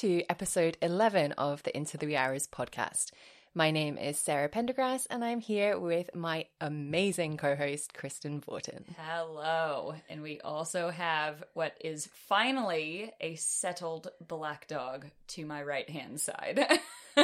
to 0.00 0.22
episode 0.30 0.78
11 0.80 1.32
of 1.32 1.62
the 1.62 1.76
Into 1.76 1.98
the 1.98 2.06
Wee 2.06 2.16
Hours 2.16 2.46
podcast. 2.46 3.10
My 3.54 3.70
name 3.70 3.98
is 3.98 4.18
Sarah 4.18 4.48
Pendergrass, 4.48 5.06
and 5.10 5.22
I'm 5.22 5.40
here 5.40 5.78
with 5.78 6.14
my 6.14 6.46
amazing 6.58 7.36
co 7.36 7.54
host, 7.54 7.92
Kristen 7.92 8.40
Vorton. 8.40 8.84
Hello. 8.96 9.94
And 10.08 10.22
we 10.22 10.40
also 10.40 10.88
have 10.88 11.44
what 11.52 11.74
is 11.84 12.08
finally 12.14 13.12
a 13.20 13.34
settled 13.34 14.08
black 14.26 14.66
dog 14.68 15.04
to 15.28 15.44
my 15.44 15.62
right 15.62 15.90
hand 15.90 16.18
side. 16.18 16.66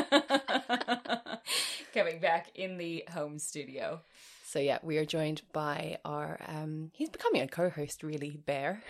Coming 1.95 2.19
back 2.19 2.49
in 2.55 2.77
the 2.77 3.05
home 3.11 3.39
studio. 3.39 4.03
So, 4.45 4.59
yeah, 4.59 4.81
we 4.83 4.99
are 4.99 5.07
joined 5.07 5.41
by 5.55 5.97
our, 6.05 6.39
um, 6.47 6.91
he's 6.93 7.09
becoming 7.09 7.41
a 7.41 7.49
co 7.49 7.71
host, 7.71 8.03
really, 8.03 8.37
Bear. 8.37 8.83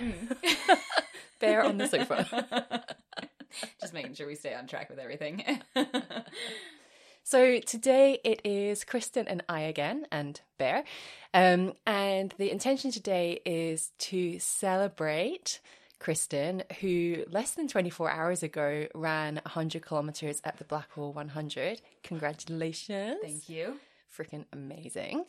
Bear 1.38 1.62
on 1.62 1.78
the 1.78 1.86
sofa. 1.86 2.84
Just 3.80 3.94
making 3.94 4.14
sure 4.14 4.26
we 4.26 4.34
stay 4.34 4.54
on 4.54 4.66
track 4.66 4.90
with 4.90 4.98
everything. 4.98 5.44
So 7.28 7.58
today 7.58 8.20
it 8.22 8.42
is 8.44 8.84
Kristen 8.84 9.26
and 9.26 9.42
I 9.48 9.62
again, 9.62 10.06
and 10.12 10.40
Bear. 10.58 10.84
Um, 11.34 11.72
and 11.84 12.32
the 12.38 12.52
intention 12.52 12.92
today 12.92 13.40
is 13.44 13.90
to 13.98 14.38
celebrate 14.38 15.58
Kristen, 15.98 16.62
who 16.80 17.24
less 17.28 17.50
than 17.54 17.66
24 17.66 18.10
hours 18.12 18.44
ago 18.44 18.86
ran 18.94 19.40
100 19.44 19.84
kilometers 19.84 20.40
at 20.44 20.58
the 20.58 20.64
Blackall 20.64 21.14
100. 21.14 21.82
Congratulations. 22.04 23.18
Thank 23.20 23.48
you. 23.48 23.80
Freaking 24.16 24.44
amazing. 24.52 25.24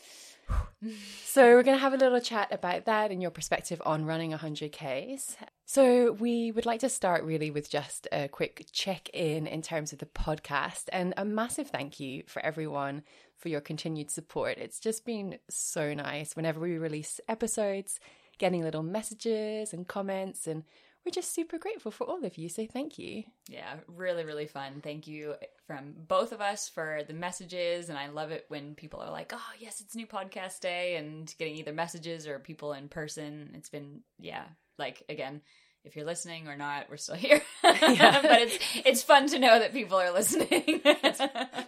so, 1.24 1.44
we're 1.44 1.64
going 1.64 1.78
to 1.78 1.82
have 1.82 1.94
a 1.94 1.98
little 1.98 2.20
chat 2.20 2.52
about 2.52 2.86
that 2.86 3.12
and 3.12 3.22
your 3.22 3.32
perspective 3.32 3.82
on 3.86 4.06
running 4.06 4.32
100Ks. 4.32 5.36
So, 5.66 6.12
we 6.14 6.52
would 6.52 6.66
like 6.66 6.80
to 6.82 6.90
start 6.90 7.24
really 7.24 7.52
with 7.52 7.70
just 7.70 8.08
a 8.12 8.28
quick 8.28 8.68
check 8.72 9.10
in 9.14 9.48
in 9.48 9.62
terms 9.62 9.94
of 9.94 10.00
the 10.00 10.06
podcast 10.06 10.86
and 10.92 11.14
a 11.18 11.26
massive 11.26 11.70
thank 11.70 12.00
you 12.00 12.24
for 12.28 12.44
everyone 12.44 13.04
for 13.38 13.50
your 13.50 13.62
continued 13.62 14.10
support. 14.10 14.58
It's 14.58 14.80
just 14.80 15.06
been 15.06 15.38
so 15.50 15.94
nice 15.94 16.36
whenever 16.36 16.60
we 16.60 16.78
release 16.78 17.20
episodes, 17.28 18.00
getting 18.38 18.64
little 18.64 18.84
messages 18.84 19.74
and 19.74 19.88
comments, 19.88 20.48
and 20.48 20.64
we're 21.08 21.12
just 21.12 21.34
super 21.34 21.58
grateful 21.58 21.90
for 21.90 22.04
all 22.04 22.26
of 22.26 22.38
you. 22.38 22.50
So, 22.50 22.68
thank 22.68 23.00
you. 23.00 23.24
Yeah, 23.48 23.76
really, 23.88 24.26
really 24.26 24.46
fun. 24.46 24.82
Thank 24.84 25.08
you 25.08 25.36
from 25.66 25.94
both 26.06 26.34
of 26.34 26.42
us 26.42 26.68
for 26.68 27.00
the 27.08 27.14
messages. 27.14 27.88
And 27.88 27.98
I 27.98 28.10
love 28.10 28.32
it 28.32 28.44
when 28.50 28.76
people 28.76 29.00
are 29.00 29.10
like, 29.10 29.32
oh, 29.34 29.52
yes, 29.58 29.80
it's 29.80 29.96
new 29.96 30.06
podcast 30.06 30.60
day, 30.60 30.98
and 30.98 31.34
getting 31.40 31.56
either 31.56 31.72
messages 31.72 32.28
or 32.28 32.40
people 32.40 32.74
in 32.74 32.90
person. 32.90 33.52
It's 33.54 33.70
been, 33.70 34.02
yeah, 34.20 34.44
like, 34.78 35.04
again, 35.08 35.40
if 35.86 35.96
you're 35.96 36.06
listening 36.06 36.50
or 36.50 36.58
not, 36.58 36.90
we're 36.90 36.98
still 36.98 37.16
here. 37.28 37.42
but 37.62 37.78
it's 37.82 38.60
it's 38.86 39.04
fun 39.04 39.30
to 39.30 39.40
know 39.40 39.60
that 39.60 39.72
people 39.72 39.98
are 39.98 40.12
listening. 40.12 40.82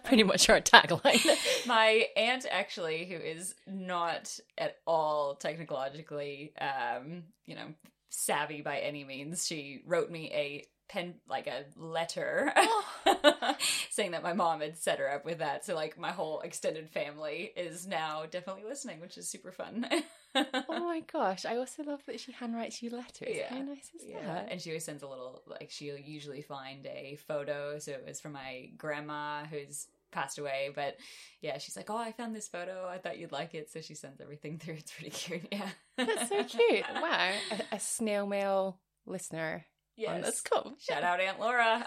Pretty 0.04 0.22
much 0.22 0.50
our 0.50 0.60
tagline. 0.60 1.26
My 1.66 2.08
aunt, 2.14 2.44
actually, 2.50 3.06
who 3.06 3.16
is 3.16 3.54
not 3.66 4.38
at 4.58 4.76
all 4.86 5.36
technologically, 5.36 6.52
um, 6.60 7.22
you 7.46 7.54
know, 7.54 7.68
savvy 8.10 8.60
by 8.60 8.78
any 8.78 9.04
means, 9.04 9.46
she 9.46 9.82
wrote 9.86 10.10
me 10.10 10.30
a 10.32 10.64
pen 10.90 11.14
like 11.28 11.46
a 11.46 11.64
letter 11.76 12.52
oh. 12.56 13.54
saying 13.90 14.10
that 14.10 14.24
my 14.24 14.32
mom 14.32 14.60
had 14.60 14.76
set 14.76 14.98
her 14.98 15.10
up 15.10 15.24
with 15.24 15.38
that. 15.38 15.64
So 15.64 15.74
like 15.74 15.96
my 15.96 16.10
whole 16.10 16.40
extended 16.40 16.90
family 16.90 17.52
is 17.56 17.86
now 17.86 18.24
definitely 18.28 18.64
listening 18.64 19.00
which 19.00 19.16
is 19.16 19.28
super 19.28 19.52
fun. 19.52 19.86
Oh 20.34 20.44
my 20.68 21.00
gosh. 21.12 21.44
I 21.44 21.56
also 21.56 21.84
love 21.84 22.00
that 22.06 22.18
she 22.18 22.32
handwrites 22.32 22.82
you 22.82 22.90
letters. 22.90 23.36
Yeah. 23.36 23.50
how 23.50 23.62
nice 23.62 23.90
is 23.94 24.02
yeah. 24.04 24.26
that? 24.26 24.48
And 24.50 24.60
she 24.60 24.70
always 24.70 24.84
sends 24.84 25.04
a 25.04 25.08
little 25.08 25.42
like 25.46 25.70
she'll 25.70 25.96
usually 25.96 26.42
find 26.42 26.84
a 26.86 27.16
photo. 27.28 27.78
So 27.78 27.92
it 27.92 28.04
was 28.06 28.20
from 28.20 28.32
my 28.32 28.70
grandma 28.76 29.44
who's 29.44 29.86
passed 30.10 30.38
away 30.38 30.70
but 30.74 30.96
yeah 31.40 31.58
she's 31.58 31.76
like 31.76 31.90
oh 31.90 31.96
i 31.96 32.12
found 32.12 32.34
this 32.34 32.48
photo. 32.48 32.86
I 32.88 32.98
thought 32.98 33.18
you'd 33.18 33.32
like 33.32 33.54
it. 33.54 33.70
So 33.70 33.80
she 33.80 33.94
sends 33.94 34.20
everything 34.20 34.58
through. 34.62 34.74
It's 34.74 34.92
pretty 34.92 35.10
cute. 35.10 35.48
Yeah. 35.52 35.68
That's 35.96 36.28
so 36.28 36.44
cute. 36.44 36.84
Wow. 36.94 37.32
A, 37.50 37.76
a 37.76 37.80
snail 37.80 38.26
mail 38.26 38.78
listener. 39.06 39.66
Yes. 39.96 40.16
Oh, 40.16 40.22
that's 40.22 40.40
cool. 40.40 40.74
Shout 40.78 41.02
out 41.02 41.20
aunt 41.20 41.40
laura. 41.40 41.84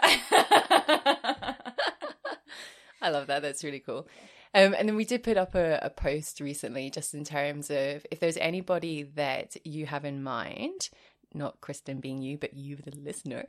I 3.02 3.10
love 3.10 3.26
that. 3.26 3.42
That's 3.42 3.64
really 3.64 3.80
cool. 3.80 4.06
Um, 4.54 4.74
and 4.78 4.88
then 4.88 4.94
we 4.94 5.04
did 5.04 5.24
put 5.24 5.36
up 5.36 5.56
a, 5.56 5.80
a 5.82 5.90
post 5.90 6.38
recently 6.38 6.90
just 6.90 7.12
in 7.12 7.24
terms 7.24 7.70
of 7.70 8.06
if 8.10 8.20
there's 8.20 8.36
anybody 8.36 9.02
that 9.16 9.56
you 9.64 9.86
have 9.86 10.04
in 10.04 10.22
mind, 10.22 10.90
not 11.34 11.60
Kristen 11.60 12.00
being 12.00 12.22
you, 12.22 12.38
but 12.38 12.54
you, 12.54 12.76
the 12.76 12.96
listener, 12.96 13.44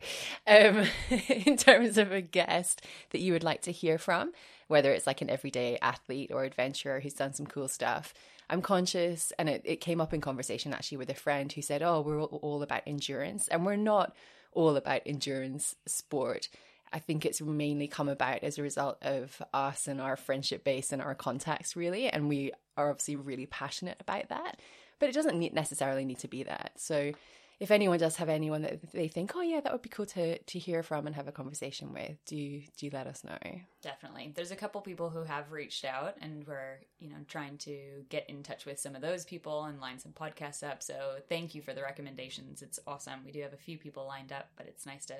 um, 0.47 0.87
in 1.29 1.57
terms 1.57 1.97
of 1.97 2.11
a 2.11 2.21
guest 2.21 2.81
that 3.11 3.21
you 3.21 3.33
would 3.33 3.43
like 3.43 3.61
to 3.63 3.71
hear 3.71 3.97
from, 3.97 4.31
whether 4.67 4.91
it's 4.91 5.07
like 5.07 5.21
an 5.21 5.29
everyday 5.29 5.77
athlete 5.81 6.31
or 6.33 6.43
adventurer 6.43 6.99
who's 6.99 7.13
done 7.13 7.33
some 7.33 7.45
cool 7.45 7.67
stuff. 7.67 8.13
I'm 8.49 8.61
conscious, 8.61 9.33
and 9.39 9.49
it, 9.49 9.61
it 9.65 9.81
came 9.81 9.99
up 9.99 10.13
in 10.13 10.21
conversation 10.21 10.73
actually 10.73 10.97
with 10.97 11.09
a 11.09 11.15
friend 11.15 11.51
who 11.51 11.61
said, 11.61 11.81
Oh, 11.81 12.01
we're 12.01 12.21
all, 12.21 12.39
all 12.41 12.61
about 12.61 12.83
endurance. 12.85 13.47
And 13.47 13.65
we're 13.65 13.75
not 13.75 14.15
all 14.51 14.75
about 14.75 15.01
endurance 15.05 15.75
sport. 15.85 16.49
I 16.93 16.99
think 16.99 17.25
it's 17.25 17.41
mainly 17.41 17.87
come 17.87 18.07
about 18.07 18.43
as 18.43 18.57
a 18.57 18.63
result 18.63 18.97
of 19.01 19.41
us 19.53 19.87
and 19.87 19.99
our 19.99 20.15
friendship 20.15 20.63
base 20.63 20.93
and 20.93 21.01
our 21.01 21.15
contacts, 21.15 21.75
really. 21.75 22.07
And 22.07 22.29
we 22.29 22.51
are 22.77 22.89
obviously 22.89 23.15
really 23.15 23.45
passionate 23.45 23.97
about 23.99 24.29
that. 24.29 24.59
But 24.99 25.09
it 25.09 25.11
doesn't 25.11 25.53
necessarily 25.53 26.05
need 26.05 26.19
to 26.19 26.27
be 26.27 26.43
that. 26.43 26.71
So 26.77 27.11
if 27.59 27.71
anyone 27.71 27.99
does 27.99 28.17
have 28.17 28.29
anyone 28.29 28.63
that 28.63 28.91
they 28.91 29.07
think, 29.07 29.35
oh 29.35 29.41
yeah, 29.41 29.61
that 29.61 29.71
would 29.71 29.81
be 29.81 29.89
cool 29.89 30.05
to 30.07 30.37
to 30.37 30.59
hear 30.59 30.83
from 30.83 31.07
and 31.07 31.15
have 31.15 31.27
a 31.27 31.31
conversation 31.31 31.93
with, 31.93 32.17
do 32.25 32.61
do 32.77 32.89
let 32.91 33.07
us 33.07 33.23
know. 33.23 33.37
Definitely. 33.81 34.33
There's 34.35 34.51
a 34.51 34.55
couple 34.55 34.81
people 34.81 35.09
who 35.09 35.23
have 35.23 35.51
reached 35.51 35.85
out 35.85 36.15
and 36.21 36.45
we're, 36.45 36.79
you 36.99 37.09
know, 37.09 37.17
trying 37.27 37.57
to 37.59 38.03
get 38.09 38.29
in 38.29 38.43
touch 38.43 38.65
with 38.65 38.79
some 38.79 38.95
of 38.95 39.01
those 39.01 39.25
people 39.25 39.63
and 39.65 39.79
line 39.79 39.99
some 39.99 40.11
podcasts 40.11 40.63
up. 40.63 40.83
So 40.83 41.17
thank 41.29 41.55
you 41.55 41.61
for 41.61 41.73
the 41.73 41.81
recommendations. 41.81 42.61
It's 42.61 42.79
awesome. 42.85 43.21
We 43.25 43.31
do 43.31 43.41
have 43.41 43.53
a 43.53 43.57
few 43.57 43.77
people 43.77 44.05
lined 44.05 44.31
up, 44.31 44.49
but 44.57 44.67
it's 44.67 44.85
nice 44.85 45.05
to 45.05 45.15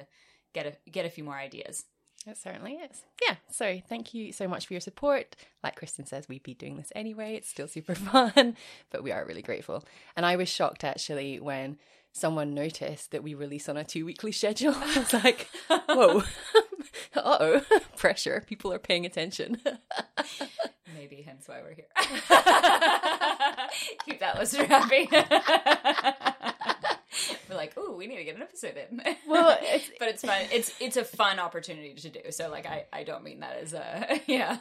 get 0.54 0.66
a 0.66 0.90
get 0.90 1.06
a 1.06 1.10
few 1.10 1.24
more 1.24 1.38
ideas. 1.38 1.86
It 2.28 2.38
certainly 2.38 2.74
is. 2.74 3.04
Yeah. 3.22 3.36
So 3.52 3.80
thank 3.88 4.14
you 4.14 4.32
so 4.34 4.48
much 4.48 4.66
for 4.66 4.74
your 4.74 4.82
support. 4.82 5.36
Like 5.64 5.76
Kristen 5.76 6.06
says, 6.06 6.28
we'd 6.28 6.44
be 6.44 6.56
doing 6.56 6.76
this 6.78 6.92
anyway. 6.96 7.36
It's 7.36 7.50
still 7.50 7.68
super 7.68 7.96
fun, 7.96 8.58
but 8.90 9.04
we 9.04 9.12
are 9.12 9.26
really 9.26 9.44
grateful. 9.44 9.84
And 10.16 10.26
I 10.26 10.36
was 10.36 10.50
shocked 10.50 10.84
actually 10.84 11.40
when 11.40 11.78
someone 12.16 12.54
noticed 12.54 13.12
that 13.12 13.22
we 13.24 13.34
release 13.34 13.68
on 13.68 13.76
a 13.76 13.84
two 13.84 14.06
weekly 14.06 14.32
schedule. 14.32 14.74
I 14.78 15.00
was 15.00 15.14
like, 15.14 15.50
whoa, 15.68 16.24
uh 17.16 17.38
oh, 17.40 17.62
pressure. 17.98 18.44
People 18.48 18.72
are 18.74 18.80
paying 18.80 19.06
attention. 19.06 19.62
Maybe 20.96 21.22
hence 21.22 21.48
why 21.48 21.62
we're 21.62 21.74
here. 21.76 21.88
Keep 24.06 24.20
that 24.22 24.38
listener 24.40 24.66
happy. 24.66 25.10
we're 27.50 27.56
like, 27.58 27.74
oh, 27.76 27.96
we 27.96 28.08
need 28.08 28.16
to 28.18 28.24
get 28.24 28.38
an 28.38 28.42
episode 28.44 28.76
in. 28.78 29.02
Well, 29.28 29.50
it's- 29.62 29.92
but 30.00 30.08
it's 30.08 30.24
fun. 30.24 30.46
It's 30.52 30.74
it's 30.80 30.96
a 30.98 31.04
fun 31.04 31.40
opportunity 31.40 31.94
to 31.96 32.10
do. 32.10 32.20
So 32.32 32.50
like, 32.50 32.66
I 32.66 32.86
I 32.94 33.04
don't 33.04 33.24
mean 33.26 33.42
that 33.42 33.58
as 33.62 33.74
a 33.74 34.22
yeah. 34.26 34.58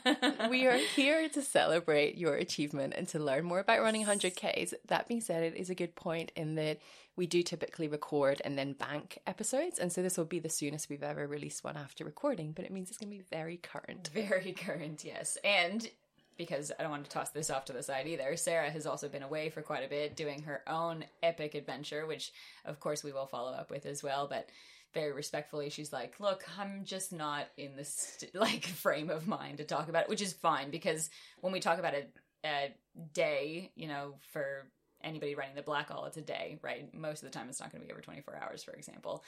we 0.50 0.66
are 0.66 0.76
here 0.76 1.28
to 1.28 1.40
celebrate 1.40 2.16
your 2.18 2.34
achievement 2.34 2.94
and 2.96 3.06
to 3.08 3.20
learn 3.20 3.44
more 3.44 3.60
about 3.60 3.80
running 3.80 4.04
100Ks. 4.04 4.74
That 4.88 5.06
being 5.06 5.20
said, 5.20 5.44
it 5.44 5.54
is 5.54 5.70
a 5.70 5.74
good 5.76 5.94
point 5.94 6.32
in 6.34 6.56
that 6.56 6.78
we 7.16 7.26
do 7.26 7.42
typically 7.42 7.88
record 7.88 8.42
and 8.44 8.58
then 8.58 8.72
bank 8.72 9.18
episodes. 9.26 9.78
And 9.78 9.92
so 9.92 10.02
this 10.02 10.18
will 10.18 10.24
be 10.24 10.40
the 10.40 10.48
soonest 10.48 10.88
we've 10.88 11.02
ever 11.02 11.26
released 11.26 11.62
one 11.62 11.76
after 11.76 12.04
recording, 12.04 12.52
but 12.52 12.64
it 12.64 12.72
means 12.72 12.90
it's 12.90 12.98
going 12.98 13.10
to 13.10 13.16
be 13.16 13.24
very 13.30 13.56
current. 13.56 14.10
Very 14.12 14.52
current, 14.52 15.04
yes. 15.04 15.38
And 15.44 15.88
because 16.36 16.72
I 16.78 16.82
don't 16.82 16.90
want 16.90 17.04
to 17.04 17.10
toss 17.10 17.30
this 17.30 17.50
off 17.50 17.66
to 17.66 17.72
the 17.72 17.82
side 17.82 18.08
either, 18.08 18.36
Sarah 18.36 18.70
has 18.70 18.86
also 18.86 19.08
been 19.08 19.22
away 19.22 19.50
for 19.50 19.62
quite 19.62 19.84
a 19.84 19.88
bit 19.88 20.16
doing 20.16 20.42
her 20.42 20.62
own 20.66 21.04
epic 21.22 21.54
adventure, 21.54 22.06
which 22.06 22.32
of 22.64 22.80
course 22.80 23.04
we 23.04 23.12
will 23.12 23.26
follow 23.26 23.52
up 23.52 23.70
with 23.70 23.86
as 23.86 24.02
well. 24.02 24.26
But 24.28 24.48
very 24.92 25.12
respectfully, 25.12 25.70
she's 25.70 25.92
like, 25.92 26.18
"Look, 26.18 26.44
I'm 26.58 26.84
just 26.84 27.12
not 27.12 27.46
in 27.56 27.76
this 27.76 28.24
like 28.34 28.64
frame 28.64 29.10
of 29.10 29.28
mind 29.28 29.58
to 29.58 29.64
talk 29.64 29.88
about 29.88 30.04
it," 30.04 30.08
which 30.08 30.22
is 30.22 30.32
fine 30.32 30.70
because 30.70 31.10
when 31.40 31.52
we 31.52 31.60
talk 31.60 31.78
about 31.78 31.94
a, 31.94 32.06
a 32.44 32.74
day, 33.12 33.70
you 33.76 33.86
know, 33.86 34.14
for 34.32 34.66
anybody 35.04 35.34
running 35.34 35.54
the 35.54 35.62
Blackall, 35.62 36.06
it's 36.06 36.16
a 36.16 36.22
day, 36.22 36.58
right? 36.62 36.92
Most 36.94 37.22
of 37.22 37.30
the 37.30 37.36
time, 37.38 37.48
it's 37.48 37.60
not 37.60 37.70
going 37.70 37.82
to 37.82 37.86
be 37.86 37.92
over 37.92 38.00
24 38.00 38.36
hours, 38.42 38.62
for 38.62 38.72
example. 38.72 39.22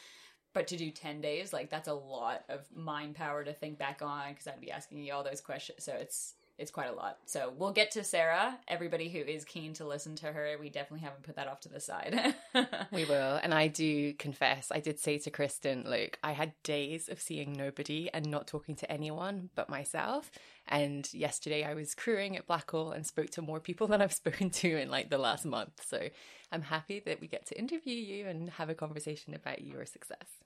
But 0.55 0.67
to 0.69 0.76
do 0.76 0.90
10 0.90 1.20
days, 1.20 1.52
like 1.52 1.69
that's 1.69 1.88
a 1.88 1.94
lot 1.94 2.44
of 2.49 2.64
mind 2.75 3.14
power 3.14 3.44
to 3.44 3.52
think 3.52 3.78
back 3.78 4.00
on 4.00 4.31
because 4.31 4.46
I'd 4.46 4.61
be 4.61 4.70
asking 4.70 5.02
you 5.02 5.12
all 5.12 5.23
those 5.23 5.40
questions. 5.40 5.84
So 5.84 5.93
it's 5.93 6.34
it's 6.58 6.70
quite 6.70 6.88
a 6.88 6.94
lot. 6.94 7.19
So 7.26 7.53
we'll 7.56 7.73
get 7.73 7.91
to 7.93 8.05
Sarah. 8.05 8.58
Everybody 8.67 9.11
who 9.11 9.19
is 9.19 9.44
keen 9.44 9.75
to 9.75 9.87
listen 9.87 10.17
to 10.17 10.32
her, 10.32 10.56
we 10.58 10.70
definitely 10.70 11.05
haven't 11.05 11.23
put 11.23 11.37
that 11.37 11.49
off 11.49 11.61
to 11.61 11.69
the 11.69 11.81
side. 11.81 12.35
We 12.93 13.05
will. 13.05 13.38
And 13.43 13.53
I 13.53 13.69
do 13.69 14.14
confess, 14.14 14.70
I 14.70 14.81
did 14.81 14.99
say 14.99 15.19
to 15.19 15.31
Kristen, 15.31 15.85
look, 15.87 16.19
I 16.23 16.32
had 16.32 16.53
days 16.62 17.08
of 17.08 17.20
seeing 17.20 17.53
nobody 17.53 18.08
and 18.12 18.31
not 18.31 18.47
talking 18.47 18.75
to 18.76 18.91
anyone 18.91 19.50
but 19.55 19.69
myself. 19.69 20.31
And 20.69 21.12
yesterday 21.12 21.64
I 21.64 21.75
was 21.75 21.94
crewing 21.94 22.37
at 22.37 22.47
Blackall 22.47 22.93
and 22.94 23.06
spoke 23.06 23.31
to 23.31 23.43
more 23.43 23.61
people 23.61 23.87
than 23.88 24.00
I've 24.00 24.12
spoken 24.12 24.50
to 24.50 24.81
in 24.81 24.91
like 24.91 25.11
the 25.11 25.19
last 25.19 25.44
month. 25.44 25.82
So 25.87 26.08
I'm 26.50 26.62
happy 26.62 27.00
that 27.00 27.20
we 27.20 27.26
get 27.26 27.47
to 27.47 27.58
interview 27.58 27.97
you 27.97 28.26
and 28.26 28.50
have 28.50 28.70
a 28.70 28.75
conversation 28.75 29.35
about 29.35 29.62
your 29.62 29.85
success. 29.85 30.45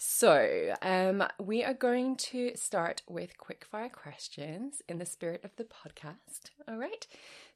So, 0.00 0.74
um, 0.80 1.24
we 1.40 1.64
are 1.64 1.74
going 1.74 2.14
to 2.16 2.52
start 2.54 3.02
with 3.08 3.32
quickfire 3.36 3.90
questions 3.90 4.80
in 4.88 4.98
the 4.98 5.04
spirit 5.04 5.44
of 5.44 5.56
the 5.56 5.64
podcast. 5.64 6.50
All 6.68 6.76
right. 6.76 7.04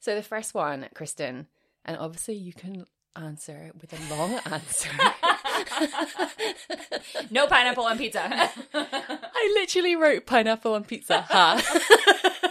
So, 0.01 0.17
the 0.17 0.25
first 0.25 0.53
one, 0.53 0.89
Kristen, 0.93 1.47
and 1.85 1.97
obviously 1.97 2.35
you 2.35 2.53
can 2.53 2.87
answer 3.15 3.71
with 3.81 3.93
a 3.93 4.11
long 4.13 4.33
answer. 4.47 4.91
no 7.31 7.47
pineapple 7.47 7.85
on 7.85 7.97
pizza. 7.97 8.23
I 8.75 9.53
literally 9.55 9.95
wrote 9.95 10.27
pineapple 10.27 10.75
on 10.75 10.83
pizza. 10.83 11.21
Ha. 11.21 12.49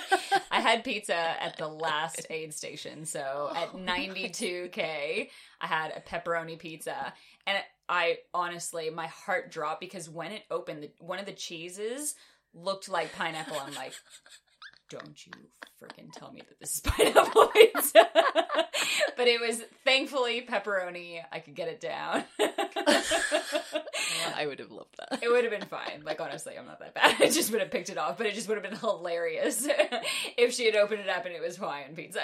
Had 0.71 0.83
pizza 0.83 1.15
at 1.15 1.57
the 1.57 1.67
last 1.87 2.25
aid 2.29 2.53
station. 2.53 3.05
So 3.05 3.51
at 3.55 3.73
92K, 3.73 5.29
I 5.61 5.67
had 5.67 5.91
a 5.91 6.01
pepperoni 6.01 6.57
pizza. 6.57 7.13
And 7.45 7.57
I 7.87 8.17
honestly, 8.33 8.89
my 8.89 9.07
heart 9.07 9.51
dropped 9.51 9.81
because 9.81 10.09
when 10.09 10.31
it 10.31 10.43
opened, 10.49 10.83
the, 10.83 10.91
one 10.99 11.19
of 11.19 11.25
the 11.25 11.33
cheeses 11.33 12.15
looked 12.53 12.89
like 12.89 13.13
pineapple. 13.13 13.57
I'm 13.59 13.73
like, 13.75 13.93
don't 14.91 15.25
you 15.25 15.31
freaking 15.81 16.11
tell 16.13 16.31
me 16.31 16.41
that 16.47 16.59
this 16.59 16.75
is 16.75 16.79
pineapple 16.85 17.47
pizza. 17.47 18.07
but 19.17 19.27
it 19.27 19.39
was 19.41 19.61
thankfully 19.85 20.45
pepperoni. 20.47 21.21
I 21.31 21.39
could 21.39 21.55
get 21.55 21.69
it 21.69 21.79
down. 21.79 22.23
I 24.35 24.45
would 24.45 24.59
have 24.59 24.71
loved 24.71 24.95
that. 24.97 25.23
It 25.23 25.29
would 25.29 25.43
have 25.43 25.51
been 25.51 25.67
fine. 25.67 26.01
Like 26.03 26.19
honestly, 26.21 26.57
I'm 26.57 26.65
not 26.65 26.79
that 26.79 26.93
bad. 26.93 27.15
I 27.19 27.29
just 27.29 27.51
would 27.51 27.61
have 27.61 27.71
picked 27.71 27.89
it 27.89 27.97
off, 27.97 28.17
but 28.17 28.27
it 28.27 28.33
just 28.33 28.47
would 28.47 28.57
have 28.61 28.69
been 28.69 28.77
hilarious 28.77 29.67
if 30.37 30.53
she 30.53 30.65
had 30.65 30.75
opened 30.75 31.01
it 31.01 31.09
up 31.09 31.25
and 31.25 31.33
it 31.33 31.41
was 31.41 31.57
Hawaiian 31.57 31.95
pizza. 31.95 32.21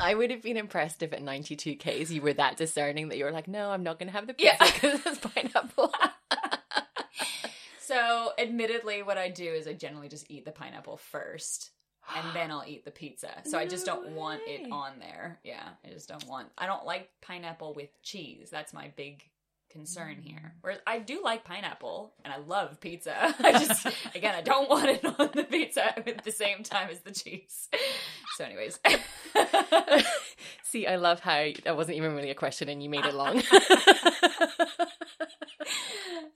I 0.00 0.14
would 0.16 0.30
have 0.30 0.42
been 0.42 0.56
impressed 0.56 1.02
if 1.02 1.12
at 1.12 1.22
92 1.22 1.76
Ks 1.76 2.10
you 2.10 2.22
were 2.22 2.34
that 2.34 2.56
discerning 2.56 3.08
that 3.08 3.16
you 3.18 3.24
were 3.24 3.32
like, 3.32 3.48
no, 3.48 3.70
I'm 3.70 3.82
not 3.82 3.98
going 3.98 4.08
to 4.08 4.12
have 4.12 4.26
the 4.26 4.34
pizza 4.34 4.56
Yeah. 4.60 4.70
because 4.72 5.00
it's 5.06 5.18
pineapple. 5.18 5.92
So, 7.94 8.32
admittedly, 8.38 9.02
what 9.02 9.18
I 9.18 9.28
do 9.30 9.44
is 9.44 9.66
I 9.66 9.72
generally 9.72 10.08
just 10.08 10.30
eat 10.30 10.44
the 10.44 10.52
pineapple 10.52 10.96
first. 10.96 11.70
And 12.14 12.36
then 12.36 12.50
I'll 12.50 12.64
eat 12.66 12.84
the 12.84 12.90
pizza. 12.90 13.30
So 13.46 13.56
I 13.58 13.66
just 13.66 13.86
don't 13.86 14.10
want 14.10 14.42
it 14.46 14.70
on 14.70 14.98
there. 15.00 15.40
Yeah, 15.42 15.66
I 15.84 15.88
just 15.88 16.06
don't 16.06 16.26
want. 16.28 16.48
I 16.58 16.66
don't 16.66 16.84
like 16.84 17.08
pineapple 17.22 17.72
with 17.72 17.88
cheese. 18.02 18.50
That's 18.50 18.74
my 18.74 18.92
big 18.94 19.22
concern 19.70 20.16
Mm. 20.20 20.28
here. 20.28 20.54
Whereas 20.60 20.80
I 20.86 20.98
do 20.98 21.22
like 21.24 21.44
pineapple 21.44 22.12
and 22.22 22.32
I 22.32 22.36
love 22.36 22.78
pizza. 22.78 23.14
I 23.40 23.52
just 23.52 23.86
again 24.14 24.34
I 24.34 24.42
don't 24.42 24.68
want 24.68 24.86
it 24.90 25.02
on 25.04 25.30
the 25.34 25.44
pizza 25.44 25.98
at 25.98 26.22
the 26.22 26.30
same 26.30 26.62
time 26.62 26.90
as 26.90 27.00
the 27.00 27.10
cheese. 27.10 27.68
So 28.36 28.44
anyways. 28.44 28.78
See, 30.64 30.86
I 30.86 30.96
love 30.96 31.20
how 31.20 31.46
that 31.64 31.74
wasn't 31.76 31.96
even 31.96 32.14
really 32.14 32.30
a 32.30 32.34
question 32.34 32.68
and 32.68 32.82
you 32.82 32.90
made 32.90 33.06
it 33.06 33.14
long. 33.14 33.42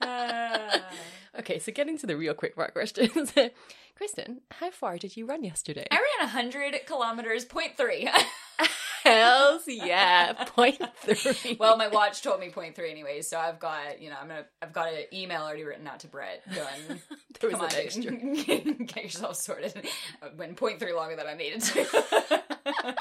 Uh, 0.00 0.78
okay, 1.38 1.58
so 1.58 1.72
getting 1.72 1.98
to 1.98 2.06
the 2.06 2.16
real 2.16 2.34
quick 2.34 2.54
fire 2.54 2.70
questions. 2.70 3.32
Kristen, 3.96 4.42
how 4.52 4.70
far 4.70 4.96
did 4.98 5.16
you 5.16 5.26
run 5.26 5.42
yesterday? 5.42 5.86
I 5.90 5.96
ran 5.96 6.28
100 6.32 6.86
kilometers, 6.86 7.44
point 7.44 7.76
three. 7.76 8.08
Hells 9.04 9.62
yeah, 9.66 10.32
point 10.44 10.80
three. 11.02 11.56
well, 11.58 11.76
my 11.76 11.88
watch 11.88 12.22
told 12.22 12.40
me 12.40 12.50
point 12.50 12.76
three 12.76 12.90
anyways, 12.90 13.28
so 13.28 13.38
I've 13.38 13.58
got, 13.58 14.00
you 14.02 14.10
know, 14.10 14.16
I'm 14.20 14.28
gonna, 14.28 14.44
I've 14.60 14.72
got 14.72 14.92
an 14.92 15.04
email 15.12 15.42
already 15.42 15.64
written 15.64 15.86
out 15.86 16.00
to 16.00 16.08
Brett 16.08 16.42
going, 16.52 17.00
there 17.40 17.50
was 17.50 17.58
come 17.58 17.66
on, 17.66 17.74
extra. 17.74 18.12
get 18.84 19.04
yourself 19.04 19.36
sorted. 19.36 19.86
I 20.22 20.28
went 20.36 20.56
point 20.56 20.80
three 20.80 20.92
longer 20.92 21.16
than 21.16 21.26
I 21.26 21.34
needed 21.34 21.62
to. 21.62 21.86
I 22.66 22.94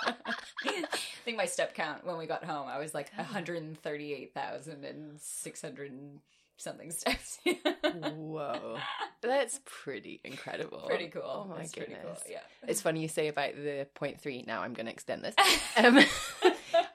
think 1.25 1.37
my 1.37 1.45
step 1.45 1.73
count 1.73 2.05
when 2.05 2.17
we 2.17 2.25
got 2.25 2.43
home, 2.43 2.67
I 2.67 2.79
was 2.79 2.93
like 2.93 3.11
138,600 3.15 5.91
and 5.91 6.19
something 6.57 6.91
steps. 6.91 7.39
Whoa, 7.83 8.77
that's 9.21 9.59
pretty 9.65 10.19
incredible. 10.23 10.83
pretty 10.87 11.07
cool. 11.07 11.21
Oh 11.23 11.45
my 11.45 11.61
It's 11.61 11.71
goodness. 11.71 11.99
pretty 11.99 12.07
cool. 12.07 12.17
Yeah. 12.29 12.39
It's 12.67 12.81
funny 12.81 13.01
you 13.01 13.07
say 13.07 13.27
about 13.27 13.55
the 13.55 13.87
point 13.95 14.19
three. 14.21 14.43
Now 14.45 14.61
I'm 14.61 14.73
going 14.73 14.85
to 14.87 14.91
extend 14.91 15.23
this. 15.23 15.35
Um, 15.77 15.99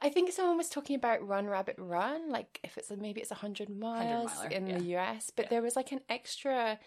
I 0.03 0.09
think 0.09 0.33
someone 0.33 0.57
was 0.57 0.69
talking 0.69 0.97
about 0.97 1.27
Run 1.27 1.47
Rabbit 1.47 1.77
Run, 1.79 2.31
like 2.31 2.59
if 2.65 2.77
it's 2.77 2.91
maybe 2.91 3.21
it's 3.21 3.31
hundred 3.31 3.69
miles 3.71 4.33
miler, 4.35 4.49
in 4.51 4.67
yeah. 4.67 4.79
the 4.79 4.85
US, 4.97 5.31
but 5.35 5.45
Yeah. 5.45 5.51
there 5.51 5.63
was 5.63 5.77
like 5.77 5.93
an 5.93 6.01
extra, 6.09 6.79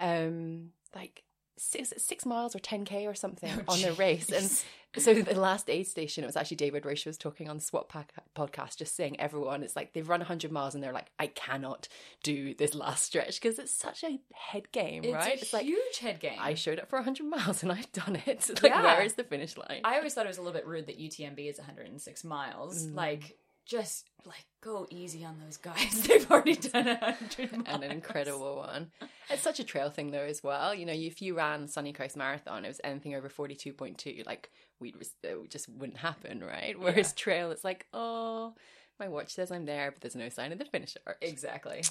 um, 0.00 0.70
like 0.94 1.22
six 1.56 1.92
six 1.98 2.26
miles 2.26 2.54
or 2.54 2.58
ten 2.58 2.84
k 2.84 3.06
or 3.06 3.14
something 3.14 3.50
Oh, 3.68 3.72
on 3.74 3.80
the 3.80 3.92
race, 3.92 4.28
and 4.30 4.50
so 4.96 5.12
the 5.14 5.38
last 5.38 5.68
aid 5.68 5.88
station, 5.88 6.22
it 6.22 6.26
was 6.28 6.36
actually 6.36 6.56
David 6.58 6.86
Roche 6.86 7.04
was 7.06 7.18
talking 7.18 7.48
on 7.48 7.56
the 7.56 7.62
swap 7.62 7.88
pack 7.88 8.12
podcast, 8.36 8.76
just 8.76 8.94
saying 8.94 9.18
everyone, 9.20 9.64
it's 9.64 9.74
like 9.74 9.92
they've 9.92 10.08
run 10.08 10.20
100 10.20 10.52
miles 10.52 10.74
and 10.76 10.84
they're 10.84 10.92
like, 10.92 11.08
I 11.18 11.26
cannot 11.26 11.88
do 12.22 12.54
this 12.54 12.76
last 12.76 13.02
stretch 13.04 13.40
because 13.40 13.58
it's 13.58 13.72
such 13.74 14.04
a 14.04 14.20
head 14.32 14.70
game, 14.70 15.02
It's 15.02 15.12
right? 15.12 15.34
it's 15.34 15.52
like, 15.52 15.64
huge 15.64 15.98
head 15.98 16.20
game. 16.20 16.38
I 16.38 16.54
showed 16.54 16.78
up 16.78 16.88
for 16.88 16.96
100 16.98 17.24
miles 17.26 17.64
and 17.64 17.72
I've 17.72 17.90
done 17.92 18.20
it. 18.24 18.48
Like, 18.62 18.70
Yeah. 18.70 18.82
where 18.82 19.02
is 19.02 19.14
the 19.14 19.24
finish 19.24 19.56
line? 19.56 19.80
I 19.82 19.96
always 19.96 20.14
thought 20.14 20.26
it 20.26 20.28
was 20.28 20.38
a 20.38 20.42
little 20.42 20.56
bit 20.56 20.64
rude 20.66 20.86
that 20.86 21.00
UTMB 21.00 21.50
is 21.50 21.58
106 21.58 22.22
miles. 22.24 22.86
Mm. 22.86 22.94
Like, 22.94 23.36
just 23.64 24.08
like 24.26 24.46
go 24.62 24.86
easy 24.90 25.24
on 25.24 25.38
those 25.44 25.56
guys. 25.56 26.02
They've 26.06 26.30
already 26.30 26.56
done 26.56 26.88
a 26.88 26.94
100 26.94 27.52
and 27.66 27.84
an 27.84 27.90
incredible 27.90 28.56
one. 28.56 28.90
It's 29.30 29.42
such 29.42 29.60
a 29.60 29.64
trail 29.64 29.90
thing 29.90 30.10
though 30.10 30.20
as 30.20 30.42
well. 30.42 30.74
You 30.74 30.86
know, 30.86 30.92
if 30.92 31.20
you 31.20 31.36
ran 31.36 31.68
Sunny 31.68 31.92
Coast 31.92 32.16
Marathon, 32.16 32.64
it 32.64 32.68
was 32.68 32.80
anything 32.84 33.14
over 33.14 33.28
42.2, 33.28 34.26
like 34.26 34.50
we'd 34.80 34.96
it 35.22 35.50
just 35.50 35.68
wouldn't 35.68 35.98
happen, 35.98 36.42
right? 36.42 36.78
Whereas 36.78 37.12
trail, 37.12 37.50
it's 37.50 37.64
like, 37.64 37.86
oh, 37.92 38.54
my 38.98 39.08
watch 39.08 39.34
says 39.34 39.50
I'm 39.50 39.66
there, 39.66 39.90
but 39.90 40.00
there's 40.00 40.16
no 40.16 40.28
sign 40.28 40.52
of 40.52 40.58
the 40.58 40.64
finisher. 40.64 41.00
Exactly. 41.20 41.82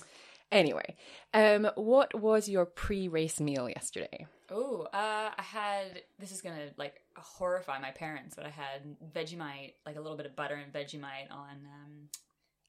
Anyway, 0.53 0.95
um, 1.33 1.67
what 1.75 2.13
was 2.13 2.47
your 2.47 2.65
pre-race 2.65 3.39
meal 3.39 3.67
yesterday? 3.67 4.27
Oh, 4.51 4.83
uh, 4.93 5.31
I 5.35 5.41
had. 5.41 6.03
This 6.19 6.31
is 6.31 6.41
gonna 6.41 6.69
like 6.77 7.01
horrify 7.17 7.79
my 7.79 7.89
parents, 7.91 8.35
but 8.35 8.45
I 8.45 8.49
had 8.49 8.81
Vegemite, 9.15 9.73
like 9.85 9.95
a 9.95 10.01
little 10.01 10.15
bit 10.15 10.27
of 10.27 10.35
butter 10.35 10.53
and 10.55 10.71
Vegemite 10.71 11.31
on 11.31 11.55
um, 11.65 12.09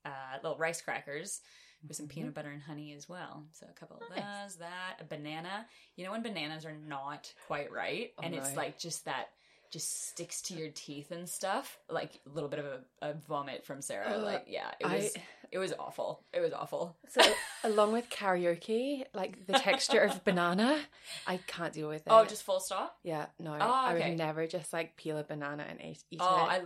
uh, 0.07 0.39
little 0.43 0.57
rice 0.57 0.81
crackers 0.81 1.41
with 1.87 1.97
some 1.99 2.09
peanut 2.09 2.33
butter 2.33 2.49
and 2.51 2.63
honey 2.63 2.95
as 2.95 3.07
well. 3.07 3.45
So 3.53 3.67
a 3.69 3.73
couple 3.79 3.97
of 3.97 4.17
Nice. 4.17 4.25
those, 4.55 4.57
that 4.61 4.97
a 5.01 5.05
banana. 5.05 5.67
You 5.97 6.07
know 6.07 6.13
when 6.13 6.23
bananas 6.23 6.65
are 6.65 6.77
not 6.89 7.31
quite 7.47 7.71
right, 7.71 8.13
Oh, 8.19 8.23
and 8.23 8.35
it's 8.35 8.51
no. 8.51 8.57
like 8.57 8.79
just 8.79 9.05
that. 9.05 9.27
Just 9.75 10.07
sticks 10.11 10.41
to 10.43 10.55
your 10.55 10.69
teeth 10.73 11.11
and 11.11 11.29
stuff, 11.29 11.79
like 11.91 12.21
a 12.25 12.33
little 12.33 12.49
bit 12.49 12.61
of 12.61 12.67
a, 12.67 12.79
a 13.03 13.15
vomit 13.29 13.67
from 13.67 13.83
Sarah. 13.83 14.07
Ugh, 14.09 14.23
like, 14.23 14.45
yeah, 14.47 14.71
it 14.79 14.87
I- 14.87 14.95
was, 14.95 15.15
it 15.51 15.59
was 15.59 15.73
awful. 15.77 16.23
It 16.33 16.39
was 16.39 16.53
awful. 16.53 16.97
So, 17.09 17.23
along 17.65 17.93
with 17.93 18.09
karaoke, 18.09 19.03
like 19.13 19.47
the 19.49 19.55
texture 19.55 19.99
of 19.99 20.23
banana, 20.25 20.79
I 21.27 21.39
can't 21.49 21.73
deal 21.73 21.89
with 21.89 22.05
oh, 22.07 22.19
it. 22.19 22.23
Oh, 22.23 22.25
just 22.25 22.45
full 22.45 22.61
stop. 22.61 22.97
yeah, 23.03 23.27
no, 23.41 23.53
Oh, 23.61 23.61
I 23.61 23.95
would 23.95 24.17
never 24.17 24.47
just 24.47 24.73
like 24.73 24.97
peel 24.97 25.19
a 25.19 25.25
banana 25.25 25.65
and 25.69 25.81
eat, 25.81 26.05
eat 26.13 26.21
Oh, 26.23 26.47
it. 26.47 26.49
I 26.49 26.63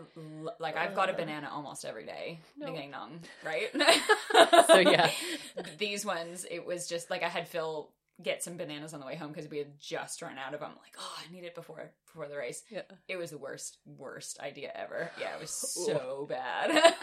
like 0.60 0.76
I've 0.76 0.94
got 0.94 1.08
a 1.08 1.14
banana 1.14 1.48
almost 1.50 1.86
every 1.86 2.04
day. 2.04 2.40
No. 2.58 2.66
Ding 2.66 2.74
ding 2.76 2.90
dong, 2.90 3.20
right? 3.42 3.74
So, 4.66 4.78
yeah. 4.80 5.10
these 5.78 6.04
ones 6.04 6.44
it 6.50 6.66
was 6.66 6.86
just 6.86 7.08
like 7.10 7.22
I 7.22 7.28
had 7.28 7.48
Phil 7.48 7.90
get 8.22 8.42
some 8.42 8.56
bananas 8.56 8.94
on 8.94 9.00
the 9.00 9.06
way 9.06 9.14
home 9.14 9.28
because 9.32 9.48
we 9.50 9.58
had 9.58 9.78
just 9.78 10.22
run 10.22 10.38
out 10.38 10.54
of 10.54 10.60
them. 10.60 10.70
Like, 10.70 10.94
oh, 10.98 11.16
I 11.26 11.32
need 11.32 11.44
it 11.44 11.54
before 11.54 11.90
before 12.06 12.28
the 12.28 12.36
race. 12.36 12.62
Yeah. 12.70 12.82
It 13.08 13.16
was 13.16 13.30
the 13.30 13.38
worst 13.38 13.78
worst 13.86 14.40
idea 14.40 14.72
ever. 14.74 15.10
Yeah, 15.20 15.34
it 15.36 15.40
was 15.40 15.50
so 15.86 16.26
bad. 16.28 16.94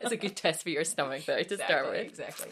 It's 0.00 0.12
a 0.12 0.16
good 0.16 0.36
test 0.36 0.62
for 0.62 0.70
your 0.70 0.84
stomach, 0.84 1.24
though, 1.26 1.42
to 1.42 1.56
start 1.56 1.86
Exactly, 1.94 1.98
with. 1.98 2.06
Exactly. 2.08 2.48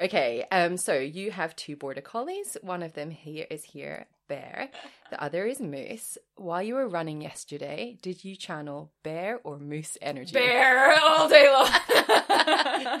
Okay, 0.00 0.44
um, 0.52 0.76
so 0.76 0.94
you 0.94 1.32
have 1.32 1.56
two 1.56 1.74
border 1.74 2.00
collies. 2.00 2.56
One 2.62 2.84
of 2.84 2.92
them 2.92 3.10
here 3.10 3.46
is 3.50 3.64
here, 3.64 4.06
Bear. 4.28 4.68
The 5.10 5.20
other 5.20 5.46
is 5.46 5.58
Moose. 5.58 6.18
While 6.36 6.62
you 6.62 6.74
were 6.74 6.86
running 6.86 7.20
yesterday, 7.22 7.98
did 8.02 8.24
you 8.24 8.36
channel 8.36 8.92
bear 9.02 9.40
or 9.42 9.58
moose 9.58 9.96
energy? 10.02 10.34
Bear 10.34 10.94
all 11.00 11.28
day 11.28 11.50
long. 11.50 13.00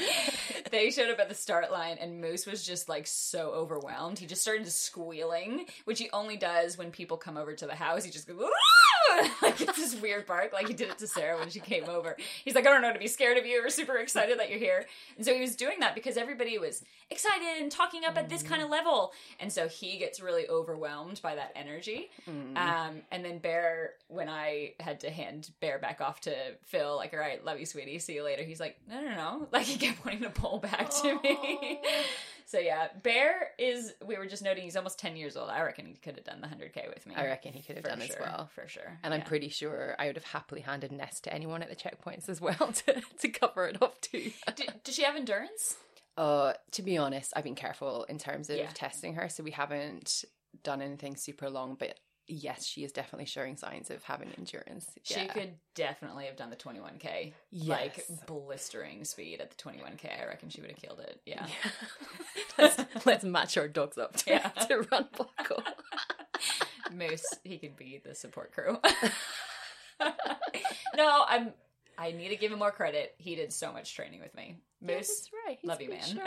they 0.70 0.90
showed 0.90 1.10
up 1.10 1.18
at 1.18 1.28
the 1.28 1.34
start 1.34 1.70
line 1.70 1.98
and 2.00 2.20
Moose 2.20 2.46
was 2.46 2.64
just 2.64 2.88
like 2.88 3.06
so 3.06 3.50
overwhelmed. 3.50 4.18
He 4.18 4.26
just 4.26 4.42
started 4.42 4.66
squealing, 4.68 5.66
which 5.84 5.98
he 5.98 6.10
only 6.12 6.36
does 6.36 6.78
when 6.78 6.90
people 6.90 7.16
come 7.16 7.36
over 7.36 7.54
to 7.54 7.66
the 7.66 7.74
house. 7.74 8.04
He 8.04 8.10
just 8.10 8.26
goes, 8.26 8.36
Like 9.42 9.60
it's 9.60 9.76
this 9.76 10.00
weird 10.00 10.26
bark, 10.26 10.52
like 10.52 10.66
he 10.68 10.74
did 10.74 10.90
it 10.90 10.98
to 10.98 11.06
Sarah 11.06 11.38
when 11.38 11.48
she 11.48 11.60
came 11.60 11.84
over. 11.88 12.16
He's 12.44 12.54
like, 12.54 12.66
I 12.66 12.70
don't 12.70 12.82
know 12.82 12.92
to 12.92 12.98
be 12.98 13.06
scared 13.06 13.38
of 13.38 13.46
you 13.46 13.64
or 13.64 13.70
super 13.70 13.96
excited 13.96 14.38
that 14.38 14.50
you're 14.50 14.58
here. 14.58 14.84
And 15.16 15.24
so 15.24 15.32
he 15.32 15.40
was 15.40 15.56
doing 15.56 15.80
that 15.80 15.94
because 15.94 16.16
everybody 16.16 16.58
was 16.58 16.82
excited 17.10 17.46
and 17.60 17.70
talking 17.70 18.04
up 18.04 18.18
at 18.18 18.28
this 18.28 18.42
kind 18.42 18.62
of 18.62 18.68
level. 18.68 19.12
And 19.40 19.52
so 19.52 19.68
he 19.68 19.96
gets 19.98 20.20
really 20.20 20.48
overwhelmed 20.48 21.20
by 21.22 21.34
that 21.36 21.52
energy. 21.54 22.10
Um, 22.56 23.02
and 23.10 23.24
then 23.24 23.38
Bear, 23.38 23.92
when 24.08 24.28
I 24.28 24.72
had 24.80 25.00
to 25.00 25.10
hand 25.10 25.50
Bear 25.60 25.78
back 25.78 26.00
off 26.00 26.20
to 26.22 26.34
Phil, 26.64 26.96
like, 26.96 27.12
all 27.14 27.20
right, 27.20 27.42
love 27.44 27.58
you, 27.60 27.66
sweetie, 27.66 27.98
see 28.00 28.14
you 28.14 28.24
later. 28.24 28.42
He's 28.42 28.60
like, 28.60 28.78
no, 28.88 29.00
no, 29.00 29.14
no. 29.14 29.48
Like, 29.52 29.66
he 29.66 29.78
kept 29.78 30.04
wanting 30.04 30.22
to 30.22 30.30
pull 30.30 30.58
back 30.58 30.90
to 31.02 31.18
me. 31.22 31.80
So, 32.50 32.58
yeah, 32.58 32.88
Bear 33.02 33.50
is, 33.58 33.92
we 34.06 34.16
were 34.16 34.24
just 34.24 34.42
noting 34.42 34.64
he's 34.64 34.74
almost 34.74 34.98
10 34.98 35.16
years 35.16 35.36
old. 35.36 35.50
I 35.50 35.60
reckon 35.60 35.84
he 35.84 35.96
could 35.96 36.16
have 36.16 36.24
done 36.24 36.40
the 36.40 36.46
100K 36.46 36.88
with 36.88 37.06
me. 37.06 37.14
I 37.14 37.26
reckon 37.26 37.52
he 37.52 37.60
could 37.62 37.76
have 37.76 37.84
For 37.84 37.90
done 37.90 38.00
as 38.00 38.16
well. 38.18 38.48
For 38.54 38.66
sure. 38.66 38.98
And 39.02 39.12
I'm 39.12 39.20
pretty 39.20 39.50
sure 39.50 39.94
I 39.98 40.06
would 40.06 40.16
have 40.16 40.24
happily 40.24 40.62
handed 40.62 40.90
Ness 40.90 41.20
to 41.20 41.34
anyone 41.34 41.62
at 41.62 41.68
the 41.68 41.76
checkpoints 41.76 42.26
as 42.30 42.40
well 42.40 42.54
to, 42.86 43.02
to 43.20 43.28
cover 43.28 43.66
it 43.66 43.82
off 43.82 44.00
too. 44.00 44.30
D- 44.56 44.66
does 44.82 44.94
she 44.94 45.02
have 45.02 45.14
endurance? 45.14 45.76
Uh, 46.16 46.54
to 46.72 46.80
be 46.80 46.96
honest, 46.96 47.34
I've 47.36 47.44
been 47.44 47.54
careful 47.54 48.04
in 48.04 48.16
terms 48.16 48.48
of 48.48 48.56
Yeah. 48.56 48.70
testing 48.72 49.12
her, 49.16 49.28
so 49.28 49.42
we 49.42 49.50
haven't 49.50 50.24
done 50.64 50.80
anything 50.80 51.16
super 51.16 51.50
long. 51.50 51.76
But 51.78 51.98
yes, 52.28 52.64
she 52.66 52.84
is 52.84 52.92
definitely 52.92 53.24
showing 53.26 53.56
signs 53.56 53.90
of 53.90 54.02
having 54.04 54.30
endurance. 54.38 54.86
She 55.02 55.26
could 55.26 55.54
definitely 55.74 56.26
have 56.26 56.36
done 56.36 56.50
the 56.50 56.56
21K. 56.56 57.32
Like, 57.52 58.04
blistering 58.26 59.04
speed 59.04 59.40
at 59.40 59.50
the 59.50 59.56
21K. 59.56 60.22
I 60.22 60.26
reckon 60.26 60.48
she 60.50 60.60
would 60.60 60.70
have 60.70 60.80
killed 60.80 61.00
it. 61.00 61.20
Yeah. 61.26 61.46
let's, 62.58 62.84
let's 63.06 63.24
match 63.24 63.56
our 63.56 63.68
dogs 63.68 63.98
up 63.98 64.16
to, 64.18 64.30
Yeah. 64.30 64.48
to 64.48 64.86
run 64.92 65.08
Buckle. 65.16 65.62
Moose, 66.92 67.24
he 67.44 67.58
could 67.58 67.76
be 67.76 68.00
the 68.04 68.14
support 68.14 68.52
crew. 68.52 68.78
no, 70.96 71.24
I'm. 71.26 71.52
I 72.00 72.12
need 72.12 72.28
to 72.28 72.36
give 72.36 72.52
him 72.52 72.60
more 72.60 72.70
credit. 72.70 73.14
He 73.18 73.34
did 73.34 73.52
so 73.52 73.72
much 73.72 73.94
training 73.96 74.20
with 74.20 74.32
me. 74.34 74.56
Yeah, 74.80 74.94
Moose, 74.96 75.08
that's 75.08 75.30
right. 75.46 75.58
love 75.64 75.80
you, 75.82 75.90
man. 75.90 76.20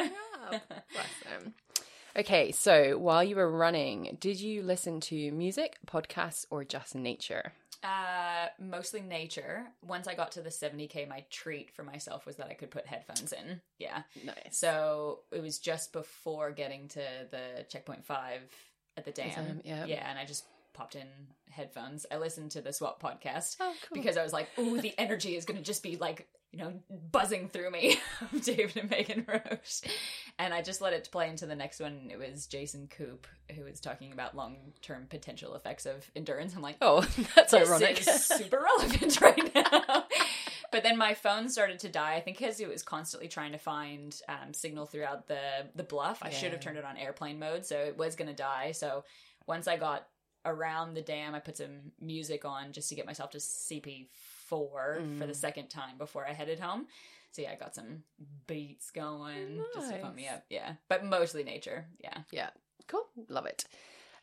up. 0.52 0.62
Bless 0.92 1.44
him. 1.44 1.54
Okay, 2.18 2.52
so 2.52 2.98
while 2.98 3.24
you 3.24 3.36
were 3.36 3.50
running, 3.50 4.18
did 4.20 4.40
you 4.40 4.64
listen 4.64 5.00
to 5.02 5.32
music, 5.32 5.78
podcasts, 5.88 6.46
or 6.50 6.64
just 6.64 6.96
nature? 6.96 7.54
uh, 7.84 8.46
mostly 8.60 9.02
nature. 9.02 9.66
Once 9.84 10.08
I 10.08 10.14
got 10.14 10.34
to 10.34 10.42
the 10.42 10.50
70k, 10.50 11.08
my 11.08 11.26
treat 11.32 11.72
for 11.72 11.84
myself 11.84 12.26
was 12.26 12.36
that 12.36 12.48
I 12.48 12.54
could 12.54 12.70
put 12.70 12.86
headphones 12.86 13.34
in. 13.34 13.60
Yeah. 13.80 14.04
Nice. 14.24 14.36
So 14.52 15.22
it 15.32 15.42
was 15.42 15.58
just 15.58 15.92
before 15.92 16.52
getting 16.52 16.90
to 16.90 17.02
the 17.32 17.66
checkpoint 17.70 18.06
five 18.06 18.42
at 18.98 19.06
the 19.06 19.12
dam. 19.12 19.32
um, 19.38 19.62
yeah. 19.64 19.86
Yeah, 19.86 20.08
and 20.08 20.20
I 20.20 20.26
just 20.26 20.46
popped 20.74 20.96
in 20.96 21.08
headphones. 21.50 22.06
I 22.12 22.18
listened 22.18 22.52
to 22.52 22.62
the 22.62 22.72
Swap 22.72 23.02
podcast. 23.02 23.58
Oh, 23.60 23.74
cool. 23.90 23.96
because 23.96 24.16
I 24.18 24.24
was 24.24 24.34
like, 24.34 24.48
"Ooh, 24.60 24.80
the 24.80 24.94
energy 24.98 25.36
is 25.36 25.46
going 25.46 25.58
to 25.58 25.64
just 25.64 25.84
be 25.84 25.98
like, 25.98 26.28
you 26.52 26.60
know, 26.60 26.74
buzzing 27.12 27.50
through 27.50 27.72
me." 27.72 28.00
of 28.22 28.44
David 28.44 28.78
and 28.78 28.90
Megan 28.90 29.26
Roche, 29.28 29.82
and 30.44 30.54
I 30.54 30.62
just 30.62 30.82
let 30.82 30.94
it 30.94 31.10
play 31.12 31.30
into 31.30 31.46
the 31.46 31.56
next 31.56 31.80
one. 31.80 32.10
It 32.12 32.18
was 32.18 32.48
Jason 32.48 32.88
Koop 32.90 33.28
who 33.56 33.64
was 33.64 33.80
talking 33.80 34.12
about 34.14 34.36
long-term 34.36 35.08
potential 35.10 35.56
effects 35.56 35.86
of 35.86 36.10
endurance. 36.16 36.56
I'm 36.56 36.62
like, 36.62 36.78
oh, 36.82 37.02
that's 37.36 37.54
ironic. 37.54 37.98
super 38.04 38.62
relevant 38.78 39.20
right 39.22 39.56
now. 39.56 40.06
but 40.72 40.84
then 40.84 40.98
my 40.98 41.14
phone 41.14 41.50
started 41.50 41.80
to 41.80 41.90
die. 41.90 42.16
I 42.16 42.22
think 42.22 42.38
because 42.38 42.60
it 42.60 42.70
was 42.70 42.84
constantly 42.84 43.28
trying 43.28 43.52
to 43.54 43.58
find 43.58 44.16
um, 44.30 44.54
signal 44.54 44.86
throughout 44.86 45.28
the 45.28 45.40
the 45.76 45.84
bluff. 45.84 46.20
I 46.22 46.30
should 46.30 46.52
have 46.52 46.62
turned 46.62 46.78
it 46.78 46.86
on 46.86 46.98
airplane 46.98 47.40
mode, 47.40 47.66
so 47.66 47.78
it 47.78 47.98
was 47.98 48.16
going 48.16 48.30
to 48.30 48.36
die. 48.36 48.72
So 48.72 49.04
once 49.48 49.68
I 49.68 49.78
got 49.78 50.08
around 50.46 50.96
the 50.96 51.02
dam, 51.02 51.36
I 51.36 51.40
put 51.40 51.58
some 51.58 51.92
music 52.00 52.46
on 52.46 52.72
just 52.72 52.90
to 52.90 52.96
get 52.96 53.06
myself 53.06 53.32
to 53.32 53.38
CP 53.38 54.08
four 54.48 55.02
for 55.20 55.26
the 55.28 55.34
Mm. 55.34 55.36
second 55.36 55.68
time 55.70 55.98
before 55.98 56.28
I 56.28 56.34
headed 56.34 56.60
home. 56.60 56.88
So 57.32 57.42
yeah, 57.42 57.52
I 57.52 57.56
got 57.56 57.76
some 57.76 58.04
beats 58.48 58.92
going 58.92 59.64
just 59.74 59.92
to 59.92 59.98
pump 59.98 60.16
me 60.16 60.28
up. 60.28 60.44
Yeah, 60.50 60.74
but 60.90 61.06
mostly 61.06 61.44
nature. 61.44 61.86
Yeah. 62.00 62.20
Yeah, 62.32 62.50
cool. 62.88 63.08
Love 63.30 63.46
it. 63.46 63.66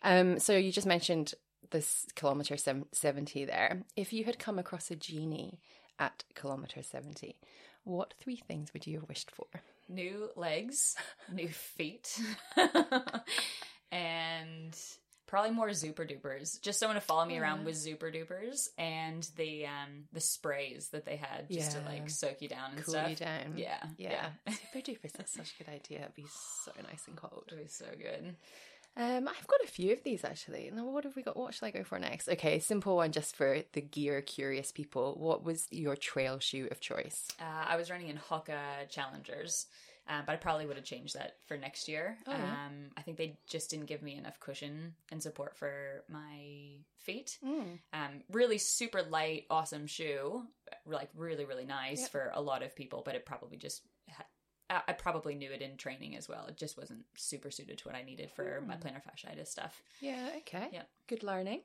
Um, 0.03 0.39
so 0.39 0.57
you 0.57 0.71
just 0.71 0.87
mentioned 0.87 1.35
this 1.71 2.07
kilometer 2.15 2.57
70 2.57 3.45
there. 3.45 3.83
If 3.97 4.13
you 4.13 4.25
had 4.25 4.39
come 4.39 4.59
across 4.59 4.91
a 4.91 4.97
genie 4.97 5.59
at 5.99 6.25
kilometer 6.35 6.83
70, 6.83 7.37
what 7.85 8.15
three 8.21 8.37
things 8.37 8.73
would 8.73 8.87
you 8.87 9.01
have 9.01 9.09
wished 9.09 9.31
for? 9.31 9.47
new 9.89 10.29
legs, 10.37 10.97
new 11.33 11.49
feet, 11.49 12.21
and 13.91 14.77
probably 15.29 15.53
more 15.53 15.73
Super 15.73 16.05
Dupers. 16.05 16.61
Just 16.61 16.81
someone 16.81 16.97
to 16.97 17.01
follow 17.01 17.25
me 17.25 17.39
around 17.39 17.65
with 17.65 17.77
Super 17.77 18.11
Dupers 18.11 18.69
and 18.77 19.29
the 19.37 19.67
um 19.67 20.05
the 20.13 20.21
sprays 20.21 20.89
that 20.89 21.05
they 21.05 21.15
had 21.17 21.49
just 21.49 21.73
to 21.77 21.81
like 21.87 22.11
soak 22.11 22.43
you 22.43 22.49
down 22.49 22.73
and 22.75 22.83
Cool 22.85 22.95
stuff. 22.95 23.11
you 23.11 23.15
down. 23.17 23.55
Yeah, 23.57 23.83
Yeah. 23.97 24.31
Super 24.49 24.79
duper. 24.91 25.13
That's 25.13 25.33
such 25.33 25.55
a 25.61 25.65
good 25.65 25.73
idea. 25.73 26.01
It'd 26.01 26.15
be 26.17 26.27
so 26.65 26.73
nice 26.83 27.05
and 27.07 27.15
cold. 27.17 27.45
It 27.53 27.63
was 27.63 27.73
so 27.73 27.87
good. 27.97 28.35
Um, 28.97 29.29
I've 29.29 29.47
got 29.47 29.61
a 29.63 29.69
few 29.69 29.93
of 29.93 30.03
these 30.03 30.25
actually. 30.25 30.73
Now, 30.75 30.85
what 30.87 31.05
have 31.05 31.15
we 31.15 31.23
got? 31.23 31.37
What 31.37 31.55
should 31.55 31.67
I 31.67 31.71
go 31.71 31.85
for 31.85 32.01
next? 32.01 32.29
Okay, 32.29 32.59
simple 32.59 32.97
one 32.97 33.13
just 33.13 33.37
for 33.37 33.59
the 33.75 33.81
gear 33.81 34.21
curious 34.23 34.73
people. 34.73 35.15
What 35.17 35.45
was 35.45 35.69
your 35.71 35.95
trail 35.95 36.41
shoe 36.41 36.67
of 36.73 36.81
choice? 36.81 37.29
Uh, 37.41 37.45
I 37.69 37.77
was 37.77 37.91
running 37.93 38.09
in 38.09 38.17
Hoka 38.17 38.89
Challengers, 38.89 39.67
uh, 40.09 40.23
but 40.27 40.33
I 40.33 40.37
probably 40.37 40.67
would 40.67 40.77
have 40.77 40.85
changed 40.85 41.15
that 41.17 41.37
for 41.47 41.57
next 41.57 41.89
year. 41.89 42.17
Oh, 42.27 42.33
yeah. 42.33 42.67
um, 42.67 42.91
I 42.97 43.03
think 43.03 43.17
they 43.19 43.39
just 43.47 43.71
didn't 43.71 43.87
give 43.87 44.03
me 44.03 44.17
enough 44.17 44.41
cushion 44.41 44.95
and 45.13 45.23
support 45.23 45.57
for 45.57 46.03
my 46.09 46.79
feet. 46.99 47.39
Mm. 47.45 47.79
Um, 47.93 48.23
really 48.31 48.59
super 48.59 49.03
light, 49.03 49.45
awesome 49.51 49.87
shoe, 49.87 50.45
like 50.87 51.11
really 51.17 51.45
really 51.45 51.65
nice 51.67 52.01
Yep. 52.03 52.11
for 52.11 52.31
a 52.35 52.41
lot 52.41 52.63
of 52.63 52.75
people, 52.75 53.03
but 53.05 53.15
it 53.15 53.27
probably 53.27 53.57
just. 53.57 53.83
Ha- 54.11 54.25
I 54.71 54.93
probably 54.93 55.35
knew 55.35 55.51
it 55.51 55.63
in 55.63 55.79
training 55.79 56.15
as 56.15 56.29
well. 56.29 56.45
It 56.47 56.59
just 56.59 56.77
wasn't 56.77 57.07
super 57.17 57.51
suited 57.51 57.79
to 57.79 57.85
what 57.89 57.95
I 57.95 58.03
needed 58.03 58.31
for 58.31 58.61
my 58.67 58.75
Mm. 58.77 58.83
plantar 58.83 59.01
fasciitis 59.03 59.47
stuff. 59.47 59.83
Yeah. 60.03 60.29
Okay. 60.39 60.69
Yeah. 60.73 60.83
Good 61.07 61.23
learning. 61.23 61.63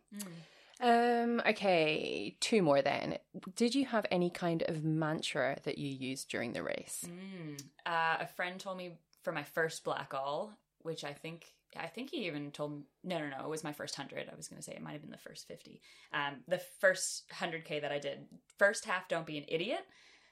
Um. 0.81 1.41
Okay. 1.47 2.35
Two 2.39 2.61
more 2.61 2.81
then. 2.81 3.17
Did 3.55 3.75
you 3.75 3.85
have 3.85 4.05
any 4.11 4.29
kind 4.29 4.63
of 4.63 4.83
mantra 4.83 5.57
that 5.63 5.77
you 5.77 5.87
used 5.89 6.29
during 6.29 6.53
the 6.53 6.63
race? 6.63 7.05
Mm. 7.07 7.61
Uh, 7.85 8.17
a 8.21 8.27
friend 8.27 8.59
told 8.59 8.77
me 8.77 8.97
for 9.23 9.31
my 9.31 9.43
first 9.43 9.83
Blackall, 9.85 10.49
which 10.81 11.03
I 11.03 11.13
think 11.13 11.45
I 11.77 11.87
think 11.87 12.09
he 12.11 12.27
even 12.27 12.51
told 12.51 12.71
me. 12.73 12.81
No, 13.03 13.19
no, 13.19 13.29
no. 13.29 13.45
It 13.45 13.49
was 13.49 13.63
my 13.63 13.73
first 13.73 13.95
hundred. 13.95 14.29
I 14.31 14.35
was 14.35 14.47
going 14.47 14.59
to 14.59 14.63
say 14.63 14.73
it 14.73 14.81
might 14.81 14.91
have 14.93 15.01
been 15.01 15.11
the 15.11 15.17
first 15.17 15.47
fifty. 15.47 15.81
Um, 16.13 16.37
the 16.47 16.61
first 16.79 17.23
hundred 17.31 17.65
k 17.65 17.79
that 17.79 17.91
I 17.91 17.99
did. 17.99 18.25
First 18.57 18.85
half, 18.85 19.07
don't 19.07 19.25
be 19.25 19.37
an 19.37 19.45
idiot. 19.47 19.85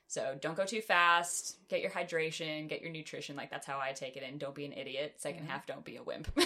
So 0.07 0.35
don't 0.41 0.57
go 0.57 0.65
too 0.65 0.81
fast. 0.81 1.57
Get 1.69 1.81
your 1.81 1.91
hydration. 1.91 2.67
Get 2.67 2.81
your 2.81 2.91
nutrition. 2.91 3.37
Like 3.37 3.49
that's 3.49 3.65
how 3.65 3.79
I 3.79 3.93
take 3.93 4.17
it 4.17 4.23
in. 4.23 4.37
Don't 4.37 4.53
be 4.55 4.65
an 4.65 4.73
idiot. 4.73 5.15
2nd 5.23 5.43
Mhm. 5.43 5.47
half, 5.47 5.65
don't 5.65 5.85
be 5.85 5.95
a 5.95 6.03
wimp. 6.03 6.27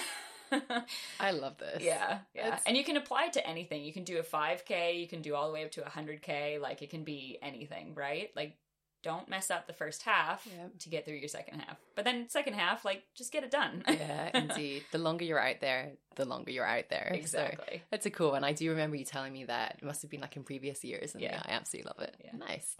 I 1.19 1.31
love 1.31 1.57
this. 1.57 1.83
Yeah, 1.83 2.19
yeah. 2.33 2.59
And 2.65 2.77
you 2.77 2.83
can 2.83 2.97
apply 2.97 3.25
it 3.25 3.33
to 3.33 3.47
anything. 3.47 3.83
You 3.83 3.93
can 3.93 4.03
do 4.03 4.19
a 4.19 4.23
5K, 4.23 4.99
you 4.99 5.07
can 5.07 5.21
do 5.21 5.35
all 5.35 5.47
the 5.47 5.53
way 5.53 5.65
up 5.65 5.71
to 5.71 5.81
100K. 5.81 6.59
Like 6.61 6.81
it 6.81 6.89
can 6.89 7.03
be 7.03 7.37
anything, 7.41 7.93
right? 7.95 8.29
Like 8.35 8.57
don't 9.05 9.29
mess 9.29 9.51
up 9.51 9.67
the 9.67 9.73
first 9.73 10.01
half 10.01 10.45
Yeah. 10.45 10.65
to 10.79 10.89
get 10.89 11.05
through 11.05 11.15
your 11.17 11.29
second 11.29 11.59
half. 11.59 11.77
But 11.95 12.03
then 12.05 12.27
second 12.27 12.55
half, 12.55 12.83
like 12.83 13.03
just 13.13 13.31
get 13.31 13.43
it 13.43 13.51
done. 13.51 13.83
yeah, 13.87 14.31
indeed. 14.37 14.83
The 14.91 14.97
longer 14.97 15.23
you're 15.23 15.39
out 15.39 15.61
there, 15.61 15.91
the 16.15 16.25
longer 16.25 16.51
you're 16.51 16.65
out 16.65 16.89
there. 16.89 17.09
So 17.11 17.17
exactly. 17.17 17.83
that's 17.91 18.05
a 18.07 18.09
cool 18.09 18.31
one. 18.31 18.43
I 18.43 18.53
do 18.53 18.69
remember 18.71 18.95
you 18.95 19.05
telling 19.05 19.31
me 19.31 19.45
that. 19.45 19.75
It 19.81 19.85
must 19.85 20.01
have 20.01 20.09
been 20.09 20.21
like 20.21 20.35
in 20.35 20.43
previous 20.43 20.83
years. 20.83 21.13
And 21.13 21.21
yeah, 21.21 21.33
Yeah. 21.35 21.41
I 21.45 21.51
absolutely 21.51 21.91
love 21.95 22.07
it. 22.09 22.15
Yeah. 22.23 22.31
Nice. 22.37 22.75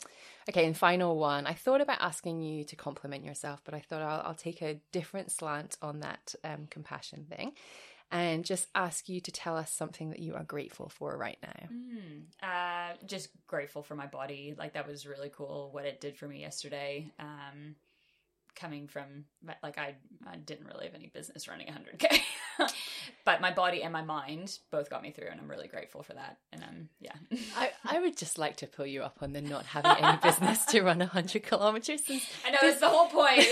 Okay, 0.49 0.65
and 0.65 0.75
final 0.77 1.17
one. 1.17 1.45
I 1.47 1.53
thought 1.53 1.81
about 1.81 2.01
asking 2.01 2.41
you 2.41 2.63
to 2.65 2.75
compliment 2.75 3.23
yourself, 3.23 3.61
but 3.63 3.73
I 3.73 3.79
thought 3.79 4.01
I'll, 4.01 4.21
I'll 4.27 4.33
take 4.35 4.61
a 4.61 4.79
different 4.91 5.31
slant 5.31 5.77
on 5.81 5.99
that 6.01 6.35
um, 6.43 6.67
compassion 6.69 7.25
thing 7.29 7.53
and 8.11 8.45
just 8.45 8.67
ask 8.75 9.09
you 9.09 9.19
to 9.21 9.31
tell 9.31 9.57
us 9.57 9.71
something 9.71 10.09
that 10.11 10.19
you 10.19 10.35
are 10.35 10.43
grateful 10.43 10.89
for 10.89 11.17
right 11.17 11.37
now. 11.41 11.69
Mm, 11.71 12.23
uh, 12.43 12.95
just 13.05 13.29
grateful 13.47 13.83
for 13.83 13.95
my 13.95 14.05
body. 14.05 14.55
Like 14.57 14.73
that 14.73 14.87
was 14.87 15.05
really 15.05 15.31
cool 15.35 15.69
what 15.71 15.85
it 15.85 15.99
did 15.99 16.17
for 16.17 16.27
me 16.27 16.41
yesterday. 16.41 17.11
Um, 17.19 17.75
coming 18.55 18.87
from 18.87 19.25
like 19.61 19.77
I, 19.77 19.95
I 20.25 20.37
didn't 20.37 20.67
really 20.67 20.85
have 20.85 20.95
any 20.95 21.07
business 21.13 21.47
running 21.47 21.67
100k, 21.67 22.19
but 23.25 23.41
my 23.41 23.51
body 23.51 23.83
and 23.83 23.91
my 23.91 24.03
mind 24.03 24.57
both 24.71 24.89
got 24.89 25.01
me 25.01 25.11
through, 25.11 25.27
and 25.29 25.39
I'm 25.39 25.49
really 25.49 25.67
grateful 25.67 26.03
for 26.03 26.13
that. 26.13 26.37
And 26.51 26.63
um, 26.63 26.89
yeah. 26.99 27.13
I, 27.57 27.71
I 27.83 27.99
would 27.99 28.17
just 28.17 28.37
like 28.37 28.57
to 28.57 28.67
pull 28.67 28.85
you 28.85 29.03
up 29.03 29.17
on 29.21 29.33
the 29.33 29.41
not 29.41 29.65
having 29.65 29.91
any 30.03 30.17
business 30.17 30.65
to 30.65 30.81
run 30.81 30.99
100 30.99 31.43
kilometers 31.43 32.01
I 32.45 32.51
know 32.51 32.57
it's 32.63 32.79
the 32.79 32.89
whole 32.89 33.07
point. 33.07 33.45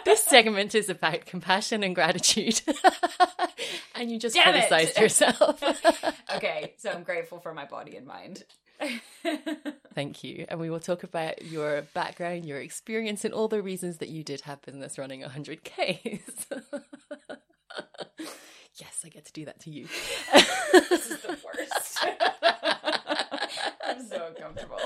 this 0.04 0.24
segment 0.24 0.74
is 0.74 0.88
about 0.88 1.26
compassion 1.26 1.82
and 1.82 1.94
gratitude. 1.94 2.60
and 3.94 4.10
you 4.10 4.18
just 4.18 4.34
Damn 4.34 4.54
it. 4.54 4.68
criticized 4.68 4.98
yourself. 4.98 5.62
okay, 6.36 6.74
so 6.78 6.90
I'm 6.90 7.02
grateful 7.02 7.40
for 7.40 7.54
my 7.54 7.64
body 7.64 7.96
and 7.96 8.06
mind. 8.06 8.44
Thank 9.94 10.24
you. 10.24 10.46
And 10.48 10.60
we 10.60 10.70
will 10.70 10.80
talk 10.80 11.02
about 11.02 11.44
your 11.44 11.82
background, 11.94 12.46
your 12.46 12.60
experience, 12.60 13.24
and 13.24 13.34
all 13.34 13.48
the 13.48 13.62
reasons 13.62 13.98
that 13.98 14.08
you 14.08 14.22
did 14.24 14.42
have 14.42 14.62
business 14.62 14.98
running 14.98 15.22
100Ks. 15.22 16.46
yes, 18.76 19.02
I 19.04 19.08
get 19.08 19.26
to 19.26 19.32
do 19.32 19.44
that 19.44 19.60
to 19.60 19.70
you. 19.70 19.86
this 20.72 21.10
is 21.10 21.22
the 21.22 21.38
worst. 21.44 22.06
I'm 23.84 24.06
so 24.06 24.28
uncomfortable. 24.28 24.78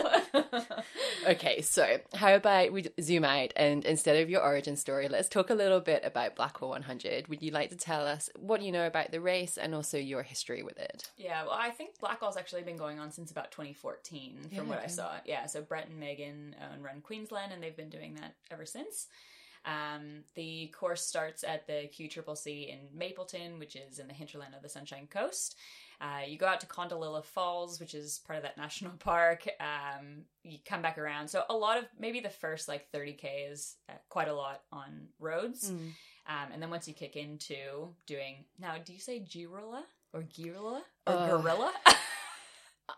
okay, 1.28 1.60
so 1.62 1.98
how 2.14 2.34
about 2.34 2.72
we 2.72 2.86
zoom 3.00 3.24
out 3.24 3.52
and 3.56 3.84
instead 3.84 4.22
of 4.22 4.30
your 4.30 4.42
origin 4.42 4.76
story, 4.76 5.08
let's 5.08 5.28
talk 5.28 5.50
a 5.50 5.54
little 5.54 5.80
bit 5.80 6.02
about 6.04 6.36
Blackall 6.36 6.68
100. 6.70 7.28
Would 7.28 7.42
you 7.42 7.50
like 7.50 7.70
to 7.70 7.76
tell 7.76 8.06
us 8.06 8.30
what 8.36 8.62
you 8.62 8.72
know 8.72 8.86
about 8.86 9.10
the 9.10 9.20
race 9.20 9.56
and 9.56 9.74
also 9.74 9.98
your 9.98 10.22
history 10.22 10.62
with 10.62 10.78
it? 10.78 11.10
Yeah, 11.16 11.42
well, 11.44 11.56
I 11.58 11.70
think 11.70 11.98
Blackall's 11.98 12.36
actually 12.36 12.62
been 12.62 12.76
going 12.76 12.98
on 12.98 13.10
since 13.10 13.30
about 13.30 13.50
2014, 13.50 14.42
from 14.42 14.50
Yeah. 14.52 14.62
what 14.62 14.78
I 14.80 14.86
saw. 14.86 15.12
Yeah, 15.24 15.46
so 15.46 15.62
Brett 15.62 15.88
and 15.88 15.98
Megan 15.98 16.54
own 16.72 16.82
Run 16.82 17.00
Queensland, 17.00 17.52
and 17.52 17.62
they've 17.62 17.76
been 17.76 17.90
doing 17.90 18.14
that 18.16 18.34
ever 18.50 18.66
since. 18.66 19.08
Um, 19.66 20.24
the 20.34 20.66
course 20.78 21.00
starts 21.06 21.42
at 21.42 21.66
the 21.66 21.88
QCCC 21.98 22.68
in 22.68 22.80
Mapleton, 22.98 23.58
which 23.58 23.76
is 23.76 23.98
in 23.98 24.08
the 24.08 24.12
hinterland 24.14 24.54
of 24.54 24.62
the 24.62 24.68
Sunshine 24.68 25.06
Coast. 25.10 25.56
Uh, 26.00 26.20
you 26.26 26.36
go 26.38 26.46
out 26.46 26.60
to 26.60 26.66
Kondalilla 26.66 27.24
Falls, 27.24 27.78
which 27.80 27.94
is 27.94 28.20
part 28.26 28.36
of 28.36 28.42
that 28.42 28.56
national 28.64 28.92
park. 28.98 29.46
Um, 29.60 30.24
you 30.42 30.58
come 30.64 30.82
back 30.82 30.98
around. 30.98 31.28
So 31.28 31.44
a 31.48 31.54
lot 31.56 31.78
of 31.78 31.84
maybe 31.98 32.20
the 32.20 32.28
first 32.30 32.68
like 32.68 32.90
30k 32.92 33.50
is 33.52 33.76
uh, 33.88 33.92
quite 34.08 34.28
a 34.28 34.34
lot 34.34 34.62
on 34.72 35.08
roads. 35.18 35.70
Um, 35.70 36.48
and 36.52 36.62
then 36.62 36.70
once 36.70 36.88
you 36.88 36.94
kick 36.94 37.16
into 37.16 37.88
doing 38.06 38.44
now, 38.58 38.74
do 38.84 38.92
you 38.92 38.98
say 38.98 39.20
Girilla 39.20 39.82
or 40.12 40.22
Girilla 40.22 40.80
or 41.06 41.12
Uh, 41.14 41.36
Gorilla? 41.38 41.72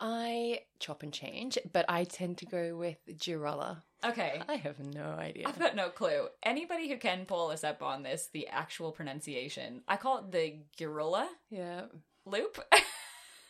I 0.00 0.60
chop 0.80 1.02
and 1.02 1.12
change, 1.12 1.58
but 1.72 1.84
I 1.88 2.04
tend 2.04 2.38
to 2.38 2.46
go 2.46 2.76
with 2.76 2.98
Girella. 3.18 3.82
okay. 4.04 4.42
I 4.48 4.56
have 4.56 4.78
no 4.80 5.04
idea. 5.18 5.44
I've 5.46 5.58
got 5.58 5.76
no 5.76 5.88
clue. 5.90 6.26
Anybody 6.42 6.88
who 6.88 6.96
can 6.98 7.24
pull 7.24 7.50
us 7.50 7.62
up 7.62 7.82
on 7.82 8.02
this, 8.02 8.28
the 8.32 8.48
actual 8.48 8.90
pronunciation, 8.90 9.82
I 9.86 9.96
call 9.96 10.18
it 10.18 10.32
the 10.32 10.56
Girilla 10.76 11.26
Yeah, 11.50 11.82
loop. 12.26 12.60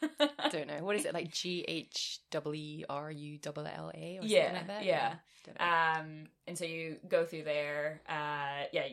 I 0.03 0.49
don't 0.51 0.67
know. 0.69 0.85
What 0.85 0.97
is 0.97 1.05
it 1.05 1.15
like? 1.15 1.31
G 1.33 1.65
H 1.67 2.21
W 2.31 2.85
R 2.89 3.11
U 3.11 3.39
L 3.45 3.53
L 3.59 3.91
A 3.95 4.19
or 4.19 4.21
something 4.23 4.29
Yeah, 4.31 4.53
like 4.53 4.67
that? 4.69 4.85
yeah. 4.85 5.15
Know. 5.59 5.65
um, 5.65 6.25
and 6.47 6.57
so 6.59 6.65
you 6.65 6.97
go 7.09 7.25
through 7.25 7.45
there. 7.45 8.03
Uh, 8.09 8.65
yeah, 8.73 8.89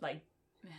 like 0.00 0.20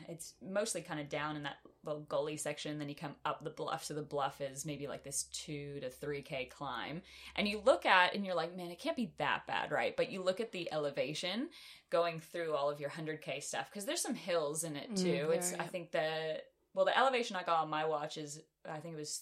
it's 0.08 0.34
mostly 0.42 0.82
kind 0.82 1.00
of 1.00 1.10
down 1.10 1.36
in 1.36 1.44
that 1.44 1.58
little 1.84 2.02
gully 2.04 2.38
section. 2.38 2.78
Then 2.80 2.88
you 2.88 2.96
come 2.96 3.16
up 3.26 3.44
the 3.44 3.50
bluff. 3.50 3.84
So 3.84 3.94
the 3.94 4.02
bluff 4.02 4.40
is 4.42 4.66
maybe 4.66 4.88
like 4.88 5.04
this 5.04 5.24
two 5.34 5.80
to 5.82 5.90
three 5.90 6.22
k 6.22 6.46
climb, 6.46 7.02
and 7.36 7.48
you 7.48 7.62
look 7.66 7.86
at 7.86 8.14
and 8.16 8.26
you're 8.26 8.36
like, 8.36 8.56
man, 8.56 8.70
it 8.70 8.80
can't 8.80 8.96
be 8.96 9.14
that 9.18 9.46
bad, 9.48 9.72
right? 9.72 9.96
But 9.98 10.12
you 10.12 10.22
look 10.22 10.40
at 10.40 10.52
the 10.52 10.72
elevation 10.72 11.50
going 11.90 12.20
through 12.20 12.54
all 12.54 12.70
of 12.70 12.80
your 12.80 12.90
hundred 12.90 13.22
k 13.22 13.40
stuff 13.40 13.70
because 13.70 13.86
there's 13.86 14.02
some 14.02 14.16
hills 14.16 14.64
in 14.64 14.76
it 14.76 14.92
Mm, 14.92 14.96
too. 14.96 15.12
there, 15.28 15.32
it's 15.34 15.54
I 15.60 15.66
think 15.66 15.92
the 15.92 16.38
well 16.74 16.86
the 16.86 16.98
elevation 16.98 17.36
I 17.36 17.44
got 17.44 17.60
on 17.62 17.70
my 17.70 17.86
watch 17.86 18.18
is 18.18 18.42
I 18.70 18.78
think 18.80 18.94
it 18.96 19.00
was 19.00 19.22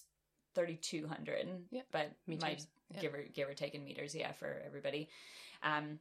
thirty 0.54 0.76
two 0.76 1.06
hundred. 1.06 1.46
Yeah, 1.70 1.82
but 1.90 2.12
meters, 2.26 2.66
yeah. 2.94 3.00
give 3.00 3.14
or 3.14 3.24
give 3.34 3.48
or 3.48 3.54
take 3.54 3.74
in 3.74 3.84
meters, 3.84 4.14
yeah, 4.14 4.32
for 4.32 4.62
everybody. 4.66 5.08
Um, 5.62 5.98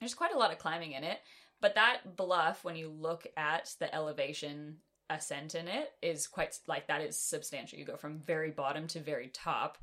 there's 0.00 0.14
quite 0.14 0.34
a 0.34 0.38
lot 0.38 0.52
of 0.52 0.58
climbing 0.58 0.92
in 0.92 1.02
it, 1.04 1.18
but 1.60 1.74
that 1.74 2.16
bluff, 2.16 2.64
when 2.64 2.76
you 2.76 2.88
look 2.90 3.26
at 3.36 3.74
the 3.80 3.92
elevation 3.94 4.76
ascent 5.10 5.54
in 5.54 5.66
it, 5.68 5.90
is 6.02 6.26
quite 6.26 6.58
like 6.66 6.86
that 6.88 7.00
is 7.00 7.18
substantial. 7.18 7.78
You 7.78 7.84
go 7.84 7.96
from 7.96 8.18
very 8.20 8.50
bottom 8.50 8.86
to 8.88 9.00
very 9.00 9.28
top 9.28 9.78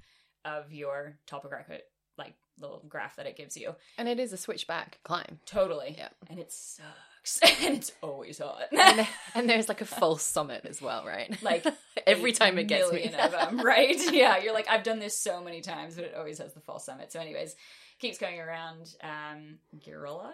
of 0.46 0.72
your 0.72 1.18
topographic 1.26 1.84
like 2.18 2.36
little 2.62 2.82
graph 2.88 3.18
that 3.18 3.26
it 3.26 3.36
gives 3.36 3.58
you. 3.58 3.76
And 3.98 4.08
it 4.08 4.20
is 4.20 4.32
a 4.32 4.38
switchback 4.38 5.00
climb. 5.04 5.40
Totally, 5.46 5.96
Yeah. 5.98 6.10
and 6.30 6.40
it 6.40 6.52
sucks, 6.52 6.88
and 7.64 7.76
it's 7.76 7.92
always 8.02 8.40
hot. 8.40 8.64
And, 8.72 9.08
and 9.36 9.50
there's 9.50 9.68
like 9.70 9.82
a 9.82 9.86
false 9.86 10.24
summit 10.24 10.66
as 10.66 10.82
well, 10.82 11.06
right? 11.06 11.36
Like 11.42 11.66
every 12.08 12.32
time 12.32 12.58
it 12.58 12.68
gets 12.68 12.92
me. 12.92 13.06
of 13.06 13.32
them, 13.32 13.60
right? 13.60 13.96
Yeah, 14.12 14.38
you're 14.38 14.54
like, 14.54 14.68
I've 14.70 14.84
done 14.84 15.00
this 15.00 15.20
so 15.20 15.44
many 15.44 15.62
times, 15.62 15.96
but 15.96 16.06
it 16.06 16.14
always 16.18 16.40
has 16.40 16.54
the 16.54 16.60
false 16.60 16.86
summit. 16.86 17.12
So, 17.12 17.20
anyways, 17.20 17.56
keeps 18.00 18.18
going 18.18 18.40
around. 18.40 18.94
Um, 19.04 19.60
Gorilla, 19.86 20.34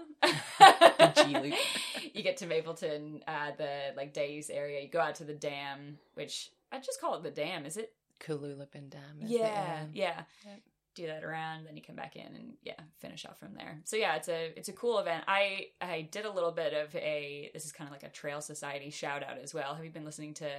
you 2.13 2.23
get 2.23 2.37
to 2.37 2.45
Mapleton, 2.47 3.23
uh, 3.27 3.51
the 3.57 3.93
like 3.97 4.13
Days 4.13 4.49
area. 4.49 4.81
You 4.81 4.89
go 4.89 4.99
out 4.99 5.15
to 5.15 5.23
the 5.25 5.33
dam, 5.33 5.97
which 6.13 6.49
I 6.71 6.79
just 6.79 7.01
call 7.01 7.15
it 7.15 7.23
the 7.23 7.31
dam. 7.31 7.65
Is 7.65 7.77
it? 7.77 7.93
Kululabin 8.21 8.89
Dam. 8.89 9.19
is 9.21 9.31
it? 9.31 9.39
Yeah, 9.39 9.83
yeah. 9.93 10.21
Yep. 10.97 11.07
Do 11.07 11.07
that 11.07 11.23
around, 11.23 11.65
then 11.65 11.75
you 11.77 11.83
come 11.83 11.95
back 11.95 12.15
in 12.15 12.25
and 12.35 12.53
yeah, 12.63 12.79
finish 12.99 13.25
off 13.25 13.39
from 13.39 13.53
there. 13.55 13.79
So 13.85 13.95
yeah, 13.95 14.15
it's 14.15 14.27
a 14.29 14.51
it's 14.57 14.69
a 14.69 14.73
cool 14.73 14.99
event. 14.99 15.23
I 15.27 15.67
I 15.81 16.01
did 16.11 16.25
a 16.25 16.31
little 16.31 16.51
bit 16.51 16.73
of 16.73 16.93
a 16.95 17.49
this 17.53 17.65
is 17.65 17.71
kind 17.71 17.87
of 17.87 17.91
like 17.91 18.03
a 18.03 18.09
Trail 18.09 18.41
Society 18.41 18.89
shout 18.89 19.23
out 19.23 19.37
as 19.37 19.53
well. 19.53 19.75
Have 19.75 19.85
you 19.85 19.91
been 19.91 20.05
listening 20.05 20.33
to 20.35 20.49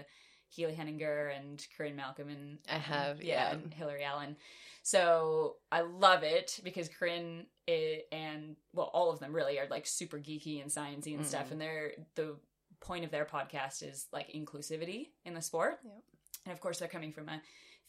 Healy 0.49 0.75
Henninger 0.75 1.29
and 1.29 1.67
Corinne 1.77 1.97
Malcolm 1.97 2.29
and 2.29 2.59
I 2.71 2.79
have, 2.79 3.23
yeah, 3.23 3.49
yeah. 3.49 3.53
and 3.53 3.73
Hillary 3.73 4.05
Allen. 4.05 4.37
So 4.83 5.57
I 5.71 5.81
love 5.83 6.23
it 6.25 6.61
because 6.65 6.89
Corinne 6.89 7.47
i 7.69 8.03
and 8.11 8.57
well, 8.75 8.91
all 8.93 9.11
of 9.11 9.21
them 9.21 9.33
really 9.33 9.59
are 9.59 9.69
like 9.71 9.87
super 9.87 10.19
geeky 10.19 10.61
and 10.61 10.71
sciencey 10.71 11.15
and 11.15 11.25
stuff, 11.27 11.49
Mhm. 11.49 11.53
and 11.53 11.61
they're 11.61 11.93
the 12.17 12.37
point 12.81 13.05
of 13.05 13.11
their 13.13 13.25
podcast 13.25 13.83
is 13.89 14.09
like 14.13 14.33
inclusivity 14.33 15.11
in 15.25 15.35
the 15.35 15.43
sport. 15.43 15.79
Yep. 15.85 16.03
And 16.47 16.53
of 16.53 16.61
course, 16.61 16.79
they're 16.81 16.89
coming 16.89 17.13
from 17.13 17.29
a 17.29 17.41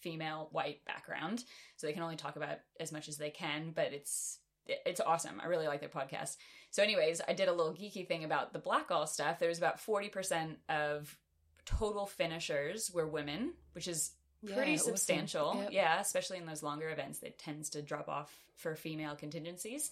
female 0.03 0.49
white 0.51 0.85
background, 0.85 1.43
so 1.77 1.87
they 1.87 1.93
can 1.93 2.03
only 2.03 2.15
talk 2.17 2.35
about 2.35 2.57
as 2.79 2.91
much 2.91 3.07
as 3.07 3.17
they 3.17 3.29
can. 3.31 3.71
But 3.73 3.93
it's 3.93 4.37
it's 4.67 5.01
awesome. 5.01 5.41
I 5.41 5.47
really 5.47 5.67
like 5.67 5.79
their 5.79 5.89
podcast. 5.89 6.37
So, 6.71 6.83
anyways, 6.83 7.21
I 7.27 7.33
did 7.33 7.47
a 7.49 7.53
little 7.53 7.73
geeky 7.73 8.07
thing 8.07 8.23
about 8.23 8.53
the 8.53 8.59
Blackall 8.59 9.07
stuff. 9.07 9.39
There 9.39 9.49
was 9.49 9.57
about 9.57 9.79
forty 9.79 10.09
percent 10.09 10.59
of 10.69 11.17
total 11.65 12.05
finishers 12.05 12.91
were 12.93 13.07
women, 13.07 13.53
which 13.73 13.87
is 13.87 14.11
pretty 14.45 14.71
Yeah, 14.71 14.77
awesome. 14.77 14.95
substantial. 14.97 15.55
Yep. 15.63 15.69
Yeah, 15.71 15.99
especially 15.99 16.37
in 16.37 16.45
those 16.45 16.61
longer 16.63 16.89
events, 16.89 17.23
it 17.23 17.39
tends 17.39 17.69
to 17.71 17.81
drop 17.81 18.09
off 18.09 18.33
for 18.55 18.75
female 18.75 19.15
contingencies. 19.15 19.89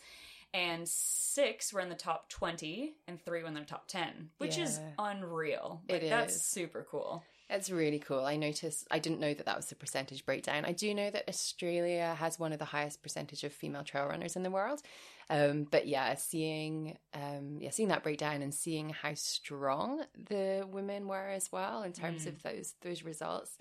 And 0.54 0.86
six 0.86 1.72
were 1.72 1.80
in 1.80 1.88
the 1.88 1.96
top 1.96 2.28
20 2.30 2.94
and 3.08 3.22
three 3.24 3.42
were 3.42 3.48
in 3.48 3.54
the 3.54 3.62
top 3.62 3.88
10, 3.88 4.32
which 4.38 4.58
is 4.58 4.78
Yeah. 4.80 4.92
unreal. 5.00 5.82
It 5.88 6.02
Like, 6.02 6.10
That's 6.10 6.36
is. 6.36 6.46
super 6.46 6.86
cool. 6.92 7.24
That's 7.52 7.70
really 7.70 8.00
cool. 8.00 8.26
I 8.26 8.38
noticed, 8.38 8.88
I 8.90 9.00
didn't 9.00 9.20
know 9.20 9.34
that 9.34 9.46
that 9.46 9.58
was 9.58 9.66
the 9.66 9.76
percentage 9.76 10.26
breakdown. 10.26 10.64
I 10.64 10.72
do 10.72 10.94
know 10.94 11.12
that 11.12 11.28
Australia 11.28 12.16
has 12.18 12.40
one 12.40 12.54
of 12.54 12.60
the 12.60 12.66
highest 12.66 13.04
percentage 13.04 13.44
of 13.44 13.52
female 13.52 13.84
trail 13.84 14.06
runners 14.08 14.38
in 14.38 14.44
the 14.44 14.50
world. 14.50 14.82
Um, 15.30 15.68
but 15.70 15.86
yeah, 15.86 16.16
seeing, 16.16 16.98
um, 17.14 17.58
yeah, 17.60 17.72
seeing 17.72 17.90
that 17.90 18.04
breakdown 18.04 18.42
and 18.42 18.54
seeing 18.54 18.92
how 18.92 19.16
strong 19.16 20.06
the 20.30 20.66
women 20.72 21.10
were 21.10 21.28
as 21.28 21.52
well 21.52 21.84
in 21.84 21.92
terms 21.92 22.24
Mm. 22.24 22.28
of 22.30 22.42
those 22.42 22.76
those 22.82 23.04
results, 23.04 23.58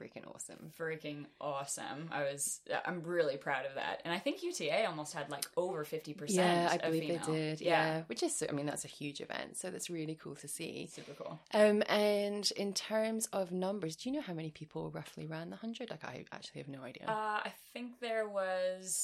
freaking 0.00 0.26
awesome. 0.34 0.72
Freaking 0.78 1.26
awesome. 1.40 2.08
I 2.10 2.22
was, 2.22 2.60
I'm 2.84 3.02
really 3.02 3.36
proud 3.36 3.66
of 3.66 3.74
that. 3.74 4.02
And 4.04 4.12
I 4.12 4.18
think 4.18 4.42
UTA 4.42 4.86
almost 4.86 5.14
had 5.14 5.30
like 5.30 5.46
over 5.56 5.84
50%. 5.84 6.14
Yeah, 6.30 6.68
I 6.70 6.74
of 6.76 6.82
believe 6.82 7.02
female. 7.02 7.20
they 7.26 7.32
did. 7.32 7.60
Yeah. 7.60 8.02
which 8.06 8.22
is, 8.22 8.42
I 8.48 8.52
mean, 8.52 8.66
that's 8.66 8.84
a 8.84 8.88
huge 8.88 9.20
event, 9.20 9.56
so 9.56 9.70
that's 9.70 9.90
really 9.90 10.14
cool 10.14 10.34
to 10.36 10.48
see. 10.48 10.88
Super 10.92 11.12
cool. 11.12 11.40
Um, 11.52 11.82
and 11.88 12.50
in 12.56 12.72
terms 12.72 13.26
of 13.32 13.52
numbers, 13.52 13.96
do 13.96 14.08
you 14.08 14.14
know 14.16 14.22
how 14.22 14.34
many 14.34 14.50
people 14.50 14.90
roughly 14.90 15.26
ran 15.26 15.50
the 15.50 15.56
hundred? 15.56 15.90
Like, 15.90 16.04
I 16.04 16.24
actually 16.32 16.60
have 16.60 16.68
no 16.68 16.82
idea. 16.82 17.04
Uh, 17.06 17.40
I 17.44 17.52
think 17.72 18.00
there 18.00 18.28
was 18.28 18.94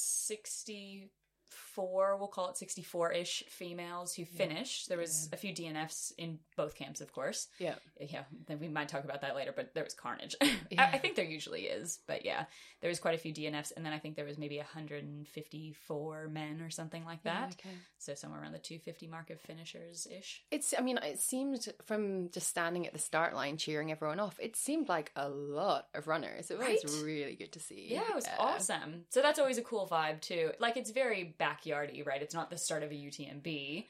64, 1.75 2.17
we'll 2.17 2.27
call 2.27 2.49
it 2.49 2.55
64-ish 2.55 3.43
females 3.49 4.13
who 4.13 4.25
finished. 4.25 4.89
There 4.89 4.97
was 4.97 5.29
a 5.31 5.37
few 5.37 5.53
DNFs 5.53 6.11
in 6.17 6.39
both 6.57 6.75
camps, 6.75 7.01
of 7.01 7.13
course. 7.13 7.47
yeah, 7.59 7.75
Yeah, 7.99 8.23
then 8.47 8.59
we 8.59 8.67
might 8.67 8.89
talk 8.89 9.03
about 9.03 9.21
that 9.21 9.35
later, 9.35 9.53
but 9.55 9.73
there 9.73 9.83
was 9.83 9.93
carnage. 9.93 10.35
Yeah. 10.69 10.83
I, 10.83 10.95
I 10.95 10.97
think 10.99 11.15
there 11.17 11.25
usually 11.25 11.63
is, 11.63 11.99
but 12.07 12.23
yeah, 12.23 12.45
there 12.79 12.87
was 12.89 12.99
quite 12.99 13.13
a 13.13 13.17
few 13.17 13.33
DNFs, 13.33 13.73
and 13.75 13.85
then 13.85 13.91
I 13.91 13.99
think 13.99 14.15
there 14.15 14.23
was 14.25 14.37
maybe 14.37 14.57
154 14.57 16.29
men 16.29 16.61
or 16.61 16.69
something 16.69 17.03
like 17.03 17.19
Yeah, 17.25 17.41
that. 17.41 17.51
okay. 17.59 17.75
So 17.97 18.13
somewhere 18.13 18.41
around 18.41 18.53
the 18.53 18.59
250 18.59 19.07
mark 19.07 19.29
of 19.31 19.41
finishers 19.41 20.07
ish. 20.09 20.43
It's. 20.49 20.73
I 20.77 20.81
mean, 20.81 20.97
it 21.03 21.19
seemed 21.19 21.67
from 21.83 22.29
just 22.31 22.47
standing 22.47 22.87
at 22.87 22.93
the 22.93 22.99
start 22.99 23.35
line 23.35 23.57
cheering 23.57 23.91
everyone 23.91 24.19
off. 24.21 24.39
It 24.39 24.55
seemed 24.55 24.87
like 24.87 25.11
a 25.17 25.27
lot 25.27 25.87
of 25.93 26.07
runners. 26.07 26.49
It 26.51 26.57
was 26.57 26.67
Right? 26.67 27.03
really 27.03 27.35
good 27.35 27.51
to 27.51 27.59
see. 27.59 27.87
Yeah, 27.89 28.03
it 28.09 28.15
was 28.15 28.25
awesome. 28.39 29.03
So 29.09 29.21
that's 29.21 29.39
always 29.39 29.57
a 29.57 29.61
cool 29.61 29.87
vibe 29.91 30.21
too. 30.21 30.51
Like 30.59 30.77
it's 30.77 30.91
very 30.91 31.35
backyardy, 31.61 32.05
right? 32.05 32.21
It's 32.21 32.33
not 32.33 32.49
the 32.49 32.57
start 32.57 32.83
of 32.83 32.91
a 32.91 32.95
UTMB, 32.95 33.85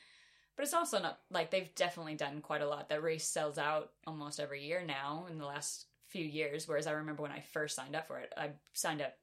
but 0.56 0.64
it's 0.64 0.74
also 0.74 1.00
not 1.00 1.20
like 1.30 1.52
they've 1.52 1.74
definitely 1.76 2.16
done 2.16 2.42
quite 2.42 2.62
a 2.62 2.68
lot. 2.68 2.90
That 2.90 3.04
race 3.04 3.28
sells 3.28 3.58
out 3.58 3.92
almost 4.06 4.40
every 4.40 4.64
year 4.64 4.84
now 4.86 5.26
in 5.30 5.38
the 5.38 5.46
last 5.46 5.86
few 6.08 6.26
years. 6.26 6.68
Whereas 6.68 6.88
I 6.88 6.92
remember 6.92 7.22
when 7.22 7.32
I 7.32 7.40
first 7.40 7.76
signed 7.76 7.96
up 7.96 8.08
for 8.08 8.20
it, 8.20 8.34
I 8.38 8.52
signed 8.74 9.02
up 9.02 9.14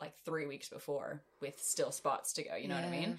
like 0.00 0.14
three 0.24 0.46
weeks 0.46 0.68
before 0.68 1.22
with 1.40 1.60
still 1.60 1.92
spots 1.92 2.32
to 2.34 2.42
go. 2.42 2.56
You 2.56 2.68
know 2.68 2.74
what 2.74 2.84
I 2.84 2.90
mean? 2.90 3.18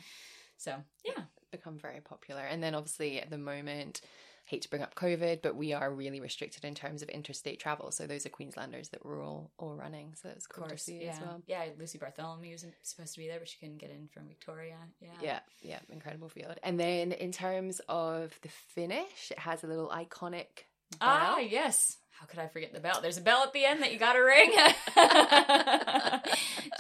So 0.57 0.75
yeah, 1.03 1.23
become 1.51 1.77
very 1.77 2.01
popular. 2.01 2.41
And 2.41 2.61
then 2.61 2.75
obviously 2.75 3.19
at 3.19 3.29
the 3.29 3.37
moment, 3.37 4.01
hate 4.47 4.61
to 4.63 4.69
bring 4.69 4.81
up 4.81 4.95
COVID, 4.95 5.41
but 5.41 5.55
we 5.55 5.73
are 5.73 5.93
really 5.93 6.19
restricted 6.19 6.63
in 6.65 6.73
terms 6.73 7.01
of 7.03 7.09
interstate 7.09 7.59
travel. 7.59 7.91
So 7.91 8.07
those 8.07 8.25
are 8.25 8.29
Queenslanders 8.29 8.89
that 8.89 9.05
were 9.05 9.21
all 9.21 9.51
all 9.59 9.75
running. 9.75 10.13
So 10.15 10.29
it's 10.29 10.45
Of 10.45 10.49
cool 10.49 10.63
to 10.63 10.69
course, 10.71 10.83
see 10.83 11.03
yeah, 11.03 11.11
as 11.11 11.19
well. 11.19 11.41
yeah. 11.47 11.65
Lucy 11.77 11.97
Bartholomew 11.97 12.53
was 12.53 12.65
supposed 12.81 13.13
to 13.13 13.19
be 13.19 13.27
there, 13.27 13.39
but 13.39 13.49
she 13.49 13.57
couldn't 13.59 13.77
get 13.77 13.91
in 13.91 14.07
from 14.07 14.27
Victoria. 14.27 14.77
Yeah, 15.01 15.09
Yeah, 15.21 15.39
yeah, 15.61 15.79
incredible 15.91 16.29
field. 16.29 16.57
And 16.63 16.79
then 16.79 17.11
in 17.11 17.31
terms 17.31 17.81
of 17.89 18.39
the 18.41 18.49
finish, 18.49 19.31
it 19.31 19.39
has 19.39 19.63
a 19.63 19.67
little 19.67 19.89
iconic 19.89 20.63
bell. 20.91 20.99
Ah, 21.09 21.39
yes. 21.39 21.97
How 22.11 22.25
could 22.25 22.39
I 22.39 22.47
forget 22.47 22.73
the 22.73 22.79
bell? 22.79 22.99
There's 23.01 23.19
a 23.19 23.21
bell 23.21 23.43
at 23.43 23.53
the 23.53 23.63
end 23.63 23.83
that 23.83 23.93
you 23.93 23.99
got 23.99 24.13
to 24.13 24.19
ring, 24.21 24.51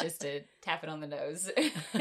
just 0.01 0.21
to 0.21 0.41
tap 0.63 0.83
it 0.83 0.89
on 0.89 0.99
the 0.99 1.05
nose. 1.05 1.51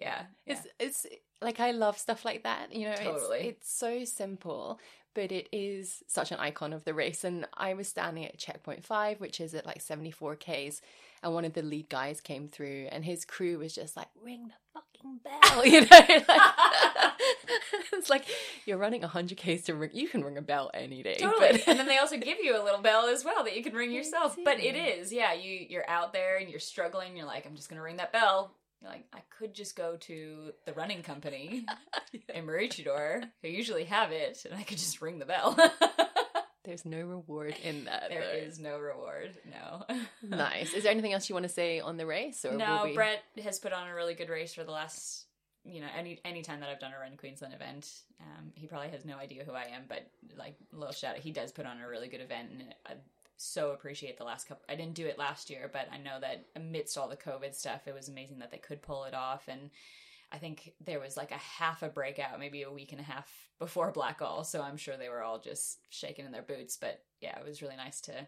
yeah, 0.00 0.22
It's 0.46 0.66
it's 0.78 1.06
like 1.42 1.60
I 1.60 1.72
love 1.72 1.98
stuff 1.98 2.24
like 2.24 2.44
that. 2.44 2.74
You 2.74 2.88
know, 2.88 2.94
Totally. 2.96 3.38
it's 3.40 3.58
it's 3.58 3.74
so 3.74 4.04
simple, 4.04 4.80
but 5.14 5.30
it 5.30 5.48
is 5.52 6.02
such 6.08 6.32
an 6.32 6.38
icon 6.38 6.72
of 6.72 6.84
the 6.84 6.94
race. 6.94 7.22
And 7.24 7.46
I 7.54 7.74
was 7.74 7.86
standing 7.88 8.24
at 8.24 8.38
checkpoint 8.38 8.84
five, 8.84 9.20
which 9.20 9.38
is 9.40 9.54
at 9.54 9.66
like 9.66 9.80
seventy 9.82 10.10
four 10.10 10.36
k's, 10.36 10.80
and 11.22 11.34
one 11.34 11.44
of 11.44 11.52
the 11.52 11.62
lead 11.62 11.88
guys 11.88 12.20
came 12.20 12.48
through, 12.48 12.88
and 12.90 13.04
his 13.04 13.24
crew 13.24 13.58
was 13.58 13.74
just 13.74 13.96
like, 13.96 14.08
"Ring 14.22 14.48
the 14.48 14.54
fucking 14.74 15.20
bell," 15.22 15.64
you 15.66 15.80
know. 15.80 15.86
Like, 15.90 17.12
it's 17.92 18.10
like 18.10 18.24
you're 18.66 18.78
running 18.78 19.02
hundred 19.02 19.38
k's 19.38 19.64
to 19.64 19.74
ring. 19.74 19.90
You 19.92 20.08
can 20.08 20.24
ring 20.24 20.38
a 20.38 20.42
bell 20.42 20.70
any 20.74 21.02
day. 21.02 21.16
Totally. 21.18 21.52
but- 21.52 21.68
and 21.68 21.78
then 21.78 21.86
they 21.86 21.98
also 22.02 22.16
give 22.16 22.38
you 22.42 22.60
a 22.60 22.62
little 22.62 22.80
bell 22.80 23.06
as 23.06 23.24
well 23.24 23.44
that 23.44 23.56
you 23.56 23.62
can 23.62 23.74
ring 23.74 23.92
yourself. 23.92 24.36
But 24.44 24.60
it 24.60 24.74
is 24.76 25.12
yeah, 25.12 25.32
you 25.32 25.66
you're 25.68 25.88
out 25.88 26.12
there 26.12 26.38
and 26.38 26.48
you're 26.48 26.60
struggling, 26.60 27.16
you're 27.16 27.26
like, 27.26 27.46
I'm 27.46 27.54
just 27.56 27.68
gonna 27.68 27.82
ring 27.82 27.96
that 27.96 28.12
bell. 28.12 28.52
You're 28.80 28.90
like, 28.90 29.04
I 29.12 29.20
could 29.38 29.54
just 29.54 29.76
go 29.76 29.96
to 29.96 30.50
the 30.66 30.72
running 30.72 31.02
company 31.02 31.64
in 32.34 32.44
Maroochydore, 32.46 33.22
who 33.40 33.48
usually 33.48 33.84
have 33.84 34.10
it, 34.10 34.44
and 34.44 34.58
I 34.58 34.64
could 34.64 34.78
just 34.78 35.00
ring 35.00 35.20
the 35.20 35.24
bell. 35.26 35.56
There's 36.64 36.84
no 36.84 37.00
reward 37.00 37.56
in 37.64 37.84
that. 37.84 38.04
There 38.08 38.20
though. 38.20 38.46
is 38.46 38.58
no 38.60 38.78
reward. 38.78 39.34
No. 39.50 39.84
Nice. 40.22 40.72
Is 40.72 40.84
there 40.84 40.92
anything 40.92 41.12
else 41.12 41.28
you 41.28 41.34
want 41.34 41.44
to 41.44 41.52
say 41.52 41.80
on 41.80 41.96
the 41.96 42.06
race? 42.06 42.44
Or 42.44 42.52
no, 42.52 42.82
we... 42.84 42.94
Brett 42.94 43.22
has 43.42 43.58
put 43.58 43.72
on 43.72 43.88
a 43.88 43.94
really 43.94 44.14
good 44.14 44.28
race 44.28 44.54
for 44.54 44.62
the 44.62 44.70
last, 44.70 45.26
you 45.64 45.80
know, 45.80 45.88
any 45.96 46.20
any 46.24 46.42
time 46.42 46.60
that 46.60 46.68
I've 46.68 46.78
done 46.78 46.92
a 46.96 47.00
Run 47.00 47.16
Queensland 47.16 47.52
event. 47.54 47.90
Um, 48.20 48.52
he 48.54 48.66
probably 48.66 48.90
has 48.90 49.04
no 49.04 49.16
idea 49.16 49.44
who 49.44 49.52
I 49.52 49.64
am, 49.74 49.82
but 49.88 50.08
like 50.38 50.54
a 50.72 50.76
little 50.76 50.92
shout 50.92 51.16
out, 51.16 51.20
he 51.20 51.32
does 51.32 51.50
put 51.50 51.66
on 51.66 51.80
a 51.80 51.88
really 51.88 52.08
good 52.08 52.20
event, 52.20 52.50
and 52.52 52.74
I 52.86 52.92
so 53.36 53.72
appreciate 53.72 54.16
the 54.16 54.24
last 54.24 54.46
couple. 54.46 54.64
I 54.68 54.76
didn't 54.76 54.94
do 54.94 55.06
it 55.06 55.18
last 55.18 55.50
year, 55.50 55.68
but 55.72 55.88
I 55.92 55.98
know 55.98 56.20
that 56.20 56.46
amidst 56.54 56.96
all 56.96 57.08
the 57.08 57.16
COVID 57.16 57.54
stuff, 57.54 57.88
it 57.88 57.94
was 57.94 58.08
amazing 58.08 58.38
that 58.38 58.52
they 58.52 58.58
could 58.58 58.82
pull 58.82 59.04
it 59.04 59.14
off, 59.14 59.48
and 59.48 59.70
I 60.32 60.38
think 60.38 60.72
there 60.84 60.98
was 60.98 61.16
like 61.16 61.30
a 61.30 61.34
half 61.34 61.82
a 61.82 61.88
breakout, 61.88 62.40
maybe 62.40 62.62
a 62.62 62.72
week 62.72 62.92
and 62.92 63.00
a 63.00 63.04
half 63.04 63.30
before 63.58 63.92
Blackall, 63.92 64.44
so 64.46 64.62
I'm 64.62 64.78
sure 64.78 64.96
they 64.96 65.10
were 65.10 65.22
all 65.22 65.38
just 65.38 65.78
shaking 65.90 66.24
in 66.24 66.32
their 66.32 66.42
boots. 66.42 66.78
But 66.80 67.02
yeah, 67.20 67.38
it 67.38 67.46
was 67.46 67.60
really 67.60 67.76
nice 67.76 68.00
to 68.02 68.26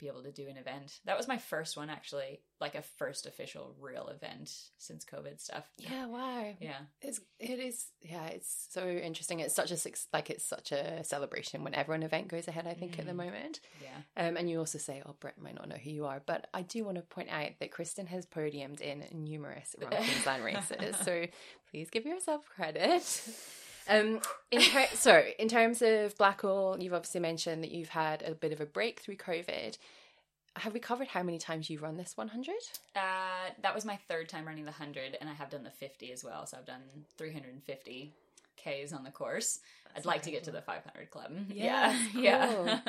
be 0.00 0.08
able 0.08 0.22
to 0.22 0.32
do 0.32 0.48
an 0.48 0.56
event. 0.56 0.98
That 1.04 1.16
was 1.16 1.28
my 1.28 1.36
first 1.38 1.76
one, 1.76 1.90
actually, 1.90 2.40
like 2.60 2.74
a 2.74 2.82
first 2.82 3.26
official 3.26 3.74
real 3.80 4.08
event 4.08 4.50
since 4.78 5.04
COVID 5.04 5.40
stuff. 5.40 5.64
Yeah, 5.76 6.06
wow. 6.06 6.54
yeah, 6.60 6.78
It's 7.02 7.20
it 7.38 7.58
is 7.60 7.86
yeah, 8.02 8.26
it's 8.26 8.66
so 8.70 8.88
interesting. 8.88 9.40
It's 9.40 9.54
such 9.54 9.70
a 9.70 9.76
like 10.12 10.30
it's 10.30 10.44
such 10.44 10.72
a 10.72 11.04
celebration 11.04 11.62
whenever 11.64 11.92
an 11.94 12.02
event 12.02 12.28
goes 12.28 12.48
ahead. 12.48 12.66
I 12.66 12.74
think 12.74 12.98
at 12.98 13.06
the 13.06 13.12
Mm. 13.12 13.16
moment, 13.16 13.60
yeah. 13.82 14.26
um, 14.26 14.36
and 14.36 14.48
you 14.48 14.58
also 14.58 14.78
say, 14.78 15.02
"Oh, 15.04 15.14
Brett 15.20 15.38
might 15.40 15.54
not 15.54 15.68
know 15.68 15.76
who 15.76 15.90
you 15.90 16.06
are," 16.06 16.22
but 16.24 16.46
I 16.54 16.62
do 16.62 16.84
want 16.84 16.96
to 16.96 17.02
point 17.02 17.28
out 17.30 17.50
that 17.60 17.70
Kristen 17.70 18.06
has 18.06 18.24
podiumed 18.26 18.80
in 18.80 19.04
numerous 19.12 19.74
Run 19.80 19.90
Queensland 19.90 20.44
races, 20.44 20.96
so 21.04 21.26
please 21.70 21.90
give 21.90 22.06
yourself 22.06 22.46
credit. 22.46 23.02
Um, 23.90 24.20
in 24.50 24.60
ter- 24.62 24.86
so 24.94 25.22
in 25.38 25.48
terms 25.48 25.82
of 25.82 26.16
Blackall, 26.16 26.80
you've 26.82 26.94
obviously 26.94 27.20
mentioned 27.20 27.62
that 27.64 27.70
you've 27.72 27.88
had 27.90 28.22
a 28.22 28.32
bit 28.34 28.52
of 28.52 28.60
a 28.60 28.66
break 28.66 29.00
through 29.00 29.16
COVID. 29.16 29.76
Have 30.56 30.72
we 30.74 30.80
covered 30.80 31.08
how 31.08 31.22
many 31.22 31.38
times 31.38 31.68
you've 31.70 31.82
run 31.82 31.96
this 31.96 32.16
100? 32.16 32.54
Uh, 32.96 32.98
that 33.62 33.74
was 33.74 33.84
my 33.84 33.96
third 34.08 34.28
time 34.28 34.46
running 34.46 34.64
the 34.64 34.70
100, 34.72 35.16
and 35.20 35.28
I 35.28 35.32
have 35.34 35.50
done 35.50 35.62
the 35.64 35.70
50 35.70 36.10
as 36.12 36.24
well. 36.24 36.46
So 36.46 36.56
I've 36.58 36.66
done 36.66 36.80
350 37.18 38.12
Ks 38.56 38.92
on 38.92 39.04
the 39.04 39.10
course. 39.10 39.60
I'd 39.96 40.04
like 40.04 40.22
to 40.22 40.30
get 40.30 40.44
to 40.44 40.50
the 40.50 40.60
500 40.62 41.10
club. 41.10 41.32
Yeah, 41.52 41.96
yeah. 42.14 42.80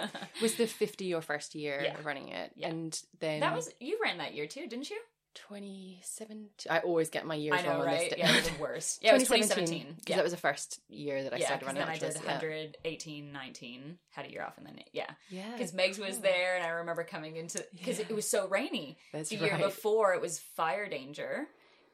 Was 0.41 0.55
the 0.55 0.67
50 0.67 1.05
your 1.05 1.21
first 1.21 1.55
year 1.55 1.81
Yeah. 1.83 1.95
running 2.03 2.29
it? 2.29 2.51
Yeah. 2.55 2.69
And 2.69 3.01
then 3.19 3.39
that 3.39 3.55
was, 3.55 3.71
you 3.79 3.99
ran 4.03 4.17
that 4.19 4.33
year 4.35 4.47
too, 4.47 4.67
didn't 4.67 4.89
you? 4.89 4.97
2017. 5.35 6.71
I 6.71 6.79
always 6.79 7.09
get 7.09 7.25
my 7.25 7.35
years 7.35 7.59
I 7.59 7.63
know, 7.63 7.69
wrong 7.71 7.79
on 7.81 7.85
right? 7.87 8.13
Yeah, 8.17 8.31
it 8.31 8.35
was 8.35 8.49
the 8.49 8.61
worst. 8.61 9.03
Yeah, 9.03 9.17
2017. 9.17 9.95
Because 9.95 10.03
Yeah. 10.07 10.15
that 10.17 10.23
was 10.23 10.31
the 10.33 10.37
first 10.37 10.79
year 10.89 11.23
that 11.23 11.33
I 11.33 11.37
yeah, 11.37 11.45
started 11.47 11.65
running 11.65 11.81
then 11.81 11.89
I 11.89 11.97
did 11.97 12.15
ultras, 12.15 12.73
yeah. 12.83 13.21
19, 13.31 13.97
had 14.11 14.25
a 14.25 14.31
year 14.31 14.43
off, 14.43 14.57
and 14.57 14.65
then, 14.65 14.79
yeah. 14.93 15.11
Yeah. 15.29 15.51
because 15.51 15.71
Megs 15.71 15.99
was 15.99 16.19
there, 16.19 16.55
and 16.55 16.65
I 16.65 16.69
remember 16.69 17.03
coming 17.03 17.35
into 17.37 17.65
because 17.75 17.99
Yeah. 17.99 18.05
it 18.09 18.15
was 18.15 18.27
so 18.27 18.47
rainy. 18.47 18.97
That's 19.13 19.29
the 19.29 19.37
year 19.37 19.51
right. 19.53 19.63
before 19.63 20.13
it 20.13 20.21
was 20.21 20.39
fire 20.39 20.87
danger, 20.89 21.47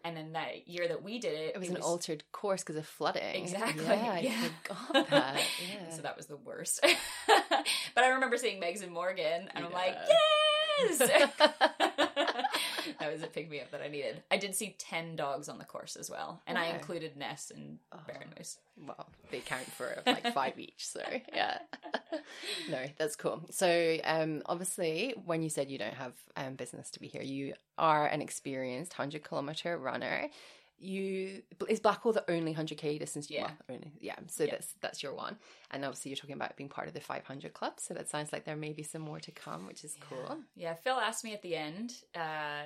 and 0.04 0.16
then 0.16 0.34
that 0.34 0.68
year 0.68 0.88
that 0.88 1.04
we 1.04 1.20
did 1.20 1.34
it, 1.34 1.56
It 1.56 1.60
was 1.60 1.70
an 1.70 1.78
altered 1.78 2.24
course 2.32 2.62
because 2.64 2.76
of 2.78 2.88
flooding. 2.88 3.44
Exactly, 3.44 3.84
Yeah, 3.86 4.32
I 4.32 4.50
forgot 4.64 5.10
that. 5.10 5.36
Yeah. 5.68 5.90
So 5.90 6.02
that 6.04 6.16
was 6.16 6.28
the 6.28 6.38
worst. 6.38 6.80
but 7.28 8.04
I 8.04 8.10
remember 8.10 8.38
seeing 8.38 8.62
Megs 8.62 8.84
and 8.84 8.92
Morgan, 8.92 9.50
and 9.54 9.66
I'm 9.66 9.72
like, 9.72 9.96
yes. 10.08 11.00
that 13.00 13.12
was 13.12 13.24
a 13.24 13.28
pick 13.28 13.50
me 13.50 13.60
up 13.62 13.72
that 13.72 13.82
I 13.82 13.88
needed. 13.88 14.22
I 14.32 14.38
did 14.38 14.56
see 14.56 14.76
ten 14.78 15.16
dogs 15.16 15.50
on 15.50 15.58
the 15.58 15.66
course 15.66 15.96
as 15.96 16.10
well, 16.10 16.42
and 16.48 16.58
I 16.58 16.68
included 16.68 17.16
Ness 17.18 17.52
and 17.56 17.80
Oh. 17.94 18.00
Baron 18.08 18.28
Moose. 18.38 18.58
well, 18.86 19.08
they 19.32 19.40
count 19.40 19.66
for 19.72 20.02
like 20.06 20.34
five 20.34 20.60
each. 20.60 20.88
So 20.88 21.02
yeah, 21.34 21.60
no, 22.70 22.86
that's 22.98 23.16
cool. 23.16 23.42
So 23.50 23.98
um, 24.04 24.42
obviously, 24.46 25.14
when 25.26 25.42
you 25.42 25.50
said 25.50 25.70
you 25.70 25.78
don't 25.78 25.94
have 25.94 26.14
um, 26.36 26.56
business 26.56 26.90
to 26.92 27.00
be 27.00 27.08
here, 27.08 27.22
you 27.24 27.54
are 27.78 28.08
an 28.08 28.22
experienced 28.22 28.94
hundred 28.94 29.24
kilometer 29.24 29.78
runner. 29.78 30.28
You 30.80 31.42
is 31.68 31.80
Blackall 31.80 32.14
the 32.14 32.30
only 32.30 32.54
hundred 32.54 32.78
k 32.78 32.98
distance? 32.98 33.30
Yeah. 33.30 33.52
only, 33.70 33.94
yeah. 34.00 34.16
So 34.28 34.44
Yeah. 34.44 34.52
that's 34.52 34.74
that's 34.82 35.02
your 35.04 35.14
one, 35.16 35.38
and 35.72 35.84
obviously 35.84 36.12
you're 36.12 36.18
talking 36.18 36.36
about 36.36 36.56
being 36.56 36.70
part 36.70 36.88
of 36.88 36.94
the 36.94 37.00
five 37.02 37.26
hundred 37.26 37.54
club. 37.54 37.80
So 37.80 37.94
that 37.96 38.10
sounds 38.10 38.32
like 38.32 38.46
there 38.46 38.56
may 38.56 38.74
be 38.74 38.84
some 38.84 39.02
more 39.02 39.20
to 39.20 39.32
come, 39.32 39.66
which 39.66 39.84
is 39.84 39.96
cool. 40.10 40.38
Yeah, 40.56 40.76
Phil 40.76 40.98
asked 40.98 41.24
me 41.24 41.34
at 41.34 41.42
the 41.42 41.56
end. 41.56 41.94
Uh, 42.16 42.64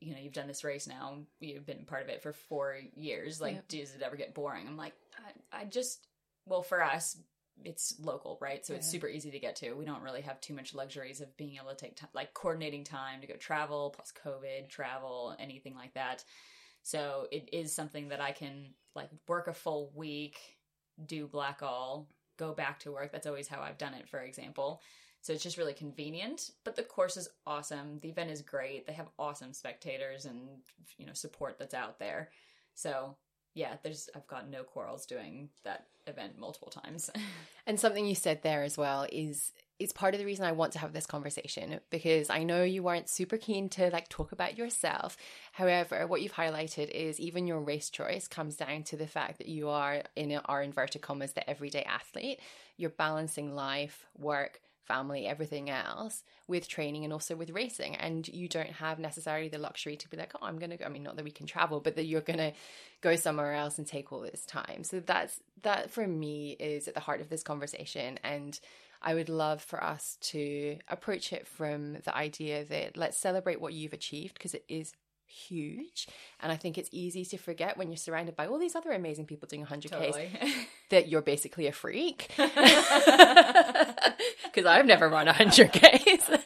you 0.00 0.12
know, 0.12 0.20
you've 0.20 0.32
done 0.32 0.48
this 0.48 0.64
race 0.64 0.86
now. 0.86 1.18
You've 1.40 1.66
been 1.66 1.84
part 1.84 2.02
of 2.02 2.08
it 2.08 2.22
for 2.22 2.32
four 2.32 2.78
years. 2.94 3.40
Like, 3.40 3.54
Yep. 3.56 3.68
does 3.68 3.94
it 3.94 4.02
ever 4.02 4.16
get 4.16 4.34
boring? 4.34 4.66
I'm 4.66 4.76
like, 4.78 4.94
I, 5.52 5.60
I 5.60 5.64
just, 5.66 6.06
well, 6.46 6.62
for 6.62 6.82
us, 6.82 7.18
it's 7.64 7.94
local, 8.00 8.38
right? 8.40 8.64
So 8.64 8.72
it's 8.72 8.88
super 8.88 9.08
easy 9.08 9.30
to 9.32 9.38
get 9.38 9.56
to. 9.56 9.74
We 9.74 9.84
don't 9.84 10.02
really 10.02 10.22
have 10.22 10.40
too 10.40 10.54
much 10.54 10.74
luxuries 10.74 11.20
of 11.20 11.36
being 11.36 11.56
able 11.56 11.68
to 11.68 11.76
take 11.76 11.96
time, 11.96 12.08
like 12.14 12.32
coordinating 12.32 12.84
time 12.84 13.20
to 13.20 13.26
go 13.26 13.36
travel, 13.36 13.90
plus 13.94 14.10
COVID, 14.24 14.70
travel, 14.70 15.36
anything 15.38 15.74
like 15.74 15.92
that. 15.94 16.24
So 16.82 17.26
it 17.30 17.48
is 17.52 17.74
something 17.74 18.08
that 18.08 18.20
I 18.20 18.32
can 18.32 18.74
like 18.94 19.10
work 19.28 19.48
a 19.48 19.52
full 19.52 19.92
week, 19.94 20.38
do 21.04 21.26
Blackall, 21.28 22.06
go 22.38 22.52
back 22.52 22.80
to 22.80 22.92
work. 22.92 23.12
That's 23.12 23.26
always 23.26 23.48
how 23.48 23.60
I've 23.60 23.78
done 23.78 23.94
it, 23.94 24.08
for 24.08 24.20
example. 24.20 24.80
So 25.22 25.32
it's 25.32 25.42
just 25.42 25.58
really 25.58 25.74
convenient. 25.74 26.50
But 26.64 26.76
the 26.76 26.82
course 26.82 27.16
is 27.16 27.28
awesome. 27.46 27.98
The 28.00 28.08
event 28.08 28.30
is 28.30 28.42
great. 28.42 28.86
They 28.86 28.94
have 28.94 29.10
awesome 29.18 29.52
spectators 29.52 30.24
and 30.24 30.48
you 30.96 31.06
know 31.06 31.12
support 31.12 31.58
that's 31.58 31.74
out 31.74 31.98
there. 31.98 32.30
So 32.74 33.16
yeah, 33.54 33.76
there's 33.82 34.08
I've 34.16 34.26
got 34.26 34.48
no 34.48 34.62
quarrels 34.62 35.06
doing 35.06 35.50
that 35.64 35.86
event 36.06 36.38
multiple 36.38 36.70
times. 36.70 37.10
And 37.66 37.78
something 37.78 38.04
you 38.04 38.16
said 38.16 38.42
there 38.42 38.64
as 38.64 38.76
well 38.76 39.06
is 39.12 39.52
it's 39.80 39.92
part 39.92 40.14
of 40.14 40.20
the 40.20 40.26
reason 40.26 40.44
I 40.44 40.52
want 40.52 40.72
to 40.74 40.78
have 40.78 40.92
this 40.92 41.06
conversation 41.06 41.80
because 41.88 42.28
I 42.28 42.44
know 42.44 42.62
you 42.62 42.82
weren't 42.82 43.08
super 43.08 43.38
keen 43.38 43.70
to 43.70 43.88
like 43.90 44.10
talk 44.10 44.30
about 44.30 44.58
yourself. 44.58 45.16
However, 45.52 46.06
what 46.06 46.20
you've 46.20 46.34
highlighted 46.34 46.90
is 46.90 47.18
even 47.18 47.46
your 47.46 47.60
race 47.60 47.88
choice 47.88 48.28
comes 48.28 48.56
down 48.56 48.82
to 48.84 48.96
the 48.98 49.06
fact 49.06 49.38
that 49.38 49.48
you 49.48 49.70
are 49.70 50.02
in 50.14 50.38
our 50.44 50.62
inverted 50.62 51.00
commas 51.00 51.32
the 51.32 51.48
everyday 51.48 51.82
athlete. 51.84 52.40
You're 52.76 52.90
balancing 52.90 53.54
life, 53.54 54.04
work, 54.18 54.60
family, 54.90 55.26
everything 55.26 55.70
else 55.70 56.24
with 56.46 56.68
training 56.68 57.04
and 57.04 57.12
also 57.12 57.34
with 57.34 57.50
racing. 57.50 57.96
And 57.96 58.28
you 58.28 58.48
don't 58.48 58.72
have 58.72 58.98
necessarily 58.98 59.48
the 59.48 59.58
luxury 59.58 59.96
to 59.96 60.08
be 60.10 60.16
like, 60.16 60.32
oh, 60.34 60.44
I'm 60.44 60.58
going 60.58 60.70
to 60.70 60.76
go. 60.76 60.84
I 60.84 60.88
mean, 60.88 61.04
not 61.04 61.16
that 61.16 61.24
we 61.24 61.30
can 61.30 61.46
travel, 61.46 61.80
but 61.80 61.96
that 61.96 62.04
you're 62.04 62.20
going 62.20 62.38
to 62.38 62.52
go 63.00 63.16
somewhere 63.16 63.54
else 63.54 63.78
and 63.78 63.86
take 63.86 64.12
all 64.12 64.20
this 64.20 64.44
time. 64.44 64.84
So 64.84 65.00
that's 65.00 65.40
that 65.62 65.90
for 65.90 66.06
me 66.06 66.56
is 66.58 66.86
at 66.86 66.94
the 66.94 67.00
heart 67.00 67.20
of 67.20 67.30
this 67.30 67.42
conversation. 67.42 68.18
And 68.24 68.58
I 69.02 69.14
would 69.14 69.28
love 69.28 69.62
for 69.62 69.82
us 69.82 70.18
to 70.20 70.78
approach 70.88 71.32
it 71.32 71.46
from 71.46 71.94
the 72.04 72.14
idea 72.14 72.64
that 72.66 72.96
let's 72.96 73.16
celebrate 73.16 73.60
what 73.60 73.72
you've 73.72 73.92
achieved 73.92 74.34
because 74.34 74.54
it 74.54 74.64
is 74.68 74.92
huge. 75.26 76.08
And 76.40 76.50
I 76.52 76.56
think 76.56 76.76
it's 76.76 76.88
easy 76.92 77.24
to 77.26 77.38
forget 77.38 77.76
when 77.78 77.88
you're 77.88 77.96
surrounded 77.96 78.36
by 78.36 78.46
all 78.46 78.58
these 78.58 78.74
other 78.74 78.90
amazing 78.90 79.26
people 79.26 79.48
doing 79.48 79.64
100Ks 79.64 79.90
totally. 79.90 80.30
that 80.90 81.08
you're 81.08 81.22
basically 81.22 81.66
a 81.66 81.72
freak. 81.72 82.30
Because 84.44 84.66
I've 84.66 84.84
never 84.86 85.08
run 85.08 85.28
100Ks. 85.28 86.39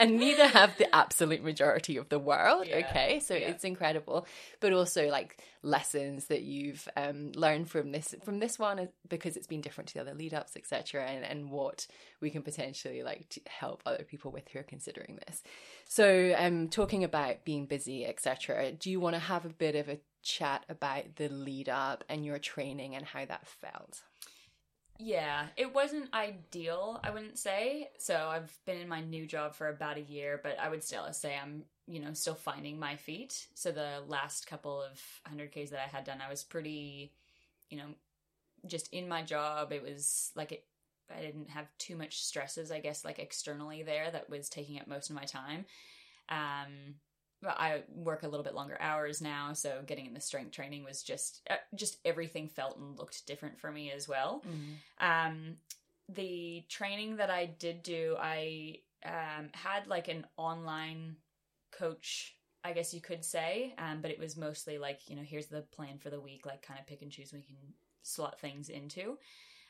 And 0.00 0.18
neither 0.18 0.46
have 0.48 0.76
the 0.78 0.92
absolute 0.94 1.44
majority 1.44 1.96
of 1.96 2.08
the 2.08 2.18
world. 2.18 2.66
Yeah, 2.66 2.78
Okay, 2.78 3.20
so 3.20 3.34
yeah. 3.34 3.48
it's 3.48 3.64
incredible, 3.64 4.26
but 4.58 4.72
also 4.72 5.08
like 5.08 5.42
lessons 5.62 6.26
that 6.26 6.42
you've 6.42 6.88
um, 6.96 7.32
learned 7.34 7.70
from 7.70 7.92
this 7.92 8.14
from 8.24 8.38
this 8.38 8.58
one 8.58 8.80
uh, 8.80 8.86
because 9.08 9.36
it's 9.36 9.46
been 9.46 9.60
different 9.60 9.88
to 9.88 9.94
the 9.94 10.00
other 10.00 10.14
lead 10.14 10.34
ups, 10.34 10.56
etc., 10.56 11.04
and 11.04 11.24
and 11.24 11.50
what 11.50 11.86
we 12.20 12.30
can 12.30 12.42
potentially 12.42 13.02
like 13.02 13.28
to 13.28 13.40
help 13.46 13.82
other 13.86 14.04
people 14.04 14.32
with 14.32 14.48
who 14.48 14.58
are 14.58 14.64
considering 14.64 15.18
this. 15.26 15.42
So, 15.86 16.34
um, 16.36 16.68
talking 16.68 17.04
about 17.04 17.44
being 17.44 17.66
busy, 17.66 18.06
etc. 18.06 18.72
Do 18.72 18.90
you 18.90 19.00
want 19.00 19.14
to 19.14 19.20
have 19.20 19.44
a 19.44 19.50
bit 19.50 19.74
of 19.74 19.88
a 19.88 19.98
chat 20.22 20.64
about 20.68 21.16
the 21.16 21.28
lead 21.28 21.68
up 21.68 22.04
and 22.08 22.24
your 22.24 22.38
training 22.38 22.94
and 22.94 23.04
how 23.04 23.24
that 23.24 23.46
felt? 23.46 24.02
Yeah, 25.02 25.46
it 25.56 25.72
wasn't 25.74 26.12
ideal, 26.12 27.00
I 27.02 27.10
wouldn't 27.10 27.38
say. 27.38 27.90
So 27.98 28.28
I've 28.28 28.54
been 28.66 28.78
in 28.78 28.88
my 28.88 29.00
new 29.00 29.26
job 29.26 29.54
for 29.54 29.68
about 29.68 29.96
a 29.96 30.02
year, 30.02 30.38
but 30.42 30.58
I 30.58 30.68
would 30.68 30.84
still 30.84 31.10
say 31.12 31.38
I'm, 31.42 31.64
you 31.86 32.00
know, 32.00 32.12
still 32.12 32.34
finding 32.34 32.78
my 32.78 32.96
feet. 32.96 33.46
So 33.54 33.72
the 33.72 34.02
last 34.06 34.46
couple 34.46 34.82
of 34.82 35.00
100Ks 35.24 35.70
that 35.70 35.80
I 35.80 35.88
had 35.88 36.04
done, 36.04 36.20
I 36.24 36.28
was 36.28 36.44
pretty, 36.44 37.12
you 37.70 37.78
know, 37.78 37.86
just 38.66 38.92
in 38.92 39.08
my 39.08 39.22
job. 39.22 39.72
It 39.72 39.82
was 39.82 40.32
like 40.36 40.52
it, 40.52 40.64
I 41.16 41.20
didn't 41.20 41.50
have 41.50 41.66
too 41.78 41.96
much 41.96 42.24
stresses, 42.24 42.70
I 42.70 42.80
guess, 42.80 43.04
like 43.04 43.18
externally 43.18 43.82
there 43.82 44.10
that 44.10 44.30
was 44.30 44.48
taking 44.50 44.80
up 44.80 44.88
most 44.88 45.10
of 45.10 45.16
my 45.16 45.24
time. 45.24 45.66
Um, 46.28 46.96
I 47.46 47.82
work 47.88 48.22
a 48.22 48.28
little 48.28 48.44
bit 48.44 48.54
longer 48.54 48.76
hours 48.80 49.20
now, 49.22 49.52
so 49.54 49.82
getting 49.86 50.06
in 50.06 50.14
the 50.14 50.20
strength 50.20 50.52
training 50.52 50.84
was 50.84 51.02
just 51.02 51.40
uh, 51.48 51.56
just 51.74 51.98
everything 52.04 52.48
felt 52.48 52.76
and 52.78 52.98
looked 52.98 53.26
different 53.26 53.58
for 53.58 53.70
me 53.72 53.90
as 53.90 54.08
well. 54.08 54.44
Um, 54.98 55.56
the 56.08 56.64
training 56.68 57.16
that 57.16 57.30
I 57.30 57.46
did 57.46 57.82
do, 57.82 58.16
I 58.18 58.80
um, 59.04 59.48
had 59.52 59.86
like 59.86 60.08
an 60.08 60.26
online 60.36 61.16
coach, 61.70 62.36
I 62.62 62.72
guess 62.72 62.92
you 62.92 63.00
could 63.00 63.24
say, 63.24 63.74
um, 63.78 64.02
but 64.02 64.10
it 64.10 64.18
was 64.18 64.36
mostly 64.36 64.78
like 64.78 65.08
you 65.08 65.16
know 65.16 65.22
here's 65.22 65.46
the 65.46 65.62
plan 65.62 65.98
for 65.98 66.10
the 66.10 66.20
week, 66.20 66.44
like 66.44 66.62
kind 66.62 66.78
of 66.78 66.86
pick 66.86 67.02
and 67.02 67.10
choose 67.10 67.32
we 67.32 67.42
can 67.42 67.56
slot 68.02 68.38
things 68.40 68.68
into. 68.68 69.18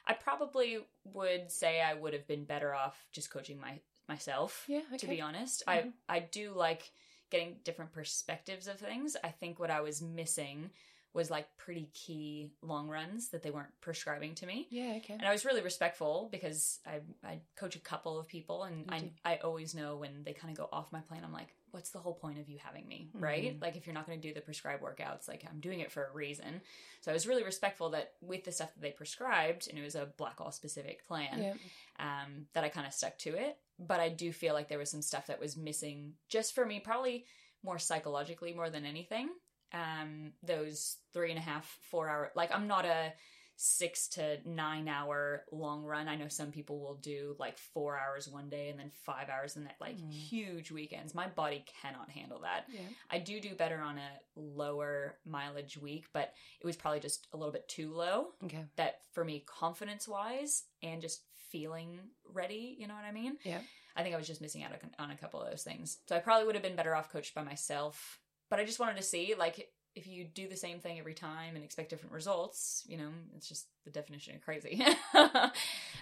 I 0.06 0.14
probably 0.14 0.78
would 1.04 1.52
say 1.52 1.80
I 1.80 1.94
would 1.94 2.14
have 2.14 2.26
been 2.26 2.44
better 2.44 2.74
off 2.74 2.96
just 3.12 3.30
coaching 3.30 3.61
my 3.61 3.78
myself 4.09 4.64
Yeah, 4.66 4.80
to 4.98 5.06
be 5.06 5.20
honest. 5.20 5.62
Mhm. 5.68 5.92
I 6.09 6.16
I 6.16 6.20
do 6.20 6.52
like 6.52 6.90
getting 7.31 7.57
different 7.64 7.93
perspectives 7.93 8.66
of 8.69 8.79
things. 8.79 9.16
I 9.25 9.29
think 9.29 9.59
what 9.59 9.71
I 9.71 9.81
was 9.81 10.03
missing 10.03 10.71
was 11.12 11.29
like 11.29 11.49
pretty 11.57 11.90
key 11.93 12.53
long 12.62 12.88
runs 12.88 13.31
that 13.31 13.43
they 13.43 13.51
weren't 13.51 13.73
prescribing 13.81 14.33
to 14.37 14.47
me. 14.47 14.69
Yeah, 14.71 14.95
okay. 14.99 15.14
And 15.14 15.27
I 15.27 15.33
was 15.33 15.45
really 15.45 15.61
respectful 15.61 16.29
because 16.31 16.79
I 16.87 17.01
I 17.27 17.40
coach 17.57 17.75
a 17.75 17.81
couple 17.81 18.19
of 18.19 18.29
people 18.29 18.62
and 18.62 18.85
I. 18.88 19.11
I 19.25 19.37
always 19.38 19.75
know 19.75 19.97
when 19.97 20.23
they 20.25 20.33
kind 20.33 20.53
of 20.53 20.57
go 20.59 20.69
off 20.73 20.93
my 20.93 21.01
plan 21.01 21.23
I'm 21.25 21.33
like 21.33 21.49
what's 21.73 21.90
the 21.90 22.01
whole 22.01 22.14
point 22.14 22.37
of 22.40 22.49
you 22.49 22.59
having 22.59 22.87
me, 22.88 23.11
right? 23.14 23.57
Mhm. 23.57 23.62
Like 23.62 23.77
if 23.77 23.87
you're 23.87 23.95
not 23.95 24.05
going 24.05 24.21
to 24.21 24.29
do 24.29 24.35
the 24.35 24.40
prescribed 24.40 24.83
workouts, 24.83 25.29
like 25.29 25.45
I'm 25.49 25.61
doing 25.61 25.79
it 25.79 25.93
for 25.93 26.05
a 26.05 26.12
reason. 26.12 26.61
So 27.01 27.12
I 27.12 27.14
was 27.14 27.29
really 27.29 27.45
respectful 27.45 27.90
that 27.90 28.14
with 28.21 28.43
the 28.43 28.51
stuff 28.51 28.75
that 28.75 28.81
they 28.81 28.90
prescribed 28.90 29.69
and 29.69 29.79
it 29.79 29.83
was 29.83 29.95
a 29.95 30.07
Blackall 30.19 30.53
specific 30.53 31.07
plan 31.07 31.40
Yeah. 31.40 31.55
um, 32.01 32.47
that 32.55 32.64
I 32.64 32.71
kind 32.71 32.88
of 32.88 32.93
stuck 32.93 33.19
to 33.19 33.31
it. 33.37 33.57
But 33.81 33.99
I 34.01 34.11
do 34.11 34.31
feel 34.33 34.53
like 34.55 34.69
there 34.69 34.79
was 34.79 34.90
some 34.90 35.03
stuff 35.03 35.27
that 35.29 35.40
was 35.40 35.57
missing 35.57 36.12
just 36.29 36.55
for 36.55 36.66
me, 36.66 36.81
probably 36.81 37.25
more 37.64 37.79
psychologically 37.79 38.53
more 38.53 38.71
than 38.71 38.85
anything. 38.85 39.31
Um, 39.73 40.33
those 40.43 40.99
three 41.12 41.31
and 41.31 41.38
a 41.38 41.43
half, 41.43 41.79
four 41.90 42.09
hour, 42.09 42.31
like 42.35 42.53
I'm 42.55 42.66
not 42.66 42.85
a 42.85 43.12
six 43.62 44.09
to 44.09 44.38
nine 44.47 44.88
hour 44.88 45.45
long 45.53 45.85
run. 45.85 46.09
I 46.09 46.16
know 46.16 46.29
some 46.29 46.51
people 46.51 46.81
will 46.81 46.95
do 46.95 47.37
like 47.38 47.59
four 47.59 47.99
hours 47.99 48.27
one 48.27 48.49
day 48.49 48.71
and 48.71 48.79
then 48.81 48.90
five 49.05 49.29
hours 49.29 49.53
the 49.55 49.61
next, 49.61 49.81
like 49.81 49.99
Mm. 49.99 50.11
huge 50.11 50.71
weekends. 50.71 51.14
My 51.14 51.29
body 51.29 51.64
cannot 51.83 52.09
handle 52.09 52.40
that. 52.40 52.64
Yeah. 52.71 52.81
I 53.11 53.19
do 53.19 53.38
do 53.38 53.55
better 53.55 53.79
on 53.81 53.99
a 53.99 54.11
lower 54.35 55.19
mileage 55.27 55.77
week, 55.77 56.07
but 56.14 56.33
it 56.61 56.66
was 56.66 56.77
probably 56.77 57.01
just 57.01 57.29
a 57.35 57.37
little 57.37 57.53
bit 57.53 57.69
too 57.69 57.93
low 57.93 58.29
Okay. 58.45 58.64
that 58.77 59.01
for 59.12 59.25
me 59.27 59.45
confidence 59.47 60.09
wise 60.09 60.64
and 60.83 61.03
just 61.03 61.25
feeling 61.50 61.98
ready 62.32 62.76
you 62.78 62.86
know 62.86 62.94
what 62.94 63.04
i 63.04 63.12
mean 63.12 63.36
Yeah. 63.44 63.60
i 63.96 64.02
think 64.02 64.14
i 64.14 64.18
was 64.18 64.26
just 64.26 64.40
missing 64.40 64.62
out 64.62 64.72
on- 64.98 65.10
a 65.10 65.16
couple 65.16 65.40
of 65.40 65.50
those 65.50 65.62
things 65.62 65.98
so 66.08 66.16
i 66.16 66.20
probably 66.20 66.46
would 66.46 66.54
have 66.54 66.62
been 66.64 66.76
better 66.76 66.94
off 66.94 67.10
coached 67.12 67.34
by 67.34 67.42
myself 67.42 68.20
but 68.50 68.58
i 68.60 68.64
just 68.64 68.78
wanted 68.78 68.96
to 68.96 69.02
see 69.02 69.34
like 69.38 69.68
if 69.96 70.07
you 70.07 70.24
do 70.24 70.48
the 70.48 70.57
same 70.57 70.79
thing 70.79 70.98
every 70.98 71.14
time 71.14 71.57
and 71.57 71.64
expect 71.64 71.90
different 71.90 72.14
results 72.14 72.85
you 72.87 72.96
know 72.96 73.09
it's 73.37 73.48
just 73.48 73.66
the 73.85 73.90
definition 73.90 74.35
of 74.37 74.40
crazy 74.42 74.83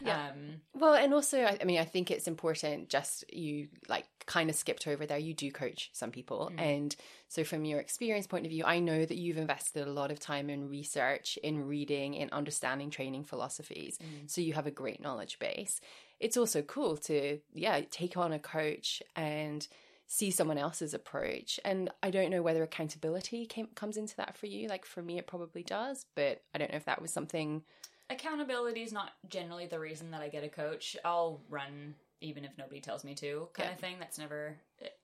Yeah. 0.01 0.29
um 0.31 0.61
Well, 0.74 0.94
and 0.94 1.12
also, 1.12 1.40
I, 1.42 1.59
I 1.61 1.64
mean, 1.64 1.79
I 1.81 1.85
think 1.85 2.11
it's 2.11 2.29
important. 2.29 2.88
Just 2.88 3.24
you 3.33 3.68
like 3.88 4.07
kind 4.27 4.48
of 4.48 4.55
skipped 4.57 4.87
over 4.87 5.07
there. 5.07 5.18
You 5.18 5.35
do 5.35 5.51
coach 5.51 5.90
some 5.92 6.11
people, 6.12 6.51
Mhm. 6.53 6.61
and 6.61 6.96
so 7.29 7.42
from 7.42 7.64
your 7.64 7.81
experience 7.81 8.27
point 8.29 8.44
of 8.46 8.51
view, 8.51 8.64
I 8.64 8.79
know 8.79 9.05
that 9.05 9.16
you've 9.16 9.38
invested 9.38 9.87
a 9.88 9.90
lot 9.92 10.12
of 10.12 10.20
time 10.20 10.51
in 10.51 10.68
research, 10.68 11.37
in 11.42 11.66
reading, 11.66 12.14
in 12.14 12.31
understanding 12.31 12.90
training 12.90 13.24
philosophies. 13.24 13.98
Mm. 13.98 14.31
So 14.31 14.40
you 14.40 14.53
have 14.55 14.66
a 14.68 14.70
great 14.70 15.01
knowledge 15.01 15.38
base. 15.40 15.81
It's 16.20 16.37
also 16.37 16.62
cool 16.62 16.96
to 17.09 17.40
yeah 17.55 17.81
take 17.90 18.16
on 18.16 18.33
a 18.33 18.38
coach 18.38 19.03
and 19.16 19.66
see 20.09 20.31
someone 20.31 20.59
else's 20.59 20.94
approach. 20.94 21.61
And 21.64 21.90
I 22.03 22.11
don't 22.11 22.31
know 22.31 22.42
whether 22.42 22.62
accountability 22.62 23.47
came, 23.47 23.68
comes 23.75 23.97
into 23.97 24.16
that 24.16 24.37
for 24.37 24.47
you. 24.47 24.66
Like 24.66 24.85
for 24.85 25.03
me, 25.03 25.18
it 25.18 25.27
probably 25.27 25.62
does, 25.62 26.07
but 26.16 26.42
I 26.55 26.59
don't 26.59 26.71
know 26.71 26.77
if 26.79 26.87
that 26.87 27.01
was 27.01 27.12
something. 27.12 27.62
accountability 28.11 28.83
is 28.83 28.92
not 28.92 29.12
generally 29.29 29.66
the 29.66 29.79
reason 29.79 30.11
that 30.12 30.23
I 30.23 30.29
get 30.29 30.42
a 30.42 30.49
coach. 30.49 30.97
I'll 31.05 31.42
run 31.51 31.94
even 32.21 32.44
if 32.44 32.57
nobody 32.59 32.81
tells 32.81 33.05
me 33.05 33.14
to, 33.14 33.49
kind 33.53 33.68
Yeah. 33.68 33.75
of 33.75 33.81
thing. 33.81 33.97
That's 34.01 34.18
never 34.18 34.57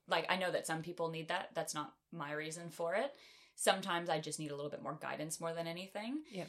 like 0.08 0.26
I 0.28 0.36
know 0.36 0.50
that 0.50 0.66
some 0.66 0.82
people 0.82 1.10
need 1.10 1.28
that. 1.28 1.50
That's 1.54 1.74
not 1.74 1.94
my 2.10 2.32
reason 2.32 2.70
for 2.70 2.94
it. 2.94 3.14
Sometimes 3.54 4.08
I 4.08 4.18
just 4.18 4.38
need 4.38 4.50
a 4.50 4.56
little 4.56 4.70
bit 4.70 4.82
more 4.82 4.98
guidance 5.00 5.40
more 5.40 5.52
than 5.52 5.66
anything. 5.66 6.22
Yeah. 6.30 6.46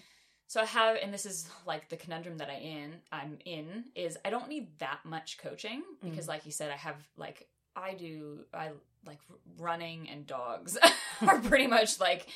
So 0.48 0.62
I 0.62 0.66
have, 0.66 0.98
and 1.02 1.14
this 1.14 1.26
is 1.26 1.50
like 1.66 1.90
the 1.90 1.98
conundrum 1.98 2.38
that 2.38 2.50
I 2.50 2.56
in 2.56 3.02
I'm 3.12 3.38
in 3.46 3.86
is 3.96 4.18
I 4.24 4.30
don't 4.30 4.48
need 4.48 4.80
that 4.80 5.00
much 5.04 5.38
coaching 5.40 5.84
because, 6.04 6.26
mm. 6.26 6.30
like 6.30 6.46
you 6.46 6.52
said, 6.52 6.72
I 6.72 6.78
have 6.78 6.96
like 7.18 7.48
I 7.76 7.94
do 7.94 8.40
I 8.54 8.70
like 9.06 9.20
running 9.58 10.10
and 10.10 10.26
dogs 10.26 10.78
are 11.28 11.40
pretty 11.40 11.68
much 11.68 12.00
like 12.00 12.28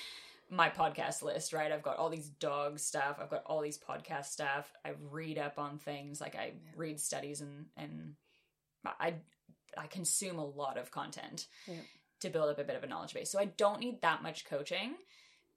my 0.52 0.70
podcast 0.70 1.22
list, 1.22 1.54
right? 1.54 1.72
I've 1.72 1.84
got 1.84 1.98
all 1.98 2.10
these 2.10 2.30
dog 2.30 2.80
stuff, 2.80 3.18
I've 3.22 3.30
got 3.30 3.44
all 3.46 3.62
these 3.62 3.78
podcast 3.78 4.26
stuff. 4.26 4.72
I 4.84 4.94
read 5.12 5.38
up 5.38 5.60
on 5.60 5.78
things, 5.78 6.20
like 6.20 6.36
I 6.36 6.54
read 6.76 7.00
studies 7.00 7.42
and 7.42 7.66
and 7.78 8.16
I 8.86 9.16
I 9.78 9.88
consume 9.88 10.40
a 10.40 10.46
lot 10.46 10.78
of 10.78 10.90
content 10.92 11.48
Yeah. 11.68 11.76
to 12.22 12.30
build 12.30 12.50
up 12.50 12.60
a 12.60 12.64
bit 12.64 12.76
of 12.76 12.84
a 12.84 12.88
knowledge 12.88 13.14
base. 13.14 13.32
So 13.32 13.40
I 13.40 13.46
don't 13.46 13.80
need 13.80 14.02
that 14.02 14.24
much 14.24 14.46
coaching. 14.46 14.96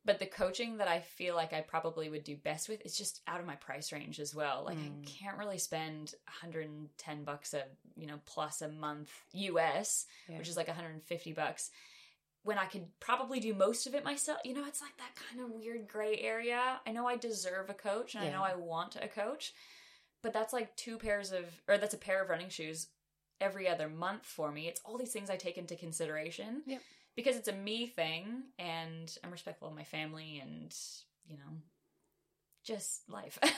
But 0.04 0.18
the 0.18 0.26
coaching 0.26 0.78
that 0.78 0.88
I 0.88 0.98
feel 1.00 1.36
like 1.36 1.52
I 1.52 1.60
probably 1.60 2.08
would 2.08 2.24
do 2.24 2.36
best 2.36 2.68
with 2.68 2.84
is 2.84 2.96
just 2.98 3.20
out 3.28 3.38
of 3.38 3.46
my 3.46 3.54
price 3.54 3.92
range 3.92 4.18
as 4.18 4.34
well. 4.34 4.64
Like 4.66 4.76
Mm. 4.78 5.02
I 5.02 5.04
can't 5.06 5.38
really 5.38 5.58
spend 5.58 6.14
110 6.26 7.24
bucks 7.24 7.54
a, 7.54 7.64
you 7.96 8.06
know, 8.06 8.18
plus 8.24 8.62
a 8.62 8.68
month 8.68 9.10
US, 9.32 10.06
Yeah. 10.28 10.38
which 10.38 10.48
is 10.48 10.56
like 10.56 10.68
150 10.68 11.32
bucks 11.32 11.70
when 12.42 12.58
I 12.58 12.66
could 12.66 12.88
probably 12.98 13.38
do 13.38 13.54
most 13.54 13.86
of 13.86 13.94
it 13.94 14.02
myself. 14.04 14.40
You 14.44 14.54
know, 14.54 14.66
it's 14.66 14.80
like 14.82 14.96
that 14.98 15.14
kind 15.14 15.40
of 15.40 15.50
weird 15.52 15.86
gray 15.86 16.18
area. 16.18 16.80
I 16.84 16.90
know 16.90 17.06
I 17.06 17.16
deserve 17.16 17.70
a 17.70 17.74
coach 17.74 18.16
and 18.16 18.24
I 18.24 18.30
know 18.30 18.42
I 18.42 18.56
want 18.56 18.96
a 19.00 19.06
coach, 19.06 19.52
but 20.22 20.32
that's 20.32 20.52
like 20.52 20.74
two 20.74 20.98
pairs 20.98 21.30
of, 21.30 21.44
or 21.68 21.78
that's 21.78 21.94
a 21.94 21.98
pair 21.98 22.20
of 22.22 22.28
running 22.28 22.48
shoes 22.48 22.88
every 23.40 23.68
other 23.68 23.88
month 23.88 24.26
for 24.26 24.50
me. 24.50 24.66
It's 24.66 24.80
all 24.84 24.98
these 24.98 25.12
things 25.12 25.30
I 25.30 25.36
take 25.36 25.56
into 25.58 25.76
consideration 25.76 26.62
Yep. 26.66 26.82
Because 27.16 27.36
it's 27.36 27.48
a 27.48 27.52
me 27.52 27.86
thing 27.86 28.42
and 28.58 29.16
I'm 29.22 29.30
respectful 29.30 29.68
of 29.68 29.74
my 29.74 29.84
family 29.84 30.40
and, 30.42 30.74
you 31.26 31.36
know, 31.36 31.58
just 32.64 33.08
life. 33.08 33.38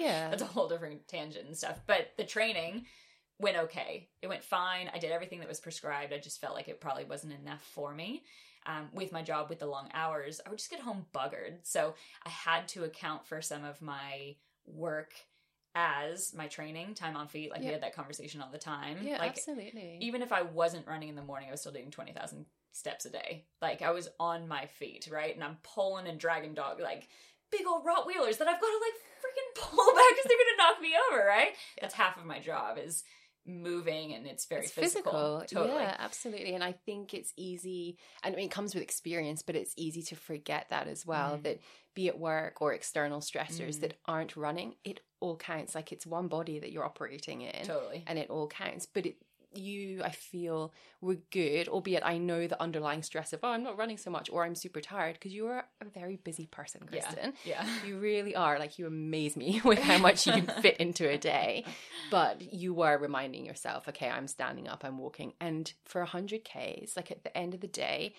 Yeah. 0.00 0.30
that's 0.30 0.42
a 0.42 0.46
whole 0.46 0.66
different 0.66 1.06
tangent 1.06 1.46
and 1.46 1.56
stuff. 1.56 1.78
But 1.86 2.08
the 2.16 2.24
training 2.24 2.86
went 3.38 3.56
okay. 3.56 4.08
It 4.20 4.26
went 4.26 4.42
fine. 4.42 4.90
I 4.92 4.98
did 4.98 5.12
everything 5.12 5.38
that 5.38 5.48
was 5.48 5.60
prescribed. 5.60 6.12
I 6.12 6.18
just 6.18 6.40
felt 6.40 6.56
like 6.56 6.66
it 6.66 6.80
probably 6.80 7.04
wasn't 7.04 7.34
enough 7.34 7.62
for 7.62 7.94
me. 7.94 8.24
Um, 8.66 8.88
with 8.92 9.12
my 9.12 9.22
job, 9.22 9.48
with 9.48 9.60
the 9.60 9.66
long 9.66 9.88
hours, 9.94 10.40
I 10.44 10.50
would 10.50 10.58
just 10.58 10.72
get 10.72 10.80
home 10.80 11.06
buggered. 11.14 11.58
So 11.62 11.94
I 12.24 12.30
had 12.30 12.66
to 12.68 12.82
account 12.82 13.24
for 13.28 13.40
some 13.40 13.64
of 13.64 13.80
my 13.80 14.34
work 14.66 15.12
as 15.76 16.34
my 16.34 16.48
training, 16.48 16.94
time 16.94 17.16
on 17.16 17.28
feet. 17.28 17.52
Like 17.52 17.60
we 17.60 17.66
had 17.66 17.82
that 17.82 17.94
conversation 17.94 18.40
all 18.40 18.50
the 18.50 18.58
time. 18.58 18.98
Yeah, 19.02 19.18
like 19.18 19.32
absolutely. 19.32 19.98
even 20.00 20.22
if 20.22 20.32
I 20.32 20.42
wasn't 20.42 20.88
running 20.88 21.10
in 21.10 21.14
the 21.14 21.22
morning, 21.22 21.48
I 21.48 21.52
was 21.52 21.60
still 21.60 21.70
doing 21.70 21.92
20,000 21.92 22.46
steps 22.76 23.04
a 23.06 23.10
day. 23.10 23.46
Like 23.62 23.82
I 23.82 23.90
was 23.90 24.08
on 24.20 24.46
my 24.48 24.66
feet, 24.66 25.08
right? 25.10 25.34
And 25.34 25.42
I'm 25.42 25.58
pulling 25.62 26.06
and 26.06 26.18
dragging 26.20 26.54
dog, 26.54 26.80
like 26.80 27.08
big 27.50 27.62
old 27.66 27.84
Rottweilers 27.84 28.38
that 28.38 28.48
I've 28.48 28.60
got 28.60 28.66
to 28.66 28.80
like 28.80 28.94
freaking 29.22 29.54
pull 29.70 29.94
back 29.94 30.04
because 30.10 30.24
they're 30.26 30.36
going 30.36 30.56
to 30.56 30.62
knock 30.62 30.80
me 30.80 30.92
over, 31.12 31.24
right? 31.26 31.50
That's 31.80 31.94
half 31.94 32.18
of 32.18 32.24
my 32.24 32.40
job 32.40 32.78
is 32.78 33.04
moving 33.48 34.12
and 34.12 34.26
it's 34.26 34.46
very 34.46 34.62
it's 34.64 34.72
physical. 34.72 35.44
Totally. 35.48 35.80
Yeah, 35.80 35.96
absolutely. 35.98 36.54
And 36.54 36.64
I 36.64 36.72
think 36.72 37.14
it's 37.14 37.32
easy, 37.36 37.96
and 38.24 38.34
I 38.34 38.36
mean, 38.36 38.46
it 38.46 38.50
comes 38.50 38.74
with 38.74 38.82
experience, 38.82 39.42
but 39.42 39.54
it's 39.54 39.72
easy 39.76 40.02
to 40.02 40.16
forget 40.16 40.66
that 40.70 40.88
as 40.88 41.06
well. 41.06 41.36
Mm. 41.38 41.42
That 41.44 41.60
be 41.94 42.08
it 42.08 42.18
work 42.18 42.60
or 42.60 42.74
external 42.74 43.20
stressors 43.20 43.76
Mm. 43.76 43.80
that 43.80 43.94
aren't 44.04 44.36
running, 44.36 44.74
it 44.84 45.00
all 45.20 45.36
counts. 45.36 45.74
Like 45.74 45.92
it's 45.92 46.04
one 46.06 46.28
body 46.28 46.58
that 46.58 46.72
you're 46.72 46.84
operating 46.84 47.42
in, 47.42 47.64
Totally. 47.64 48.04
and 48.06 48.18
it 48.18 48.28
all 48.30 48.48
counts. 48.48 48.86
But 48.86 49.06
it, 49.06 49.16
you, 49.56 50.02
I 50.02 50.10
feel, 50.10 50.72
were 51.00 51.16
good, 51.30 51.68
albeit 51.68 52.02
I 52.04 52.18
know 52.18 52.46
the 52.46 52.60
underlying 52.62 53.02
stress 53.02 53.32
of, 53.32 53.40
oh, 53.42 53.48
I'm 53.48 53.62
not 53.62 53.76
running 53.78 53.96
so 53.98 54.10
much 54.10 54.28
or 54.30 54.44
I'm 54.44 54.54
super 54.54 54.80
tired 54.80 55.14
because 55.14 55.32
you 55.32 55.46
are 55.46 55.64
a 55.80 55.84
very 55.84 56.16
busy 56.16 56.46
person, 56.46 56.82
Kristen. 56.86 57.34
Yeah. 57.44 57.64
Yeah. 57.64 57.86
You 57.86 57.98
really 57.98 58.34
are. 58.34 58.58
Like, 58.58 58.78
you 58.78 58.86
amaze 58.86 59.36
me 59.36 59.60
with 59.64 59.78
how 59.78 59.98
much 59.98 60.26
you 60.26 60.32
can 60.32 60.46
fit 60.62 60.76
into 60.78 61.08
a 61.08 61.18
day. 61.18 61.64
But 62.10 62.52
you 62.52 62.74
were 62.74 62.98
reminding 62.98 63.44
yourself, 63.46 63.88
okay, 63.88 64.08
I'm 64.08 64.28
standing 64.28 64.68
up, 64.68 64.84
I'm 64.84 64.98
walking. 64.98 65.32
And 65.40 65.72
for 65.84 66.04
100Ks, 66.04 66.96
like 66.96 67.10
at 67.10 67.22
the 67.24 67.36
end 67.36 67.54
of 67.54 67.60
the 67.60 67.66
day, 67.66 68.14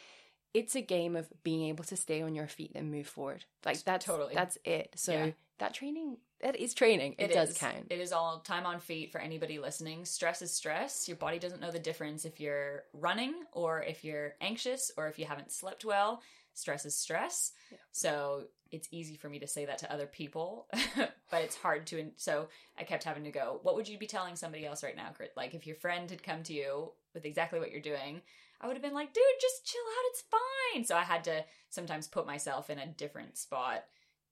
it's 0.53 0.75
a 0.75 0.81
game 0.81 1.15
of 1.15 1.27
being 1.43 1.67
able 1.67 1.83
to 1.83 1.95
stay 1.95 2.21
on 2.21 2.33
your 2.33 2.47
feet 2.47 2.71
and 2.73 2.89
move 2.91 3.07
forward. 3.07 3.45
Like 3.65 3.83
that's 3.83 4.05
Totally. 4.05 4.33
that's 4.33 4.57
it. 4.63 4.91
So 4.95 5.11
Yeah. 5.11 5.31
that 5.59 5.73
training, 5.73 6.17
that 6.41 6.55
is 6.55 6.73
training. 6.73 7.15
It, 7.17 7.33
does 7.33 7.51
is. 7.51 7.57
count. 7.57 7.87
It 7.89 7.99
is 7.99 8.11
all 8.11 8.39
time 8.39 8.65
on 8.65 8.79
feet 8.79 9.11
for 9.11 9.19
anybody 9.19 9.59
listening. 9.59 10.05
Stress 10.05 10.41
is 10.41 10.53
stress. 10.53 11.07
Your 11.07 11.17
body 11.17 11.39
doesn't 11.39 11.61
know 11.61 11.71
the 11.71 11.79
difference 11.79 12.25
if 12.25 12.39
you're 12.39 12.83
running 12.93 13.33
or 13.53 13.81
if 13.81 14.03
you're 14.03 14.35
anxious 14.39 14.91
or 14.97 15.07
if 15.07 15.17
you 15.17 15.25
haven't 15.25 15.51
slept 15.51 15.83
well. 15.83 16.21
Stress 16.53 16.85
is 16.85 16.95
stress. 16.95 17.53
So 17.91 18.45
it's 18.71 18.87
easy 18.91 19.15
for 19.15 19.29
me 19.29 19.39
to 19.39 19.47
say 19.47 19.65
that 19.65 19.79
to 19.79 19.91
other 19.91 20.07
people, 20.07 20.67
but 20.95 21.41
it's 21.41 21.55
hard 21.55 21.87
to. 21.87 22.11
So 22.17 22.49
I 22.77 22.83
kept 22.83 23.03
having 23.03 23.23
to 23.23 23.31
go, 23.31 23.59
what 23.63 23.75
would 23.75 23.87
you 23.87 23.97
be 23.97 24.07
telling 24.07 24.35
somebody 24.35 24.65
else 24.65 24.83
right 24.83 24.95
now? 24.95 25.11
Like 25.35 25.53
if 25.53 25.65
your 25.65 25.75
friend 25.75 26.09
had 26.09 26.23
come 26.23 26.43
to 26.43 26.53
you 26.53 26.91
with 27.13 27.25
exactly 27.25 27.59
what 27.59 27.71
you're 27.71 27.81
doing, 27.81 28.21
I 28.59 28.67
would 28.67 28.75
have 28.75 28.83
been 28.83 28.93
like, 28.93 29.13
dude, 29.13 29.23
just 29.39 29.65
chill 29.65 29.81
out. 29.81 30.09
It's 30.11 30.23
fine. 30.31 30.85
So 30.85 30.95
I 30.95 31.03
had 31.03 31.23
to 31.25 31.45
sometimes 31.69 32.07
put 32.07 32.25
myself 32.25 32.69
in 32.69 32.79
a 32.79 32.87
different 32.87 33.37
spot 33.37 33.83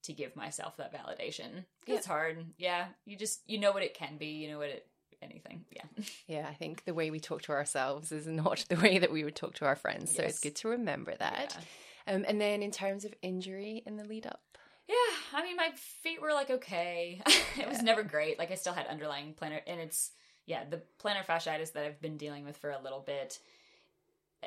to 0.06 0.12
give 0.12 0.34
myself 0.36 0.76
that 0.78 0.92
validation. 0.92 1.64
It's 1.86 2.06
hard. 2.06 2.44
Yeah. 2.58 2.86
You 3.04 3.16
just, 3.16 3.40
you 3.46 3.58
know 3.58 3.72
what 3.72 3.82
it 3.82 3.94
can 3.94 4.16
be. 4.16 4.26
You 4.26 4.50
know 4.50 4.58
what 4.58 4.68
it, 4.68 4.86
anything. 5.22 5.64
Yeah. 5.70 5.82
Yeah, 6.28 6.46
I 6.50 6.54
think 6.54 6.84
the 6.84 6.94
way 6.94 7.10
we 7.10 7.20
talk 7.20 7.42
to 7.42 7.52
ourselves 7.52 8.10
is 8.10 8.26
not 8.26 8.64
the 8.68 8.76
way 8.76 8.98
that 8.98 9.12
we 9.12 9.22
would 9.24 9.36
talk 9.36 9.54
to 9.54 9.64
our 9.64 9.76
friends. 9.76 10.14
So 10.14 10.22
it's 10.22 10.40
good 10.40 10.56
to 10.56 10.68
remember 10.68 11.14
that. 11.18 11.56
Um, 12.08 12.24
and 12.26 12.40
then 12.40 12.62
in 12.62 12.70
terms 12.70 13.04
of 13.04 13.14
injury 13.22 13.82
in 13.86 13.96
the 13.96 14.04
lead 14.04 14.26
up, 14.26 14.42
Yeah, 14.88 14.94
I 15.32 15.42
mean, 15.42 15.56
my 15.56 15.70
feet 16.02 16.20
were 16.20 16.32
like 16.32 16.50
okay. 16.50 17.20
it 17.58 17.68
was 17.68 17.82
never 17.82 18.02
great. 18.02 18.38
Like 18.38 18.50
I 18.50 18.54
still 18.56 18.72
had 18.72 18.86
underlying 18.86 19.34
plantar, 19.34 19.60
and 19.66 19.80
it's 19.80 20.10
yeah, 20.46 20.62
the 20.68 20.82
plantar 21.02 21.24
fasciitis 21.24 21.72
that 21.72 21.84
I've 21.84 22.00
been 22.00 22.16
dealing 22.16 22.44
with 22.44 22.56
for 22.56 22.70
a 22.70 22.80
little 22.80 23.00
bit. 23.00 23.38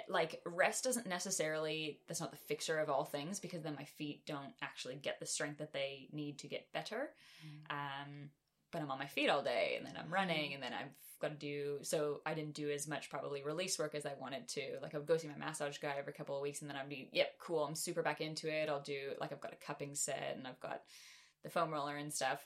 Like 0.08 0.42
rest 0.46 0.84
doesn't 0.84 1.08
necessarily 1.08 2.00
that's 2.08 2.22
not 2.22 2.32
the 2.32 2.38
fixer 2.38 2.80
of 2.80 2.90
all 2.90 3.06
things 3.06 3.40
because 3.40 3.64
then 3.64 3.76
my 3.76 3.86
feet 3.86 4.26
don't 4.26 4.54
actually 4.62 4.96
get 4.96 5.20
the 5.20 5.26
strength 5.26 5.58
that 5.60 5.74
they 5.74 6.08
need 6.12 6.40
to 6.40 6.48
get 6.48 6.72
better. 6.74 7.10
Um, 7.70 8.30
but 8.72 8.82
I'm 8.82 8.92
on 8.92 9.00
my 9.00 9.08
feet 9.08 9.30
all 9.30 9.42
day, 9.42 9.76
and 9.78 9.86
then 9.86 9.96
I'm 9.98 10.14
running, 10.14 10.54
and 10.54 10.62
then 10.62 10.74
I've 10.74 10.94
got 11.20 11.30
to 11.30 11.36
do. 11.36 11.80
So 11.82 12.22
I 12.26 12.34
didn't 12.34 12.54
do 12.54 12.70
as 12.70 12.88
much 12.88 13.10
probably 13.10 13.44
release 13.44 13.80
work 13.80 13.96
as 13.96 14.06
I 14.06 14.14
wanted 14.20 14.48
to. 14.50 14.62
Like 14.82 14.94
I 14.94 14.98
would 14.98 15.08
go 15.08 15.18
see 15.18 15.28
my 15.28 15.38
massage 15.38 15.78
guy 15.80 15.96
every 15.98 16.14
couple 16.14 16.36
of 16.36 16.42
weeks, 16.42 16.62
and 16.62 16.70
then 16.70 16.78
I'd 16.78 16.90
be, 16.90 17.10
yep, 17.12 17.34
cool. 17.40 17.64
I'm 17.64 17.76
super 17.76 18.04
back 18.04 18.22
into 18.22 18.48
it. 18.48 18.70
I'll 18.70 18.82
do 18.82 19.14
like 19.20 19.32
I've 19.32 19.42
got 19.42 19.54
a 19.54 19.66
cupping 19.66 19.96
set, 19.96 20.36
and 20.38 20.48
I've 20.48 20.60
got 20.60 20.82
the 21.44 21.50
foam 21.50 21.72
roller 21.72 21.96
and 21.96 22.14
stuff. 22.14 22.46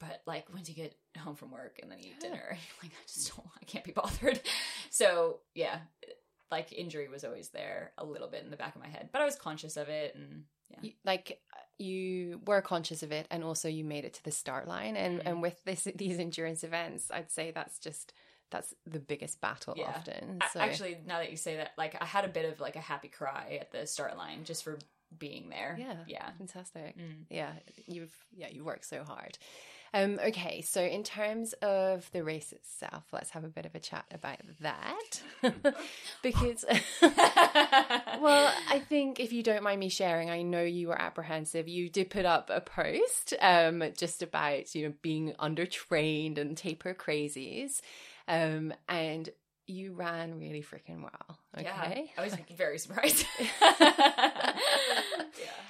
But 0.00 0.22
like 0.26 0.52
once 0.52 0.68
you 0.68 0.74
get 0.74 0.96
home 1.18 1.36
from 1.36 1.52
work 1.52 1.78
and 1.80 1.90
then 1.90 1.98
you 1.98 2.10
eat 2.10 2.20
dinner, 2.20 2.56
like 2.82 2.92
I 2.92 3.06
just 3.06 3.36
don't, 3.36 3.46
I 3.60 3.64
can't 3.64 3.84
be 3.84 3.92
bothered. 3.92 4.40
So 4.90 5.40
yeah, 5.54 5.78
like 6.52 6.72
injury 6.72 7.08
was 7.08 7.24
always 7.24 7.48
there 7.48 7.90
a 7.98 8.04
little 8.04 8.28
bit 8.28 8.44
in 8.44 8.50
the 8.52 8.56
back 8.56 8.76
of 8.76 8.80
my 8.80 8.88
head, 8.88 9.08
but 9.10 9.20
I 9.20 9.24
was 9.24 9.34
conscious 9.34 9.76
of 9.76 9.88
it, 9.88 10.14
and 10.14 10.44
yeah, 10.70 10.78
you, 10.82 10.92
like 11.04 11.40
you 11.78 12.40
were 12.46 12.62
conscious 12.62 13.02
of 13.02 13.10
it, 13.10 13.26
and 13.30 13.42
also 13.42 13.68
you 13.68 13.82
made 13.84 14.04
it 14.04 14.14
to 14.14 14.22
the 14.24 14.30
start 14.30 14.68
line. 14.68 14.96
And 14.96 15.18
Mm. 15.20 15.26
and 15.26 15.42
with 15.42 15.64
this 15.64 15.88
these 15.96 16.18
endurance 16.20 16.62
events, 16.62 17.10
I'd 17.10 17.30
say 17.32 17.50
that's 17.50 17.78
just 17.80 18.12
that's 18.50 18.74
the 18.86 19.00
biggest 19.00 19.40
battle 19.40 19.74
Yeah. 19.76 19.88
often. 19.88 20.40
So 20.52 20.60
Actually, 20.60 20.98
now 21.06 21.18
that 21.18 21.30
you 21.30 21.38
say 21.38 21.56
that, 21.56 21.72
like 21.78 21.96
I 22.00 22.04
had 22.04 22.24
a 22.26 22.28
bit 22.28 22.44
of 22.44 22.60
like 22.60 22.76
a 22.76 22.80
happy 22.80 23.08
cry 23.08 23.58
at 23.60 23.72
the 23.72 23.86
start 23.86 24.16
line 24.18 24.44
just 24.44 24.62
for 24.62 24.78
being 25.18 25.48
there. 25.48 25.76
yeah, 25.78 25.96
yeah. 26.06 26.30
fantastic. 26.38 26.96
Mm. 26.98 27.24
Yeah, 27.30 27.52
you've 27.86 28.14
yeah 28.36 28.48
you 28.48 28.62
work 28.64 28.84
so 28.84 29.04
hard. 29.04 29.38
Um, 29.94 30.18
okay, 30.24 30.62
so 30.62 30.82
in 30.82 31.02
terms 31.02 31.52
of 31.54 32.10
the 32.12 32.24
race 32.24 32.52
itself, 32.52 33.04
let's 33.12 33.30
have 33.30 33.44
a 33.44 33.48
bit 33.48 33.66
of 33.66 33.74
a 33.74 33.80
chat 33.80 34.06
about 34.12 34.40
that 34.60 35.22
because. 36.22 36.64
Well, 38.20 38.54
I 38.70 38.78
think 38.78 39.18
if 39.18 39.32
you 39.32 39.42
don't 39.42 39.64
mind 39.64 39.80
me 39.80 39.88
sharing, 39.88 40.30
I 40.30 40.42
know 40.42 40.62
you 40.62 40.88
were 40.88 41.00
apprehensive. 41.00 41.66
You 41.66 41.88
did 41.90 42.08
put 42.08 42.24
up 42.24 42.50
a 42.50 42.60
post 42.60 43.34
um, 43.40 43.82
just 43.96 44.22
about 44.22 44.74
you 44.76 44.86
know 44.86 44.94
being 45.02 45.32
undertrained 45.40 46.38
and 46.38 46.56
taper 46.56 46.94
crazies, 46.94 47.80
um, 48.28 48.72
and 48.88 49.28
you 49.72 49.92
ran 49.92 50.38
really 50.38 50.62
freaking 50.62 51.02
well. 51.02 51.38
Okay, 51.56 51.64
Yeah, 52.16 52.22
I 52.22 52.24
was 52.24 52.36
very 52.56 52.78
surprised. 52.78 53.26
yeah. 53.60 54.54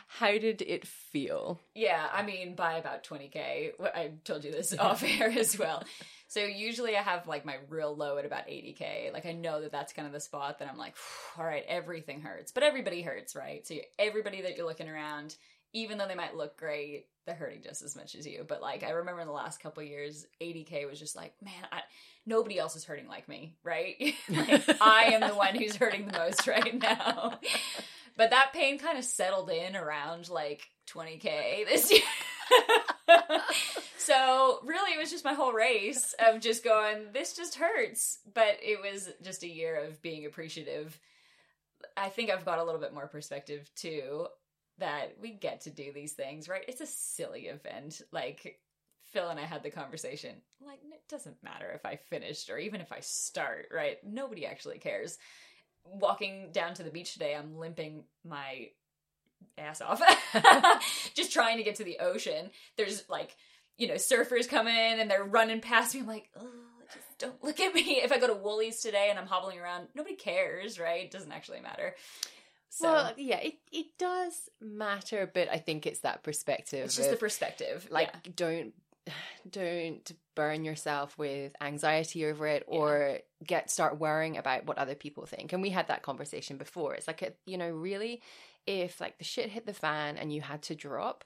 how 0.09 0.33
did 0.33 0.62
it 0.62 0.87
feel? 0.87 1.61
Yeah, 1.75 2.07
I 2.12 2.23
mean, 2.23 2.55
by 2.55 2.75
about 2.75 3.05
20K, 3.05 3.73
I 3.95 4.12
told 4.25 4.45
you 4.45 4.53
this 4.53 4.75
off 4.79 5.03
air 5.03 5.31
as 5.31 5.59
well. 5.59 5.83
So 6.29 6.41
usually 6.41 6.97
I 6.97 7.03
have 7.03 7.29
like 7.29 7.45
my 7.45 7.57
real 7.69 7.95
low 7.95 8.17
at 8.17 8.25
about 8.25 8.47
80k. 8.47 9.12
Like 9.12 9.27
I 9.27 9.33
know 9.33 9.61
that 9.61 9.71
that's 9.71 9.93
kind 9.93 10.07
of 10.07 10.12
the 10.12 10.21
spot 10.21 10.59
that 10.61 10.69
I'm 10.69 10.79
like, 10.79 10.95
all 11.37 11.45
right, 11.45 11.65
everything 11.69 12.23
hurts, 12.23 12.53
but 12.53 12.62
everybody 12.62 13.03
hurts, 13.03 13.37
right? 13.37 13.67
So 13.67 13.75
everybody 13.99 14.43
that 14.43 14.57
you're 14.57 14.67
looking 14.67 14.88
around, 14.88 15.37
even 15.73 15.99
though 15.99 16.07
they 16.07 16.15
might 16.15 16.37
look 16.37 16.57
great, 16.57 17.07
they're 17.27 17.35
hurting 17.35 17.63
just 17.63 17.83
as 17.83 17.97
much 17.97 18.15
as 18.15 18.27
you. 18.27 18.45
But 18.47 18.63
like 18.63 18.83
I 18.83 18.91
remember 18.91 19.21
in 19.21 19.27
the 19.27 19.33
last 19.33 19.63
couple 19.63 19.83
years, 19.83 20.27
80k 20.41 20.89
was 20.89 20.99
just 20.99 21.17
like, 21.17 21.35
man, 21.43 21.53
I, 21.71 21.81
nobody 22.27 22.59
else 22.59 22.77
is 22.77 22.85
hurting 22.85 23.09
like 23.09 23.29
me, 23.29 23.57
right? 23.63 23.97
like, 24.29 24.83
I 24.83 25.11
am 25.13 25.21
the 25.21 25.35
one 25.35 25.55
who's 25.55 25.77
hurting 25.77 26.07
the 26.07 26.19
most 26.19 26.47
right 26.47 26.81
now. 26.81 27.39
But 28.15 28.29
that 28.29 28.53
pain 28.53 28.79
kind 28.79 28.99
of 28.99 29.05
settled 29.05 29.49
in 29.49 29.75
around 29.75 30.29
like 30.29 30.69
20k 30.91 31.67
this 31.67 31.91
year. 31.91 32.03
so 33.97 34.61
really 34.65 34.93
it 34.93 34.99
was 34.99 35.11
just 35.11 35.25
my 35.25 35.33
whole 35.33 35.53
race 35.53 36.15
of 36.19 36.41
just 36.41 36.65
going 36.65 37.07
this 37.13 37.35
just 37.35 37.55
hurts 37.55 38.19
but 38.35 38.59
it 38.63 38.79
was 38.81 39.09
just 39.23 39.43
a 39.43 39.49
year 39.49 39.85
of 39.85 40.03
being 40.03 40.27
appreciative 40.27 40.99
i 41.97 42.09
think 42.09 42.31
i've 42.31 42.45
got 42.45 42.59
a 42.59 42.65
little 42.65 42.81
bit 42.81 42.93
more 42.93 43.07
perspective 43.07 43.71
too 43.75 44.27
that 44.79 45.17
we 45.21 45.31
get 45.31 45.63
to 45.63 45.71
do 45.71 45.93
these 45.93 46.13
things 46.13 46.49
right? 46.49 46.65
It's 46.69 46.81
a 46.81 46.87
silly 46.87 47.43
event. 47.43 48.03
Like 48.13 48.59
phil 49.13 49.29
and 49.29 49.39
i 49.39 49.45
had 49.45 49.63
the 49.63 49.71
conversation 49.71 50.31
like 50.67 50.79
it 50.91 51.03
doesn't 51.07 51.37
matter 51.43 51.71
if 51.75 51.85
i 51.85 51.97
finished 51.97 52.49
or 52.49 52.57
even 52.57 52.81
if 52.81 52.91
i 52.93 53.01
start 53.01 53.69
right? 53.75 53.99
Nobody 54.05 54.47
actually 54.47 54.79
cares. 54.79 55.19
Walking 55.85 56.49
down 56.53 56.75
to 56.75 56.83
the 56.83 56.91
beach 56.91 57.13
today 57.13 57.35
i'm 57.37 57.59
limping 57.59 58.05
my 58.25 58.69
ass 59.59 59.81
off. 59.81 60.01
Just 61.15 61.33
trying 61.33 61.59
to 61.59 61.63
get 61.63 61.77
to 61.77 61.85
the 61.85 61.99
ocean. 61.99 62.51
There's 62.77 63.05
like 63.09 63.37
you 63.77 63.89
know 63.89 63.95
surfers 63.95 64.49
coming 64.49 64.75
and 64.75 65.11
they're 65.11 65.25
running 65.25 65.61
past 65.61 65.95
me. 65.95 66.01
I'm 66.01 66.07
like 66.07 66.29
just 66.93 67.19
don't 67.19 67.43
look 67.43 67.59
at 67.61 67.75
me. 67.75 68.01
If 68.03 68.13
i 68.13 68.19
go 68.19 68.27
to 68.27 68.35
woolies 68.35 68.81
today 68.81 69.09
and 69.11 69.19
i'm 69.19 69.27
hobbling 69.27 69.59
around 69.59 69.89
nobody 69.95 70.15
cares 70.15 70.79
right? 70.79 71.05
It 71.05 71.11
doesn't 71.11 71.33
actually 71.33 71.61
matter 71.61 71.95
so 72.75 72.91
well, 72.91 73.13
yeah, 73.19 73.39
it, 73.39 73.55
it 73.71 73.87
does 73.99 74.49
matter, 74.61 75.31
but 75.33 75.49
I 75.51 75.59
think 75.59 75.87
it's 75.87 76.01
that 76.01 76.23
perspective. 76.23 76.85
it's 76.87 76.97
just 76.97 77.11
the 77.11 77.17
perspective 77.17 77.87
like 77.91 78.09
yeah. 78.13 78.33
don't 78.35 78.75
don't 79.51 80.13
burn 80.35 80.65
yourself 80.65 81.19
with 81.19 81.53
anxiety 81.61 82.25
over 82.27 82.47
it 82.47 82.65
or 82.67 83.19
get 83.47 83.71
start 83.71 83.99
worrying 83.99 84.37
about 84.39 84.65
what 84.65 84.79
other 84.79 84.95
people 84.95 85.27
think 85.27 85.53
and 85.53 85.61
we 85.61 85.71
had 85.71 85.89
that 85.89 86.03
conversation 86.03 86.57
before 86.57 86.95
it's 86.95 87.07
like 87.07 87.21
a, 87.23 87.33
you 87.45 87.59
know 87.59 87.69
really 87.69 88.23
if 88.67 89.01
like 89.01 89.19
the 89.19 89.25
shit 89.25 89.51
hit 89.51 89.67
the 89.67 89.75
fan 89.75 90.17
and 90.17 90.33
you 90.33 90.41
had 90.41 90.63
to 90.63 90.75
drop 90.75 91.25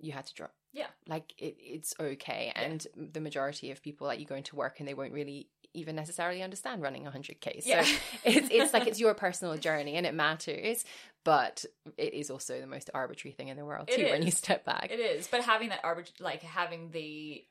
you 0.00 0.10
had 0.10 0.26
to 0.26 0.34
drop 0.34 0.52
Yeah. 0.72 0.86
like 1.06 1.32
it, 1.38 1.56
it's 1.60 1.94
okay 2.00 2.50
Yeah. 2.56 2.62
and 2.62 2.86
the 2.96 3.20
majority 3.20 3.70
of 3.70 3.82
people 3.82 4.06
like 4.08 4.18
you 4.18 4.26
go 4.26 4.34
into 4.34 4.56
work 4.56 4.80
and 4.80 4.88
they 4.88 4.94
won't 4.94 5.12
really 5.12 5.48
even 5.74 5.96
necessarily 5.96 6.42
understand 6.42 6.82
running 6.82 7.04
100k 7.04 7.62
so 7.62 7.68
Yeah. 7.68 7.86
it's, 8.24 8.48
it's 8.50 8.72
like 8.72 8.86
it's 8.86 9.00
your 9.04 9.14
personal 9.14 9.56
journey 9.56 9.96
and 9.96 10.06
it 10.06 10.14
matters 10.14 10.84
but 11.24 11.64
it 11.96 12.14
is 12.14 12.30
also 12.30 12.60
the 12.60 12.66
most 12.66 12.90
arbitrary 12.94 13.32
thing 13.32 13.48
in 13.48 13.56
the 13.56 13.64
world 13.64 13.88
It 13.88 13.96
too 13.96 14.10
when 14.10 14.22
you 14.22 14.30
step 14.30 14.64
back 14.64 14.90
It 14.90 15.00
is, 15.00 15.28
but 15.28 15.42
having 15.42 15.68
that 15.70 15.82
arbit- 15.82 16.20
like 16.20 16.42
having 16.42 16.90
the 16.90 17.44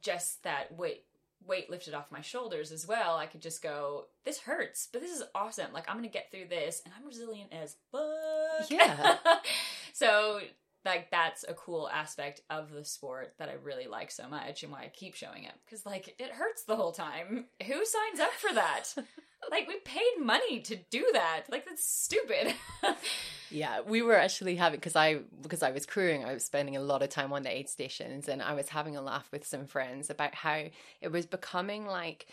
just 0.00 0.42
that 0.44 0.76
weight 0.76 1.04
weight 1.46 1.68
lifted 1.68 1.92
off 1.94 2.10
my 2.10 2.22
shoulders 2.22 2.72
as 2.72 2.86
well. 2.88 3.16
I 3.16 3.26
could 3.26 3.42
just 3.42 3.62
go, 3.62 4.06
this 4.24 4.38
hurts, 4.38 4.88
but 4.90 5.02
this 5.02 5.10
is 5.14 5.22
awesome. 5.34 5.72
Like 5.74 5.84
I'm 5.88 5.96
gonna 5.96 6.08
get 6.08 6.30
through 6.30 6.48
this, 6.48 6.80
and 6.84 6.94
I'm 6.98 7.04
resilient 7.06 7.52
as 7.52 7.76
fuck. 7.92 8.70
Yeah. 8.70 9.16
so 9.92 10.40
like 10.84 11.10
that's 11.10 11.44
a 11.46 11.54
cool 11.54 11.88
aspect 11.88 12.40
of 12.50 12.72
the 12.72 12.84
sport 12.84 13.34
that 13.38 13.48
I 13.48 13.54
really 13.62 13.86
like 13.86 14.10
so 14.10 14.28
much, 14.28 14.62
and 14.62 14.72
why 14.72 14.82
I 14.82 14.88
keep 14.88 15.14
showing 15.14 15.46
up 15.46 15.54
because 15.64 15.84
like 15.86 16.14
it 16.18 16.30
hurts 16.32 16.64
the 16.64 16.76
whole 16.76 16.92
time. 16.92 17.46
Who 17.66 17.84
signs 17.84 18.20
up 18.20 18.32
for 18.32 18.54
that? 18.54 18.84
like 19.50 19.68
we 19.68 19.78
paid 19.80 20.20
money 20.20 20.60
to 20.60 20.76
do 20.90 21.06
that. 21.12 21.44
Like 21.50 21.64
that's 21.64 21.86
stupid. 21.86 22.54
Yeah, 23.50 23.82
we 23.86 24.02
were 24.02 24.16
actually 24.16 24.56
having 24.56 24.80
because 24.80 24.96
I 24.96 25.20
because 25.40 25.62
I 25.62 25.70
was 25.70 25.86
crewing, 25.86 26.24
I 26.24 26.34
was 26.34 26.44
spending 26.44 26.76
a 26.76 26.80
lot 26.80 27.02
of 27.02 27.10
time 27.10 27.32
on 27.32 27.44
the 27.44 27.56
aid 27.56 27.68
stations, 27.68 28.28
and 28.28 28.42
I 28.42 28.54
was 28.54 28.68
having 28.68 28.96
a 28.96 29.02
laugh 29.02 29.28
with 29.30 29.46
some 29.46 29.66
friends 29.66 30.10
about 30.10 30.34
how 30.34 30.64
it 31.00 31.12
was 31.12 31.24
becoming 31.24 31.86
like 31.86 32.26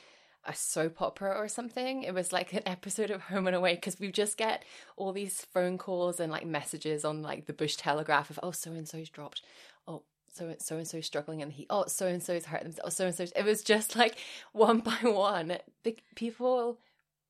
a 0.46 0.56
soap 0.56 1.02
opera 1.02 1.36
or 1.38 1.48
something. 1.48 2.04
It 2.04 2.14
was 2.14 2.32
like 2.34 2.54
an 2.54 2.64
episode 2.66 3.12
of 3.12 3.22
Home 3.24 3.48
and 3.48 3.56
Away 3.56 3.76
because 3.76 4.00
we 4.00 4.12
just 4.12 4.38
get 4.38 4.64
all 4.98 5.12
these 5.14 5.46
phone 5.54 5.78
calls 5.78 6.20
and 6.20 6.32
like 6.32 6.46
messages 6.46 7.06
on 7.06 7.22
like 7.22 7.46
the 7.46 7.54
Bush 7.54 7.76
Telegraph 7.76 8.30
of 8.30 8.40
oh 8.42 8.52
so 8.52 8.72
and 8.72 8.88
so's 8.88 9.10
dropped, 9.10 9.42
oh 9.88 10.04
so 10.34 10.56
so 10.60 10.78
and 10.78 10.88
so's 10.88 11.06
struggling 11.06 11.42
in 11.42 11.50
the 11.50 11.54
heat, 11.54 11.68
oh 11.70 11.86
so 11.88 12.08
and 12.08 12.24
so's 12.24 12.46
hurt 12.46 12.64
themselves, 12.64 12.82
oh 12.86 12.90
so 12.90 13.06
and 13.06 13.16
so. 13.16 13.26
It 13.36 13.46
was 13.46 13.62
just 13.64 13.96
like 13.96 14.18
one 14.52 14.80
by 14.80 14.98
one, 15.04 15.58
the 15.84 15.96
people 16.16 16.80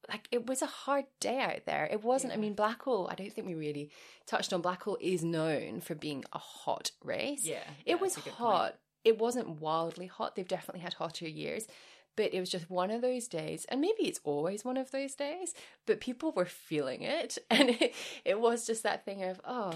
like 0.09 0.27
it 0.31 0.47
was 0.47 0.61
a 0.61 0.65
hard 0.67 1.05
day 1.19 1.39
out 1.39 1.65
there. 1.65 1.87
It 1.91 2.03
wasn't. 2.03 2.33
I 2.33 2.35
Yeah. 2.37 2.41
mean, 2.41 2.55
Blackall. 2.55 3.11
I 3.11 3.15
don't 3.15 3.31
think 3.31 3.45
we 3.47 3.53
really 3.55 3.91
touched 4.25 4.51
on 4.53 4.61
Blackall 4.63 4.97
is 4.99 5.23
known 5.23 5.79
for 5.81 5.95
being 5.95 6.23
a 6.33 6.39
hot 6.39 6.91
race. 7.03 7.45
Yeah, 7.45 7.57
it 7.85 7.91
yeah, 7.91 7.95
was 7.95 8.15
good 8.15 8.23
point. 8.23 8.35
hot. 8.37 8.75
It 9.03 9.19
wasn't 9.19 9.59
wildly 9.61 10.07
hot. 10.07 10.35
They've 10.35 10.47
definitely 10.47 10.81
had 10.81 10.93
hotter 10.93 11.27
years, 11.27 11.67
but 12.15 12.33
it 12.33 12.39
was 12.39 12.49
just 12.49 12.69
one 12.69 12.91
of 12.91 13.01
those 13.01 13.27
days. 13.27 13.65
And 13.69 13.81
maybe 13.81 14.03
it's 14.03 14.19
always 14.23 14.65
one 14.65 14.77
of 14.77 14.91
those 14.91 15.15
days. 15.15 15.53
But 15.85 15.99
people 15.99 16.31
were 16.31 16.45
feeling 16.45 17.01
it, 17.01 17.37
and 17.49 17.71
it, 17.71 17.93
it 18.25 18.39
was 18.39 18.65
just 18.65 18.83
that 18.83 19.05
thing 19.05 19.23
of 19.23 19.41
oh, 19.45 19.73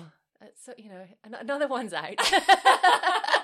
so 0.60 0.74
you 0.78 0.90
know 0.90 1.06
another 1.42 1.68
one's 1.68 1.94
out. 1.94 2.20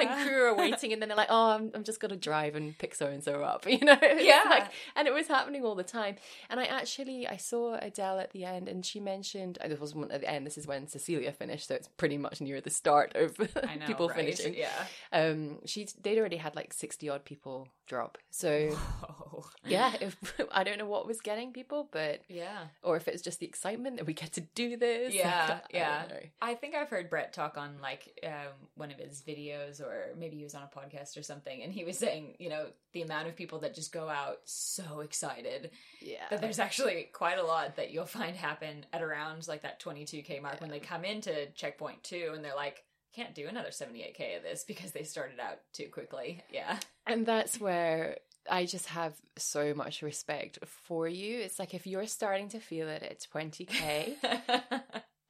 and 0.00 0.26
crew 0.26 0.44
are 0.44 0.54
waiting, 0.56 0.92
and 0.92 1.00
then 1.02 1.08
they're 1.08 1.16
like, 1.16 1.28
"Oh, 1.30 1.50
I'm, 1.50 1.70
I'm 1.74 1.84
just 1.84 2.00
gonna 2.00 2.16
drive 2.16 2.54
and 2.56 2.76
pick 2.78 2.94
so 2.94 3.06
and 3.06 3.22
so 3.22 3.42
up," 3.42 3.66
you 3.68 3.78
know? 3.78 3.98
Yeah. 4.02 4.42
like- 4.48 4.70
and 4.96 5.06
it 5.08 5.14
was 5.14 5.26
happening 5.28 5.64
all 5.64 5.74
the 5.74 5.82
time. 5.82 6.16
And 6.50 6.58
I 6.60 6.64
actually 6.64 7.26
I 7.26 7.36
saw 7.36 7.74
Adele 7.80 8.18
at 8.20 8.30
the 8.32 8.44
end, 8.44 8.68
and 8.68 8.84
she 8.84 9.00
mentioned 9.00 9.58
uh, 9.62 9.68
this 9.68 9.80
wasn't 9.80 10.10
at 10.12 10.20
the 10.20 10.30
end. 10.30 10.46
This 10.46 10.58
is 10.58 10.66
when 10.66 10.86
Cecilia 10.88 11.32
finished, 11.32 11.68
so 11.68 11.74
it's 11.74 11.88
pretty 11.88 12.18
much 12.18 12.40
near 12.40 12.60
the 12.60 12.70
start 12.70 13.12
of 13.16 13.38
know, 13.38 13.46
people 13.86 14.08
right? 14.08 14.16
finishing. 14.16 14.54
Yeah. 14.54 14.86
Um, 15.12 15.58
she 15.64 15.86
they'd 16.02 16.18
already 16.18 16.36
had 16.36 16.54
like 16.56 16.72
sixty 16.72 17.08
odd 17.08 17.24
people 17.24 17.68
drop. 17.86 18.18
So 18.30 18.76
Oh. 19.02 19.48
yeah, 19.64 19.94
if, 20.00 20.16
I 20.52 20.62
don't 20.64 20.78
know 20.78 20.86
what 20.86 21.06
was 21.06 21.20
getting 21.20 21.52
people, 21.52 21.88
but 21.90 22.20
Yeah. 22.28 22.64
or 22.82 22.96
if 22.96 23.08
it's 23.08 23.22
just 23.22 23.40
the 23.40 23.46
excitement 23.46 23.96
that 23.96 24.04
we 24.06 24.12
get 24.12 24.32
to 24.34 24.40
do 24.42 24.76
this. 24.76 25.14
Yeah, 25.14 25.44
I 25.44 25.48
don't 25.48 25.62
yeah. 25.72 26.02
know. 26.08 26.16
I 26.42 26.54
think 26.54 26.74
I've 26.74 26.88
heard 26.90 27.08
Brett 27.08 27.32
talk 27.32 27.56
on 27.56 27.76
like 27.80 28.18
um, 28.24 28.52
one 28.76 28.90
of 28.90 28.98
his 28.98 29.22
videos, 29.26 29.80
or 29.80 29.87
maybe 30.16 30.36
he 30.36 30.44
was 30.44 30.54
on 30.54 30.62
a 30.62 30.78
podcast 30.78 31.16
or 31.18 31.22
something, 31.22 31.62
and 31.62 31.72
he 31.72 31.84
was 31.84 31.98
saying, 31.98 32.36
you 32.38 32.48
know, 32.48 32.66
the 32.92 33.02
amount 33.02 33.28
of 33.28 33.36
people 33.36 33.60
that 33.60 33.74
just 33.74 33.92
go 33.92 34.08
out 34.08 34.38
so 34.44 35.00
excited 35.00 35.70
yeah. 36.00 36.24
that 36.30 36.40
there's 36.40 36.58
actually 36.58 37.08
quite 37.12 37.38
a 37.38 37.44
lot 37.44 37.76
that 37.76 37.90
you'll 37.90 38.06
find 38.06 38.36
happen 38.36 38.86
at 38.92 39.02
around 39.02 39.46
like 39.48 39.62
that 39.62 39.80
22k 39.80 40.42
mark 40.42 40.60
when 40.60 40.70
they 40.70 40.80
come 40.80 41.04
into 41.04 41.46
checkpoint 41.54 42.02
two, 42.02 42.32
and 42.34 42.44
they're 42.44 42.54
like, 42.56 42.84
can't 43.14 43.34
do 43.34 43.48
another 43.48 43.70
78k 43.70 44.36
of 44.36 44.42
this 44.42 44.64
because 44.64 44.92
they 44.92 45.02
started 45.02 45.40
out 45.40 45.58
too 45.72 45.88
quickly. 45.92 46.42
Yeah, 46.52 46.78
And 47.06 47.24
that's 47.24 47.58
where 47.58 48.18
I 48.50 48.66
just 48.66 48.86
have 48.86 49.14
so 49.36 49.74
much 49.74 50.02
respect 50.02 50.58
for 50.66 51.08
you. 51.08 51.38
It's 51.40 51.58
like 51.58 51.74
if 51.74 51.86
you're 51.86 52.06
starting 52.06 52.50
to 52.50 52.60
feel 52.60 52.88
it 52.88 53.02
at 53.02 53.26
20k, 53.34 54.14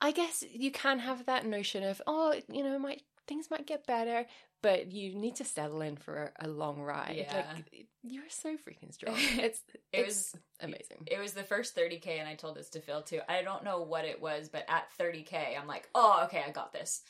I 0.01 0.13
guess 0.13 0.45
you 0.51 0.71
can 0.71 0.99
have 0.99 1.27
that 1.27 1.47
notion 1.47 1.85
of, 1.85 2.03
oh, 2.07 2.35
you 2.51 2.63
know, 2.63 2.79
might 2.79 3.03
things 3.27 3.51
might 3.51 3.67
get 3.67 3.87
better, 3.87 4.27
but 4.63 4.91
you 4.93 5.15
need 5.15 5.37
to 5.37 5.45
settle 5.45 5.81
in 5.83 5.97
for 5.97 6.33
a 6.41 6.49
long 6.49 6.81
ride. 6.81 7.17
Yeah. 7.17 7.45
Like 7.55 7.87
you're 8.03 8.29
so 8.29 8.57
freaking 8.57 8.93
strong. 8.93 9.15
It's 9.39 9.61
It 9.73 9.81
it's 9.93 10.07
was- 10.33 10.37
amazing. 10.61 11.07
It 11.07 11.19
was 11.19 11.33
the 11.33 11.43
first 11.45 11.77
30k, 11.77 12.19
and 12.19 12.29
I 12.29 12.35
told 12.35 12.57
this 12.57 12.71
to 12.71 12.81
Phil 12.81 13.03
too. 13.03 13.21
I 13.29 13.43
don't 13.43 13.65
know 13.65 13.83
what 13.83 14.05
it 14.05 14.21
was, 14.21 14.49
but 14.49 14.65
at 14.69 14.89
30k, 14.99 15.59
I'm 15.61 15.67
like, 15.67 15.89
oh, 15.95 16.23
okay, 16.25 16.43
I 16.47 16.51
got 16.51 16.73
this. 16.73 17.03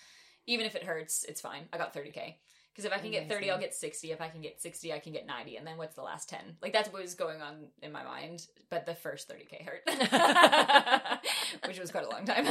Even 0.47 0.67
if 0.67 0.75
it 0.75 0.85
hurts, 0.85 1.25
it's 1.25 1.41
fine. 1.41 1.65
I 1.73 1.79
got 1.79 1.95
30k. 1.95 2.35
Because 2.73 2.85
if 2.85 2.93
I 2.97 2.99
can 3.03 3.11
get 3.11 3.29
30, 3.29 3.51
I'll 3.51 3.59
get 3.59 3.75
60. 3.75 4.13
If 4.13 4.21
I 4.21 4.29
can 4.29 4.41
get 4.41 4.63
60, 4.63 4.93
I 4.93 5.01
can 5.01 5.13
get 5.13 5.27
90. 5.27 5.57
And 5.57 5.67
then 5.67 5.79
what's 5.79 5.97
the 5.97 6.03
last 6.03 6.29
10? 6.29 6.39
Like, 6.63 6.73
that's 6.73 6.89
what 6.93 7.03
was 7.03 7.15
going 7.15 7.43
on 7.43 7.67
in 7.83 7.91
my 7.91 8.05
mind. 8.05 8.47
But 8.71 8.87
the 8.87 8.95
first 8.95 9.29
30k 9.29 9.65
hurt, 9.67 9.83
which 11.67 11.81
was 11.81 11.91
quite 11.91 12.05
a 12.05 12.09
long 12.09 12.25
time. 12.25 12.47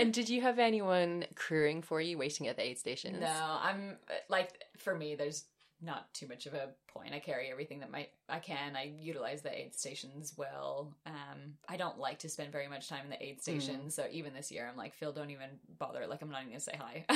And 0.00 0.12
did 0.12 0.28
you 0.28 0.40
have 0.42 0.58
anyone 0.58 1.24
crewing 1.34 1.82
for 1.82 2.00
you 2.00 2.18
waiting 2.18 2.48
at 2.48 2.56
the 2.56 2.62
aid 2.66 2.78
stations? 2.78 3.18
No, 3.20 3.58
I'm 3.62 3.96
like 4.28 4.52
for 4.78 4.94
me. 4.94 5.14
There's 5.14 5.44
not 5.82 6.12
too 6.12 6.28
much 6.28 6.44
of 6.44 6.52
a 6.52 6.68
point. 6.88 7.14
I 7.14 7.20
carry 7.20 7.50
everything 7.50 7.80
that 7.80 7.90
might 7.90 8.10
I 8.28 8.38
can. 8.38 8.76
I 8.76 8.92
utilize 9.00 9.40
the 9.40 9.58
aid 9.58 9.74
stations 9.74 10.34
well. 10.36 10.94
Um, 11.06 11.54
I 11.68 11.78
don't 11.78 11.98
like 11.98 12.18
to 12.18 12.28
spend 12.28 12.52
very 12.52 12.68
much 12.68 12.88
time 12.88 13.04
in 13.04 13.10
the 13.10 13.22
aid 13.24 13.40
stations. 13.40 13.94
So 13.94 14.04
even 14.10 14.34
this 14.34 14.50
year, 14.52 14.68
I'm 14.70 14.76
like 14.76 14.94
Phil, 14.94 15.12
don't 15.12 15.30
even 15.30 15.48
bother. 15.78 16.06
Like 16.06 16.20
I'm 16.20 16.30
not 16.30 16.40
even 16.42 16.50
gonna 16.52 16.60
say 16.60 16.78
hi. 16.78 17.06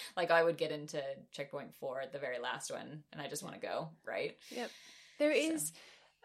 like 0.16 0.30
I 0.30 0.42
would 0.42 0.56
get 0.56 0.70
into 0.72 1.02
checkpoint 1.32 1.74
four 1.74 2.00
at 2.00 2.12
the 2.12 2.18
very 2.18 2.38
last 2.38 2.70
one, 2.70 3.02
and 3.12 3.20
I 3.20 3.28
just 3.28 3.42
want 3.42 3.54
to 3.54 3.60
go 3.60 3.90
right. 4.06 4.34
Yep. 4.50 4.70
There 5.18 5.32
So- 5.34 5.38
is, 5.54 5.72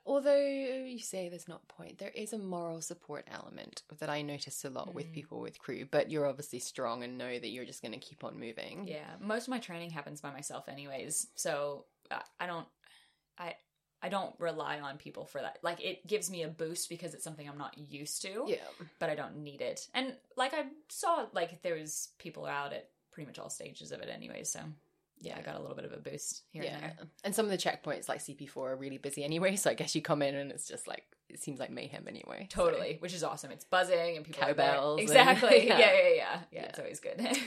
although 0.05 0.35
you 0.37 0.99
say 0.99 1.29
there's 1.29 1.47
not 1.47 1.67
point, 1.67 1.97
there 1.99 2.09
is 2.09 2.33
a 2.33 2.37
moral 2.37 2.81
support 2.81 3.27
element 3.31 3.83
that 3.99 4.09
I 4.09 4.21
notice 4.21 4.63
a 4.65 4.69
lot 4.69 4.93
with 4.93 5.07
Mm. 5.07 5.13
people 5.13 5.39
with 5.41 5.59
crew. 5.59 5.85
But 5.89 6.09
you're 6.11 6.25
obviously 6.27 6.59
strong 6.59 7.03
and 7.03 7.17
know 7.17 7.37
that 7.37 7.49
you're 7.49 7.65
just 7.65 7.81
going 7.81 7.93
to 7.93 7.99
keep 7.99 8.23
on 8.23 8.39
moving. 8.39 8.87
Yeah, 8.87 9.07
most 9.19 9.43
of 9.43 9.49
my 9.49 9.59
training 9.59 9.91
happens 9.91 10.21
by 10.21 10.31
myself, 10.31 10.67
anyways. 10.69 11.27
So 11.35 11.85
I, 12.09 12.21
I 12.39 12.45
don't, 12.47 12.67
I, 13.37 13.55
I 14.01 14.09
don't 14.09 14.33
rely 14.39 14.79
on 14.79 14.97
people 14.97 15.25
for 15.25 15.41
that. 15.41 15.59
Like 15.61 15.79
it 15.83 16.07
gives 16.07 16.29
me 16.31 16.41
a 16.43 16.47
boost 16.47 16.89
because 16.89 17.13
it's 17.13 17.23
something 17.23 17.47
I'm 17.47 17.57
not 17.59 17.77
used 17.77 18.23
to. 18.23 18.45
Yeah. 18.47 18.57
but 18.99 19.09
I 19.11 19.15
don't 19.15 19.37
need 19.43 19.61
it. 19.61 19.87
And 19.93 20.15
like 20.35 20.53
I 20.55 20.63
saw, 20.89 21.27
like 21.33 21.61
there 21.61 21.75
was 21.75 22.09
people 22.17 22.45
out 22.47 22.73
at 22.73 22.89
pretty 23.11 23.27
much 23.27 23.37
all 23.37 23.49
stages 23.49 23.91
of 23.91 23.99
it 24.01 24.09
anyway. 24.09 24.43
So 24.43 24.61
yeah, 25.21 25.37
I 25.37 25.41
got 25.41 25.55
a 25.55 25.59
little 25.61 25.75
bit 25.75 25.85
of 25.85 25.93
a 25.93 25.97
boost 25.97 26.43
here 26.49 26.63
Yeah. 26.63 26.73
and 26.73 26.81
there. 26.83 26.93
And 27.23 27.33
some 27.35 27.45
of 27.45 27.51
the 27.51 27.57
checkpoints 27.57 28.09
like 28.09 28.19
CP4 28.19 28.57
are 28.57 28.75
really 28.75 28.97
busy 28.97 29.23
anyway. 29.23 29.55
So 29.61 29.69
I 29.69 29.73
guess 29.75 29.95
you 29.95 30.01
come 30.01 30.21
in 30.21 30.35
and 30.35 30.51
it's 30.51 30.67
just 30.67 30.87
like, 30.87 31.03
it 31.29 31.41
seems 31.41 31.59
like 31.59 31.69
mayhem 31.71 32.05
anyway. 32.07 32.47
So- 32.51 32.65
Totally, 32.65 32.97
which 32.99 33.13
is 33.13 33.23
awesome. 33.23 33.51
It's 33.51 33.63
buzzing 33.63 34.17
and 34.17 34.25
people 34.25 34.43
are. 34.43 34.47
Cowbells 34.47 34.99
and- 34.99 35.09
Exactly. 35.09 35.67
yeah. 35.67 35.77
yeah. 35.79 35.91
yeah, 35.93 36.01
yeah, 36.03 36.15
yeah, 36.15 36.39
Yeah. 36.51 36.61
It's 36.63 36.79
always 36.79 36.99
good. 36.99 37.21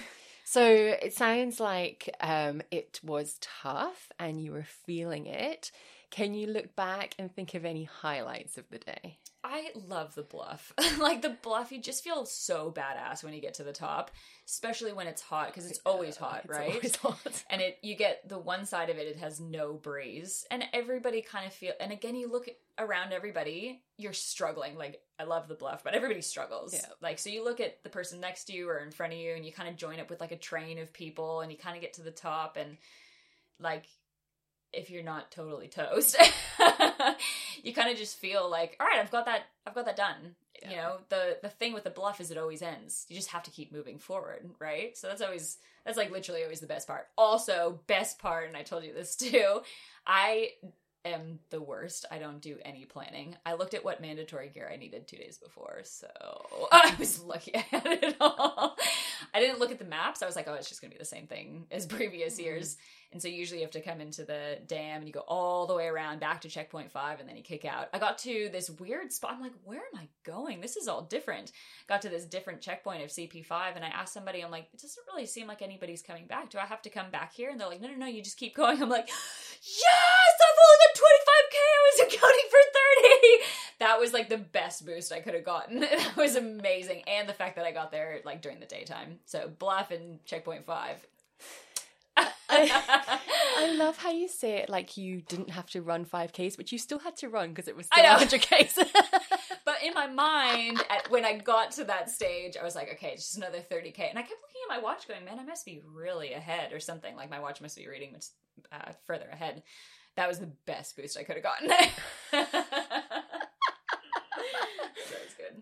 So 0.47 0.62
it 0.62 1.14
sounds 1.14 1.59
like 1.59 2.14
um, 2.20 2.61
it 2.70 3.01
was 3.03 3.39
tough 3.41 4.12
and 4.18 4.39
you 4.39 4.53
were 4.53 4.66
feeling 4.85 5.25
it. 5.25 5.72
Can 6.15 6.33
you 6.33 6.47
look 6.47 6.77
back 6.77 7.17
and 7.19 7.35
think 7.35 7.55
of 7.55 7.65
any 7.65 7.83
highlights 7.83 8.57
of 8.57 8.65
the 8.71 8.79
day? 8.79 9.19
I 9.43 9.71
love 9.89 10.15
the 10.15 10.23
bluff. 10.23 10.73
like 11.01 11.23
the 11.23 11.37
bluff, 11.43 11.73
you 11.73 11.81
just 11.81 12.05
feel 12.05 12.25
so 12.25 12.71
badass 12.71 13.25
when 13.25 13.35
you 13.35 13.41
get 13.41 13.55
to 13.55 13.65
the 13.65 13.73
top, 13.73 14.12
especially 14.47 14.93
when 14.93 15.09
it's 15.09 15.21
hot 15.21 15.49
because 15.49 15.69
it's 15.69 15.81
always 15.85 16.17
hot, 16.17 16.43
It's 16.45 16.51
right? 16.53 16.69
always 16.71 16.97
hot. 16.97 17.45
and 17.51 17.61
it 17.61 17.79
you 17.83 17.97
get 17.97 18.29
the 18.29 18.39
one 18.39 18.65
side 18.65 18.91
of 18.91 18.97
it 18.97 19.09
it 19.09 19.17
has 19.17 19.41
no 19.41 19.73
breeze 19.73 20.47
and 20.53 20.62
everybody 20.73 21.21
kind 21.21 21.47
of 21.49 21.53
feel 21.53 21.73
and 21.81 21.91
again 21.91 22.15
you 22.15 22.31
look 22.31 22.49
around 22.79 23.12
everybody 23.12 23.83
you're 23.99 24.12
struggling 24.12 24.77
like 24.77 25.01
i 25.19 25.25
love 25.25 25.47
the 25.49 25.55
bluff 25.55 25.83
but 25.85 25.95
everybody 25.95 26.21
struggles 26.21 26.73
Yeah. 26.75 26.87
like 27.01 27.19
so 27.19 27.29
you 27.31 27.45
look 27.45 27.61
at 27.61 27.83
the 27.85 27.91
person 27.91 28.21
next 28.21 28.45
to 28.47 28.53
you 28.53 28.69
or 28.69 28.79
in 28.79 28.91
front 28.93 29.12
of 29.12 29.19
you 29.19 29.35
and 29.35 29.45
you 29.45 29.53
kind 29.53 29.69
of 29.69 29.77
join 29.77 29.99
up 30.01 30.11
with 30.11 30.21
like 30.21 30.33
a 30.33 30.37
train 30.39 30.79
of 30.79 30.93
people 30.93 31.41
and 31.41 31.51
you 31.53 31.59
kind 31.59 31.77
of 31.77 31.83
get 31.83 31.95
to 31.95 32.03
the 32.03 32.11
top 32.11 32.57
and 32.57 32.77
like 33.61 33.85
if 34.77 34.91
you're 34.91 35.03
not 35.03 35.31
totally 35.31 35.68
toast 35.68 36.16
you 37.62 37.72
kind 37.72 37.91
of 37.91 37.97
just 37.97 38.18
feel 38.18 38.51
like 38.51 38.77
all 38.81 38.87
right 38.87 39.01
i've 39.01 39.11
got 39.11 39.25
that 39.27 39.43
i've 39.66 39.75
got 39.75 39.85
that 39.87 39.97
done. 39.97 40.35
You 40.70 40.77
know 40.77 40.97
the 41.11 41.37
the 41.43 41.51
thing 41.51 41.75
with 41.75 41.85
the 41.85 41.91
bluff 41.91 42.20
is 42.22 42.31
it 42.31 42.39
always 42.39 42.62
ends. 42.62 43.05
You 43.11 43.16
just 43.16 43.33
have 43.33 43.43
to 43.43 43.51
keep 43.51 43.70
moving 43.70 43.99
forward 43.99 44.49
right? 44.59 44.97
So 44.97 45.09
that's 45.09 45.20
always 45.20 45.59
that's 45.85 45.99
like 45.99 46.11
literally 46.11 46.43
always 46.43 46.61
the 46.61 46.66
best 46.66 46.89
part. 46.89 47.09
Also 47.18 47.81
best 47.87 48.18
part 48.18 48.49
and 48.49 48.57
i 48.57 48.62
told 48.62 48.83
you 48.85 48.95
this 48.95 49.14
too 49.25 49.61
i 50.07 50.51
am 51.05 51.39
the 51.51 51.61
worst. 51.61 52.07
I 52.11 52.18
don't 52.18 52.41
do 52.41 52.57
any 52.64 52.87
planning. 52.87 53.37
I 53.45 53.55
looked 53.55 53.75
at 53.75 53.85
what 53.85 54.01
mandatory 54.01 54.49
gear 54.49 54.70
i 54.72 54.77
needed 54.77 55.07
two 55.07 55.18
days 55.18 55.37
before 55.37 55.81
so 55.85 56.09
i 56.72 56.95
was 56.99 57.22
lucky 57.22 57.55
i 57.55 57.59
had 57.59 57.87
it 57.87 58.16
all 58.20 58.77
i 59.35 59.41
didn't 59.41 59.59
look 59.59 59.70
at 59.70 59.78
the 59.78 59.85
maps 59.85 60.22
i 60.22 60.26
was 60.26 60.37
like 60.37 60.49
oh 60.49 60.55
it's 60.55 60.68
just 60.68 60.80
gonna 60.80 60.93
be 60.93 60.99
the 60.99 61.05
same 61.05 61.26
thing 61.26 61.66
as 61.70 61.87
previous 61.87 62.35
mm-hmm. 62.35 62.45
years 62.45 62.76
and 63.14 63.22
so 63.22 63.28
usually 63.28 63.61
you 63.61 63.64
have 63.64 63.70
to 63.70 63.80
come 63.80 64.01
into 64.01 64.24
the 64.24 64.59
dam 64.66 64.99
and 64.99 65.07
you 65.07 65.12
go 65.12 65.22
all 65.28 65.66
the 65.66 65.74
way 65.74 65.87
around 65.87 66.18
back 66.18 66.41
to 66.41 66.49
checkpoint 66.49 66.91
five 66.91 67.20
and 67.20 67.28
then 67.28 67.37
you 67.37 67.45
kick 67.45 67.64
out. 67.64 67.89
I 67.95 68.01
got 68.01 68.18
to 68.18 68.49
this 68.51 68.68
weird 68.68 69.12
spot. 69.12 69.35
I'm 69.35 69.41
like, 69.41 69.53
where 69.62 69.78
am 69.78 70.01
I 70.01 70.09
going? 70.24 70.61
This 70.61 70.74
is 70.74 70.89
all 70.89 71.03
different. 71.03 71.53
Got 71.89 72.03
to 72.03 72.09
this 72.09 72.24
different 72.24 72.61
checkpoint 72.61 73.05
of 73.05 73.11
CP5 73.11 73.76
and 73.76 73.85
I 73.85 73.89
asked 73.89 74.14
somebody, 74.14 74.43
I'm 74.43 74.51
like, 74.51 74.66
it 74.74 74.82
doesn't 74.82 75.07
really 75.07 75.26
seem 75.26 75.47
like 75.47 75.62
anybody's 75.62 76.03
coming 76.03 76.26
back. 76.26 76.51
Do 76.51 76.59
I 76.59 76.66
have 76.66 76.82
to 76.82 76.91
come 76.91 77.12
back 77.12 77.32
here? 77.32 77.51
And 77.51 77.61
they're 77.61 77.68
like, 77.68 77.80
no, 77.80 77.87
no, 77.87 77.95
no, 77.95 78.07
you 78.07 78.20
just 78.20 78.37
keep 78.37 78.57
going. 78.57 78.82
I'm 78.82 78.89
like, 78.89 79.07
yes, 79.62 80.35
I've 80.43 80.59
only 80.64 80.78
got 80.82 80.99
25K. 80.99 81.55
I 81.55 81.82
was 81.87 82.01
accounting 82.01 82.49
for 82.51 82.62
30. 82.74 83.64
That 83.85 84.01
was 84.01 84.14
like 84.14 84.30
the 84.30 84.39
best 84.39 84.87
boost 84.87 85.12
I 85.12 85.20
could 85.20 85.35
have 85.35 85.45
gotten. 85.45 85.80
That 85.95 86.16
was 86.16 86.37
amazing. 86.37 87.03
And 87.07 87.28
the 87.28 87.35
fact 87.35 87.57
that 87.57 87.66
I 87.66 87.70
got 87.70 87.93
there 87.93 88.20
like 88.24 88.41
during 88.41 88.59
the 88.59 88.66
daytime. 88.66 89.18
So 89.26 89.51
bluff 89.59 89.91
and 89.91 90.24
checkpoint 90.24 90.64
five. 90.64 91.07
I 92.16 93.74
love 93.76 93.99
how 93.99 94.11
you 94.11 94.26
say 94.26 94.57
it 94.57 94.70
like 94.70 94.97
you 94.97 95.20
didn't 95.20 95.51
have 95.51 95.68
to 95.70 95.82
run 95.82 96.07
5Ks, 96.07 96.57
but 96.57 96.72
you 96.72 96.78
still 96.78 96.99
had 96.99 97.16
to 97.18 97.28
run 97.28 97.51
because 97.51 97.68
it 97.68 97.76
was 97.76 97.87
I 97.93 98.16
still 98.16 98.39
know. 98.39 98.39
100Ks. 98.39 98.78
But 99.66 99.82
in 99.82 99.95
my 99.95 100.07
mind, 100.07 100.82
at, 100.91 101.11
when 101.11 101.24
I 101.24 101.39
got 101.39 101.70
to 101.72 101.85
that 101.85 102.11
stage, 102.11 102.57
I 102.61 102.64
was 102.64 102.74
like, 102.74 102.93
okay, 102.93 103.12
it's 103.14 103.24
just 103.24 103.39
another 103.39 103.59
30K. 103.59 104.11
And 104.11 104.18
I 104.18 104.22
kept 104.22 104.41
looking 104.43 104.61
at 104.68 104.76
my 104.76 104.78
watch 104.78 105.09
going, 105.09 105.24
man, 105.24 105.39
I 105.39 105.45
must 105.45 105.64
be 105.64 105.80
really 105.91 106.35
ahead 106.35 106.72
or 106.74 106.80
something. 106.80 107.16
Like 107.16 107.30
my 107.30 107.41
watch 107.41 107.62
must 107.62 107.76
be 107.76 107.89
reading 107.89 108.12
much 108.12 108.26
uh, 108.70 108.93
further 109.07 109.26
ahead. 109.32 109.62
That 110.16 110.28
was 110.28 110.39
the 110.39 110.51
best 110.66 110.97
boost 110.97 111.16
I 111.18 111.22
could 111.22 111.37
have 111.37 111.45
gotten. 111.45 111.70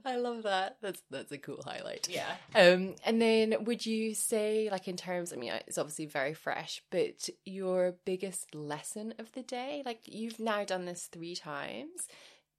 That 0.04 0.12
was 0.12 0.12
good. 0.12 0.12
I 0.12 0.16
love 0.16 0.42
that. 0.44 0.76
That's 0.80 1.02
that's 1.10 1.32
a 1.32 1.38
cool 1.38 1.62
highlight. 1.64 2.08
Yeah. 2.10 2.34
Um, 2.54 2.94
and 3.04 3.20
then 3.20 3.64
would 3.64 3.84
you 3.86 4.14
say, 4.14 4.68
like 4.70 4.88
in 4.88 4.96
terms, 4.96 5.32
I 5.32 5.36
mean, 5.36 5.52
it's 5.66 5.78
obviously 5.78 6.06
very 6.06 6.34
fresh, 6.34 6.82
but 6.90 7.28
your 7.44 7.94
biggest 8.04 8.54
lesson 8.54 9.14
of 9.18 9.32
the 9.32 9.42
day, 9.42 9.82
like 9.84 10.00
you've 10.04 10.40
now 10.40 10.64
done 10.64 10.84
this 10.86 11.08
three 11.10 11.34
times. 11.34 12.08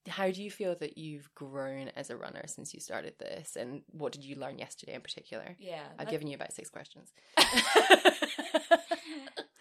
How 0.07 0.31
do 0.31 0.43
you 0.43 0.51
feel 0.51 0.75
that 0.79 0.97
you've 0.97 1.33
grown 1.33 1.89
as 1.95 2.09
a 2.09 2.17
runner 2.17 2.43
since 2.47 2.73
you 2.73 2.79
started 2.79 3.13
this, 3.19 3.55
and 3.55 3.83
what 3.91 4.11
did 4.11 4.25
you 4.25 4.35
learn 4.35 4.57
yesterday 4.57 4.95
in 4.95 5.01
particular? 5.01 5.55
Yeah. 5.59 5.83
I've 5.97 6.09
given 6.09 6.27
you 6.27 6.35
about 6.35 6.53
six 6.53 6.69
questions. 6.69 7.13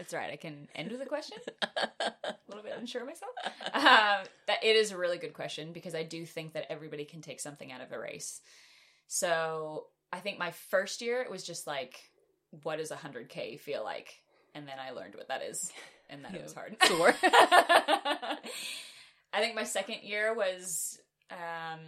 That's 0.02 0.14
right. 0.14 0.32
I 0.32 0.36
can 0.36 0.66
end 0.74 0.90
with 0.90 1.00
a 1.00 1.06
question. 1.06 1.38
a 1.62 2.34
little 2.48 2.64
bit 2.64 2.74
unsure 2.76 3.02
of 3.02 3.06
myself. 3.06 3.30
Um, 3.72 4.26
that 4.46 4.64
it 4.64 4.74
is 4.74 4.90
a 4.90 4.96
really 4.96 5.18
good 5.18 5.32
question 5.32 5.72
because 5.72 5.94
I 5.94 6.02
do 6.02 6.26
think 6.26 6.54
that 6.54 6.66
everybody 6.70 7.04
can 7.04 7.20
take 7.20 7.38
something 7.38 7.70
out 7.70 7.80
of 7.80 7.92
a 7.92 7.98
race. 7.98 8.40
So 9.06 9.86
I 10.12 10.18
think 10.18 10.38
my 10.38 10.50
first 10.50 11.02
year 11.02 11.22
it 11.22 11.30
was 11.30 11.44
just 11.44 11.68
like, 11.68 12.10
what 12.64 12.78
does 12.78 12.90
a 12.90 12.96
hundred 12.96 13.28
k 13.28 13.56
feel 13.56 13.84
like? 13.84 14.20
And 14.54 14.66
then 14.66 14.74
I 14.78 14.90
learned 14.90 15.14
what 15.14 15.28
that 15.28 15.42
is, 15.42 15.72
and 16.10 16.24
that 16.24 16.34
it 16.34 16.42
was 16.42 16.52
hard. 16.52 16.76
Sore. 16.84 17.14
I 19.32 19.40
think 19.40 19.54
my 19.54 19.64
second 19.64 20.02
year 20.02 20.34
was. 20.34 20.98
Um, 21.30 21.80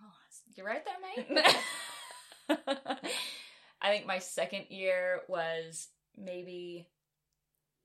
oh, 0.00 0.12
you're 0.56 0.66
right 0.66 0.84
there, 0.84 1.36
mate. 1.36 2.66
I 3.82 3.90
think 3.90 4.06
my 4.06 4.18
second 4.18 4.66
year 4.68 5.20
was 5.28 5.88
maybe 6.16 6.88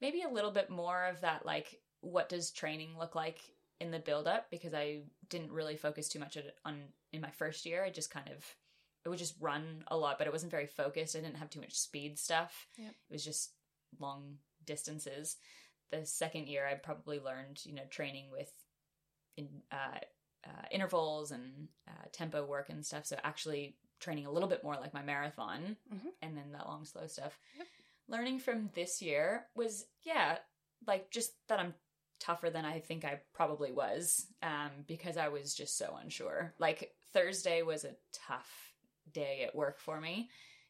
maybe 0.02 0.24
a 0.24 0.34
little 0.34 0.52
bit 0.52 0.70
more 0.70 1.06
of 1.06 1.22
that 1.22 1.46
like 1.46 1.80
what 2.02 2.30
does 2.30 2.52
training 2.52 2.90
look 2.98 3.16
like 3.16 3.40
in 3.80 3.92
the 3.92 4.00
build 4.00 4.28
up 4.28 4.50
because 4.50 4.74
I 4.74 5.02
didn't 5.30 5.52
really 5.52 5.78
focus 5.78 6.08
too 6.08 6.20
much 6.20 6.38
on 6.64 6.82
in 7.12 7.22
my 7.22 7.32
first 7.32 7.66
year. 7.66 7.84
I 7.84 7.90
just 7.90 8.12
kind 8.12 8.30
of 8.30 8.44
it 9.06 9.10
would 9.10 9.20
just 9.20 9.36
run 9.40 9.84
a 9.88 9.98
lot, 9.98 10.18
but 10.18 10.28
it 10.28 10.34
wasn't 10.34 10.52
very 10.52 10.66
focused. 10.66 11.16
I 11.16 11.20
didn't 11.20 11.38
have 11.38 11.50
too 11.50 11.60
much 11.60 11.78
speed 11.78 12.18
stuff. 12.18 12.68
Yep. 12.78 12.90
It 13.10 13.14
was 13.14 13.24
just 13.24 13.52
long 14.00 14.38
distances. 14.66 15.38
The 15.92 16.06
second 16.06 16.48
year, 16.48 16.66
I 16.66 16.76
probably 16.76 17.20
learned, 17.20 17.62
you 17.66 17.74
know, 17.74 17.86
training 17.90 18.32
with 18.32 18.52
in, 19.38 19.48
uh, 19.72 20.00
uh, 20.46 20.66
intervals 20.72 21.32
and 21.32 21.68
uh, 21.88 22.06
tempo 22.12 22.46
work 22.46 22.70
and 22.70 22.86
stuff. 22.86 23.06
So 23.06 23.18
actually 23.24 23.76
training 24.00 24.26
a 24.26 24.32
little 24.32 24.50
bit 24.50 24.64
more 24.64 24.76
like 24.76 24.94
my 24.94 25.02
marathon, 25.04 25.78
Mhm. 25.94 26.12
and 26.22 26.38
then 26.38 26.52
that 26.52 26.68
long 26.68 26.86
slow 26.86 27.08
stuff. 27.08 27.40
Yep. 27.58 27.68
Learning 28.08 28.40
from 28.40 28.70
this 28.74 29.02
year 29.02 29.48
was 29.56 29.86
yeah, 30.04 30.38
like 30.86 31.10
just 31.12 31.34
that 31.48 31.60
I'm 31.60 31.74
tougher 32.20 32.50
than 32.50 32.66
I 32.66 32.80
think 32.80 33.04
I 33.04 33.22
probably 33.34 33.72
was 33.72 34.28
um, 34.42 34.84
because 34.88 35.18
I 35.18 35.30
was 35.30 35.54
just 35.56 35.78
so 35.78 35.96
unsure. 36.02 36.54
Like 36.60 36.96
Thursday 37.14 37.62
was 37.62 37.84
a 37.84 37.96
tough 38.14 38.74
day 39.12 39.44
at 39.44 39.56
work 39.56 39.80
for 39.80 40.00
me. 40.00 40.30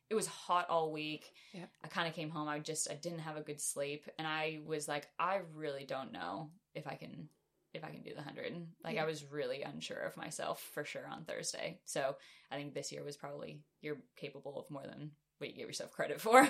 It 0.10 0.16
was 0.16 0.28
hot 0.28 0.70
all 0.70 0.92
week. 0.92 1.34
Yep. 1.54 1.70
I 1.84 1.88
kind 1.88 2.08
of 2.08 2.14
came 2.14 2.30
home. 2.30 2.48
I 2.48 2.60
just 2.60 2.90
I 2.90 2.96
didn't 2.96 3.20
have 3.20 3.38
a 3.38 3.42
good 3.42 3.60
sleep, 3.60 4.06
and 4.20 4.28
I 4.28 4.60
was 4.66 4.88
like, 4.88 5.08
I 5.20 5.42
really 5.54 5.86
don't 5.86 6.12
know 6.12 6.52
if 6.74 6.88
I 6.88 6.96
can 6.96 7.30
if 7.74 7.84
I 7.84 7.90
can 7.90 8.04
do 8.04 8.14
the 8.16 8.22
hundred. 8.22 8.54
Like 8.84 8.96
Yeah. 8.96 9.04
I 9.04 9.06
was 9.06 9.26
really 9.30 9.64
unsure 9.64 10.00
of 10.00 10.16
myself 10.16 10.62
for 10.74 10.86
sure 10.86 11.08
on 11.08 11.26
Thursday. 11.26 11.80
So 11.86 12.16
I 12.50 12.56
think 12.56 12.74
this 12.74 12.92
year 12.92 13.04
was 13.04 13.18
probably 13.18 13.62
you're 13.82 13.98
capable 14.16 14.60
of 14.60 14.70
more 14.72 14.84
than 14.86 15.12
what 15.38 15.50
you 15.50 15.56
give 15.56 15.68
yourself 15.68 15.92
credit 15.92 16.22
for. 16.22 16.48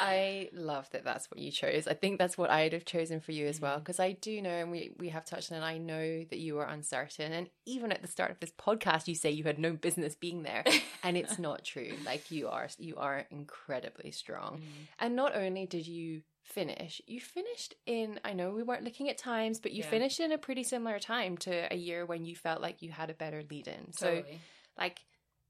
I 0.00 0.48
love 0.52 0.88
that 0.90 1.04
that's 1.04 1.30
what 1.30 1.38
you 1.40 1.50
chose. 1.50 1.86
I 1.86 1.94
think 1.94 2.18
that's 2.18 2.38
what 2.38 2.50
I'd 2.50 2.72
have 2.72 2.84
chosen 2.84 3.20
for 3.20 3.32
you 3.32 3.46
as 3.46 3.60
well 3.60 3.78
because 3.78 4.00
I 4.00 4.12
do 4.12 4.40
know, 4.42 4.50
and 4.50 4.70
we 4.70 4.92
we 4.98 5.08
have 5.10 5.24
touched 5.24 5.50
on. 5.52 5.58
it, 5.58 5.64
I 5.64 5.78
know 5.78 6.24
that 6.24 6.38
you 6.38 6.58
are 6.58 6.66
uncertain, 6.66 7.32
and 7.32 7.48
even 7.66 7.92
at 7.92 8.02
the 8.02 8.08
start 8.08 8.30
of 8.30 8.40
this 8.40 8.52
podcast, 8.52 9.08
you 9.08 9.14
say 9.14 9.30
you 9.30 9.44
had 9.44 9.58
no 9.58 9.72
business 9.72 10.14
being 10.14 10.42
there, 10.42 10.64
and 11.02 11.16
it's 11.16 11.38
not 11.40 11.64
true. 11.64 11.92
Like 12.04 12.30
you 12.30 12.48
are, 12.48 12.68
you 12.78 12.96
are 12.96 13.26
incredibly 13.30 14.10
strong. 14.10 14.58
Mm. 14.58 14.86
And 14.98 15.16
not 15.16 15.34
only 15.36 15.66
did 15.66 15.86
you 15.86 16.22
finish, 16.44 17.00
you 17.06 17.20
finished 17.20 17.74
in. 17.86 18.18
I 18.24 18.32
know 18.32 18.50
we 18.52 18.62
weren't 18.62 18.84
looking 18.84 19.08
at 19.08 19.18
times, 19.18 19.60
but 19.60 19.72
you 19.72 19.82
Yeah. 19.84 19.90
finished 19.90 20.20
in 20.20 20.32
a 20.32 20.38
pretty 20.38 20.64
similar 20.64 20.98
time 20.98 21.36
to 21.38 21.72
a 21.72 21.76
year 21.76 22.04
when 22.06 22.24
you 22.24 22.34
felt 22.36 22.60
like 22.60 22.82
you 22.82 22.90
had 22.90 23.10
a 23.10 23.14
better 23.14 23.42
lead 23.48 23.68
in. 23.68 23.92
So, 23.92 24.16
Totally. 24.16 24.40
like, 24.76 25.00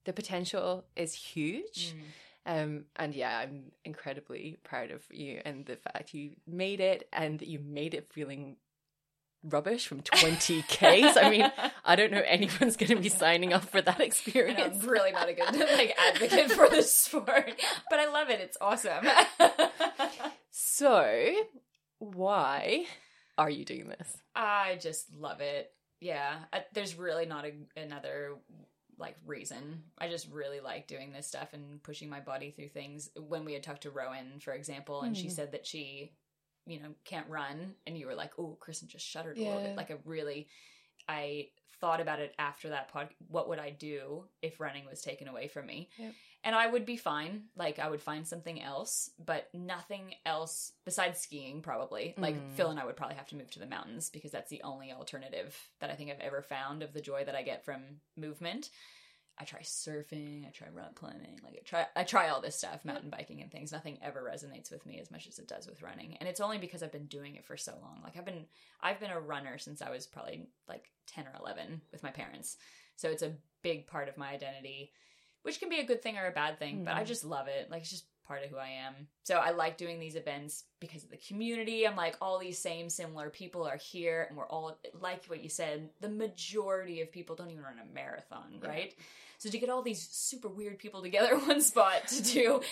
the 0.05 0.13
potential 0.13 0.85
is 0.97 1.15
huge. 1.15 1.95
Mm. 1.95 2.03
Um, 2.45 2.85
and 2.97 3.15
yeah, 3.15 3.39
I'm 3.39 3.71
incredibly 3.85 4.59
proud 4.65 4.91
of 4.91 5.03
you 5.11 5.41
and 5.45 5.65
the 5.65 5.77
fact 5.77 6.13
you 6.13 6.33
made 6.47 6.81
it 6.81 7.09
and 7.13 7.39
that 7.39 7.47
you 7.47 7.61
made 7.61 7.95
it 7.95 8.13
feeling 8.13 8.57
rubbish 9.45 9.87
from 9.87 10.01
20Ks. 10.03 11.17
I 11.23 11.31
mean, 11.31 11.53
I 11.85 11.95
don't 11.95 12.11
know 12.11 12.23
anyone's 12.27 12.77
going 12.77 12.91
to 12.91 12.97
be 12.97 13.09
signing 13.09 13.53
up 13.53 13.65
for 13.65 13.81
that 13.81 14.01
experience. 14.01 14.83
I'm 14.83 14.89
really 14.89 15.13
not 15.13 15.29
a 15.29 15.35
good 15.35 15.55
like 15.55 15.95
advocate 15.99 16.53
for 16.53 16.69
the 16.69 16.83
sport, 16.83 17.61
but 17.91 18.01
I 18.01 18.11
love 18.11 18.31
it. 18.31 18.41
It's 18.41 18.57
awesome. 18.61 19.07
So, 20.51 21.33
why 21.99 22.87
are 23.39 23.51
you 23.51 23.65
doing 23.65 23.89
this? 23.89 24.17
I 24.35 24.79
just 24.81 25.15
love 25.15 25.41
it. 25.41 25.71
Yeah, 26.01 26.35
I, 26.53 26.65
there's 26.73 26.99
really 26.99 27.27
not 27.27 27.45
a, 27.45 27.53
another 27.81 28.35
like 28.99 29.17
reason. 29.27 29.83
I 29.99 30.09
just 30.09 30.31
really 30.31 30.61
like 30.61 30.87
doing 30.87 31.13
this 31.13 31.27
stuff 31.27 31.53
and 31.53 31.83
pushing 31.83 32.09
my 32.09 32.21
body 32.21 32.51
through 32.51 32.69
things. 32.69 33.11
When 33.17 33.45
we 33.45 33.53
had 33.55 33.63
talked 33.63 33.83
to 33.83 33.91
Rowan, 33.91 34.41
for 34.41 34.53
example, 34.53 35.03
and 35.03 35.17
she 35.17 35.29
Mhm. 35.29 35.33
said 35.33 35.53
that 35.53 35.67
she, 35.67 36.13
you 36.67 36.81
know, 36.81 36.95
can't 37.05 37.29
run, 37.29 37.75
and 37.87 37.99
you 37.99 38.07
were 38.07 38.15
like, 38.15 38.39
"Oh, 38.39 38.57
Kristen 38.61 38.89
just 38.89 39.07
shuddered 39.07 39.37
a 39.39 39.41
little 39.41 39.61
bit." 39.61 39.77
Like, 39.77 39.91
I 39.91 39.99
really, 40.05 40.49
I 41.09 41.51
thought 41.83 42.01
about 42.01 42.21
it 42.21 42.33
after 42.39 42.71
that 42.71 42.89
pod. 42.91 43.09
What 43.29 43.49
would 43.51 43.59
I 43.59 43.71
do 43.71 44.25
if 44.41 44.61
running 44.61 44.87
was 44.89 45.03
taken 45.03 45.29
away 45.29 45.49
from 45.49 45.67
me? 45.67 45.91
Yep. 45.99 46.15
And 46.45 46.57
I 46.57 46.67
would 46.67 46.87
be 46.87 46.97
fine. 46.97 47.43
Like, 47.57 47.79
I 47.79 47.91
would 47.91 48.01
find 48.03 48.27
something 48.27 48.61
else, 48.63 49.11
but 49.25 49.49
nothing 49.53 50.15
else 50.25 50.73
besides 50.85 51.21
skiing, 51.21 51.61
probably. 51.61 52.15
Like, 52.17 52.37
Mm. 52.37 52.53
Phil 52.53 52.71
and 52.71 52.81
I 52.81 52.85
would 52.85 52.97
probably 52.97 53.17
have 53.17 53.29
to 53.29 53.37
move 53.37 53.51
to 53.53 53.59
the 53.59 53.67
mountains 53.67 54.11
because 54.11 54.31
that's 54.31 54.49
the 54.51 54.63
only 54.63 54.91
alternative 54.93 55.57
that 55.81 55.91
I 55.91 55.95
think 55.95 56.11
I've 56.11 56.21
ever 56.21 56.41
found 56.43 56.83
of 56.83 56.93
the 56.95 57.01
joy 57.01 57.25
that 57.25 57.35
I 57.37 57.43
get 57.43 57.65
from 57.65 57.83
movement. 58.17 58.71
I 59.39 59.45
try 59.45 59.61
surfing, 59.61 60.47
I 60.47 60.51
try 60.51 60.69
rock 60.73 60.95
climbing, 60.95 61.41
like 61.43 61.55
I 61.55 61.63
try 61.65 61.87
I 61.97 62.05
try 62.05 62.29
all 62.29 62.41
this 62.41 62.57
stuff, 62.57 62.85
mountain 62.85 63.11
biking 63.11 63.41
and 63.41 63.51
things. 63.51 63.73
Nothing 63.73 63.99
ever 64.03 64.23
resonates 64.23 64.71
with 64.71 64.85
me 64.87 65.01
as 65.01 65.11
much 65.11 65.27
as 65.27 65.39
it 65.39 65.49
does 65.49 65.67
with 65.67 65.83
running. 65.83 66.17
And 66.19 66.29
it's 66.29 66.41
only 66.41 66.59
because 66.59 66.83
I've 66.83 66.93
been 66.93 67.07
doing 67.07 67.37
it 67.37 67.45
for 67.45 67.57
so 67.57 67.73
long. 67.83 68.01
Like 68.05 68.17
I've 68.17 68.25
been 68.27 68.45
I've 68.81 69.01
been 69.01 69.11
a 69.11 69.19
runner 69.21 69.59
since 69.59 69.81
I 69.83 69.91
was 69.91 70.07
probably 70.07 70.47
like 70.69 70.91
10 71.07 71.27
or 71.27 71.33
11 71.41 71.81
with 71.91 72.03
my 72.03 72.11
parents. 72.11 72.59
So 72.97 73.09
it's 73.09 73.23
a 73.23 73.33
big 73.63 73.87
part 73.87 74.09
of 74.09 74.19
my 74.19 74.31
identity, 74.33 74.93
which 75.43 75.59
can 75.61 75.71
be 75.71 75.81
a 75.81 75.85
good 75.87 76.03
thing 76.03 76.19
or 76.19 76.27
a 76.27 76.33
bad 76.33 76.59
thing, 76.59 76.85
but 76.85 76.95
I 76.95 77.03
Mhm. 77.03 77.07
just 77.07 77.25
love 77.25 77.49
it. 77.49 77.71
Like 77.71 77.83
it's 77.83 77.91
just 77.91 78.07
part 78.33 78.45
of 78.45 78.51
who 78.51 78.57
I 78.57 78.71
am. 78.87 78.95
So 79.25 79.35
I 79.37 79.51
like 79.51 79.77
doing 79.77 80.01
these 80.01 80.15
events 80.15 80.65
because 80.81 81.05
of 81.05 81.11
the 81.11 81.19
community. 81.19 81.87
I'm 81.87 81.97
like 81.97 82.17
all 82.23 82.39
these 82.39 82.59
same 82.59 82.89
similar 82.89 83.29
people 83.29 83.67
are 83.69 83.77
here 83.77 84.25
and 84.27 84.39
we're 84.39 84.47
all 84.49 84.79
like 85.03 85.27
what 85.27 85.43
you 85.43 85.51
said, 85.51 85.91
the 86.01 86.09
majority 86.09 87.03
of 87.03 87.13
people 87.13 87.37
don't 87.37 87.51
even 87.51 87.63
run 87.63 87.75
a 87.79 87.95
marathon, 87.95 88.59
Yeah. 88.63 88.69
right? 88.69 88.95
So 89.37 89.51
to 89.51 89.59
get 89.59 89.69
all 89.69 89.83
these 89.83 90.01
super 90.11 90.49
weird 90.49 90.79
people 90.79 91.03
together 91.03 91.35
in 91.35 91.47
one 91.47 91.61
spot 91.61 92.09
to 92.09 92.23
do 92.23 92.63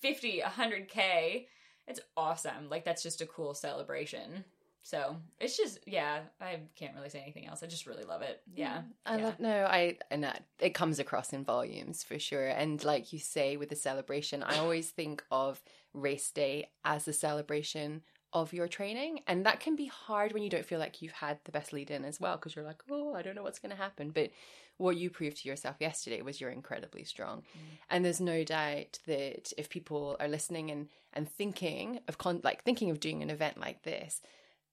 50, 0.00 0.42
100k, 0.44 1.46
it's 1.86 2.00
awesome. 2.14 2.68
Like 2.68 2.84
that's 2.84 3.02
just 3.02 3.22
a 3.22 3.26
cool 3.26 3.54
celebration. 3.54 4.44
So 4.88 5.16
it's 5.38 5.54
just 5.54 5.80
yeah, 5.86 6.20
I 6.40 6.60
can't 6.74 6.94
really 6.94 7.10
say 7.10 7.20
anything 7.20 7.46
else. 7.46 7.62
I 7.62 7.66
just 7.66 7.86
really 7.86 8.04
love 8.04 8.22
it. 8.22 8.40
Yeah. 8.54 8.78
Mm. 8.78 8.84
I 9.04 9.18
yeah. 9.18 9.24
love 9.24 9.38
no, 9.38 9.64
I 9.66 9.98
and 10.10 10.24
that 10.24 10.44
it 10.60 10.72
comes 10.72 10.98
across 10.98 11.34
in 11.34 11.44
volumes 11.44 12.02
for 12.02 12.18
sure. 12.18 12.48
And 12.48 12.82
like 12.82 13.12
you 13.12 13.18
say 13.18 13.58
with 13.58 13.68
the 13.68 13.76
celebration, 13.76 14.42
I 14.42 14.56
always 14.56 14.88
think 14.88 15.22
of 15.30 15.60
race 15.92 16.30
day 16.30 16.70
as 16.86 17.06
a 17.06 17.12
celebration 17.12 18.00
of 18.32 18.54
your 18.54 18.66
training, 18.66 19.20
and 19.26 19.44
that 19.44 19.60
can 19.60 19.76
be 19.76 19.88
hard 19.88 20.32
when 20.32 20.42
you 20.42 20.48
don't 20.48 20.64
feel 20.64 20.78
like 20.78 21.02
you've 21.02 21.12
had 21.12 21.38
the 21.44 21.52
best 21.52 21.74
lead 21.74 21.90
in 21.90 22.06
as 22.06 22.18
well 22.18 22.36
because 22.36 22.56
you're 22.56 22.64
like, 22.64 22.82
oh, 22.90 23.14
I 23.14 23.20
don't 23.20 23.34
know 23.34 23.42
what's 23.42 23.58
going 23.58 23.76
to 23.76 23.82
happen. 23.82 24.08
But 24.08 24.30
what 24.78 24.96
you 24.96 25.10
proved 25.10 25.42
to 25.42 25.48
yourself 25.50 25.76
yesterday 25.80 26.22
was 26.22 26.40
you're 26.40 26.48
incredibly 26.48 27.04
strong, 27.04 27.40
mm. 27.40 27.76
and 27.90 28.06
there's 28.06 28.22
no 28.22 28.42
doubt 28.42 29.00
that 29.06 29.52
if 29.58 29.68
people 29.68 30.16
are 30.18 30.28
listening 30.28 30.70
and 30.70 30.88
and 31.12 31.30
thinking 31.30 32.00
of 32.08 32.16
con- 32.16 32.40
like 32.42 32.64
thinking 32.64 32.88
of 32.88 33.00
doing 33.00 33.22
an 33.22 33.28
event 33.28 33.60
like 33.60 33.82
this. 33.82 34.22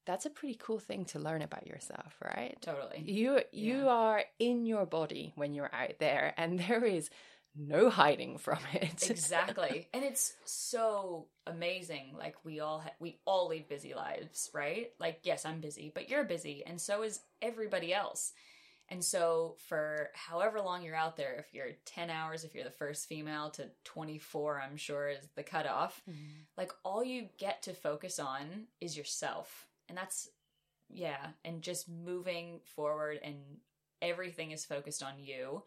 That's 0.06 0.26
a 0.26 0.30
pretty 0.30 0.56
cool 0.62 0.80
thing 0.80 1.06
to 1.06 1.20
learn 1.20 1.42
about 1.42 1.66
yourself, 1.68 2.16
right? 2.24 2.56
Totally. 2.62 3.02
You 3.06 3.42
you 3.52 3.78
Yeah. 3.86 3.88
are 3.88 4.24
in 4.40 4.66
your 4.66 4.86
body 4.86 5.34
when 5.36 5.54
you're 5.54 5.74
out 5.74 5.98
there, 6.00 6.34
and 6.38 6.60
there 6.68 6.84
is 6.86 7.10
no 7.58 7.90
hiding 7.90 8.38
from 8.38 8.60
it. 8.74 9.10
exactly 9.10 9.88
and 9.94 10.04
it's 10.04 10.34
so 10.44 11.28
amazing 11.48 12.14
like 12.18 12.36
we 12.44 12.60
all 12.60 12.80
ha- 12.80 12.92
we 13.00 13.18
all 13.24 13.48
lead 13.48 13.70
busy 13.70 13.94
lives 13.94 14.50
right 14.54 14.92
like 15.00 15.20
yes 15.24 15.46
i'm 15.46 15.62
busy 15.62 15.90
but 15.96 16.10
you're 16.10 16.26
busy 16.26 16.66
and 16.66 16.82
so 16.82 17.02
is 17.04 17.22
everybody 17.42 17.94
else 17.94 18.34
And 18.90 19.02
so, 19.04 19.56
for 19.68 20.10
however 20.14 20.60
long 20.62 20.84
you're 20.84 20.96
out 21.06 21.16
there, 21.18 21.36
if 21.40 21.54
you're 21.56 21.72
10 21.86 22.10
hours, 22.12 22.44
if 22.44 22.54
you're 22.54 22.64
the 22.70 22.70
first 22.84 23.08
female 23.08 23.50
to 23.52 23.72
24, 23.86 24.62
I'm 24.62 24.78
sure 24.78 25.08
is 25.10 25.28
the 25.36 25.42
cutoff, 25.42 26.02
mm-hmm. 26.08 26.42
like 26.56 26.72
all 26.84 27.04
you 27.04 27.30
get 27.40 27.64
to 27.64 27.74
focus 27.74 28.20
on 28.20 28.68
is 28.80 28.96
yourself. 28.96 29.66
And 29.90 29.98
that's, 29.98 30.30
yeah, 30.90 31.28
and 31.44 31.62
just 31.62 31.90
moving 31.90 32.60
forward, 32.76 33.20
and 33.24 33.38
everything 34.02 34.52
is 34.52 34.66
focused 34.66 35.04
on 35.04 35.14
you. 35.20 35.64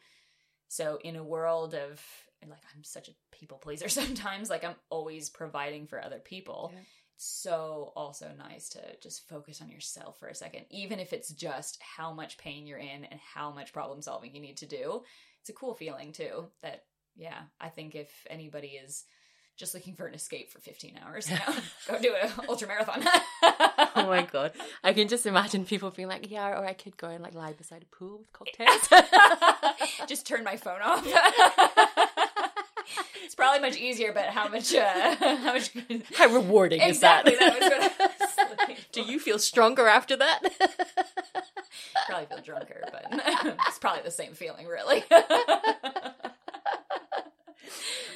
So, 0.68 0.98
in 1.02 1.16
a 1.16 1.24
world 1.24 1.74
of, 1.74 2.02
like, 2.46 2.62
I'm 2.74 2.84
such 2.84 3.08
a 3.08 3.12
people 3.32 3.58
pleaser 3.58 3.88
sometimes, 3.88 4.50
like, 4.50 4.64
I'm 4.64 4.76
always 4.90 5.30
providing 5.30 5.86
for 5.86 6.02
other 6.02 6.18
people. 6.18 6.70
Yeah. 6.72 6.80
It's 7.16 7.26
so 7.26 7.92
also 7.96 8.30
nice 8.38 8.68
to 8.70 8.80
just 9.02 9.28
focus 9.28 9.60
on 9.60 9.70
yourself 9.70 10.18
for 10.20 10.28
a 10.28 10.34
second, 10.34 10.66
even 10.70 11.00
if 11.00 11.12
it's 11.12 11.30
just 11.30 11.78
how 11.80 12.12
much 12.12 12.38
pain 12.38 12.66
you're 12.66 12.78
in 12.78 13.04
and 13.04 13.18
how 13.34 13.50
much 13.50 13.72
problem 13.72 14.02
solving 14.02 14.34
you 14.34 14.40
need 14.40 14.58
to 14.58 14.66
do. 14.66 15.02
It's 15.40 15.50
a 15.50 15.54
cool 15.54 15.74
feeling, 15.74 16.12
too. 16.12 16.46
That, 16.62 16.84
yeah, 17.16 17.40
I 17.60 17.70
think 17.70 17.94
if 17.94 18.10
anybody 18.30 18.68
is 18.68 19.04
just 19.58 19.74
looking 19.74 19.94
for 19.94 20.06
an 20.06 20.14
escape 20.14 20.50
for 20.50 20.60
15 20.60 20.98
hours, 21.04 21.28
know, 21.30 21.36
go 21.88 22.00
do 22.00 22.14
an 22.22 22.30
ultra 22.48 22.68
marathon. 22.68 23.02
Oh 23.42 24.06
my 24.06 24.22
god. 24.22 24.52
I 24.84 24.92
can 24.92 25.08
just 25.08 25.26
imagine 25.26 25.64
people 25.64 25.90
being 25.90 26.08
like, 26.08 26.30
yeah, 26.30 26.50
or 26.50 26.64
I 26.64 26.72
could 26.72 26.96
go 26.96 27.08
and 27.08 27.22
like 27.22 27.34
lie 27.34 27.52
beside 27.52 27.82
a 27.82 27.96
pool 27.96 28.18
with 28.18 28.32
cocktails. 28.32 28.88
just 30.08 30.26
turn 30.26 30.44
my 30.44 30.56
phone 30.56 30.80
off. 30.80 31.04
it's 33.24 33.34
probably 33.34 33.60
much 33.60 33.76
easier, 33.76 34.12
but 34.12 34.26
how 34.26 34.48
much? 34.48 34.72
Uh, 34.72 35.16
how 35.16 35.52
much? 35.52 35.72
How 36.14 36.28
rewarding 36.28 36.80
exactly. 36.80 37.32
is 37.32 37.38
that? 37.40 37.58
That 37.58 37.60
was 37.60 37.70
what 37.98 38.00
I 38.00 38.44
was 38.44 38.58
looking 38.58 38.76
Do 38.92 39.02
you 39.02 39.18
feel 39.18 39.40
stronger 39.40 39.88
after 39.88 40.16
that? 40.16 40.40
probably 42.08 42.26
feel 42.26 42.40
drunker, 42.44 42.84
but 42.92 43.06
it's 43.66 43.78
probably 43.78 44.02
the 44.02 44.10
same 44.10 44.34
feeling, 44.34 44.66
really. 44.66 45.02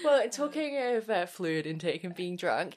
Well, 0.04 0.28
talking 0.28 0.78
of 0.78 1.08
uh, 1.08 1.26
fluid 1.26 1.66
intake 1.66 2.04
and 2.04 2.14
being 2.14 2.36
drunk, 2.36 2.74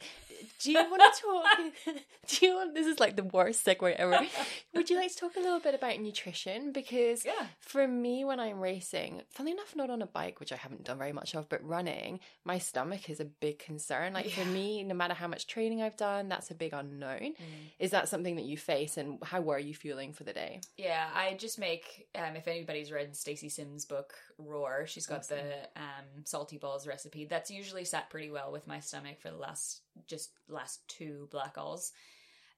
do 0.61 0.71
you 0.71 0.89
want 0.89 1.01
to 1.15 1.21
talk? 1.21 1.95
Do 2.27 2.45
you 2.45 2.55
want? 2.55 2.73
This 2.73 2.87
is 2.87 2.99
like 2.99 3.15
the 3.15 3.23
worst 3.23 3.65
segue 3.65 3.95
ever. 3.95 4.25
Would 4.73 4.89
you 4.89 4.97
like 4.97 5.11
to 5.11 5.17
talk 5.17 5.35
a 5.35 5.39
little 5.39 5.59
bit 5.59 5.75
about 5.75 5.99
nutrition? 5.99 6.71
Because 6.71 7.23
yeah. 7.25 7.47
for 7.59 7.87
me, 7.87 8.25
when 8.25 8.39
I'm 8.39 8.59
racing, 8.59 9.21
funny 9.29 9.51
enough, 9.51 9.75
not 9.75 9.89
on 9.89 10.01
a 10.01 10.07
bike, 10.07 10.39
which 10.39 10.51
I 10.51 10.55
haven't 10.55 10.83
done 10.83 10.97
very 10.97 11.11
much 11.11 11.35
of, 11.35 11.49
but 11.49 11.65
running, 11.65 12.19
my 12.43 12.57
stomach 12.57 13.09
is 13.09 13.19
a 13.19 13.25
big 13.25 13.59
concern. 13.59 14.13
Like 14.13 14.29
for 14.29 14.45
me, 14.45 14.83
no 14.83 14.95
matter 14.95 15.13
how 15.13 15.27
much 15.27 15.47
training 15.47 15.81
I've 15.81 15.97
done, 15.97 16.29
that's 16.29 16.51
a 16.51 16.55
big 16.55 16.73
unknown. 16.73 17.19
Mm. 17.19 17.35
Is 17.79 17.91
that 17.91 18.09
something 18.09 18.35
that 18.37 18.45
you 18.45 18.57
face, 18.57 18.97
and 18.97 19.19
how 19.23 19.41
were 19.41 19.59
you 19.59 19.73
feeling 19.73 20.13
for 20.13 20.23
the 20.23 20.33
day? 20.33 20.61
Yeah, 20.77 21.07
I 21.13 21.35
just 21.35 21.59
make. 21.59 22.07
Um, 22.15 22.35
if 22.35 22.47
anybody's 22.47 22.91
read 22.91 23.15
Stacey 23.15 23.49
Sims' 23.49 23.85
book 23.85 24.13
Roar, 24.37 24.85
she's 24.87 25.05
got 25.05 25.27
the 25.27 25.41
um, 25.75 26.23
salty 26.23 26.57
balls 26.57 26.87
recipe. 26.87 27.25
That's 27.25 27.51
usually 27.51 27.85
sat 27.85 28.09
pretty 28.09 28.29
well 28.29 28.51
with 28.51 28.67
my 28.67 28.79
stomach 28.79 29.19
for 29.21 29.29
the 29.29 29.37
last 29.37 29.81
just 30.07 30.31
last 30.47 30.87
two 30.87 31.27
Blackalls. 31.31 31.91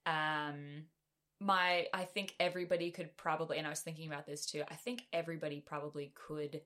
Um, 0.06 0.84
my 1.40 1.86
I 1.94 2.04
think 2.04 2.34
everybody 2.40 2.90
could 2.90 3.16
probably, 3.16 3.58
and 3.58 3.66
I 3.66 3.70
was 3.70 3.80
thinking 3.80 4.08
about 4.08 4.26
this 4.26 4.46
too. 4.46 4.62
I 4.68 4.74
think 4.74 5.02
everybody 5.12 5.60
probably 5.60 6.12
could 6.14 6.62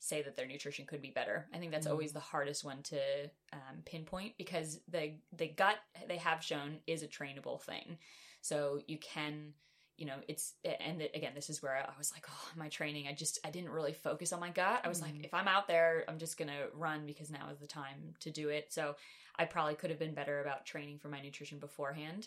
say 0.00 0.22
that 0.22 0.36
their 0.36 0.46
nutrition 0.46 0.86
could 0.86 1.02
be 1.02 1.10
better. 1.10 1.48
I 1.52 1.58
think 1.58 1.72
that's 1.72 1.86
Mm. 1.86 1.90
always 1.90 2.12
the 2.12 2.20
hardest 2.20 2.64
one 2.64 2.82
to 2.84 3.30
um, 3.52 3.82
pinpoint 3.84 4.36
because 4.36 4.80
the 4.88 5.14
the 5.32 5.48
gut 5.48 5.78
they 6.06 6.18
have 6.18 6.42
shown 6.44 6.80
is 6.86 7.02
a 7.02 7.08
trainable 7.08 7.60
thing. 7.62 7.98
So 8.40 8.80
you 8.86 8.98
can, 8.98 9.54
you 9.96 10.06
know, 10.06 10.20
it's 10.28 10.54
and 10.64 11.02
again, 11.14 11.32
this 11.34 11.50
is 11.50 11.62
where 11.62 11.76
I 11.76 11.96
was 11.98 12.12
like, 12.12 12.26
oh, 12.30 12.50
my 12.56 12.68
training. 12.68 13.06
I 13.08 13.12
just 13.12 13.38
I 13.44 13.50
didn't 13.50 13.70
really 13.70 13.92
focus 13.92 14.32
on 14.32 14.40
my 14.40 14.50
gut. 14.50 14.80
I 14.84 14.88
was 14.88 15.02
like, 15.02 15.14
Mhm. 15.14 15.24
if 15.24 15.34
I'm 15.34 15.48
out 15.48 15.66
there, 15.68 16.04
I'm 16.08 16.18
just 16.18 16.36
gonna 16.36 16.68
run 16.72 17.06
because 17.06 17.30
now 17.30 17.50
is 17.50 17.58
the 17.58 17.66
time 17.66 18.14
to 18.20 18.30
do 18.30 18.48
it. 18.48 18.72
So 18.72 18.96
I 19.38 19.44
probably 19.44 19.74
could 19.74 19.90
have 19.90 19.98
been 19.98 20.14
better 20.14 20.40
about 20.40 20.66
training 20.66 20.98
for 20.98 21.08
my 21.08 21.20
nutrition 21.20 21.58
beforehand. 21.58 22.26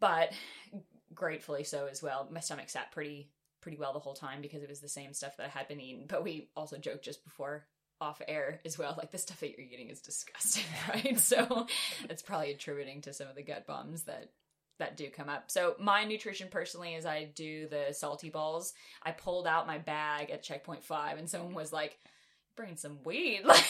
But 0.00 0.32
gratefully 1.14 1.64
so 1.64 1.86
as 1.90 2.02
well. 2.02 2.28
My 2.30 2.40
stomach 2.40 2.68
sat 2.68 2.92
pretty 2.92 3.30
pretty 3.60 3.78
well 3.78 3.94
the 3.94 3.98
whole 3.98 4.14
time 4.14 4.42
because 4.42 4.62
it 4.62 4.68
was 4.68 4.80
the 4.80 4.88
same 4.88 5.14
stuff 5.14 5.38
that 5.38 5.46
I 5.46 5.48
had 5.48 5.68
been 5.68 5.80
eating. 5.80 6.04
But 6.06 6.22
we 6.22 6.50
also 6.54 6.76
joked 6.76 7.04
just 7.04 7.24
before 7.24 7.66
off 8.00 8.20
air 8.28 8.60
as 8.64 8.78
well, 8.78 8.94
like 8.98 9.10
the 9.10 9.18
stuff 9.18 9.40
that 9.40 9.50
you're 9.50 9.66
eating 9.66 9.88
is 9.88 10.00
disgusting, 10.00 10.64
right? 10.88 11.18
so 11.18 11.66
it's 12.10 12.22
probably 12.22 12.50
attributing 12.50 13.00
to 13.02 13.12
some 13.14 13.28
of 13.28 13.36
the 13.36 13.42
gut 13.42 13.66
bombs 13.66 14.02
that 14.04 14.30
that 14.80 14.96
do 14.96 15.08
come 15.08 15.28
up. 15.28 15.50
So 15.50 15.76
my 15.78 16.04
nutrition 16.04 16.48
personally 16.50 16.94
is 16.94 17.06
I 17.06 17.30
do 17.34 17.68
the 17.68 17.92
salty 17.92 18.28
balls. 18.28 18.74
I 19.04 19.12
pulled 19.12 19.46
out 19.46 19.68
my 19.68 19.78
bag 19.78 20.30
at 20.30 20.42
checkpoint 20.42 20.82
five 20.82 21.16
and 21.16 21.30
someone 21.30 21.54
was 21.54 21.72
like, 21.72 21.96
bring 22.56 22.76
some 22.76 22.98
weed. 23.04 23.42
Like 23.44 23.64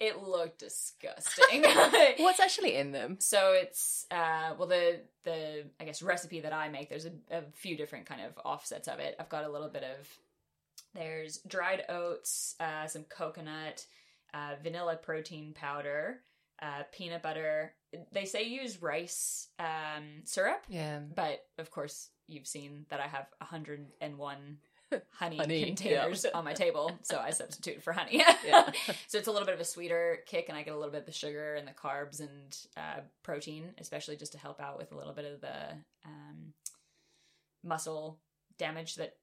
it 0.00 0.22
looked 0.22 0.58
disgusting. 0.58 1.62
What's 2.18 2.40
actually 2.46 2.76
in 2.76 2.92
them? 2.92 3.16
So 3.20 3.52
it's 3.54 4.06
uh 4.10 4.54
well 4.58 4.68
the 4.68 5.00
the 5.24 5.64
I 5.80 5.84
guess 5.84 6.02
recipe 6.02 6.40
that 6.40 6.52
I 6.52 6.68
make 6.68 6.88
there's 6.88 7.06
a, 7.06 7.12
a 7.30 7.42
few 7.54 7.76
different 7.76 8.06
kind 8.06 8.20
of 8.20 8.32
offsets 8.44 8.88
of 8.88 8.98
it. 8.98 9.16
I've 9.18 9.28
got 9.28 9.44
a 9.44 9.50
little 9.50 9.68
bit 9.68 9.84
of 9.84 10.08
there's 10.94 11.38
dried 11.46 11.84
oats, 11.88 12.54
uh, 12.60 12.86
some 12.86 13.04
coconut, 13.04 13.86
uh, 14.34 14.56
vanilla 14.62 14.96
protein 14.96 15.54
powder, 15.54 16.20
uh, 16.60 16.82
peanut 16.92 17.22
butter. 17.22 17.72
They 18.12 18.24
say 18.26 18.44
use 18.44 18.80
rice 18.82 19.48
um, 19.58 20.22
syrup, 20.24 20.62
Yeah. 20.68 21.00
but 21.14 21.44
of 21.58 21.70
course 21.70 22.10
you've 22.28 22.46
seen 22.46 22.84
that 22.90 23.00
I 23.00 23.06
have 23.06 23.26
101 23.38 24.58
honey, 25.10 25.36
Honey, 25.36 25.64
containers 25.64 26.24
yeah. 26.24 26.36
on 26.36 26.44
my 26.44 26.52
table, 26.52 26.92
so 27.02 27.18
I 27.18 27.30
substitute 27.30 27.82
for 27.82 27.92
honey. 27.92 28.22
Yeah. 28.44 28.70
so 29.06 29.18
it's 29.18 29.28
a 29.28 29.32
little 29.32 29.46
bit 29.46 29.54
of 29.54 29.60
a 29.60 29.64
sweeter 29.64 30.18
kick, 30.26 30.48
and 30.48 30.56
I 30.56 30.62
get 30.62 30.74
a 30.74 30.76
little 30.76 30.92
bit 30.92 31.00
of 31.00 31.06
the 31.06 31.12
sugar 31.12 31.54
and 31.54 31.66
the 31.66 31.72
carbs 31.72 32.20
and 32.20 32.56
uh, 32.76 33.00
protein, 33.22 33.70
especially 33.78 34.16
just 34.16 34.32
to 34.32 34.38
help 34.38 34.60
out 34.60 34.78
with 34.78 34.92
a 34.92 34.96
little 34.96 35.12
bit 35.12 35.24
of 35.24 35.40
the 35.40 35.76
um, 36.04 36.52
muscle 37.64 38.18
damage 38.58 38.96
that 38.96 39.16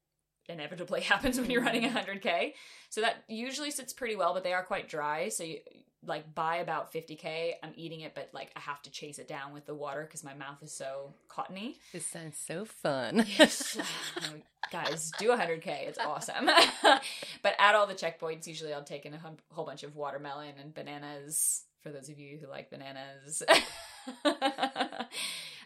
inevitably 0.50 1.02
happens 1.14 1.40
when 1.40 1.50
you're 1.50 1.64
running 1.64 1.84
100k. 1.90 2.54
So 2.90 3.02
that 3.02 3.24
usually 3.28 3.72
sits 3.72 3.94
pretty 3.94 4.16
well, 4.16 4.34
but 4.34 4.44
they 4.44 4.54
are 4.54 4.64
quite 4.64 4.90
dry. 4.90 5.30
So 5.30 5.44
you 5.44 5.60
like 6.06 6.34
by 6.34 6.58
about 6.58 6.94
50k, 6.94 7.54
I'm 7.62 7.74
eating 7.76 8.02
it, 8.02 8.16
but 8.16 8.30
like 8.34 8.52
I 8.56 8.60
have 8.62 8.82
to 8.84 8.92
chase 8.92 9.20
it 9.20 9.28
down 9.28 9.54
with 9.54 9.66
the 9.66 9.76
water 9.76 10.04
because 10.04 10.24
my 10.24 10.34
mouth 10.34 10.64
is 10.64 10.72
so 10.72 11.14
cottony. 11.28 11.76
This 11.92 12.06
sounds 12.06 12.38
so 12.38 12.66
fun. 12.66 13.26
Yes. 13.38 13.78
Um, 14.18 14.42
Guys, 14.72 15.12
do 15.18 15.30
100k. 15.30 15.88
It's 15.88 15.98
awesome. 15.98 16.46
but 17.42 17.54
at 17.60 17.76
all 17.76 17.88
the 17.88 17.96
checkpoints, 17.96 18.46
usually 18.46 18.74
I'll 18.74 18.84
take 18.84 19.06
in 19.06 19.14
a 19.14 19.18
hum- 19.18 19.38
whole 19.52 19.66
bunch 19.66 19.84
of 19.84 19.96
watermelon 19.96 20.54
and 20.62 20.74
bananas 20.74 21.64
for 21.82 21.90
those 21.90 22.08
of 22.10 22.20
you 22.20 22.38
who 22.40 22.48
like 22.48 22.70
bananas. 22.70 23.42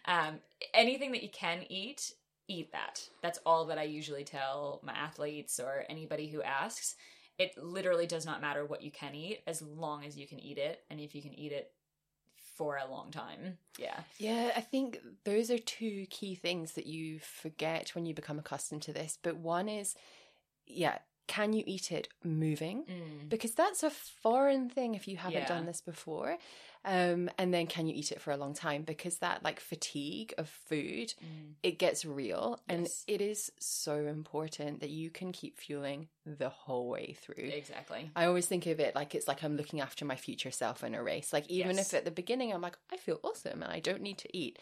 um, 0.06 0.40
anything 0.74 1.12
that 1.12 1.24
you 1.24 1.30
can 1.30 1.64
eat, 1.70 2.14
eat 2.48 2.72
that. 2.72 3.08
That's 3.22 3.40
all 3.46 3.66
that 3.66 3.78
I 3.78 3.84
usually 3.84 4.24
tell 4.24 4.82
my 4.84 4.94
athletes 4.94 5.60
or 5.60 5.86
anybody 5.90 6.28
who 6.28 6.42
asks. 6.42 6.96
It 7.38 7.58
literally 7.58 8.06
does 8.06 8.26
not 8.26 8.42
matter 8.42 8.66
what 8.66 8.84
you 8.84 8.92
can 8.92 9.16
eat 9.16 9.42
as 9.48 9.62
long 9.62 10.06
as 10.06 10.18
you 10.18 10.28
can 10.28 10.40
eat 10.40 10.58
it 10.58 10.82
and 10.90 11.00
if 11.00 11.16
you 11.16 11.22
can 11.22 11.34
eat 11.34 11.52
it 11.52 11.72
for 12.56 12.78
a 12.78 12.90
long 12.90 13.10
time. 13.12 13.58
Yeah. 13.78 14.00
Yeah, 14.20 14.52
I 14.56 14.62
think 14.62 15.00
those 15.24 15.50
are 15.50 15.58
two 15.58 16.06
key 16.10 16.36
things 16.36 16.74
that 16.74 16.86
you 16.86 17.20
forget 17.20 17.96
when 17.96 18.06
you 18.06 18.14
become 18.14 18.38
accustomed 18.38 18.84
to 18.84 18.94
this. 18.94 19.18
But 19.22 19.38
one 19.38 19.68
is, 19.68 19.96
yeah, 20.68 21.00
can 21.28 21.54
you 21.54 21.64
eat 21.66 21.92
it 21.92 22.08
moving? 22.24 22.84
Mm. 22.86 23.30
Because 23.30 23.54
that's 23.54 23.84
a 23.84 23.90
foreign 23.90 24.70
thing 24.70 24.94
if 24.96 25.08
you 25.08 25.18
haven't 25.18 25.42
Yeah. 25.42 25.48
done 25.48 25.66
this 25.66 25.82
before. 25.82 26.38
Um, 26.86 27.30
and 27.38 27.54
then 27.54 27.66
can 27.68 27.88
you 27.88 27.96
eat 27.96 28.12
it 28.12 28.20
for 28.20 28.32
a 28.32 28.38
long 28.38 28.54
time? 28.54 28.82
Because 28.84 29.20
that 29.20 29.42
like 29.42 29.62
fatigue 29.62 30.34
of 30.38 30.50
food, 30.50 31.14
Mm. 31.24 31.54
it 31.64 31.80
gets 31.80 32.04
real. 32.04 32.60
And 32.68 32.90
it 33.08 33.22
is 33.22 33.52
so 33.58 34.06
important 34.08 34.82
that 34.82 34.90
you 34.90 35.10
can 35.10 35.32
keep 35.32 35.58
fueling 35.58 36.10
the 36.26 36.50
whole 36.50 36.90
way 36.90 37.14
through. 37.14 37.36
Exactly. 37.54 38.12
I 38.18 38.26
always 38.26 38.48
think 38.48 38.66
of 38.66 38.82
it 38.82 38.96
like 38.96 39.16
it's 39.16 39.28
like 39.30 39.44
I'm 39.46 39.56
looking 39.56 39.80
after 39.80 40.04
my 40.04 40.18
future 40.18 40.52
self 40.52 40.84
in 40.84 40.94
a 40.94 41.02
race. 41.02 41.32
Like 41.32 41.48
even 41.50 41.78
Yes. 41.78 41.94
if 41.94 41.98
at 42.00 42.06
the 42.06 42.12
beginning 42.12 42.52
I'm 42.52 42.62
like, 42.62 42.78
I 42.92 42.98
feel 42.98 43.22
awesome 43.24 43.64
and 43.64 43.72
I 43.72 43.80
don't 43.80 44.02
need 44.02 44.18
to 44.18 44.38
eat. 44.38 44.60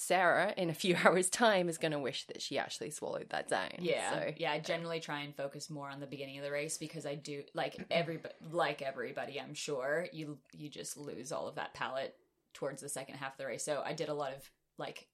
Sarah, 0.00 0.54
in 0.56 0.70
a 0.70 0.74
few 0.74 0.96
hours' 1.04 1.28
time, 1.28 1.68
is 1.68 1.76
going 1.76 1.92
to 1.92 1.98
wish 1.98 2.24
that 2.28 2.40
she 2.40 2.58
actually 2.58 2.90
swallowed 2.90 3.28
that 3.30 3.48
down. 3.48 3.68
Yeah, 3.80 4.10
So, 4.10 4.32
yeah. 4.38 4.52
I 4.52 4.58
generally 4.58 4.98
try 4.98 5.20
and 5.20 5.36
focus 5.36 5.68
more 5.68 5.90
on 5.90 6.00
the 6.00 6.06
beginning 6.06 6.38
of 6.38 6.44
the 6.44 6.50
race 6.50 6.78
because 6.78 7.04
I 7.04 7.16
do 7.16 7.42
like 7.52 7.76
every 7.90 8.18
like 8.50 8.80
everybody. 8.80 9.38
I'm 9.38 9.52
sure 9.52 10.06
you 10.10 10.38
you 10.52 10.70
just 10.70 10.96
lose 10.96 11.32
all 11.32 11.48
of 11.48 11.56
that 11.56 11.74
palate 11.74 12.14
towards 12.54 12.80
the 12.80 12.88
second 12.88 13.16
half 13.16 13.32
of 13.32 13.38
the 13.38 13.46
race. 13.46 13.62
So 13.62 13.82
I 13.84 13.92
did 13.92 14.08
a 14.08 14.14
lot 14.14 14.32
of 14.32 14.50
like 14.78 15.06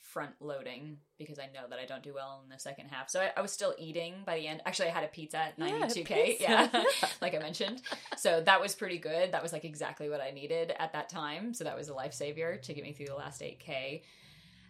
front 0.00 0.32
loading 0.40 0.98
because 1.16 1.38
I 1.38 1.46
know 1.46 1.68
that 1.70 1.78
I 1.78 1.86
don't 1.86 2.02
do 2.02 2.12
well 2.12 2.40
in 2.42 2.50
the 2.50 2.58
second 2.58 2.88
half. 2.88 3.08
So 3.08 3.20
I, 3.20 3.30
I 3.36 3.40
was 3.40 3.52
still 3.52 3.72
eating 3.78 4.14
by 4.26 4.36
the 4.36 4.48
end. 4.48 4.62
Actually, 4.66 4.88
I 4.88 4.92
had 4.92 5.04
a 5.04 5.08
pizza 5.08 5.38
at 5.38 5.58
92k. 5.60 6.06
pizza. 6.26 6.34
Yeah, 6.40 6.84
like 7.22 7.36
I 7.36 7.38
mentioned. 7.38 7.82
So 8.16 8.40
that 8.40 8.60
was 8.60 8.74
pretty 8.74 8.98
good. 8.98 9.30
That 9.30 9.44
was 9.44 9.52
like 9.52 9.64
exactly 9.64 10.10
what 10.10 10.20
I 10.20 10.30
needed 10.32 10.72
at 10.76 10.92
that 10.92 11.08
time. 11.08 11.54
So 11.54 11.62
that 11.62 11.76
was 11.76 11.88
a 11.88 11.92
lifesaver 11.92 12.60
to 12.62 12.74
get 12.74 12.82
me 12.82 12.92
through 12.92 13.06
the 13.06 13.14
last 13.14 13.40
8k. 13.40 14.02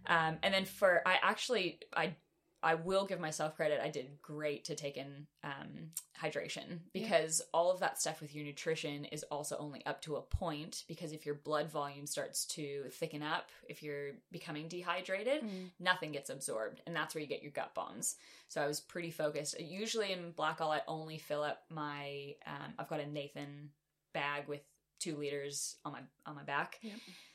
Um, 0.06 0.38
and 0.42 0.52
then 0.54 0.64
for 0.64 1.02
I 1.06 1.18
actually 1.22 1.80
I 1.96 2.14
I 2.62 2.76
will 2.76 3.04
give 3.04 3.20
myself 3.20 3.56
credit. 3.56 3.78
I 3.82 3.90
did 3.90 4.22
great 4.22 4.64
to 4.64 4.74
take 4.74 4.96
in 4.96 5.26
um, 5.42 5.90
hydration 6.18 6.78
because 6.94 7.42
all 7.52 7.70
of 7.70 7.80
that 7.80 8.00
stuff 8.00 8.22
with 8.22 8.34
your 8.34 8.42
nutrition 8.42 9.04
is 9.04 9.22
also 9.24 9.58
only 9.58 9.84
up 9.84 10.00
to 10.02 10.16
a 10.16 10.22
point. 10.22 10.84
Because 10.88 11.12
if 11.12 11.26
your 11.26 11.34
blood 11.34 11.70
volume 11.70 12.06
starts 12.06 12.46
to 12.46 12.84
thicken 12.92 13.22
up, 13.22 13.50
if 13.68 13.82
you're 13.82 14.12
becoming 14.32 14.68
dehydrated, 14.68 15.42
Mm. 15.42 15.72
nothing 15.78 16.12
gets 16.12 16.30
absorbed, 16.30 16.80
and 16.86 16.96
that's 16.96 17.14
where 17.14 17.20
you 17.20 17.28
get 17.28 17.42
your 17.42 17.52
gut 17.52 17.74
bombs. 17.74 18.16
So 18.48 18.62
I 18.62 18.66
was 18.66 18.80
pretty 18.80 19.10
focused. 19.10 19.60
Usually 19.60 20.12
in 20.12 20.32
Blackall, 20.32 20.70
I 20.70 20.80
only 20.88 21.18
fill 21.18 21.42
up 21.42 21.64
my. 21.68 22.34
Um, 22.46 22.72
I've 22.78 22.88
got 22.88 23.00
a 23.00 23.06
Nathan 23.06 23.72
bag 24.14 24.48
with 24.48 24.62
two 25.00 25.16
liters 25.18 25.76
on 25.84 25.92
my 25.92 26.00
on 26.24 26.34
my 26.34 26.44
back. 26.44 26.78
Yep. 26.80 26.94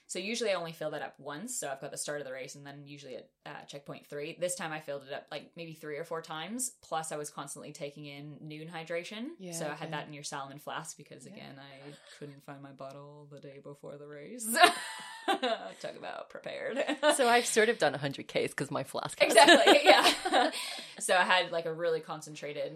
So 0.09 0.17
usually 0.17 0.49
I 0.49 0.55
only 0.55 0.71
fill 0.71 0.89
that 0.89 1.03
up 1.03 1.13
once. 1.19 1.55
So 1.55 1.69
I've 1.69 1.79
got 1.79 1.91
the 1.91 1.97
start 1.97 2.19
of 2.19 2.25
the 2.25 2.33
race 2.33 2.55
and 2.55 2.65
then 2.65 2.81
usually 2.83 3.15
at 3.15 3.29
uh, 3.45 3.61
checkpoint 3.67 4.07
three. 4.07 4.35
This 4.39 4.55
time 4.55 4.71
I 4.71 4.79
filled 4.79 5.03
it 5.07 5.13
up 5.13 5.27
like 5.29 5.51
maybe 5.55 5.73
three 5.73 5.97
or 5.97 6.03
four 6.03 6.23
times. 6.23 6.71
Plus 6.81 7.11
I 7.11 7.15
was 7.17 7.29
constantly 7.29 7.71
taking 7.73 8.07
in 8.07 8.37
Nuun 8.43 8.71
hydration. 8.71 9.27
Yeah, 9.37 9.51
so 9.53 9.65
I 9.65 9.69
had 9.75 9.81
okay. 9.81 9.91
that 9.91 10.07
in 10.07 10.13
your 10.13 10.23
Salomon 10.23 10.57
flask 10.57 10.97
because 10.97 11.27
Yeah. 11.27 11.33
again 11.33 11.55
I 11.59 11.93
couldn't 12.17 12.43
find 12.43 12.59
my 12.59 12.71
bottle 12.71 13.27
the 13.31 13.39
day 13.39 13.59
before 13.63 13.97
the 13.97 14.07
race. 14.07 14.47
Talk 15.27 15.95
about 15.95 16.31
prepared. 16.31 16.83
So 17.15 17.29
I've 17.29 17.45
sort 17.45 17.69
of 17.69 17.77
done 17.77 17.91
100 17.93 18.27
Ks 18.27 18.33
because 18.49 18.71
my 18.71 18.83
flask. 18.83 19.19
has- 19.19 19.31
exactly 19.31 19.79
yeah 19.83 20.49
so 20.99 21.15
i 21.15 21.23
had 21.23 21.51
like 21.51 21.65
a 21.67 21.73
really 21.73 21.99
concentrated 21.99 22.73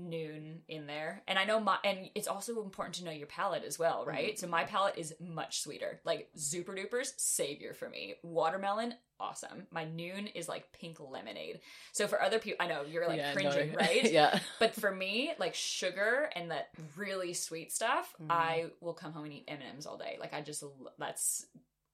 Nuun 0.00 0.58
in 0.68 0.86
there. 0.86 1.22
And 1.26 1.38
i 1.38 1.44
know 1.44 1.58
my 1.60 1.78
and 1.84 2.10
it's 2.14 2.28
also 2.28 2.62
important 2.62 2.94
to 2.96 3.04
know 3.04 3.10
your 3.10 3.26
palate 3.26 3.64
as 3.64 3.78
well 3.78 4.04
right? 4.06 4.38
So 4.38 4.46
my 4.46 4.64
palate 4.64 4.96
is 4.96 5.14
much 5.20 5.60
sweeter. 5.60 6.00
Like 6.04 6.28
super 6.36 6.72
dupers 6.74 7.12
savior 7.18 7.74
for 7.74 7.88
me. 7.88 8.14
Watermelon 8.22 8.94
awesome. 9.20 9.66
My 9.72 9.84
Nuun 9.84 10.30
is 10.36 10.48
like 10.48 10.70
pink 10.72 10.98
lemonade. 11.00 11.58
So 11.92 12.06
for 12.06 12.22
other 12.22 12.38
people 12.38 12.64
i 12.64 12.68
know 12.68 12.82
you're 12.88 13.08
like 13.08 13.18
Yeah, 13.18 13.32
cringing 13.32 13.72
no. 13.72 13.78
right? 13.80 14.10
Yeah. 14.10 14.38
but 14.60 14.74
for 14.74 14.94
me 14.94 15.32
like 15.38 15.54
sugar 15.54 16.30
and 16.36 16.50
that 16.52 16.68
really 16.96 17.32
sweet 17.34 17.72
stuff 17.72 18.14
Mm. 18.22 18.26
i 18.30 18.66
will 18.80 18.94
come 18.94 19.12
home 19.12 19.24
and 19.24 19.32
eat 19.32 19.44
m&ms 19.48 19.86
all 19.86 19.96
day. 19.98 20.16
Like 20.20 20.32
i 20.34 20.40
just 20.40 20.62
that's 20.98 21.46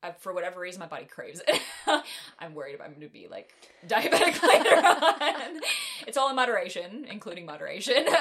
uh, 0.05 0.12
for 0.18 0.32
whatever 0.32 0.61
reason 0.61 0.80
my 0.80 0.86
body 0.86 1.07
craves 1.07 1.40
it. 1.48 1.62
I'm 2.38 2.55
worried 2.55 2.74
if 2.74 2.80
i'm 2.80 2.90
going 2.90 3.00
to 3.00 3.09
be 3.09 3.26
like 3.28 3.55
diabetic 3.86 4.42
later 4.46 4.76
on. 4.76 5.61
It's 6.07 6.16
all 6.16 6.28
in 6.30 6.36
moderation 6.36 7.07
including 7.11 7.46
moderation. 7.46 8.07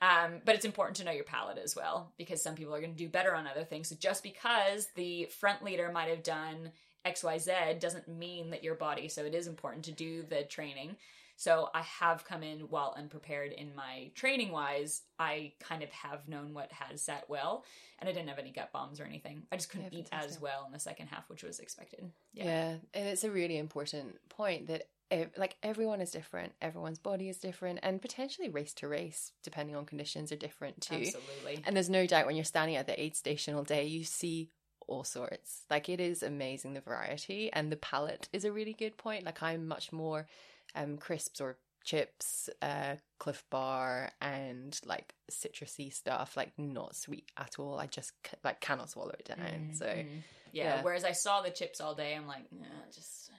Um, 0.00 0.42
but 0.44 0.54
it's 0.54 0.64
important 0.64 0.96
to 0.98 1.04
know 1.04 1.10
your 1.10 1.24
palate 1.24 1.58
as 1.58 1.74
well 1.74 2.12
because 2.18 2.40
some 2.40 2.54
people 2.54 2.72
are 2.72 2.78
going 2.80 2.92
to 2.92 2.96
do 2.96 3.08
better 3.08 3.34
on 3.34 3.48
other 3.48 3.64
things. 3.64 3.88
So 3.88 3.96
just 3.98 4.22
because 4.22 4.86
the 4.94 5.24
front 5.24 5.64
leader 5.64 5.90
might 5.92 6.08
have 6.08 6.22
done 6.22 6.70
xyz 7.04 7.80
doesn't 7.80 8.06
mean 8.06 8.50
that 8.50 8.62
your 8.62 8.74
body 8.74 9.08
so 9.08 9.24
it 9.24 9.34
is 9.34 9.46
important 9.46 9.84
to 9.84 9.92
do 9.92 10.22
the 10.22 10.42
training 10.44 10.96
so 11.40 11.68
I 11.72 11.82
have 11.82 12.24
come 12.24 12.42
in 12.42 12.62
while 12.62 12.94
unprepared 12.98 13.52
in 13.52 13.72
my 13.76 14.10
training 14.16 14.50
wise. 14.50 15.02
I 15.20 15.52
kind 15.60 15.84
of 15.84 15.90
have 15.90 16.26
known 16.28 16.52
what 16.52 16.72
has 16.72 17.00
sat 17.00 17.30
well, 17.30 17.64
and 18.00 18.08
I 18.08 18.12
didn't 18.12 18.28
have 18.28 18.40
any 18.40 18.50
gut 18.50 18.72
bombs 18.72 18.98
or 19.00 19.04
anything. 19.04 19.44
I 19.52 19.56
just 19.56 19.70
couldn't 19.70 19.92
Yeah, 19.92 20.00
eat 20.00 20.08
as 20.10 20.40
well 20.40 20.64
in 20.66 20.72
the 20.72 20.80
second 20.80 21.06
half, 21.06 21.30
which 21.30 21.44
was 21.44 21.60
expected. 21.60 22.10
yeah. 22.32 22.44
Yeah. 22.44 22.76
And 22.92 23.08
it's 23.08 23.22
a 23.22 23.30
really 23.30 23.56
important 23.56 24.16
point 24.28 24.66
that 24.66 24.88
ev- 25.12 25.30
like 25.36 25.56
everyone 25.62 26.00
is 26.00 26.10
different, 26.10 26.54
everyone's 26.60 26.98
body 26.98 27.28
is 27.28 27.38
different, 27.38 27.78
and 27.84 28.02
potentially 28.02 28.48
race 28.48 28.74
to 28.74 28.88
race, 28.88 29.30
depending 29.44 29.76
on 29.76 29.86
conditions, 29.86 30.32
are 30.32 30.36
different 30.36 30.80
too. 30.80 30.96
Absolutely. 30.96 31.62
And 31.64 31.76
there's 31.76 31.88
no 31.88 32.04
doubt 32.06 32.26
when 32.26 32.34
you're 32.34 32.44
standing 32.44 32.74
at 32.76 32.86
the 32.88 33.00
aid 33.00 33.14
station 33.14 33.54
all 33.54 33.62
day, 33.62 33.84
you 33.84 34.02
see 34.02 34.50
all 34.88 35.04
sorts. 35.04 35.64
Like 35.70 35.88
it 35.88 36.00
is 36.00 36.22
amazing 36.24 36.74
the 36.74 36.80
variety, 36.80 37.52
and 37.52 37.70
the 37.70 37.76
palette 37.76 38.28
is 38.32 38.44
a 38.44 38.50
really 38.50 38.72
good 38.72 38.96
point. 38.96 39.24
Like 39.24 39.40
I'm 39.42 39.68
much 39.68 39.92
more 39.92 40.26
um 40.74 40.96
crisps 40.98 41.40
or 41.40 41.58
chips, 41.84 42.48
uh 42.62 42.96
Clif 43.18 43.42
Bar, 43.50 44.10
and 44.20 44.78
like 44.84 45.14
citrusy 45.30 45.92
stuff, 45.92 46.36
like 46.36 46.52
not 46.58 46.94
sweet 46.96 47.30
at 47.36 47.58
all. 47.58 47.78
I 47.78 47.86
just 47.86 48.12
c- 48.26 48.36
like 48.44 48.60
cannot 48.60 48.90
swallow 48.90 49.14
it 49.18 49.24
down. 49.26 49.38
Mm, 49.38 49.76
So 49.76 49.86
yeah. 49.86 50.04
yeah. 50.52 50.82
Whereas 50.82 51.04
I 51.04 51.12
saw 51.12 51.40
the 51.42 51.50
chips 51.50 51.80
all 51.80 51.94
day, 51.94 52.14
I'm 52.14 52.26
like, 52.26 52.44
nah, 52.52 52.66
just. 52.94 53.30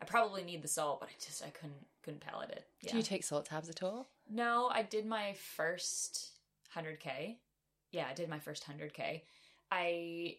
I 0.00 0.04
probably 0.04 0.42
need 0.42 0.62
the 0.62 0.68
salt, 0.68 0.98
but 0.98 1.08
I 1.10 1.12
just 1.24 1.44
I 1.44 1.50
couldn't 1.50 1.86
couldn't 2.02 2.20
palate 2.22 2.50
it. 2.50 2.66
do 2.88 2.96
you 2.96 3.04
take 3.04 3.22
salt 3.22 3.46
tabs 3.46 3.68
at 3.68 3.82
all? 3.84 4.08
No, 4.28 4.68
I 4.72 4.82
did 4.82 5.06
my 5.06 5.34
first 5.56 6.30
100k. 6.76 7.36
Yeah, 7.92 8.06
I 8.10 8.14
did 8.14 8.28
my 8.28 8.40
first 8.40 8.66
100k. 8.66 9.22
I 9.70 10.36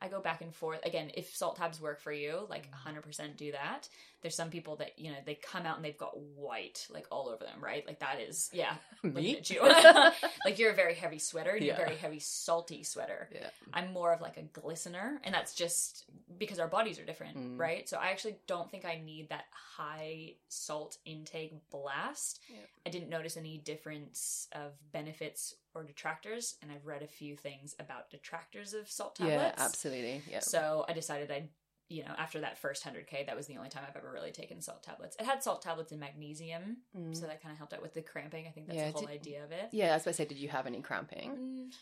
I 0.00 0.08
go 0.08 0.20
back 0.20 0.42
and 0.42 0.54
forth. 0.54 0.84
Again, 0.84 1.10
if 1.14 1.34
salt 1.34 1.56
tabs 1.56 1.80
work 1.80 2.00
for 2.00 2.12
you, 2.12 2.46
like 2.48 2.68
100% 2.86 3.36
do 3.36 3.52
that. 3.52 3.88
There's 4.20 4.34
some 4.34 4.50
people 4.50 4.76
that, 4.76 4.98
you 4.98 5.10
know, 5.10 5.16
they 5.24 5.34
come 5.34 5.64
out 5.64 5.76
and 5.76 5.84
they've 5.84 5.96
got 5.98 6.18
white 6.36 6.86
like 6.90 7.06
all 7.10 7.28
over 7.28 7.44
them, 7.44 7.60
right? 7.62 7.86
Like 7.86 8.00
that 8.00 8.20
is, 8.20 8.50
yeah, 8.52 8.74
Me? 9.02 9.40
you. 9.44 9.62
like 10.44 10.58
you're 10.58 10.72
a 10.72 10.74
very 10.74 10.94
heavy 10.94 11.18
sweater, 11.18 11.56
you're 11.56 11.74
a 11.74 11.76
very 11.76 11.96
heavy 11.96 12.18
salty 12.18 12.82
sweater. 12.82 13.28
Yeah. 13.32 13.48
I'm 13.72 13.92
more 13.92 14.12
of 14.12 14.20
like 14.20 14.36
a 14.36 14.42
glistener, 14.60 15.18
and 15.24 15.32
that's 15.34 15.54
just 15.54 16.04
because 16.36 16.58
our 16.58 16.68
bodies 16.68 16.98
are 16.98 17.04
different, 17.04 17.36
Mm. 17.36 17.58
right? 17.60 17.88
So 17.88 17.96
I 17.96 18.08
actually 18.10 18.36
don't 18.48 18.68
think 18.70 18.84
I 18.84 19.00
need 19.04 19.28
that 19.30 19.44
high 19.52 20.34
salt 20.48 20.98
intake 21.04 21.54
blast. 21.70 22.40
Yeah. 22.48 22.56
I 22.86 22.90
didn't 22.90 23.10
notice 23.10 23.36
any 23.36 23.58
difference 23.58 24.48
of 24.52 24.72
benefits 24.92 25.54
or 25.74 25.84
detractors, 25.84 26.56
and 26.62 26.70
I've 26.72 26.86
read 26.86 27.02
a 27.02 27.06
few 27.06 27.36
things 27.36 27.74
about 27.78 28.10
detractors 28.10 28.74
of 28.74 28.90
salt 28.90 29.16
tablets. 29.16 29.54
Yeah, 29.58 29.64
absolutely. 29.64 30.22
Yeah. 30.30 30.40
So 30.40 30.84
I 30.88 30.92
decided 30.92 31.30
I'd, 31.30 31.48
you 31.88 32.02
know, 32.04 32.12
after 32.18 32.40
that 32.40 32.58
first 32.58 32.84
100K, 32.84 33.26
that 33.26 33.36
was 33.36 33.46
the 33.46 33.56
only 33.56 33.68
time 33.70 33.84
I've 33.88 33.96
ever 33.96 34.10
really 34.10 34.30
taken 34.32 34.60
salt 34.60 34.82
tablets. 34.82 35.16
It 35.20 35.26
had 35.26 35.42
salt 35.42 35.62
tablets 35.62 35.90
and 35.92 36.00
magnesium, 36.00 36.78
Mm. 36.96 37.16
so 37.16 37.26
that 37.26 37.42
kind 37.42 37.52
of 37.52 37.58
helped 37.58 37.72
out 37.74 37.82
with 37.82 37.94
the 37.94 38.02
cramping. 38.02 38.46
I 38.46 38.50
think 38.50 38.66
that's 38.66 38.76
Yeah, 38.76 38.86
the 38.86 38.92
whole 38.92 39.02
did- 39.06 39.10
idea 39.10 39.44
of 39.44 39.52
it. 39.52 39.68
yeah, 39.72 39.90
I 39.90 39.94
was 39.94 40.02
about 40.02 40.10
to 40.12 40.16
say, 40.16 40.24
did 40.24 40.38
you 40.38 40.48
have 40.48 40.66
any 40.66 40.80
cramping? 40.80 41.30
Mm, 41.70 41.74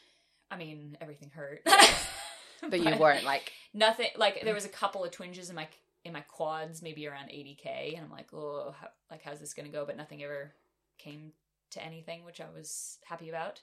I 0.51 0.57
mean, 0.57 0.97
everything 1.01 1.31
hurt. 1.31 1.63
But 2.69 2.81
you 2.81 2.97
weren't 2.97 3.25
like, 3.25 3.53
nothing 3.75 4.09
like 4.17 4.41
there 4.43 4.55
was 4.55 4.65
a 4.65 4.69
couple 4.71 5.05
of 5.05 5.11
twinges 5.11 5.51
in 5.51 5.57
my 5.57 5.69
in 6.05 6.13
my 6.13 6.21
quads 6.23 6.83
maybe 6.83 7.07
around 7.07 7.29
80k 7.31 7.95
and 7.97 8.05
i'm 8.05 8.11
like 8.13 8.33
oh 8.33 8.73
how, 8.81 8.87
like 9.11 9.23
how's 9.25 9.41
this 9.41 9.55
gonna 9.55 9.69
go 9.69 9.85
but 9.85 9.97
nothing 9.97 10.23
ever 10.23 10.53
came 10.99 11.33
to 11.77 11.85
anything 11.85 12.25
which 12.25 12.41
i 12.41 12.47
was 12.55 12.99
happy 13.05 13.29
about. 13.29 13.61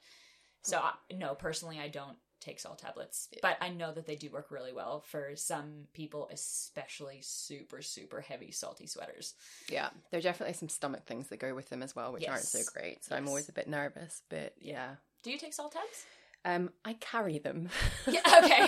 So 0.64 0.78
I, 0.78 0.94
no 1.14 1.36
personally 1.36 1.80
i 1.80 1.90
don't 1.90 2.18
take 2.40 2.60
salt 2.60 2.80
tablets 2.80 3.30
but 3.42 3.58
i 3.62 3.70
know 3.70 3.94
that 3.94 4.06
they 4.06 4.16
do 4.16 4.30
work 4.30 4.52
really 4.52 4.74
well 4.74 5.00
for 5.00 5.34
some 5.36 5.88
people 5.94 6.30
especially 6.32 7.20
super 7.22 7.82
super 7.82 8.22
heavy 8.22 8.52
salty 8.52 8.88
sweaters. 8.88 9.36
Yeah, 9.70 9.90
there 10.12 10.20
are 10.20 10.22
definitely 10.22 10.54
some 10.54 10.70
stomach 10.70 11.06
things 11.06 11.28
that 11.30 11.40
go 11.40 11.54
with 11.56 11.70
them 11.70 11.84
as 11.84 11.96
well, 11.96 12.14
which 12.14 12.28
aren't 12.28 12.44
so 12.44 12.60
great. 12.74 13.04
So 13.04 13.16
I'm 13.16 13.28
always 13.28 13.50
a 13.50 13.54
bit 13.54 13.68
nervous, 13.68 14.22
but 14.30 14.54
yeah. 14.60 14.96
do 15.24 15.32
you 15.32 15.38
take 15.38 15.54
salt 15.54 15.74
tabs? 15.74 16.06
Um, 16.46 16.72
I 16.84 16.94
carry 16.96 17.40
them. 17.40 17.70
yeah 18.08 18.22
okay 18.44 18.68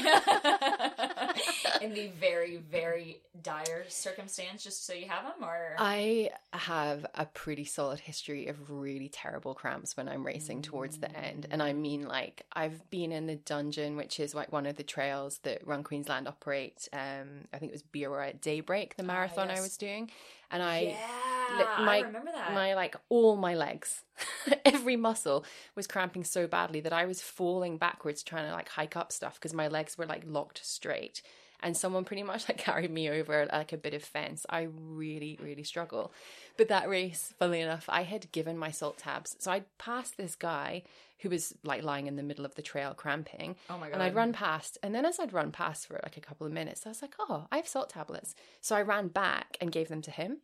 in 1.81 1.93
the 1.93 2.07
very 2.19 2.57
very 2.57 3.21
dire 3.41 3.85
circumstance 3.87 4.63
just 4.63 4.85
so 4.85 4.93
you 4.93 5.07
have 5.07 5.23
them 5.23 5.43
or 5.47 5.75
I 5.77 6.31
have 6.53 7.05
a 7.15 7.25
pretty 7.25 7.65
solid 7.65 7.99
history 7.99 8.47
of 8.47 8.69
really 8.69 9.09
terrible 9.09 9.53
cramps 9.53 9.97
when 9.97 10.07
I'm 10.07 10.25
racing 10.25 10.61
towards 10.61 10.99
the 10.99 11.15
end. 11.15 11.47
And 11.51 11.61
I 11.61 11.73
mean, 11.73 12.07
like, 12.07 12.43
I've 12.53 12.89
been 12.89 13.11
in 13.11 13.27
the 13.27 13.35
dungeon, 13.35 13.95
which 13.95 14.19
is 14.19 14.33
like 14.33 14.51
one 14.51 14.65
of 14.65 14.77
the 14.77 14.83
trails 14.83 15.39
that 15.43 15.65
Run 15.65 15.83
Queensland 15.83 16.27
operate. 16.27 16.87
Um, 16.93 17.47
I 17.53 17.57
think 17.57 17.71
it 17.71 17.73
was 17.73 17.83
Bira 17.83 18.29
at 18.29 18.41
Daybreak, 18.41 18.95
the 18.95 19.03
marathon 19.03 19.49
I 19.49 19.55
yes. 19.55 19.61
was 19.61 19.77
doing. 19.77 20.09
And 20.51 20.63
I, 20.63 20.79
yeah 20.79 21.35
my- 21.79 21.97
i 21.97 21.99
remember 22.01 22.31
that 22.31 22.53
my, 22.53 22.73
like, 22.73 22.95
all 23.09 23.35
my 23.35 23.55
legs, 23.55 24.03
every 24.65 24.95
muscle 24.95 25.45
was 25.75 25.87
cramping 25.87 26.23
so 26.23 26.47
badly 26.47 26.79
that 26.81 26.93
I 26.93 27.05
was 27.05 27.21
falling 27.21 27.77
backwards 27.77 28.23
trying 28.23 28.47
to 28.47 28.53
like 28.53 28.69
hike 28.69 28.95
up 28.95 29.11
stuff 29.11 29.35
because 29.35 29.53
my 29.53 29.67
legs 29.67 29.97
were 29.97 30.05
like 30.05 30.23
locked 30.25 30.65
straight. 30.65 31.21
And 31.63 31.75
someone 31.75 32.03
pretty 32.05 32.23
much 32.23 32.47
like 32.47 32.57
carried 32.69 32.91
me 32.91 33.09
over 33.09 33.47
like 33.51 33.73
a 33.73 33.77
bit 33.77 33.93
of 33.93 34.03
fence. 34.03 34.45
I 34.49 34.67
really, 34.71 35.39
really 35.41 35.63
struggle. 35.63 36.11
But 36.57 36.67
that 36.67 36.87
race, 36.89 37.33
funnily 37.39 37.61
enough, 37.61 37.85
I 37.89 38.03
had 38.03 38.31
given 38.31 38.57
my 38.57 38.71
salt 38.71 38.97
tabs. 38.97 39.35
So 39.39 39.51
I'd 39.51 39.65
passed 39.77 40.17
this 40.17 40.35
guy 40.35 40.83
who 41.19 41.29
was 41.29 41.53
like 41.63 41.81
lying 41.81 42.07
in 42.07 42.17
the 42.17 42.23
middle 42.23 42.45
of 42.45 42.55
the 42.55 42.61
trail 42.61 42.93
cramping. 42.93 43.55
Oh 43.69 43.77
my 43.77 43.87
god. 43.87 43.93
And 43.95 44.03
I'd 44.03 44.13
run 44.15 44.33
past, 44.33 44.77
and 44.83 44.93
then 44.93 45.05
as 45.05 45.19
I'd 45.19 45.33
run 45.33 45.51
past 45.51 45.87
for 45.87 45.99
like 46.03 46.17
a 46.17 46.21
couple 46.21 46.45
of 46.45 46.53
minutes, 46.53 46.85
I 46.85 46.89
was 46.89 47.01
like, 47.01 47.15
"Oh, 47.19 47.47
I 47.51 47.55
have 47.55 47.67
salt 47.67 47.89
tablets." 47.89 48.35
So 48.61 48.75
I 48.75 48.81
ran 48.81 49.07
back 49.07 49.57
and 49.61 49.71
gave 49.71 49.87
them 49.87 50.01
to 50.03 50.11
him, 50.11 50.39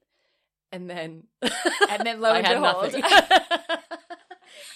and 0.72 0.90
then 0.90 1.24
And 1.90 2.06
then 2.06 2.20
lo 2.22 2.30
I 2.32 2.38
and 2.38 2.48
had 2.48 2.54
behold. 2.62 2.84
nothing. 2.86 3.04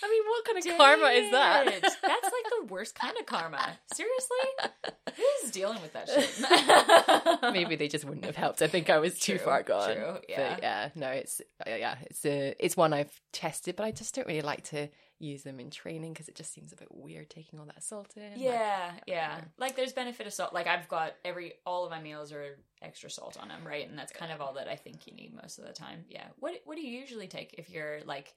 I 0.04 0.10
mean, 0.10 0.24
what 0.28 0.46
kind 0.46 0.58
of 0.58 0.78
karma 0.78 1.08
is 1.08 1.32
that? 1.32 1.66
That's 1.82 2.30
the 2.68 2.74
worst 2.74 2.96
kind 2.96 3.16
of 3.20 3.26
karma. 3.26 3.78
Seriously? 3.94 4.38
Who's 5.16 5.52
dealing 5.52 5.82
with 5.82 5.94
that 5.94 6.10
shit? 6.10 7.42
Maybe 7.54 7.76
they 7.76 7.88
just 7.88 8.06
wouldn't 8.06 8.26
have 8.26 8.36
helped. 8.36 8.62
I 8.62 8.68
think 8.68 8.90
I 8.90 8.98
was 9.00 9.18
too 9.20 9.38
far 9.38 9.64
gone. 9.64 9.94
true, 9.96 10.18
yeah. 10.28 10.54
But 10.54 10.64
yeah, 10.64 10.90
no, 10.96 11.10
it's 11.10 11.42
yeah, 11.66 11.96
it's 12.02 12.26
a 12.26 12.56
it's 12.60 12.76
one 12.76 12.94
I've 12.94 13.22
tested, 13.32 13.76
but 13.76 13.86
I 13.86 13.92
just 13.92 14.16
don't 14.16 14.28
really 14.28 14.42
like 14.42 14.64
to 14.66 14.90
use 15.20 15.44
them 15.44 15.60
in 15.62 15.70
training 15.70 16.12
because 16.12 16.28
it 16.28 16.36
just 16.36 16.54
seems 16.54 16.74
a 16.74 16.76
bit 16.76 16.90
weird 16.92 17.30
taking 17.30 17.60
all 17.60 17.66
that 17.68 17.82
salt 17.84 18.14
in. 18.18 18.32
Like, 18.32 18.42
Yeah, 18.42 18.92
yeah. 19.08 19.40
Like 19.58 19.76
there's 19.76 19.94
benefit 19.94 20.28
of 20.28 20.34
salt. 20.34 20.54
Like 20.54 20.68
I've 20.68 20.90
got 20.90 21.14
every 21.24 21.54
all 21.66 21.86
of 21.86 21.92
my 21.92 22.02
meals 22.02 22.34
are 22.34 22.58
extra 22.82 23.10
salt 23.10 23.38
on 23.42 23.48
them, 23.48 23.62
right? 23.66 23.88
And 23.88 23.98
that's 23.98 24.12
kind 24.12 24.32
of 24.32 24.42
all 24.42 24.54
that 24.56 24.68
I 24.68 24.76
think 24.76 25.08
you 25.08 25.14
need 25.14 25.34
most 25.34 25.60
of 25.60 25.66
the 25.66 25.74
time. 25.74 26.06
Yeah. 26.10 26.28
What 26.40 26.56
what 26.66 26.76
do 26.76 26.82
you 26.86 27.00
usually 27.00 27.28
take 27.28 27.56
if 27.58 27.70
you're 27.70 28.00
like 28.06 28.34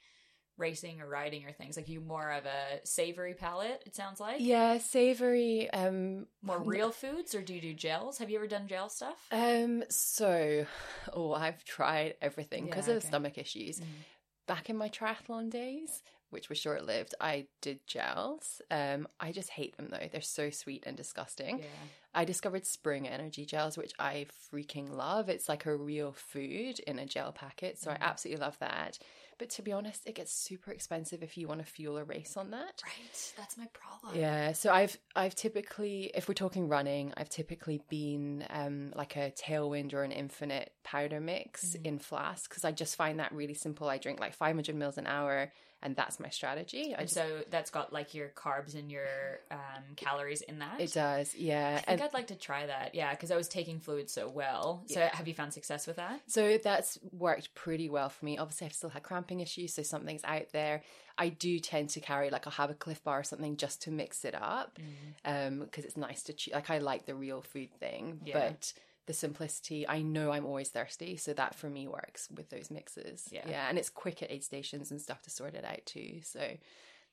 racing 0.58 1.00
or 1.00 1.08
riding 1.08 1.44
or 1.46 1.52
things? 1.52 1.76
Like 1.76 1.88
you 1.88 2.00
more 2.00 2.30
of 2.30 2.44
a 2.44 2.80
savory 2.84 3.34
palate, 3.34 3.82
it 3.86 3.94
sounds 3.96 4.20
like? 4.20 4.40
yeah, 4.40 4.78
savory. 4.78 5.70
Um, 5.70 6.26
More 6.42 6.58
real 6.58 6.90
foods 6.90 7.34
or 7.34 7.42
do 7.42 7.54
you 7.54 7.60
do 7.60 7.74
gels? 7.74 8.18
Have 8.18 8.30
you 8.30 8.36
ever 8.38 8.46
done 8.46 8.66
gel 8.68 8.88
stuff? 8.88 9.28
Um, 9.32 9.84
so, 9.88 10.66
oh, 11.12 11.32
I've 11.32 11.64
tried 11.64 12.14
everything 12.20 12.64
because 12.66 12.86
Yeah, 12.86 12.94
of 12.94 12.98
okay. 12.98 13.08
stomach 13.08 13.38
issues. 13.38 13.80
Mhm. 13.80 14.04
Back 14.46 14.70
in 14.70 14.76
my 14.78 14.88
triathlon 14.88 15.50
days, 15.50 16.02
which 16.30 16.48
were 16.48 16.54
short 16.54 16.84
lived, 16.86 17.14
I 17.20 17.48
did 17.60 17.86
gels. 17.86 18.62
Um, 18.70 19.06
I 19.20 19.30
just 19.30 19.50
hate 19.50 19.76
them 19.76 19.88
though; 19.90 20.08
they're 20.10 20.22
so 20.22 20.48
sweet 20.48 20.84
and 20.86 20.96
disgusting. 20.96 21.58
Yeah. 21.58 21.66
I 22.14 22.24
discovered 22.24 22.64
Spring 22.66 23.06
Energy 23.06 23.44
gels, 23.44 23.76
which 23.76 23.92
I 23.98 24.26
freaking 24.50 24.90
love. 24.90 25.28
It's 25.28 25.50
like 25.50 25.66
a 25.66 25.76
real 25.76 26.12
food 26.12 26.80
in 26.80 26.98
a 26.98 27.04
gel 27.04 27.30
packet, 27.32 27.78
so 27.78 27.90
Mhm. 27.90 27.94
I 27.94 27.98
absolutely 28.00 28.40
love 28.40 28.58
that. 28.60 28.98
But 29.38 29.50
to 29.50 29.62
be 29.62 29.72
honest, 29.72 30.02
it 30.06 30.14
gets 30.16 30.32
super 30.32 30.70
expensive 30.72 31.22
if 31.22 31.38
you 31.38 31.46
want 31.48 31.60
to 31.60 31.66
fuel 31.66 31.96
a 31.96 32.04
race 32.04 32.36
on 32.36 32.50
that. 32.50 32.82
Right. 32.84 33.32
That's 33.36 33.56
my 33.56 33.66
problem. 33.72 34.18
Yeah, 34.20 34.52
so 34.52 34.72
I've 34.72 34.98
I've 35.14 35.34
typically, 35.34 36.10
if 36.14 36.28
we're 36.28 36.34
talking 36.34 36.68
running, 36.68 37.12
I've 37.16 37.28
typically 37.28 37.80
been 37.88 38.44
um 38.50 38.92
like 38.96 39.16
a 39.16 39.30
tailwind 39.30 39.94
or 39.94 40.02
an 40.02 40.10
Infinit 40.12 40.66
powder 40.82 41.20
mix 41.20 41.76
Mhm. 41.76 41.86
in 41.86 41.98
flask 41.98 42.50
because 42.50 42.64
I 42.64 42.72
just 42.72 42.96
find 42.96 43.20
that 43.20 43.32
really 43.32 43.54
simple. 43.54 43.88
I 43.88 43.98
drink 43.98 44.18
like 44.20 44.34
500 44.34 44.74
mils 44.74 44.98
an 44.98 45.06
hour, 45.06 45.52
and 45.82 45.94
that's 45.94 46.18
my 46.18 46.28
strategy. 46.28 46.94
I 46.94 46.98
And 47.00 47.08
just, 47.08 47.14
so 47.14 47.42
that's 47.50 47.70
got 47.70 47.92
like 47.92 48.14
your 48.14 48.28
carbs 48.28 48.74
and 48.74 48.90
your 48.90 49.06
um, 49.50 49.84
calories 49.96 50.40
in 50.42 50.58
that. 50.58 50.80
it 50.80 50.92
does, 50.92 51.34
yeah. 51.34 51.74
I 51.74 51.76
think 51.76 51.88
And 51.88 52.02
I'd 52.02 52.14
like 52.14 52.26
to 52.28 52.34
try 52.34 52.66
that. 52.66 52.94
Yeah, 52.94 53.10
because 53.12 53.30
I 53.30 53.36
was 53.36 53.48
taking 53.48 53.78
fluid 53.80 54.10
so 54.10 54.28
well. 54.28 54.82
So 54.86 55.00
Yeah. 55.00 55.14
have 55.14 55.28
you 55.28 55.34
found 55.34 55.52
success 55.52 55.86
with 55.86 55.96
that? 55.96 56.20
so 56.26 56.58
that's 56.58 56.98
worked 57.12 57.54
pretty 57.54 57.88
well 57.88 58.08
for 58.08 58.24
me. 58.24 58.38
Obviously, 58.38 58.66
I've 58.66 58.72
still 58.74 58.90
had 58.90 59.02
cramping 59.02 59.40
issues, 59.40 59.74
so 59.74 59.82
something's 59.82 60.24
out 60.24 60.48
there. 60.52 60.82
I 61.16 61.30
do 61.30 61.58
tend 61.58 61.90
to 61.90 62.00
carry 62.00 62.30
like 62.30 62.46
I'll 62.46 62.52
have 62.52 62.70
a 62.70 62.74
Clif 62.74 63.02
Bar 63.02 63.20
or 63.20 63.24
something 63.24 63.56
just 63.56 63.82
to 63.82 63.90
mix 63.90 64.24
it 64.24 64.34
up. 64.34 64.78
um 65.24 65.60
because 65.60 65.84
it's 65.84 65.96
nice 65.96 66.22
to 66.24 66.32
chew 66.32 66.52
like 66.54 66.70
i 66.70 66.78
like 66.78 67.06
the 67.06 67.14
real 67.14 67.42
food 67.42 67.70
thing 67.80 68.20
Yeah. 68.24 68.38
but 68.50 68.72
the 69.08 69.12
simplicity 69.12 69.88
i 69.88 70.00
know 70.00 70.30
i'm 70.30 70.46
always 70.46 70.68
thirsty 70.68 71.16
so 71.16 71.32
that 71.32 71.54
for 71.56 71.68
me 71.68 71.88
works 71.88 72.28
with 72.36 72.48
those 72.50 72.70
mixes 72.70 73.26
Yeah. 73.32 73.42
yeah 73.48 73.68
and 73.68 73.76
it's 73.78 73.90
quick 73.90 74.22
at 74.22 74.30
aid 74.30 74.44
stations 74.44 74.90
and 74.92 75.00
stuff 75.00 75.20
to 75.22 75.30
sort 75.30 75.54
it 75.54 75.64
out 75.64 75.84
too 75.84 76.20
so 76.22 76.40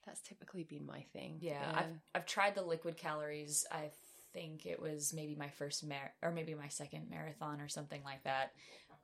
that's 0.06 0.22
typically 0.22 0.64
been 0.64 0.86
my 0.86 1.02
thing 1.14 1.38
Yeah, 1.39 1.64
I've 1.74 2.00
I've 2.14 2.26
tried 2.28 2.54
the 2.54 2.62
liquid 2.62 2.96
calories. 2.96 3.66
I 3.72 3.89
think 4.34 4.68
it 4.68 4.80
was 4.80 5.14
maybe 5.16 5.34
my 5.36 5.50
first 5.50 5.84
mar- 5.84 6.14
or 6.22 6.30
maybe 6.32 6.54
my 6.54 6.68
second 6.68 7.10
marathon 7.10 7.60
or 7.60 7.68
something 7.68 8.02
like 8.06 8.24
that. 8.24 8.52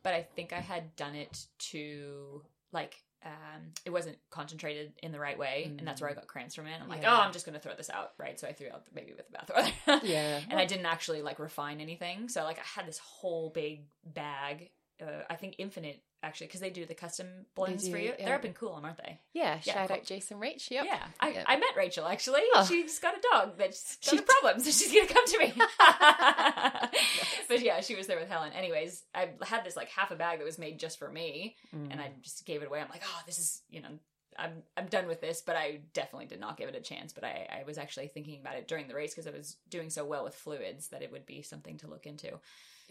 But 0.03 0.13
I 0.13 0.21
think 0.35 0.53
I 0.53 0.59
had 0.59 0.95
done 0.95 1.15
it 1.15 1.47
to 1.71 2.43
like 2.71 3.01
um 3.25 3.61
it 3.85 3.89
wasn't 3.91 4.17
concentrated 4.29 4.93
in 5.03 5.11
the 5.11 5.19
right 5.19 5.37
way 5.37 5.71
and 5.77 5.87
that's 5.87 6.01
where 6.01 6.09
I 6.09 6.13
got 6.13 6.27
cramps 6.27 6.55
from 6.55 6.67
it. 6.67 6.73
I'm 6.81 6.89
like, 6.89 7.01
Yeah. 7.03 7.15
"Oh, 7.17 7.21
I'm 7.21 7.31
just 7.31 7.45
to 7.53 7.59
throw 7.59 7.75
this 7.75 7.89
out." 7.89 8.13
Right? 8.17 8.39
So 8.39 8.47
I 8.47 8.53
threw 8.53 8.67
out 8.71 8.85
the 8.85 8.93
baby 8.93 9.13
with 9.13 9.27
the 9.27 9.37
bathwater. 9.37 9.99
yeah 10.03 10.39
and 10.49 10.59
I 10.59 10.65
didn't 10.65 10.85
actually 10.87 11.21
like 11.21 11.39
refine 11.39 11.81
anything. 11.81 12.29
So 12.29 12.43
like 12.43 12.57
I 12.59 12.63
had 12.79 12.87
this 12.87 12.97
whole 12.99 13.49
big 13.49 13.83
bag. 14.03 14.71
Uh, 15.01 15.23
I 15.29 15.35
think 15.35 15.55
Infinit 15.57 15.97
actually 16.23 16.47
because 16.47 16.59
they 16.61 16.69
do 16.69 16.85
the 16.85 16.93
custom 16.93 17.27
blends 17.55 17.89
for 17.89 17.97
you. 17.97 18.13
yeah. 18.19 18.25
They're 18.25 18.35
up 18.35 18.45
in 18.45 18.53
Coolum, 18.53 18.83
aren't 18.83 18.97
they? 18.97 19.19
yeah 19.33 19.59
Yeah, 19.63 19.73
shout 19.73 19.87
cool. 19.87 19.97
out 19.97 20.03
jason 20.05 20.37
rach 20.39 20.69
yep 20.69 20.85
Yeah, 20.85 21.03
I, 21.19 21.29
Yep. 21.31 21.45
I 21.47 21.55
met 21.57 21.75
Rachel 21.75 22.05
actually. 22.05 22.41
Oh. 22.53 22.63
She's 22.65 22.99
got 22.99 23.15
a 23.17 23.21
dog 23.31 23.57
that's 23.57 23.95
got 23.97 24.11
She 24.11 24.17
a 24.17 24.21
problem, 24.21 24.59
so 24.59 24.69
she's 24.69 24.93
gonna 24.93 25.07
come 25.07 25.25
to 25.27 25.39
me. 25.39 25.53
but 27.47 27.61
yeah, 27.61 27.81
she 27.81 27.95
was 27.95 28.07
there 28.07 28.19
with 28.19 28.29
Helen. 28.29 28.51
Anyways, 28.53 29.03
I 29.15 29.29
had 29.43 29.63
this 29.65 29.75
like 29.75 29.89
half 29.89 30.11
a 30.11 30.15
bag 30.15 30.39
that 30.39 30.45
was 30.45 30.59
made 30.59 30.79
just 30.79 30.99
for 30.99 31.09
me, 31.11 31.55
Mm. 31.75 31.91
and 31.91 32.01
I 32.01 32.11
just 32.21 32.45
gave 32.45 32.61
it 32.61 32.67
away. 32.67 32.81
I'm 32.81 32.89
like, 32.89 33.03
oh, 33.05 33.21
this 33.25 33.39
is 33.39 33.61
you 33.69 33.81
know. 33.81 33.89
I'm 34.37 34.63
I'm 34.77 34.85
done 34.85 35.07
with 35.07 35.19
this, 35.19 35.41
but 35.45 35.57
I 35.57 35.79
definitely 35.93 36.25
did 36.27 36.39
not 36.39 36.55
give 36.55 36.69
it 36.69 36.75
a 36.75 36.79
chance. 36.79 37.11
But 37.11 37.25
I, 37.25 37.47
I 37.51 37.63
was 37.65 37.77
actually 37.77 38.07
thinking 38.07 38.39
about 38.39 38.55
it 38.55 38.65
during 38.67 38.87
the 38.87 38.95
race 38.95 39.13
because 39.13 39.27
I 39.27 39.31
was 39.37 39.57
doing 39.69 39.89
so 39.89 40.05
well 40.05 40.23
with 40.23 40.35
fluids 40.35 40.87
that 40.87 41.01
it 41.01 41.11
would 41.11 41.25
be 41.25 41.41
something 41.41 41.77
to 41.79 41.87
look 41.87 42.05
into. 42.05 42.39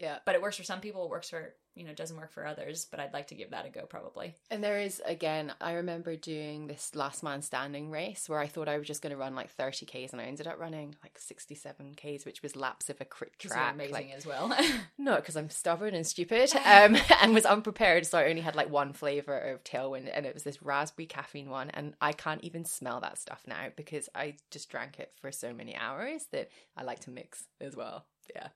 Yeah 0.01 0.17
But 0.25 0.35
it 0.35 0.41
works 0.41 0.57
for 0.57 0.63
some 0.63 0.81
people, 0.81 1.05
it 1.05 1.09
works 1.09 1.29
for 1.29 1.53
you 1.75 1.85
know, 1.85 1.93
doesn't 1.93 2.17
work 2.17 2.31
for 2.31 2.45
others. 2.45 2.85
But 2.89 2.99
I'd 2.99 3.13
like 3.13 3.27
to 3.27 3.35
give 3.35 3.51
that 3.51 3.65
a 3.65 3.69
go 3.69 3.85
probably. 3.85 4.35
And 4.49 4.63
there 4.63 4.79
is 4.79 5.01
again, 5.05 5.53
I 5.61 5.73
remember 5.73 6.15
doing 6.15 6.67
this 6.67 6.95
last 6.95 7.23
man 7.23 7.41
standing 7.41 7.89
race 7.89 8.27
where 8.27 8.39
I 8.39 8.47
thought 8.47 8.67
I 8.67 8.77
was 8.77 8.87
just 8.87 9.01
going 9.01 9.11
to 9.11 9.17
run 9.17 9.35
like 9.35 9.49
30 9.51 9.85
k's, 9.85 10.11
and 10.11 10.21
I 10.21 10.25
ended 10.25 10.47
up 10.47 10.59
running 10.59 10.95
like 11.03 11.17
67 11.17 11.93
k's, 11.95 12.25
which 12.25 12.43
was 12.43 12.55
laps 12.55 12.89
of 12.89 12.99
a 12.99 13.05
crit 13.05 13.37
track. 13.39 13.73
amazing 13.73 13.93
like- 13.93 14.11
as 14.15 14.25
well. 14.25 14.55
no, 14.97 15.15
because 15.15 15.37
I'm 15.37 15.49
stubborn 15.49 15.95
and 15.95 16.05
stupid, 16.05 16.53
um, 16.65 16.97
and 17.21 17.33
was 17.33 17.45
unprepared, 17.45 18.05
so 18.05 18.17
I 18.17 18.29
only 18.29 18.41
had 18.41 18.55
like 18.55 18.69
one 18.69 18.93
flavor 18.93 19.37
of 19.37 19.63
Tailwind, 19.63 20.09
and 20.13 20.25
it 20.25 20.33
was 20.33 20.43
this 20.43 20.61
raspberry 20.61 21.05
caffeine 21.05 21.49
one, 21.49 21.69
and 21.69 21.93
I 22.01 22.11
can't 22.11 22.43
even 22.43 22.65
smell 22.65 22.99
that 23.01 23.17
stuff 23.17 23.43
now 23.47 23.67
because 23.75 24.09
I 24.13 24.35
just 24.49 24.69
drank 24.69 24.99
it 24.99 25.13
for 25.21 25.31
so 25.31 25.53
many 25.53 25.75
hours 25.75 26.25
that 26.31 26.49
I 26.75 26.83
like 26.83 26.99
to 27.01 27.11
mix 27.11 27.45
as 27.59 27.75
well. 27.75 28.05
Yeah. 28.35 28.47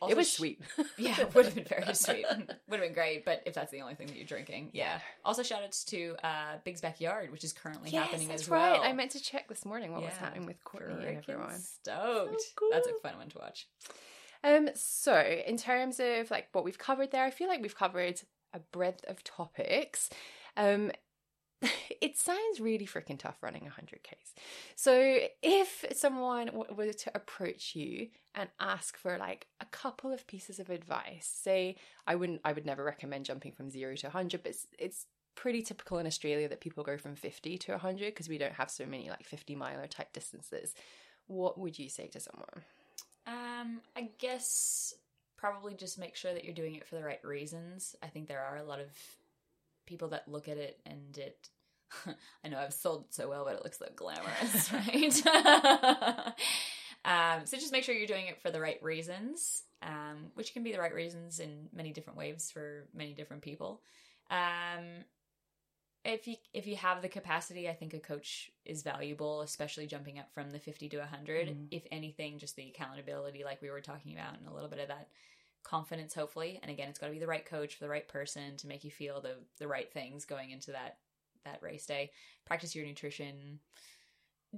Also 0.00 0.12
it 0.12 0.16
was 0.16 0.32
sweet. 0.32 0.60
Yeah, 0.96 1.20
it 1.20 1.34
would 1.34 1.44
have 1.46 1.54
been 1.54 1.64
very 1.64 1.94
sweet. 1.94 2.24
would 2.68 2.80
have 2.80 2.88
been 2.88 2.92
great, 2.92 3.24
but 3.24 3.42
if 3.46 3.54
that's 3.54 3.70
the 3.70 3.80
only 3.80 3.94
thing 3.94 4.06
that 4.08 4.16
you're 4.16 4.24
drinking, 4.26 4.70
yeah. 4.72 4.84
Yeah. 4.84 4.98
Also, 5.24 5.42
shout 5.42 5.62
outs 5.62 5.84
to 5.86 6.16
uh, 6.22 6.56
Big's 6.64 6.80
Backyard, 6.80 7.30
which 7.30 7.44
is 7.44 7.52
currently 7.52 7.90
Yes, 7.90 8.08
happening 8.08 8.28
that's 8.28 8.42
as 8.42 8.48
right. 8.48 8.80
I 8.82 8.92
meant 8.92 9.10
to 9.12 9.20
check 9.20 9.48
this 9.48 9.64
morning 9.64 9.92
what 9.92 10.02
was 10.02 10.14
happening 10.14 10.46
with 10.46 10.62
Courtney 10.64 11.06
and 11.06 11.18
everyone. 11.18 11.58
Stoked. 11.58 12.40
So 12.40 12.66
That's 12.70 12.88
a 12.88 12.94
fun 13.02 13.16
one 13.18 13.28
to 13.30 13.38
watch. 13.38 13.66
Um, 14.44 14.68
so 14.74 15.18
in 15.46 15.56
terms 15.56 15.98
of 16.00 16.30
like 16.30 16.48
what 16.52 16.64
we've 16.64 16.78
covered 16.78 17.10
there, 17.10 17.24
I 17.24 17.30
feel 17.30 17.48
like 17.48 17.60
we've 17.60 17.76
covered 17.76 18.20
a 18.54 18.60
breadth 18.60 19.04
of 19.08 19.22
topics. 19.24 20.10
Um, 20.56 20.92
it 22.00 22.16
sounds 22.16 22.60
really 22.60 22.86
freaking 22.86 23.18
tough 23.18 23.42
running 23.42 23.62
100 23.62 24.02
k's. 24.02 24.34
So 24.76 25.18
if 25.42 25.84
someone 25.92 26.50
were 26.54 26.92
to 26.92 27.10
approach 27.14 27.74
you 27.74 28.08
and 28.34 28.48
ask 28.60 28.96
for 28.96 29.18
like 29.18 29.46
a 29.60 29.66
couple 29.66 30.12
of 30.12 30.26
pieces 30.26 30.60
of 30.60 30.70
advice, 30.70 31.30
say 31.42 31.76
I 32.06 32.14
wouldn't, 32.14 32.40
I 32.44 32.52
would 32.52 32.66
never 32.66 32.84
recommend 32.84 33.24
jumping 33.24 33.52
from 33.52 33.70
zero 33.70 33.96
to 33.96 34.06
100, 34.06 34.42
but 34.42 34.50
it's, 34.50 34.66
it's 34.78 35.06
pretty 35.34 35.62
typical 35.62 35.98
in 35.98 36.06
Australia 36.06 36.48
that 36.48 36.60
people 36.60 36.84
go 36.84 36.98
from 36.98 37.14
50 37.14 37.58
to 37.58 37.72
100 37.72 38.06
because 38.06 38.28
we 38.28 38.38
don't 38.38 38.54
have 38.54 38.70
so 38.70 38.86
many 38.86 39.10
like 39.10 39.24
50 39.24 39.54
miler 39.54 39.86
type 39.86 40.12
distances. 40.12 40.74
What 41.26 41.58
would 41.58 41.78
you 41.78 41.88
say 41.88 42.08
to 42.08 42.20
someone? 42.20 42.64
Um, 43.26 43.80
I 43.96 44.10
guess 44.18 44.94
probably 45.36 45.74
just 45.74 45.98
make 45.98 46.16
sure 46.16 46.34
that 46.34 46.44
you're 46.44 46.54
doing 46.54 46.74
it 46.74 46.86
for 46.86 46.96
the 46.96 47.04
right 47.04 47.24
reasons. 47.24 47.94
I 48.02 48.08
think 48.08 48.26
there 48.26 48.42
are 48.42 48.56
a 48.56 48.64
lot 48.64 48.80
of 48.80 48.88
people 49.88 50.08
that 50.08 50.28
look 50.28 50.48
at 50.48 50.56
it 50.56 50.80
and 50.86 51.16
it. 51.18 51.48
I 52.44 52.48
know 52.48 52.58
I've 52.58 52.74
sold 52.74 53.06
it 53.06 53.14
so 53.14 53.28
well, 53.28 53.44
but 53.44 53.54
it 53.54 53.64
looks 53.64 53.78
so 53.78 53.86
glamorous, 53.96 54.72
right? 54.72 55.26
um, 57.04 57.46
so 57.46 57.56
just 57.56 57.72
make 57.72 57.82
sure 57.84 57.94
you're 57.94 58.06
doing 58.06 58.26
it 58.26 58.40
for 58.42 58.50
the 58.50 58.60
right 58.60 58.82
reasons, 58.82 59.62
um, 59.82 60.26
which 60.34 60.52
can 60.52 60.62
be 60.62 60.72
the 60.72 60.78
right 60.78 60.94
reasons 60.94 61.40
in 61.40 61.68
many 61.74 61.92
different 61.92 62.18
ways 62.18 62.50
for 62.52 62.86
many 62.94 63.14
different 63.14 63.42
people. 63.42 63.80
Um, 64.30 65.04
if 66.04 66.28
you 66.28 66.36
if 66.52 66.66
you 66.66 66.76
have 66.76 67.02
the 67.02 67.08
capacity, 67.08 67.68
I 67.68 67.74
think 67.74 67.92
a 67.94 67.98
coach 67.98 68.50
is 68.64 68.82
valuable, 68.82 69.40
especially 69.42 69.86
jumping 69.86 70.18
up 70.18 70.32
from 70.32 70.50
the 70.50 70.58
fifty 70.58 70.88
to 70.90 71.04
hundred. 71.04 71.48
Mhm. 71.48 71.68
If 71.70 71.86
anything, 71.90 72.38
just 72.38 72.56
the 72.56 72.68
accountability, 72.68 73.44
like 73.44 73.60
we 73.62 73.70
were 73.70 73.80
talking 73.80 74.12
about, 74.14 74.38
and 74.38 74.46
a 74.48 74.52
little 74.52 74.68
bit 74.68 74.78
of 74.80 74.88
that 74.88 75.08
confidence, 75.68 76.14
hopefully. 76.14 76.58
And 76.62 76.70
again, 76.70 76.88
it's 76.88 76.98
got 76.98 77.06
to 77.06 77.12
be 77.12 77.18
the 77.18 77.26
right 77.26 77.44
coach 77.44 77.74
for 77.74 77.84
the 77.84 77.90
right 77.90 78.08
person 78.08 78.56
to 78.58 78.66
make 78.66 78.84
you 78.84 78.90
feel 78.90 79.20
the 79.20 79.36
the 79.58 79.68
right 79.68 79.92
things 79.92 80.24
going 80.24 80.50
into 80.50 80.72
that 80.72 80.98
that 81.44 81.62
race 81.62 81.86
day. 81.86 82.10
Practice 82.46 82.74
your 82.74 82.86
nutrition, 82.86 83.60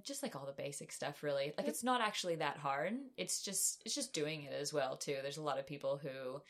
just 0.04 0.22
like 0.22 0.36
all 0.36 0.46
the 0.46 0.52
basic 0.52 0.92
stuff. 0.92 1.22
Really, 1.22 1.52
like 1.58 1.68
it's 1.68 1.84
not 1.84 2.00
actually 2.00 2.36
that 2.36 2.58
hard. 2.58 2.94
It's 3.16 3.42
just 3.42 3.82
it's 3.84 3.94
just 3.94 4.12
doing 4.12 4.44
it 4.44 4.52
as 4.52 4.72
well 4.72 4.96
too. 4.96 5.16
There's 5.22 5.38
a 5.38 5.42
lot 5.42 5.58
of 5.58 5.66
people 5.66 6.00
who 6.02 6.40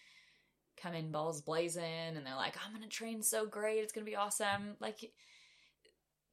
come 0.81 0.95
in 0.95 1.11
balls 1.11 1.41
blazing 1.41 2.17
and 2.17 2.25
they're 2.25 2.37
like, 2.37 2.55
oh, 2.57 2.63
I'm 2.67 2.73
gonna 2.73 2.89
train 2.89 3.23
so 3.23 3.47
great, 3.47 3.79
it's 3.79 3.93
gonna 3.93 4.07
be 4.07 4.17
awesome. 4.17 4.77
Like 4.81 5.13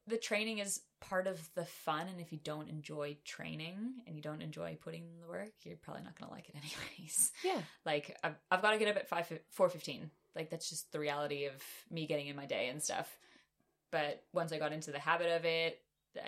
the 0.08 0.16
training 0.16 0.58
is 0.58 0.80
part 1.00 1.26
of 1.26 1.38
the 1.54 1.64
fun, 1.64 2.08
and 2.08 2.20
if 2.20 2.32
you 2.32 2.38
don't 2.42 2.68
enjoy 2.68 3.16
training 3.24 3.94
and 4.06 4.16
you 4.16 4.22
don't 4.22 4.42
enjoy 4.42 4.76
putting 4.80 5.04
in 5.04 5.20
the 5.20 5.28
work, 5.28 5.52
you're 5.62 5.76
probably 5.76 6.02
not 6.02 6.18
gonna 6.18 6.32
like 6.32 6.48
it 6.48 6.56
anyways. 6.96 7.32
Yeah. 7.44 7.60
Like 7.84 8.16
I've, 8.24 8.36
I've 8.50 8.62
got 8.62 8.72
to 8.72 8.78
get 8.78 8.88
up 8.88 8.96
at 8.96 9.08
five 9.08 9.32
four 9.50 9.68
fifteen. 9.68 10.10
Like 10.34 10.50
that's 10.50 10.68
just 10.68 10.92
the 10.92 11.00
reality 11.00 11.46
of 11.46 11.62
me 11.90 12.06
getting 12.06 12.28
in 12.28 12.36
my 12.36 12.46
day 12.46 12.68
and 12.68 12.82
stuff. 12.82 13.18
But 13.90 14.22
once 14.32 14.52
I 14.52 14.58
got 14.58 14.72
into 14.72 14.90
the 14.90 14.98
habit 14.98 15.34
of 15.34 15.44
it, 15.44 15.80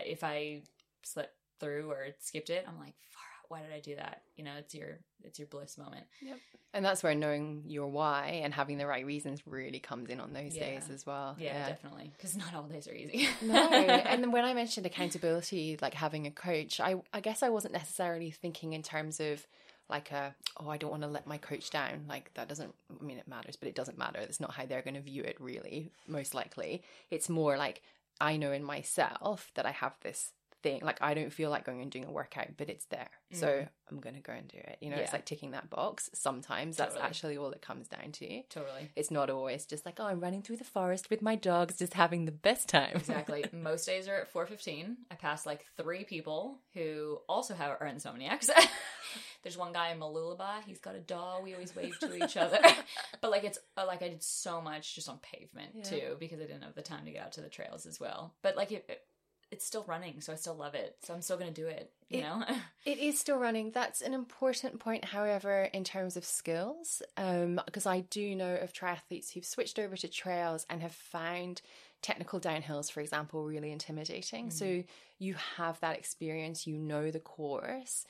if 0.06 0.24
I 0.24 0.62
slipped 1.02 1.34
through 1.58 1.90
or 1.90 2.08
skipped 2.18 2.50
it, 2.50 2.64
I'm 2.66 2.78
like, 2.78 2.94
far. 3.10 3.22
Why 3.50 3.60
did 3.60 3.72
I 3.72 3.80
do 3.80 3.96
that? 3.96 4.22
You 4.36 4.44
know, 4.44 4.52
it's 4.58 4.74
your 4.74 4.98
it's 5.22 5.38
your 5.38 5.48
bliss 5.48 5.76
moment. 5.76 6.06
Yep. 6.22 6.38
And 6.72 6.84
that's 6.84 7.02
where 7.02 7.14
knowing 7.16 7.64
your 7.66 7.88
why 7.88 8.40
and 8.44 8.54
having 8.54 8.78
the 8.78 8.86
right 8.86 9.04
reasons 9.04 9.42
really 9.44 9.80
comes 9.80 10.08
in 10.08 10.20
on 10.20 10.32
those 10.32 10.56
Yeah. 10.56 10.66
days 10.66 10.88
as 10.88 11.04
well. 11.04 11.36
Yeah, 11.38 11.68
definitely. 11.68 12.12
Because 12.16 12.36
not 12.36 12.54
all 12.54 12.62
days 12.62 12.86
are 12.88 12.94
easy. 12.94 13.28
no 13.42 13.56
and 13.68 14.32
when 14.32 14.44
i 14.44 14.54
mentioned 14.54 14.86
accountability 14.86 15.76
like 15.82 15.94
having 15.94 16.26
a 16.26 16.30
coach 16.30 16.80
i 16.80 16.94
i 17.12 17.20
guess 17.20 17.42
i 17.42 17.48
wasn't 17.48 17.74
necessarily 17.74 18.30
thinking 18.30 18.72
in 18.72 18.82
terms 18.82 19.18
of 19.20 19.46
like 19.88 20.12
a 20.12 20.34
oh 20.60 20.68
i 20.68 20.76
don't 20.76 20.90
want 20.92 21.02
to 21.02 21.08
let 21.08 21.26
my 21.26 21.36
coach 21.38 21.70
down 21.70 22.04
like 22.08 22.32
that 22.34 22.48
doesn't 22.48 22.72
i 23.00 23.04
mean 23.04 23.18
it 23.18 23.26
matters 23.26 23.56
but 23.56 23.68
it 23.68 23.74
doesn't 23.74 23.98
matter 23.98 24.20
that's 24.20 24.38
not 24.40 24.52
how 24.54 24.64
they're 24.64 24.82
going 24.82 24.94
to 24.94 25.00
view 25.00 25.22
it 25.24 25.36
really 25.40 25.90
most 26.06 26.32
likely 26.34 26.82
it's 27.10 27.28
more 27.28 27.56
like 27.56 27.82
i 28.20 28.36
know 28.36 28.52
in 28.52 28.62
myself 28.62 29.50
that 29.56 29.66
i 29.66 29.72
have 29.72 29.94
this 30.02 30.32
thing 30.62 30.80
like 30.82 31.00
i 31.00 31.14
don't 31.14 31.32
feel 31.32 31.50
like 31.50 31.64
going 31.64 31.80
and 31.80 31.90
doing 31.90 32.04
a 32.04 32.10
workout 32.10 32.48
but 32.56 32.68
it's 32.68 32.84
there 32.86 33.08
so 33.32 33.66
i'm 33.90 33.98
going 34.00 34.14
to 34.14 34.20
go 34.20 34.32
and 34.32 34.48
do 34.48 34.58
it 34.58 34.76
you 34.80 34.90
know 34.90 34.96
it's 34.96 35.12
like 35.12 35.24
ticking 35.24 35.52
that 35.52 35.70
box 35.70 36.10
sometimes 36.12 36.76
that's 36.76 36.96
actually 36.96 37.36
all 37.36 37.50
it 37.50 37.62
comes 37.62 37.88
down 37.88 38.12
to 38.12 38.42
totally. 38.50 38.90
it's 38.96 39.10
not 39.10 39.30
always 39.30 39.64
just 39.66 39.86
like 39.86 39.98
oh 39.98 40.04
i'm 40.06 40.20
running 40.20 40.42
through 40.42 40.56
the 40.56 40.64
forest 40.64 41.08
with 41.10 41.22
my 41.22 41.34
dogs 41.34 41.78
just 41.78 41.94
having 41.94 42.24
the 42.24 42.32
best 42.32 42.68
time 42.68 42.90
Exactly. 42.94 43.44
Most 43.52 43.86
days 43.86 44.08
are 44.08 44.14
at 44.16 44.32
4.15. 44.32 44.94
I 45.10 45.14
pass 45.14 45.46
like 45.46 45.64
three 45.76 46.04
people 46.04 46.58
who 46.74 47.18
also 47.28 47.54
have 47.54 47.70
are 47.80 47.86
insomniacs. 47.86 48.48
There's 49.42 49.56
one 49.56 49.72
guy 49.72 49.90
in 49.90 49.98
Mooloolaba. 49.98 50.62
He's 50.66 50.78
got 50.80 50.94
a 50.94 51.00
dog. 51.00 51.42
We 51.44 51.54
always 51.54 51.74
wave 51.74 51.98
to 52.00 52.22
each 52.24 52.36
other. 52.36 52.58
but 53.20 53.30
like 53.30 53.44
it's 53.44 53.58
uh, 53.76 53.86
like 53.86 54.02
I 54.02 54.08
did 54.08 54.22
so 54.22 54.60
much 54.60 54.94
just 54.94 55.08
on 55.08 55.18
pavement 55.18 55.70
Yeah. 55.76 55.82
too 55.82 56.16
because 56.20 56.38
I 56.40 56.44
didn't 56.44 56.62
have 56.62 56.74
the 56.74 56.82
time 56.82 57.04
to 57.06 57.10
get 57.10 57.24
out 57.24 57.32
to 57.32 57.40
the 57.40 57.48
trails 57.48 57.86
as 57.86 57.98
well. 57.98 58.34
But 58.42 58.56
like 58.56 58.70
it, 58.72 58.84
it 58.88 59.02
it's 59.50 59.64
still 59.64 59.84
running, 59.84 60.20
so 60.20 60.32
I 60.32 60.36
still 60.36 60.54
love 60.54 60.74
it. 60.74 60.96
So 61.02 61.12
I'm 61.12 61.22
still 61.22 61.36
gonna 61.36 61.50
do 61.50 61.66
it. 61.66 61.92
You 62.08 62.18
It- 62.18 62.22
know. 62.22 62.44
It 62.86 62.98
is 62.98 63.18
still 63.18 63.36
running. 63.36 63.72
That's 63.72 64.00
an 64.00 64.14
important 64.14 64.80
point, 64.80 65.04
however, 65.04 65.64
in 65.64 65.84
terms 65.84 66.16
of 66.16 66.24
skills, 66.24 67.02
um, 67.16 67.60
because 67.66 67.84
I 67.84 68.00
do 68.00 68.34
know 68.34 68.54
of 68.56 68.72
triathletes 68.72 69.32
who've 69.32 69.44
switched 69.44 69.78
over 69.78 69.96
to 69.98 70.08
trails 70.08 70.64
and 70.70 70.80
have 70.80 70.94
found 70.94 71.60
technical 72.00 72.40
downhills, 72.40 72.90
for 72.90 73.00
example, 73.00 73.44
really 73.44 73.70
intimidating. 73.70 74.50
So 74.50 74.64
mm-hmm. 74.64 74.88
you 75.18 75.34
have 75.56 75.78
that 75.80 75.98
experience, 75.98 76.66
you 76.66 76.78
know 76.78 77.10
the 77.10 77.20
course. 77.20 78.06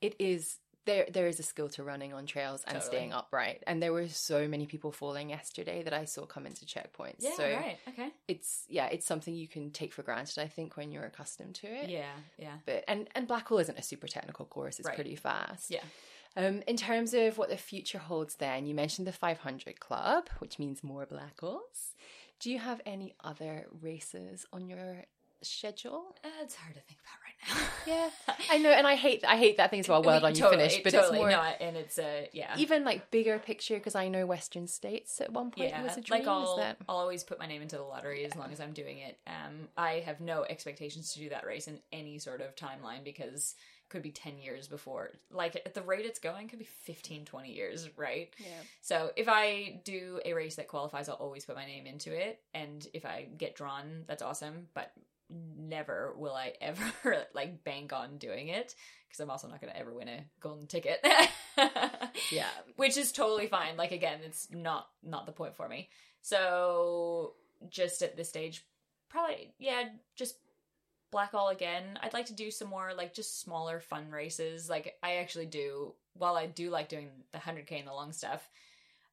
It 0.00 0.16
is 0.18 0.56
there. 0.86 1.06
There 1.12 1.26
is 1.26 1.38
a 1.38 1.42
skill 1.42 1.68
to 1.70 1.82
running 1.84 2.14
on 2.14 2.24
trails 2.26 2.62
and 2.66 2.74
Totally. 2.76 2.90
staying 2.96 3.12
upright. 3.12 3.62
And 3.66 3.82
there 3.82 3.92
were 3.92 4.08
so 4.08 4.48
many 4.48 4.66
people 4.66 4.92
falling 4.92 5.28
yesterday 5.30 5.82
that 5.82 5.92
I 5.92 6.06
saw 6.06 6.24
come 6.26 6.46
into 6.46 6.64
checkpoints. 6.64 7.16
yeah. 7.18 7.36
so 7.36 7.44
right. 7.44 7.78
Okay. 7.88 8.08
it's 8.28 8.64
yeah, 8.68 8.86
it's 8.86 9.04
something 9.06 9.34
you 9.34 9.48
can 9.48 9.70
take 9.70 9.92
for 9.92 10.02
granted. 10.02 10.38
I 10.38 10.48
think 10.48 10.76
when 10.76 10.90
you're 10.92 11.04
accustomed 11.04 11.56
to 11.56 11.66
it 11.66 11.90
Yeah. 11.90 12.06
Yeah. 12.38 12.54
but 12.64 12.84
and 12.88 13.08
and 13.14 13.28
Blackall 13.28 13.60
isn't 13.60 13.78
a 13.78 13.82
super 13.82 14.06
technical 14.08 14.46
course; 14.46 14.78
it's 14.78 14.86
Right. 14.86 14.94
pretty 14.94 15.16
fast. 15.16 15.70
Yeah. 15.70 15.82
Um, 16.38 16.62
in 16.66 16.76
terms 16.76 17.14
of 17.14 17.38
what 17.38 17.48
the 17.48 17.56
future 17.56 17.98
holds, 17.98 18.34
then 18.36 18.66
you 18.66 18.74
mentioned 18.74 19.06
the 19.06 19.12
500 19.12 19.80
Club, 19.80 20.28
which 20.38 20.58
means 20.58 20.84
more 20.84 21.06
Blackalls. 21.06 21.94
Do 22.40 22.50
you 22.50 22.58
have 22.58 22.80
any 22.84 23.14
other 23.24 23.66
races 23.80 24.44
on 24.52 24.68
your 24.68 25.04
schedule? 25.40 26.14
Uh, 26.22 26.28
it's 26.42 26.54
hard 26.54 26.74
to 26.74 26.80
think 26.82 27.00
about 27.00 27.18
right. 27.24 27.25
Yeah, 27.86 28.10
I 28.50 28.58
know, 28.58 28.70
and 28.70 28.86
I 28.86 28.94
hate 28.94 29.24
I 29.26 29.36
hate 29.36 29.56
that 29.58 29.70
thing 29.70 29.80
as 29.80 29.88
well. 29.88 30.02
Well 30.02 30.20
done, 30.20 30.34
you 30.34 30.40
Totally, 30.40 30.64
finished, 30.64 30.82
but 30.84 30.92
totally. 30.92 31.18
it's 31.18 31.20
more 31.20 31.30
no, 31.30 31.40
and 31.40 31.76
it's 31.76 31.98
a 31.98 32.28
yeah. 32.32 32.54
even 32.58 32.84
like 32.84 33.10
bigger 33.10 33.38
picture 33.38 33.76
because 33.76 33.94
I 33.94 34.08
know 34.08 34.26
Western 34.26 34.66
States 34.66 35.20
at 35.20 35.32
one 35.32 35.50
point 35.50 35.70
yeah, 35.70 35.82
was 35.82 35.96
a 35.96 36.00
dream. 36.00 36.20
like 36.20 36.28
I'll, 36.28 36.56
that 36.56 36.78
I'll 36.88 36.96
always 36.96 37.22
put 37.24 37.38
my 37.38 37.46
name 37.46 37.62
into 37.62 37.76
the 37.76 37.82
lottery 37.82 38.24
as 38.24 38.34
long 38.34 38.52
as 38.52 38.60
I'm 38.60 38.72
doing 38.72 38.98
it. 38.98 39.18
Um, 39.26 39.68
I 39.76 40.02
have 40.04 40.20
no 40.20 40.44
expectations 40.44 41.12
to 41.14 41.20
do 41.20 41.28
that 41.30 41.46
race 41.46 41.68
in 41.68 41.78
any 41.92 42.18
sort 42.18 42.40
of 42.40 42.56
timeline 42.56 43.04
because 43.04 43.54
it 43.84 43.90
could 43.90 44.02
be 44.02 44.10
10 44.10 44.38
years 44.38 44.66
before. 44.66 45.10
Like 45.30 45.54
at 45.56 45.74
the 45.74 45.82
rate 45.82 46.04
it's 46.06 46.18
going, 46.18 46.46
it 46.46 46.50
could 46.50 46.58
be 46.58 46.64
15, 46.64 47.24
20 47.24 47.52
years, 47.52 47.88
right? 47.96 48.34
yeah. 48.38 48.48
So 48.80 49.10
if 49.16 49.28
I 49.28 49.80
do 49.84 50.20
a 50.24 50.32
race 50.32 50.56
that 50.56 50.68
qualifies, 50.68 51.08
I'll 51.08 51.14
always 51.16 51.44
put 51.44 51.54
my 51.54 51.66
name 51.66 51.86
into 51.86 52.12
it. 52.12 52.40
And 52.54 52.86
if 52.92 53.06
I 53.06 53.28
get 53.38 53.54
drawn, 53.54 54.04
that's 54.06 54.22
awesome. 54.22 54.68
But 54.74 54.90
never 55.30 56.14
will 56.16 56.34
I 56.34 56.52
ever 56.60 57.26
like 57.34 57.64
bank 57.64 57.92
on 57.92 58.18
doing 58.18 58.48
it 58.48 58.74
because 59.08 59.20
I'm 59.20 59.30
also 59.30 59.48
not 59.48 59.60
going 59.60 59.72
to 59.72 59.78
ever 59.78 59.92
win 59.92 60.08
a 60.08 60.24
golden 60.40 60.66
ticket. 60.66 61.04
Yeah. 62.32 62.48
which 62.76 62.96
is 62.96 63.12
totally 63.12 63.46
fine. 63.46 63.76
Like 63.76 63.92
again, 63.92 64.20
it's 64.24 64.48
not 64.50 64.88
not 65.02 65.26
the 65.26 65.32
point 65.32 65.54
for 65.54 65.68
me. 65.68 65.90
So 66.22 67.34
just 67.68 68.02
at 68.02 68.16
this 68.16 68.28
stage, 68.28 68.64
probably 69.08 69.52
yeah, 69.58 69.84
just 70.16 70.36
Blackall 71.12 71.52
again. 71.52 71.98
I'd 72.02 72.12
like 72.14 72.26
to 72.26 72.34
do 72.34 72.50
some 72.50 72.68
more 72.68 72.92
like 72.96 73.14
just 73.14 73.40
smaller 73.40 73.80
fun 73.80 74.10
races. 74.10 74.68
Like 74.68 74.94
I 75.02 75.16
actually 75.16 75.46
do. 75.46 75.94
While 76.14 76.36
I 76.36 76.46
do 76.46 76.70
like 76.70 76.88
doing 76.88 77.10
the 77.32 77.38
hundred 77.38 77.66
k 77.66 77.78
and 77.78 77.86
the 77.86 77.92
long 77.92 78.12
stuff, 78.12 78.48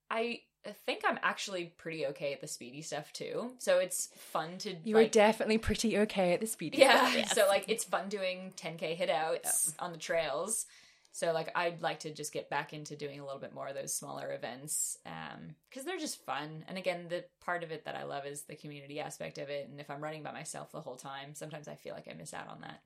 I 0.10 0.40
think 0.72 1.02
I'm 1.06 1.20
actually 1.22 1.74
pretty 1.78 2.06
okay 2.08 2.34
at 2.34 2.42
the 2.42 2.48
speedy 2.48 2.82
stuff 2.82 3.12
too. 3.12 3.52
So 3.60 3.80
it's 3.80 4.10
fun 4.16 4.58
to 4.60 4.76
You 4.84 4.96
like, 4.96 5.08
were 5.08 5.10
definitely 5.10 5.58
pretty 5.58 5.98
okay 6.00 6.34
at 6.34 6.42
the 6.42 6.48
speedy. 6.48 6.78
yeah. 6.78 7.08
stuff, 7.10 7.16
yes. 7.16 7.36
So 7.36 7.48
like 7.48 7.66
it's 7.68 7.84
fun 7.84 8.10
doing 8.10 8.54
10k 8.58 8.96
hit 8.96 9.10
outs 9.10 9.74
on 9.80 9.92
the 9.92 9.98
trails. 9.98 10.66
So 11.12 11.32
like 11.34 11.52
I'd 11.56 11.82
like 11.82 12.00
to 12.02 12.14
just 12.14 12.34
get 12.34 12.50
back 12.50 12.74
into 12.74 12.96
doing 12.96 13.20
a 13.20 13.26
little 13.26 13.40
bit 13.40 13.54
more 13.54 13.68
of 13.68 13.76
those 13.76 13.94
smaller 13.94 14.32
events 14.34 14.98
um 15.06 15.56
cuz 15.72 15.84
they're 15.84 15.98
just 16.00 16.24
fun. 16.26 16.64
And 16.68 16.78
again, 16.78 17.08
the 17.10 17.26
part 17.42 17.64
of 17.64 17.72
it 17.72 17.86
that 17.86 17.96
I 17.96 18.04
love 18.04 18.26
is 18.26 18.44
the 18.44 18.56
community 18.56 19.00
aspect 19.00 19.38
of 19.38 19.50
it 19.50 19.68
and 19.68 19.80
if 19.80 19.90
I'm 19.92 20.02
running 20.02 20.24
by 20.24 20.32
myself 20.32 20.72
the 20.72 20.82
whole 20.82 20.98
time, 20.98 21.36
sometimes 21.36 21.68
I 21.68 21.76
feel 21.76 21.94
like 21.94 22.08
I 22.08 22.14
miss 22.14 22.34
out 22.34 22.48
on 22.48 22.62
that. 22.62 22.82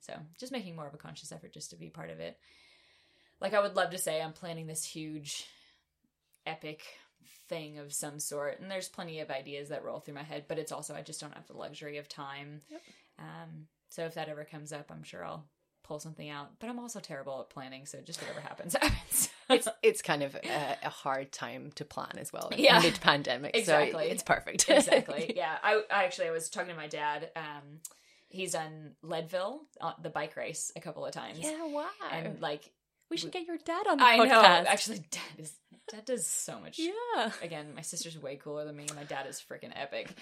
So, 0.00 0.14
just 0.38 0.52
making 0.52 0.76
more 0.76 0.86
of 0.86 0.94
a 0.94 0.98
conscious 0.98 1.32
effort 1.32 1.52
just 1.52 1.70
to 1.70 1.76
be 1.76 1.88
part 1.88 2.10
of 2.10 2.20
it. 2.20 2.38
Like 3.40 3.52
I 3.54 3.60
would 3.60 3.74
love 3.74 3.90
to 3.90 3.98
say 3.98 4.22
I'm 4.22 4.32
planning 4.32 4.66
this 4.66 4.84
huge 4.84 5.46
epic 6.46 6.82
thing 7.48 7.78
of 7.78 7.92
some 7.92 8.18
sort 8.18 8.60
and 8.60 8.70
there's 8.70 8.88
plenty 8.88 9.20
of 9.20 9.30
ideas 9.30 9.68
that 9.68 9.84
roll 9.84 10.00
through 10.00 10.14
my 10.14 10.22
head 10.22 10.44
but 10.48 10.58
it's 10.58 10.72
also 10.72 10.94
i 10.94 11.02
just 11.02 11.20
don't 11.20 11.34
have 11.34 11.46
the 11.46 11.56
luxury 11.56 11.98
of 11.98 12.08
time 12.08 12.60
Yep. 12.70 12.80
um, 13.18 13.66
so 13.88 14.04
if 14.04 14.14
that 14.14 14.28
ever 14.28 14.44
comes 14.44 14.72
up 14.72 14.90
i'm 14.90 15.02
sure 15.02 15.24
i'll 15.24 15.44
pull 15.84 15.98
something 16.00 16.28
out 16.28 16.58
but 16.58 16.68
i'm 16.68 16.78
also 16.80 16.98
terrible 16.98 17.40
at 17.40 17.48
planning 17.50 17.86
so 17.86 17.98
just 18.00 18.20
whatever 18.20 18.40
happens 18.40 18.74
happens 18.80 19.28
it's 19.48 19.68
it's 19.82 20.02
kind 20.02 20.24
of 20.24 20.34
a, 20.34 20.76
a 20.84 20.88
hard 20.88 21.30
time 21.30 21.70
to 21.76 21.84
plan 21.84 22.10
as 22.18 22.32
well. 22.32 22.50
Yeah. 22.56 22.80
mid 22.80 23.00
pandemic, 23.00 23.56
Exactly. 23.56 24.06
So 24.06 24.10
it's 24.12 24.22
perfect. 24.24 24.66
exactly 24.68 25.32
yeah 25.36 25.56
I, 25.62 25.82
I 25.88 26.02
actually 26.04 26.26
i 26.26 26.32
was 26.32 26.50
talking 26.50 26.70
to 26.70 26.76
my 26.76 26.88
dad 26.88 27.30
um, 27.36 27.78
he's 28.28 28.52
done 28.52 28.96
leadville 29.02 29.60
uh, 29.80 29.92
the 30.02 30.10
bike 30.10 30.36
race 30.36 30.72
a 30.74 30.80
couple 30.80 31.06
of 31.06 31.12
times 31.12 31.38
yeah, 31.40 31.64
wow. 31.66 31.86
and 32.10 32.40
like 32.40 32.72
we 33.10 33.16
should 33.16 33.32
get 33.32 33.46
your 33.46 33.58
dad 33.64 33.86
on 33.88 33.98
the 33.98 34.04
podcast. 34.04 34.06
i 34.06 34.18
podcast. 34.18 34.28
know 34.28 34.70
actually 34.70 34.98
dad 35.10 35.38
is 35.38 35.54
dad 35.88 36.04
does 36.04 36.26
so 36.26 36.58
much 36.60 36.78
yeah. 36.78 37.30
again, 37.42 37.74
my 37.74 37.82
sister's 37.82 38.18
way 38.18 38.36
cooler 38.36 38.64
than 38.64 38.76
me. 38.76 38.86
My 38.94 39.04
dad 39.04 39.26
is 39.28 39.40
freaking 39.40 39.72
epic. 39.74 40.12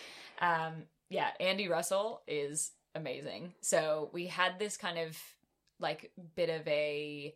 Um, 0.41 0.85
yeah, 1.09 1.29
Andy 1.41 1.69
Russell 1.69 2.23
is 2.27 2.73
amazing. 2.95 3.55
So 3.61 4.11
we 4.13 4.27
had 4.27 4.59
this 4.59 4.77
kind 4.77 4.99
of 4.99 5.17
like 5.81 6.13
bit 6.37 6.51
of 6.51 6.67
a 6.69 7.35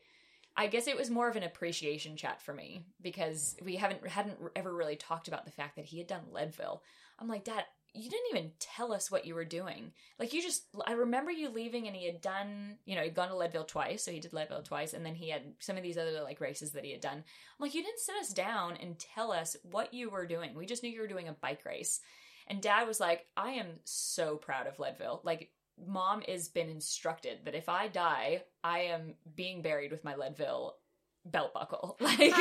I 0.56 0.66
guess 0.66 0.88
it 0.88 0.96
was 0.96 1.08
more 1.08 1.28
of 1.28 1.36
an 1.36 1.44
appreciation 1.44 2.16
chat 2.16 2.42
for 2.42 2.52
me 2.52 2.84
because 3.00 3.56
we 3.62 3.76
haven't 3.76 4.06
hadn't 4.06 4.38
ever 4.56 4.74
really 4.74 4.96
talked 4.96 5.28
about 5.28 5.44
the 5.44 5.52
fact 5.52 5.76
that 5.76 5.84
he 5.84 5.98
had 5.98 6.08
done 6.08 6.22
Leadville. 6.32 6.82
I'm 7.18 7.28
like, 7.28 7.44
Dad, 7.44 7.64
you 7.94 8.10
didn't 8.10 8.30
even 8.30 8.52
tell 8.58 8.92
us 8.92 9.10
what 9.10 9.24
you 9.26 9.34
were 9.34 9.44
doing. 9.44 9.92
Like 10.18 10.32
you 10.32 10.42
just 10.42 10.64
I 10.86 10.92
remember 10.92 11.30
you 11.30 11.48
leaving 11.48 11.86
and 11.86 11.96
he 11.96 12.06
had 12.06 12.20
done, 12.20 12.76
you 12.84 12.94
know, 12.94 13.02
he'd 13.02 13.14
gone 13.14 13.28
to 13.28 13.36
Leadville 13.36 13.64
twice, 13.64 14.04
so 14.04 14.10
he 14.10 14.20
did 14.20 14.32
Leadville 14.32 14.62
twice, 14.62 14.92
and 14.94 15.04
then 15.04 15.14
he 15.14 15.30
had 15.30 15.42
some 15.58 15.76
of 15.76 15.82
these 15.82 15.98
other 15.98 16.22
like 16.22 16.40
races 16.40 16.72
that 16.72 16.84
he 16.84 16.92
had 16.92 17.00
done. 17.00 17.18
I'm 17.18 17.24
like, 17.58 17.74
you 17.74 17.82
didn't 17.82 18.00
sit 18.00 18.16
us 18.20 18.32
down 18.32 18.76
and 18.76 18.98
tell 18.98 19.32
us 19.32 19.56
what 19.62 19.94
you 19.94 20.10
were 20.10 20.26
doing. 20.26 20.54
We 20.54 20.66
just 20.66 20.82
knew 20.82 20.90
you 20.90 21.00
were 21.00 21.06
doing 21.08 21.28
a 21.28 21.32
bike 21.32 21.64
race. 21.64 22.00
And 22.46 22.62
dad 22.62 22.86
was 22.86 23.00
like, 23.00 23.26
I 23.36 23.50
am 23.52 23.80
so 23.84 24.36
proud 24.36 24.66
of 24.66 24.78
Leadville. 24.78 25.20
Like 25.24 25.50
mom 25.86 26.22
has 26.22 26.48
been 26.48 26.68
instructed 26.68 27.40
that 27.44 27.54
if 27.54 27.68
I 27.68 27.88
die, 27.88 28.42
I 28.64 28.80
am 28.80 29.14
being 29.34 29.62
buried 29.62 29.90
with 29.90 30.04
my 30.04 30.14
Leadville 30.14 30.76
belt 31.24 31.52
buckle. 31.54 31.96
Like 32.00 32.32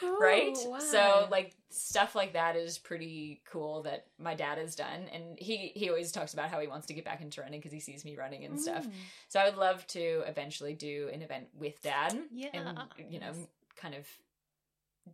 cool. 0.00 0.18
right? 0.18 0.56
Wow. 0.66 0.78
So 0.78 1.28
like 1.30 1.54
stuff 1.70 2.14
like 2.14 2.34
that 2.34 2.56
is 2.56 2.78
pretty 2.78 3.40
cool 3.50 3.82
that 3.84 4.06
my 4.18 4.34
dad 4.34 4.58
has 4.58 4.74
done, 4.74 5.06
and 5.12 5.38
he 5.38 5.72
he 5.74 5.88
always 5.88 6.12
talks 6.12 6.34
about 6.34 6.50
how 6.50 6.60
he 6.60 6.66
wants 6.66 6.86
to 6.88 6.94
get 6.94 7.04
back 7.04 7.20
into 7.20 7.40
running 7.40 7.60
because 7.60 7.72
he 7.72 7.80
sees 7.80 8.04
me 8.04 8.16
running 8.16 8.44
and 8.44 8.60
stuff. 8.60 8.86
Mm. 8.86 8.92
So 9.28 9.40
I 9.40 9.44
would 9.46 9.56
love 9.56 9.86
to 9.88 10.22
eventually 10.26 10.74
do 10.74 11.08
an 11.12 11.22
event 11.22 11.46
with 11.58 11.80
dad, 11.82 12.18
Yeah. 12.32 12.48
and 12.52 12.78
you 13.10 13.20
know, 13.20 13.32
kind 13.76 13.94
of 13.94 14.06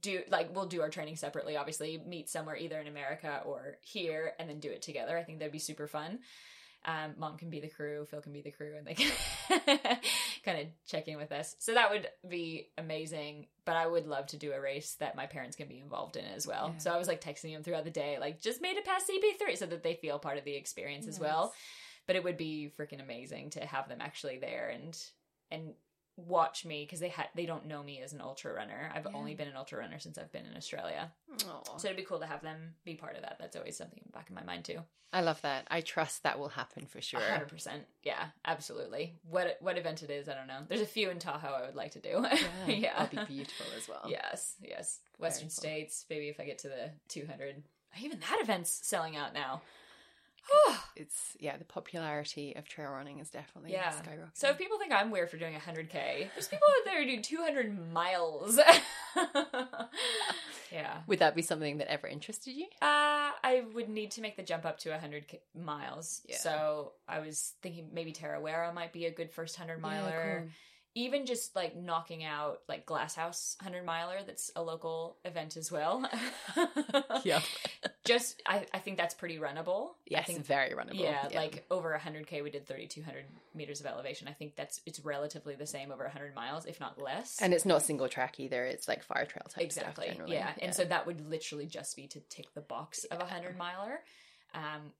do 0.00 0.22
like 0.30 0.54
we'll 0.54 0.66
do 0.66 0.80
our 0.80 0.88
training 0.90 1.16
separately. 1.16 1.56
Obviously, 1.56 1.98
meet 2.06 2.28
somewhere 2.30 2.56
either 2.56 2.80
in 2.80 2.86
America 2.86 3.42
or 3.44 3.76
here, 3.82 4.32
and 4.38 4.48
then 4.48 4.58
do 4.60 4.70
it 4.70 4.82
together. 4.82 5.16
I 5.18 5.22
think 5.24 5.38
that'd 5.38 5.52
be 5.52 5.58
super 5.58 5.86
fun. 5.86 6.20
Um, 6.84 7.14
Mom 7.16 7.36
can 7.38 7.48
be 7.48 7.60
the 7.60 7.68
crew, 7.68 8.06
Phil 8.10 8.20
can 8.22 8.32
be 8.32 8.40
the 8.40 8.50
crew, 8.50 8.74
and 8.76 8.84
they 8.84 8.94
can 8.94 9.12
kind 10.44 10.60
of 10.60 10.66
check 10.86 11.08
in 11.08 11.16
with 11.16 11.32
us. 11.32 11.56
So 11.58 11.74
that 11.74 11.90
would 11.90 12.08
be 12.28 12.68
amazing. 12.78 13.46
But 13.64 13.76
I 13.76 13.86
would 13.86 14.06
love 14.06 14.26
to 14.28 14.36
do 14.36 14.52
a 14.52 14.60
race 14.60 14.94
that 14.94 15.16
my 15.16 15.26
parents 15.26 15.56
can 15.56 15.68
be 15.68 15.78
involved 15.78 16.16
in 16.16 16.24
as 16.24 16.46
well. 16.46 16.70
Yeah. 16.72 16.78
So 16.78 16.92
I 16.92 16.98
was 16.98 17.08
like 17.08 17.20
texting 17.20 17.52
them 17.52 17.62
throughout 17.62 17.84
the 17.84 17.90
day, 17.90 18.18
like 18.20 18.40
just 18.40 18.60
made 18.60 18.76
it 18.76 18.84
past 18.84 19.08
CP3 19.08 19.56
so 19.56 19.66
that 19.66 19.82
they 19.82 19.94
feel 19.94 20.18
part 20.18 20.38
of 20.38 20.44
the 20.44 20.54
experience 20.54 21.06
as 21.06 21.20
well. 21.20 21.52
But 22.06 22.16
it 22.16 22.24
would 22.24 22.36
be 22.36 22.72
freaking 22.76 23.00
amazing 23.00 23.50
to 23.50 23.60
have 23.60 23.88
them 23.88 23.98
actually 24.00 24.38
there 24.38 24.70
and 24.74 24.98
and 25.52 25.74
watch 26.16 26.64
me 26.64 26.84
because 26.84 27.00
they 27.00 27.08
had 27.08 27.28
they 27.34 27.46
don't 27.46 27.66
know 27.66 27.82
me 27.82 28.00
as 28.02 28.12
an 28.12 28.20
ultra 28.20 28.52
runner. 28.52 28.90
I've 28.94 29.06
Yeah. 29.06 29.12
only 29.16 29.34
been 29.34 29.48
an 29.48 29.56
ultra 29.56 29.78
runner 29.78 29.98
since 29.98 30.18
I've 30.18 30.30
been 30.32 30.46
in 30.46 30.56
Australia, 30.56 31.12
Aw. 31.46 31.76
so 31.78 31.88
it'd 31.88 31.96
be 31.96 32.02
cool 32.04 32.20
to 32.20 32.26
have 32.26 32.42
them 32.42 32.74
be 32.84 32.94
part 32.94 33.16
of 33.16 33.22
that. 33.22 33.36
That's 33.38 33.56
always 33.56 33.76
something 33.76 33.98
in 33.98 34.04
the 34.06 34.12
back 34.12 34.28
of 34.28 34.34
my 34.34 34.42
mind 34.42 34.64
too. 34.64 34.80
I 35.14 35.20
love 35.20 35.42
that. 35.42 35.66
I 35.70 35.82
trust 35.82 36.22
that 36.22 36.38
will 36.38 36.48
happen 36.48 36.86
for 36.86 37.00
sure. 37.02 37.20
hundred 37.20 37.48
percent, 37.48 37.84
yeah, 38.02 38.26
absolutely. 38.46 39.18
What 39.28 39.56
what 39.60 39.76
event 39.78 40.02
it 40.02 40.10
is, 40.10 40.28
I 40.28 40.34
don't 40.34 40.46
know. 40.46 40.60
There's 40.68 40.80
a 40.80 40.86
few 40.86 41.10
in 41.10 41.18
Tahoe 41.18 41.48
I 41.52 41.66
would 41.66 41.74
like 41.74 41.92
to 41.92 42.00
do. 42.00 42.24
Yeah, 42.66 42.96
That'd 43.04 43.18
be 43.28 43.34
beautiful 43.34 43.66
as 43.76 43.88
well. 43.88 44.06
Yes, 44.08 44.54
yes. 44.62 45.00
Western. 45.18 45.50
States, 45.50 46.06
maybe 46.08 46.28
if 46.28 46.40
I 46.40 46.44
get 46.44 46.58
to 46.60 46.68
the 46.68 46.90
200. 47.08 47.62
Even 48.00 48.20
that 48.20 48.38
event's 48.42 48.70
selling 48.86 49.16
out 49.16 49.34
now. 49.34 49.60
It's 50.94 51.36
yeah, 51.40 51.56
the 51.56 51.64
popularity 51.64 52.54
of 52.54 52.68
trail 52.68 52.90
running 52.90 53.18
is 53.18 53.30
definitely 53.30 53.72
Yeah. 53.72 53.90
skyrocketing. 53.92 54.28
So 54.34 54.50
if 54.50 54.58
people 54.58 54.78
think 54.78 54.92
I'm 54.92 55.10
weird 55.10 55.30
for 55.30 55.38
doing 55.38 55.54
100k, 55.54 56.28
there's 56.34 56.48
people 56.48 56.66
out 56.78 56.84
there 56.84 57.02
who 57.02 57.16
do 57.16 57.22
200 57.22 57.92
miles. 57.92 58.58
yeah. 60.72 60.98
would 61.06 61.18
that 61.20 61.34
be 61.34 61.42
something 61.42 61.78
that 61.78 61.90
ever 61.90 62.06
interested 62.06 62.52
you? 62.52 62.66
Uh, 62.80 63.30
I 63.42 63.64
would 63.74 63.88
need 63.88 64.10
to 64.12 64.20
make 64.20 64.36
the 64.36 64.42
jump 64.42 64.64
up 64.64 64.78
to 64.80 64.90
100 64.90 65.28
ki- 65.28 65.40
miles. 65.58 66.22
Yeah. 66.28 66.36
So 66.36 66.92
I 67.08 67.20
was 67.20 67.54
thinking 67.62 67.88
maybe 67.92 68.12
Tarawera 68.12 68.72
might 68.74 68.92
be 68.92 69.06
a 69.06 69.10
good 69.10 69.30
first 69.30 69.58
100 69.58 69.80
miler. 69.80 70.48
Even 70.94 71.24
just 71.24 71.56
like 71.56 71.74
knocking 71.76 72.22
out 72.22 72.60
like 72.68 72.84
Glasshouse 72.84 73.56
100 73.62 73.84
miler, 73.86 74.18
that's 74.26 74.50
a 74.54 74.62
local 74.62 75.16
event 75.24 75.56
as 75.56 75.70
well. 75.72 76.08
Yeah. 77.24 77.40
Just, 78.04 78.42
I, 78.46 78.66
I 78.74 78.78
think 78.78 78.96
that's 78.96 79.14
pretty 79.14 79.38
runnable. 79.38 79.90
I 79.90 79.92
Yes, 80.06 80.26
think 80.26 80.44
very 80.44 80.70
runnable. 80.70 80.98
Yeah, 81.00 81.28
like 81.34 81.64
over 81.70 81.96
100k, 81.98 82.42
we 82.42 82.50
did 82.50 82.66
3,200 82.66 83.24
meters 83.54 83.80
of 83.80 83.86
elevation. 83.86 84.26
I 84.28 84.32
think 84.32 84.56
that's 84.56 84.80
it's 84.86 84.98
relatively 85.00 85.54
the 85.54 85.66
same 85.66 85.92
over 85.92 86.02
100 86.04 86.34
miles, 86.34 86.64
if 86.66 86.80
not 86.80 87.00
less. 87.00 87.40
and 87.40 87.54
it's 87.54 87.64
not 87.64 87.82
single 87.82 88.08
track 88.08 88.40
either. 88.40 88.64
It's 88.64 88.88
like 88.88 89.04
fire 89.04 89.24
trail 89.24 89.46
type 89.48 89.64
exactly, 89.64 90.06
stuff. 90.06 90.16
Generally. 90.16 90.34
yeah. 90.34 90.50
And 90.60 90.74
so 90.74 90.84
that 90.84 91.06
would 91.06 91.28
literally 91.30 91.66
just 91.66 91.94
be 91.96 92.08
to 92.08 92.20
tick 92.28 92.52
the 92.54 92.60
box 92.60 93.04
of 93.04 93.18
a 93.18 93.24
100 93.24 93.56
miler. 93.56 94.00
Um, 94.54 94.92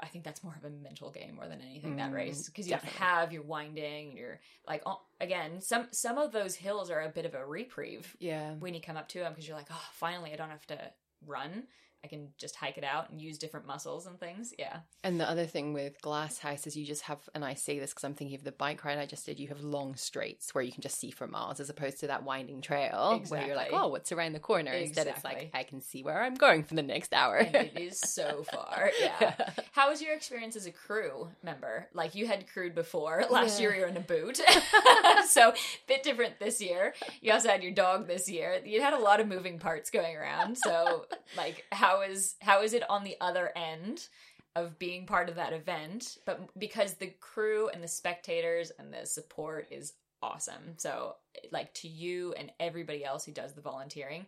I 0.00 0.06
think 0.06 0.24
that's 0.24 0.42
more 0.44 0.54
of 0.56 0.64
a 0.64 0.70
mental 0.70 1.10
game 1.10 1.34
more 1.36 1.48
than 1.48 1.60
anything 1.60 1.96
that 1.96 2.10
Mm, 2.10 2.14
race 2.14 2.46
because 2.46 2.66
you 2.66 2.74
don't 2.74 2.84
definitely. 2.84 2.98
have 3.06 3.32
your 3.32 3.42
winding, 3.42 4.16
you're 4.16 4.40
like 4.66 4.82
oh, 4.86 5.00
again 5.20 5.60
some 5.60 5.88
some 5.92 6.18
of 6.18 6.32
those 6.32 6.54
hills 6.56 6.90
are 6.90 7.00
a 7.02 7.08
bit 7.08 7.24
of 7.26 7.34
a 7.34 7.44
reprieve 7.46 8.16
yeah, 8.18 8.54
when 8.54 8.74
you 8.74 8.80
come 8.80 8.96
up 8.96 9.08
to 9.08 9.18
them 9.20 9.32
because 9.32 9.46
you're 9.48 9.56
like 9.56 9.68
oh 9.70 9.88
finally 9.92 10.32
I 10.32 10.36
don't 10.36 10.50
have 10.50 10.66
to 10.68 10.78
run 11.26 11.64
I 12.04 12.08
can 12.08 12.28
just 12.38 12.56
hike 12.56 12.78
it 12.78 12.84
out 12.84 13.10
and 13.10 13.20
use 13.20 13.36
different 13.38 13.66
muscles 13.66 14.06
and 14.06 14.18
things 14.20 14.54
yeah 14.58 14.78
And 15.02 15.20
the 15.20 15.28
other 15.28 15.46
thing 15.46 15.72
with 15.72 16.00
Glass 16.02 16.38
House 16.38 16.66
is 16.66 16.76
you 16.76 16.86
just 16.86 17.02
have, 17.02 17.18
and 17.34 17.44
I 17.44 17.54
say 17.54 17.78
this 17.78 17.90
because 17.90 18.04
I'm 18.04 18.14
thinking 18.14 18.36
of 18.36 18.44
the 18.44 18.52
bike 18.52 18.84
ride 18.84 18.98
I 18.98 19.06
just 19.06 19.26
did, 19.26 19.40
you 19.40 19.48
have 19.48 19.60
long 19.62 19.96
straights 19.96 20.54
where 20.54 20.62
you 20.62 20.70
can 20.72 20.82
just 20.82 20.98
see 20.98 21.10
for 21.10 21.26
miles 21.26 21.58
as 21.60 21.68
opposed 21.70 21.98
to 22.00 22.06
that 22.08 22.22
winding 22.22 22.60
trail 22.60 23.20
where 23.28 23.44
you're 23.46 23.56
like, 23.56 23.70
oh, 23.72 23.88
what's 23.88 24.12
around 24.12 24.32
the 24.34 24.40
corner? 24.40 24.72
Instead, 24.72 25.06
it's 25.08 25.24
like, 25.24 25.50
I 25.54 25.62
can 25.64 25.80
see 25.80 26.02
where 26.02 26.22
I'm 26.22 26.34
going 26.34 26.62
for 26.64 26.74
the 26.74 26.82
next 26.82 27.12
hour. 27.12 27.36
and 27.36 27.54
it 27.54 27.78
is 27.78 27.98
so 27.98 28.44
far. 28.52 28.90
Yeah. 29.00 29.34
How 29.72 29.90
was 29.90 30.00
your 30.02 30.14
experience 30.14 30.54
as 30.56 30.66
a 30.66 30.72
crew 30.72 31.28
member? 31.42 31.88
Like 31.92 32.14
you 32.14 32.26
had 32.26 32.46
crewed 32.52 32.74
before. 32.74 33.24
Last 33.30 33.58
Yeah. 33.60 33.68
year 33.68 33.74
you 33.76 33.80
were 33.82 33.88
in 33.88 33.96
a 33.96 34.00
boot. 34.00 34.40
so 35.28 35.52
bit 35.88 36.02
different 36.02 36.38
this 36.38 36.60
year. 36.60 36.94
You 37.20 37.32
also 37.32 37.48
had 37.48 37.62
your 37.62 37.72
dog 37.72 38.06
this 38.06 38.28
year. 38.28 38.60
You 38.64 38.80
had 38.80 38.92
a 38.94 38.98
lot 38.98 39.20
of 39.20 39.26
moving 39.28 39.58
parts 39.58 39.90
going 39.90 40.16
around. 40.16 40.56
So 40.58 41.06
like 41.36 41.64
how 41.72 41.85
is 42.02 42.34
how 42.40 42.62
is 42.62 42.72
it 42.72 42.88
on 42.90 43.04
the 43.04 43.16
other 43.20 43.50
end? 43.56 44.08
Of 44.54 44.78
being 44.78 45.04
part 45.04 45.28
of 45.28 45.34
that 45.34 45.52
event, 45.52 46.16
but 46.24 46.40
because 46.58 46.94
the 46.94 47.12
crew 47.20 47.68
and 47.68 47.84
the 47.84 47.88
spectators 47.88 48.72
and 48.78 48.90
the 48.90 49.04
support 49.04 49.68
is 49.70 49.92
awesome. 50.22 50.78
So, 50.78 51.16
like 51.52 51.74
to 51.74 51.88
you 51.88 52.32
and 52.38 52.50
everybody 52.58 53.04
else 53.04 53.26
who 53.26 53.32
does 53.32 53.52
the 53.52 53.60
volunteering, 53.60 54.24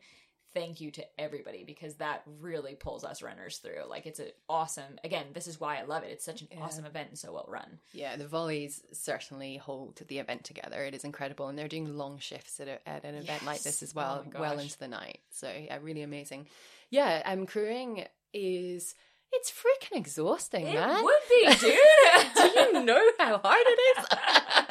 thank 0.53 0.83
you 0.83 0.91
to 0.91 1.05
everybody 1.19 1.65
because 1.65 1.95
that 1.95 2.25
really 2.41 2.75
pulls 2.75 3.05
us 3.05 3.23
runners 3.23 3.57
through. 3.57 3.85
Like 3.89 4.05
it's 4.05 4.19
an 4.19 4.29
awesome. 4.51 4.99
Again, 5.03 5.25
this 5.33 5.47
is 5.47 5.59
why 5.59 5.79
I 5.79 5.85
love 5.85 6.03
it. 6.03 6.11
It's 6.11 6.27
such 6.27 6.43
an 6.43 6.49
Yeah. 6.51 6.61
awesome 6.61 6.85
event 6.85 7.09
and 7.09 7.19
so 7.19 7.33
well 7.33 7.47
run. 7.49 7.79
Yeah, 7.93 8.17
the 8.17 8.29
volleys 8.29 8.83
certainly 8.93 9.57
hold 9.57 9.97
the 10.09 10.19
event 10.19 10.45
together. 10.45 10.85
It 10.85 10.95
is 10.95 11.05
incredible, 11.05 11.49
and 11.49 11.59
they're 11.59 11.69
doing 11.69 11.97
long 11.97 12.19
shifts 12.19 12.61
at, 12.61 12.69
a, 12.69 12.87
at 12.87 13.05
an 13.05 13.15
event 13.15 13.47
like 13.47 13.63
this 13.63 13.83
as 13.83 13.95
well, 13.95 14.27
Oh 14.27 14.41
well 14.41 14.59
into 14.59 14.79
the 14.79 14.89
night. 14.89 15.21
So 15.31 15.51
yeah, 15.51 15.79
really 15.81 16.03
amazing. 16.03 16.49
Yeah, 16.91 17.23
um, 17.25 17.47
crewing 17.47 18.05
is 18.33 18.95
it's 19.33 19.51
freaking 19.51 19.97
exhausting, 19.99 20.67
It 20.67 20.75
man. 20.75 21.05
would 21.05 21.15
be, 21.29 21.47
dude. 21.47 21.61
Do 22.37 22.61
you 22.61 22.83
know 22.85 23.11
how 23.19 23.39
hard 23.39 23.67
it 23.67 23.99
is? 23.99 24.05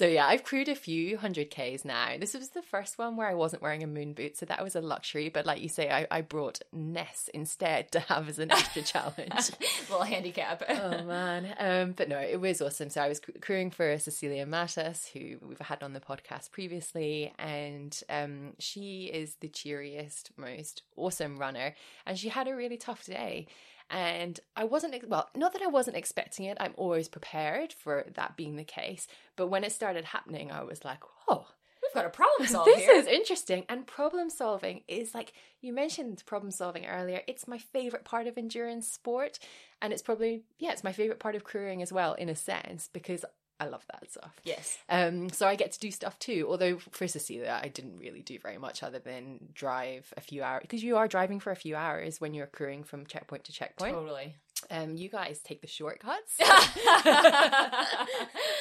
so 0.00 0.06
yeah, 0.06 0.26
I've 0.26 0.44
crewed 0.44 0.70
a 0.70 0.74
few 0.74 1.18
hundred 1.18 1.50
Ks 1.50 1.84
now. 1.84 2.14
This 2.18 2.32
was 2.32 2.48
the 2.48 2.62
first 2.62 2.96
one 2.96 3.18
where 3.18 3.28
I 3.28 3.34
wasn't 3.34 3.60
wearing 3.60 3.82
a 3.82 3.86
moon 3.86 4.14
boot, 4.14 4.34
so 4.34 4.46
that 4.46 4.64
was 4.64 4.74
a 4.74 4.80
luxury. 4.80 5.28
But 5.28 5.44
like 5.44 5.60
you 5.60 5.68
say, 5.68 5.90
I, 5.90 6.06
I 6.10 6.22
brought 6.22 6.62
Ness 6.72 7.28
instead 7.34 7.92
to 7.92 8.00
have 8.00 8.26
as 8.26 8.38
an 8.38 8.50
extra 8.50 8.80
challenge. 8.80 9.50
Little 9.90 10.04
handicap. 10.04 10.62
oh 10.70 11.04
man 11.04 11.54
um 11.58 11.92
but 11.92 12.08
no 12.08 12.18
it 12.18 12.40
was 12.40 12.62
awesome 12.62 12.90
so 12.90 13.00
i 13.00 13.08
was 13.08 13.20
crewing 13.40 13.70
for 13.70 13.98
cecilia 13.98 14.46
Mattis, 14.46 15.10
who 15.10 15.36
we've 15.46 15.58
had 15.58 15.82
on 15.82 15.92
the 15.92 16.00
podcast 16.00 16.50
previously 16.50 17.32
and 17.38 18.02
um 18.08 18.52
she 18.58 19.06
is 19.06 19.34
the 19.40 19.48
cheeriest 19.48 20.30
most 20.36 20.82
awesome 20.96 21.38
runner 21.38 21.74
and 22.06 22.18
she 22.18 22.28
had 22.28 22.48
a 22.48 22.54
really 22.54 22.76
tough 22.76 23.04
day 23.04 23.46
and 23.90 24.38
I 24.56 24.64
wasn't 24.64 25.08
well, 25.08 25.28
not 25.34 25.52
that 25.52 25.62
I 25.62 25.66
wasn't 25.66 25.96
expecting 25.96 26.46
it. 26.46 26.56
I'm 26.60 26.74
always 26.76 27.08
prepared 27.08 27.72
for 27.72 28.06
that 28.14 28.36
being 28.36 28.56
the 28.56 28.64
case. 28.64 29.06
But 29.36 29.48
when 29.48 29.64
it 29.64 29.72
started 29.72 30.04
happening, 30.04 30.50
I 30.50 30.62
was 30.62 30.84
like, 30.84 31.00
"Oh, 31.28 31.46
We've 31.82 31.94
got 31.94 32.06
a 32.06 32.10
problem 32.10 32.46
solved 32.48 32.68
this 32.70 32.80
here. 32.84 32.94
is 32.94 33.06
interesting 33.06 33.64
and 33.68 33.86
problem 33.86 34.30
solving 34.30 34.82
is 34.86 35.14
like 35.14 35.32
you 35.60 35.72
mentioned 35.72 36.22
problem 36.26 36.50
solving 36.52 36.86
earlier 36.86 37.22
it's 37.26 37.48
my 37.48 37.58
favorite 37.58 38.04
part 38.04 38.26
of 38.26 38.36
endurance 38.38 38.86
sport 38.86 39.38
and 39.82 39.92
it's 39.92 40.02
probably 40.02 40.42
yeah 40.58 40.72
it's 40.72 40.84
my 40.84 40.92
favorite 40.92 41.18
part 41.18 41.34
of 41.34 41.42
crewing 41.42 41.82
as 41.82 41.92
well 41.92 42.12
in 42.14 42.28
a 42.28 42.36
sense 42.36 42.88
because 42.92 43.24
i 43.60 43.66
love 43.66 43.84
that 43.92 44.10
stuff 44.10 44.32
yes. 44.42 44.78
um 44.88 45.30
so 45.30 45.46
i 45.46 45.54
get 45.54 45.70
to 45.72 45.78
do 45.78 45.90
stuff 45.90 46.18
too 46.18 46.46
although 46.48 46.78
for 46.90 47.06
cecilia 47.06 47.60
i 47.62 47.68
didn't 47.68 47.98
really 47.98 48.22
do 48.22 48.38
very 48.38 48.58
much 48.58 48.82
other 48.82 48.98
than 48.98 49.38
drive 49.54 50.12
a 50.16 50.20
few 50.20 50.42
hours 50.42 50.62
because 50.62 50.82
you 50.82 50.96
are 50.96 51.06
driving 51.06 51.38
for 51.38 51.50
a 51.52 51.56
few 51.56 51.76
hours 51.76 52.20
when 52.20 52.34
you're 52.34 52.46
crewing 52.46 52.82
from 52.82 53.06
checkpoint 53.06 53.44
to 53.44 53.52
checkpoint 53.52 53.94
Totally. 53.94 54.34
um 54.70 54.96
you 54.96 55.08
guys 55.08 55.40
take 55.44 55.60
the 55.60 55.68
shortcuts 55.68 56.36
and 56.40 56.48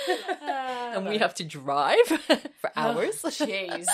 and 0.95 1.07
we 1.07 1.17
have 1.17 1.33
to 1.35 1.43
drive 1.43 1.97
for 2.61 2.71
hours 2.75 3.21
Jeez. 3.21 3.85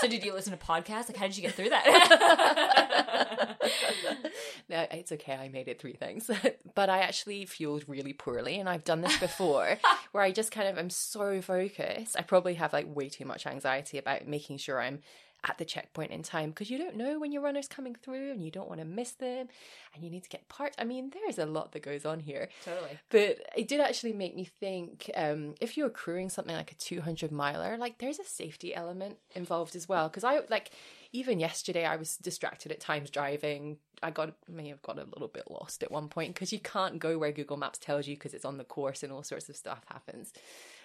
So 0.00 0.08
did 0.08 0.24
you 0.24 0.32
listen 0.32 0.52
to 0.52 0.58
podcasts? 0.58 1.08
Like 1.08 1.16
how 1.16 1.26
did 1.26 1.36
you 1.36 1.42
get 1.42 1.54
through 1.54 1.70
that? 1.70 3.31
no, 4.68 4.86
it's 4.90 5.12
okay. 5.12 5.34
I 5.34 5.48
made 5.48 5.68
it 5.68 5.80
three 5.80 5.94
things. 5.94 6.30
but 6.74 6.88
I 6.88 7.00
actually 7.00 7.44
fueled 7.46 7.84
really 7.86 8.12
poorly. 8.12 8.58
And 8.58 8.68
I've 8.68 8.84
done 8.84 9.00
this 9.00 9.18
before 9.18 9.78
where 10.12 10.24
I 10.24 10.32
just 10.32 10.50
kind 10.50 10.68
of 10.68 10.78
am 10.78 10.90
so 10.90 11.40
focused. 11.40 12.16
I 12.18 12.22
probably 12.22 12.54
have 12.54 12.72
like 12.72 12.86
way 12.88 13.08
too 13.08 13.24
much 13.24 13.46
anxiety 13.46 13.98
about 13.98 14.26
making 14.26 14.58
sure 14.58 14.80
I'm 14.80 15.00
at 15.44 15.58
the 15.58 15.64
checkpoint 15.64 16.12
in 16.12 16.22
time 16.22 16.50
because 16.50 16.70
you 16.70 16.78
don't 16.78 16.96
know 16.96 17.18
when 17.18 17.32
your 17.32 17.42
runner's 17.42 17.66
coming 17.66 17.96
through 17.96 18.30
and 18.30 18.44
you 18.44 18.50
don't 18.50 18.68
want 18.68 18.80
to 18.80 18.86
miss 18.86 19.12
them 19.12 19.48
and 19.94 20.04
you 20.04 20.10
need 20.10 20.22
to 20.22 20.28
get 20.28 20.48
parked. 20.48 20.76
I 20.78 20.84
mean, 20.84 21.12
there's 21.12 21.38
a 21.38 21.46
lot 21.46 21.72
that 21.72 21.82
goes 21.82 22.06
on 22.06 22.20
here. 22.20 22.48
totally. 22.64 22.98
But 23.10 23.38
it 23.56 23.66
did 23.66 23.80
actually 23.80 24.12
make 24.12 24.36
me 24.36 24.44
think 24.44 25.10
um, 25.16 25.54
if 25.60 25.76
you're 25.76 25.90
crewing 25.90 26.28
something 26.28 26.54
like 26.54 26.70
a 26.70 26.76
200 26.76 27.32
miler, 27.32 27.76
like 27.76 27.98
there's 27.98 28.20
a 28.20 28.24
safety 28.24 28.74
element 28.74 29.16
involved 29.34 29.74
as 29.74 29.88
well. 29.88 30.08
Because 30.08 30.24
I 30.24 30.40
like, 30.48 30.70
even 31.12 31.38
yesterday, 31.38 31.84
I 31.84 31.96
was 31.96 32.16
distracted 32.16 32.72
at 32.72 32.80
times 32.80 33.10
driving. 33.10 33.78
I 34.02 34.10
got 34.10 34.34
may 34.48 34.68
have 34.68 34.82
got 34.82 34.98
a 34.98 35.04
little 35.04 35.28
bit 35.28 35.50
lost 35.50 35.82
at 35.82 35.92
one 35.92 36.08
point 36.08 36.34
because 36.34 36.52
you 36.52 36.58
can't 36.58 36.98
go 36.98 37.18
where 37.18 37.32
Google 37.32 37.56
Maps 37.56 37.78
tells 37.78 38.08
you 38.08 38.16
because 38.16 38.34
it's 38.34 38.44
on 38.44 38.56
the 38.56 38.64
course 38.64 39.02
and 39.02 39.12
all 39.12 39.22
sorts 39.22 39.48
of 39.48 39.56
stuff 39.56 39.82
happens. 39.86 40.32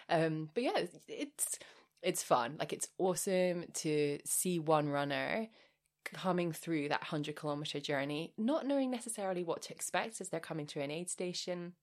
Um, 0.09 0.49
but 0.53 0.63
yeah, 0.63 0.83
it's 1.07 1.59
it's 2.03 2.23
fun. 2.23 2.57
Like 2.59 2.73
it's 2.73 2.89
awesome 2.97 3.65
to 3.75 4.19
see 4.25 4.59
one 4.59 4.89
runner 4.89 5.47
coming 6.13 6.51
through 6.51 6.89
that 6.89 7.01
100 7.01 7.35
kilometer 7.35 7.79
journey, 7.79 8.33
not 8.37 8.65
knowing 8.65 8.91
necessarily 8.91 9.43
what 9.43 9.61
to 9.63 9.73
expect 9.73 10.21
as 10.21 10.29
they're 10.29 10.39
coming 10.39 10.65
to 10.67 10.81
an 10.81 10.91
aid 10.91 11.09
station. 11.09 11.73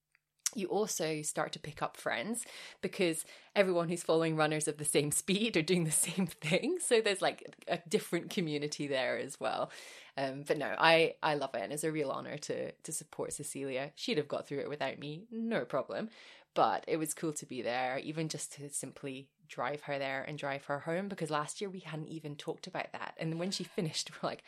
You 0.56 0.68
also 0.68 1.22
start 1.22 1.52
to 1.52 1.58
pick 1.58 1.82
up 1.82 1.96
friends 1.96 2.44
because 2.80 3.24
everyone 3.54 3.88
who's 3.88 4.02
following 4.02 4.36
runners 4.36 4.68
of 4.68 4.78
the 4.78 4.84
same 4.84 5.10
speed 5.22 5.56
are 5.56 5.62
doing 5.62 5.84
the 5.84 5.90
same 5.90 6.26
thing. 6.26 6.78
So 6.80 7.00
there's 7.00 7.22
like 7.22 7.54
a 7.68 7.78
different 7.88 8.30
community 8.30 8.86
there 8.86 9.18
as 9.18 9.38
well. 9.40 9.70
Um, 10.16 10.44
but 10.46 10.58
no, 10.58 10.74
I 10.78 11.14
I 11.22 11.34
love 11.34 11.54
it, 11.54 11.62
and 11.62 11.72
it's 11.72 11.84
a 11.84 11.90
real 11.92 12.10
honor 12.10 12.36
to 12.38 12.70
to 12.72 12.92
support 12.92 13.32
Cecilia. 13.32 13.90
She'd 13.96 14.18
have 14.18 14.28
got 14.28 14.46
through 14.46 14.60
it 14.60 14.68
without 14.68 14.98
me, 14.98 15.24
no 15.30 15.64
problem. 15.64 16.10
But 16.54 16.84
it 16.86 16.98
was 16.98 17.14
cool 17.14 17.32
to 17.32 17.46
be 17.46 17.62
there, 17.62 17.98
even 17.98 18.28
just 18.28 18.52
to 18.54 18.70
simply 18.70 19.26
drive 19.48 19.82
her 19.82 19.98
there 19.98 20.22
and 20.22 20.38
drive 20.38 20.66
her 20.66 20.80
home. 20.80 21.08
Because 21.08 21.30
last 21.30 21.60
year 21.60 21.68
we 21.68 21.80
hadn't 21.80 22.08
even 22.08 22.36
talked 22.36 22.68
about 22.68 22.92
that, 22.92 23.14
and 23.18 23.40
when 23.40 23.50
she 23.50 23.64
finished, 23.64 24.10
we're 24.22 24.28
like, 24.28 24.44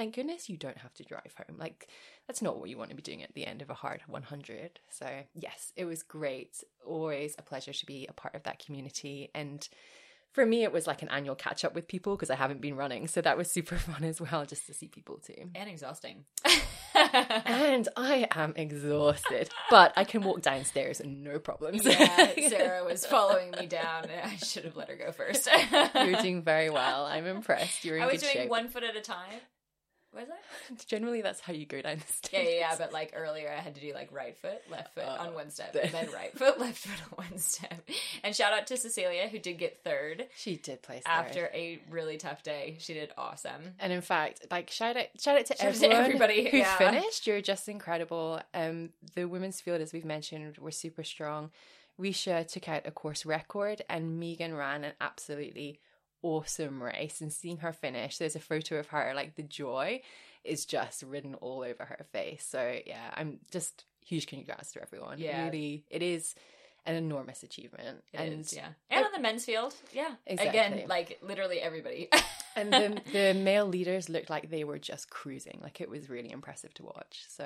thank 0.00 0.14
goodness 0.14 0.48
you 0.48 0.56
don't 0.56 0.78
have 0.78 0.94
to 0.94 1.04
drive 1.04 1.34
home. 1.36 1.58
Like, 1.58 1.86
that's 2.26 2.40
not 2.40 2.58
what 2.58 2.70
you 2.70 2.78
want 2.78 2.88
to 2.88 2.96
be 2.96 3.02
doing 3.02 3.22
at 3.22 3.34
the 3.34 3.46
end 3.46 3.60
of 3.60 3.68
a 3.68 3.74
hard 3.74 4.00
100. 4.06 4.80
So, 4.88 5.06
yes, 5.34 5.74
it 5.76 5.84
was 5.84 6.02
great. 6.02 6.64
Always 6.86 7.34
a 7.38 7.42
pleasure 7.42 7.74
to 7.74 7.84
be 7.86 8.06
a 8.08 8.14
part 8.14 8.34
of 8.34 8.44
that 8.44 8.64
community. 8.64 9.30
And 9.34 9.68
for 10.32 10.46
me, 10.46 10.62
it 10.62 10.72
was 10.72 10.86
like 10.86 11.02
an 11.02 11.10
annual 11.10 11.34
catch 11.34 11.66
up 11.66 11.74
with 11.74 11.86
people 11.86 12.16
because 12.16 12.30
I 12.30 12.36
haven't 12.36 12.62
been 12.62 12.76
running. 12.76 13.08
So 13.08 13.20
that 13.20 13.36
was 13.36 13.52
super 13.52 13.76
fun 13.76 14.04
as 14.04 14.22
well, 14.22 14.46
just 14.46 14.66
to 14.68 14.72
see 14.72 14.88
people 14.88 15.18
too. 15.18 15.50
And 15.54 15.68
exhausting. 15.68 16.24
And 16.94 17.88
I 17.96 18.26
am 18.34 18.52
exhausted, 18.56 19.48
but 19.70 19.92
I 19.96 20.04
can 20.04 20.22
walk 20.22 20.42
downstairs 20.42 20.98
and 21.00 21.22
no 21.22 21.38
problems. 21.38 21.84
yeah, 21.84 22.48
Sarah 22.48 22.84
was 22.84 23.06
following 23.06 23.52
me 23.52 23.66
down. 23.66 24.06
I 24.24 24.36
should 24.36 24.64
have 24.64 24.76
let 24.76 24.88
her 24.88 24.96
go 24.96 25.12
first. 25.12 25.48
You're 25.94 26.20
doing 26.20 26.42
very 26.42 26.68
well. 26.68 27.06
I'm 27.06 27.26
impressed. 27.26 27.84
You're 27.84 27.98
in 27.98 28.02
I 28.02 28.06
was 28.06 28.20
doing 28.20 28.32
shape. 28.32 28.50
one 28.50 28.68
foot 28.68 28.82
at 28.82 28.96
a 28.96 29.00
time. 29.00 29.40
Was 30.14 30.26
I? 30.28 30.74
Generally, 30.86 31.22
that's 31.22 31.40
how 31.40 31.52
you 31.52 31.66
go 31.66 31.80
down 31.80 31.98
the 32.04 32.12
stairs. 32.12 32.46
yeah, 32.48 32.58
yeah. 32.58 32.74
But 32.76 32.92
like 32.92 33.12
earlier, 33.14 33.48
I 33.56 33.60
had 33.60 33.76
to 33.76 33.80
do 33.80 33.92
like 33.94 34.10
right 34.12 34.36
foot, 34.36 34.60
left 34.70 34.94
foot 34.94 35.04
on 35.04 35.28
Oh. 35.30 35.34
one 35.34 35.50
step, 35.50 35.74
and 35.80 35.92
then 35.92 36.08
right 36.12 36.36
foot, 36.36 36.58
left 36.60 36.78
foot 36.78 37.00
on 37.18 37.24
one 37.30 37.38
step. 37.38 37.88
And 38.24 38.34
shout 38.34 38.52
out 38.52 38.66
to 38.68 38.76
Cecilia 38.76 39.28
who 39.28 39.38
did 39.38 39.58
get 39.58 39.84
third 39.84 40.26
She 40.36 40.56
did 40.56 40.82
place 40.82 41.02
after 41.06 41.42
third. 41.42 41.50
a 41.54 41.80
really 41.90 42.16
tough 42.16 42.42
day. 42.42 42.76
She 42.80 42.92
did 42.94 43.12
awesome. 43.16 43.74
And 43.78 43.92
in 43.92 44.00
fact, 44.00 44.46
like 44.50 44.70
shout 44.70 44.96
out, 44.96 45.06
shout 45.20 45.38
out 45.38 45.46
to 45.46 45.56
Shout 45.56 45.68
out 45.68 45.74
to 45.74 45.90
everybody, 45.92 46.50
who 46.50 46.56
yeah. 46.58 46.76
finished. 46.76 47.26
You're 47.26 47.40
just 47.40 47.68
incredible. 47.68 48.40
Um, 48.52 48.90
the 49.14 49.26
women's 49.26 49.60
field, 49.60 49.80
as 49.80 49.92
we've 49.92 50.04
mentioned, 50.04 50.58
were 50.58 50.70
super 50.72 51.04
strong. 51.04 51.50
Risha 52.00 52.46
took 52.50 52.68
out 52.68 52.86
a 52.86 52.90
course 52.90 53.26
record, 53.26 53.82
and 53.88 54.18
Megan 54.18 54.54
ran 54.54 54.84
an 54.84 54.92
absolutely 55.00 55.78
awesome 56.22 56.82
race. 56.82 57.20
And 57.20 57.32
seeing 57.32 57.58
her 57.58 57.72
finish, 57.72 58.18
there's 58.18 58.36
a 58.36 58.40
photo 58.40 58.78
of 58.78 58.88
her. 58.88 59.12
Like 59.14 59.36
the 59.36 59.42
joy 59.42 60.02
is 60.44 60.64
just 60.64 61.02
written 61.02 61.34
all 61.34 61.62
over 61.62 61.84
her 61.84 62.06
face. 62.12 62.46
So 62.48 62.78
yeah, 62.86 63.10
I'm 63.14 63.38
just 63.50 63.84
huge 64.04 64.26
congrats 64.26 64.72
to 64.72 64.82
everyone. 64.82 65.18
Yeah. 65.18 65.44
really, 65.44 65.84
it 65.90 66.02
is 66.02 66.34
an 66.86 66.94
enormous 66.94 67.42
achievement. 67.42 68.02
It 68.12 68.20
and 68.20 68.40
is, 68.40 68.54
yeah. 68.54 68.68
And 68.90 69.04
on 69.04 69.12
the 69.12 69.20
men's 69.20 69.44
field, 69.44 69.74
yeah. 69.92 70.14
Exactly. 70.26 70.58
Again, 70.58 70.88
like 70.88 71.18
literally 71.22 71.60
everybody. 71.60 72.08
and 72.56 72.72
the 72.72 73.00
the 73.12 73.34
male 73.38 73.66
leaders 73.66 74.08
looked 74.08 74.30
like 74.30 74.50
they 74.50 74.64
were 74.64 74.78
just 74.78 75.10
cruising. 75.10 75.60
Like 75.62 75.80
it 75.80 75.90
was 75.90 76.08
really 76.08 76.30
impressive 76.30 76.72
to 76.74 76.84
watch. 76.84 77.24
So 77.28 77.44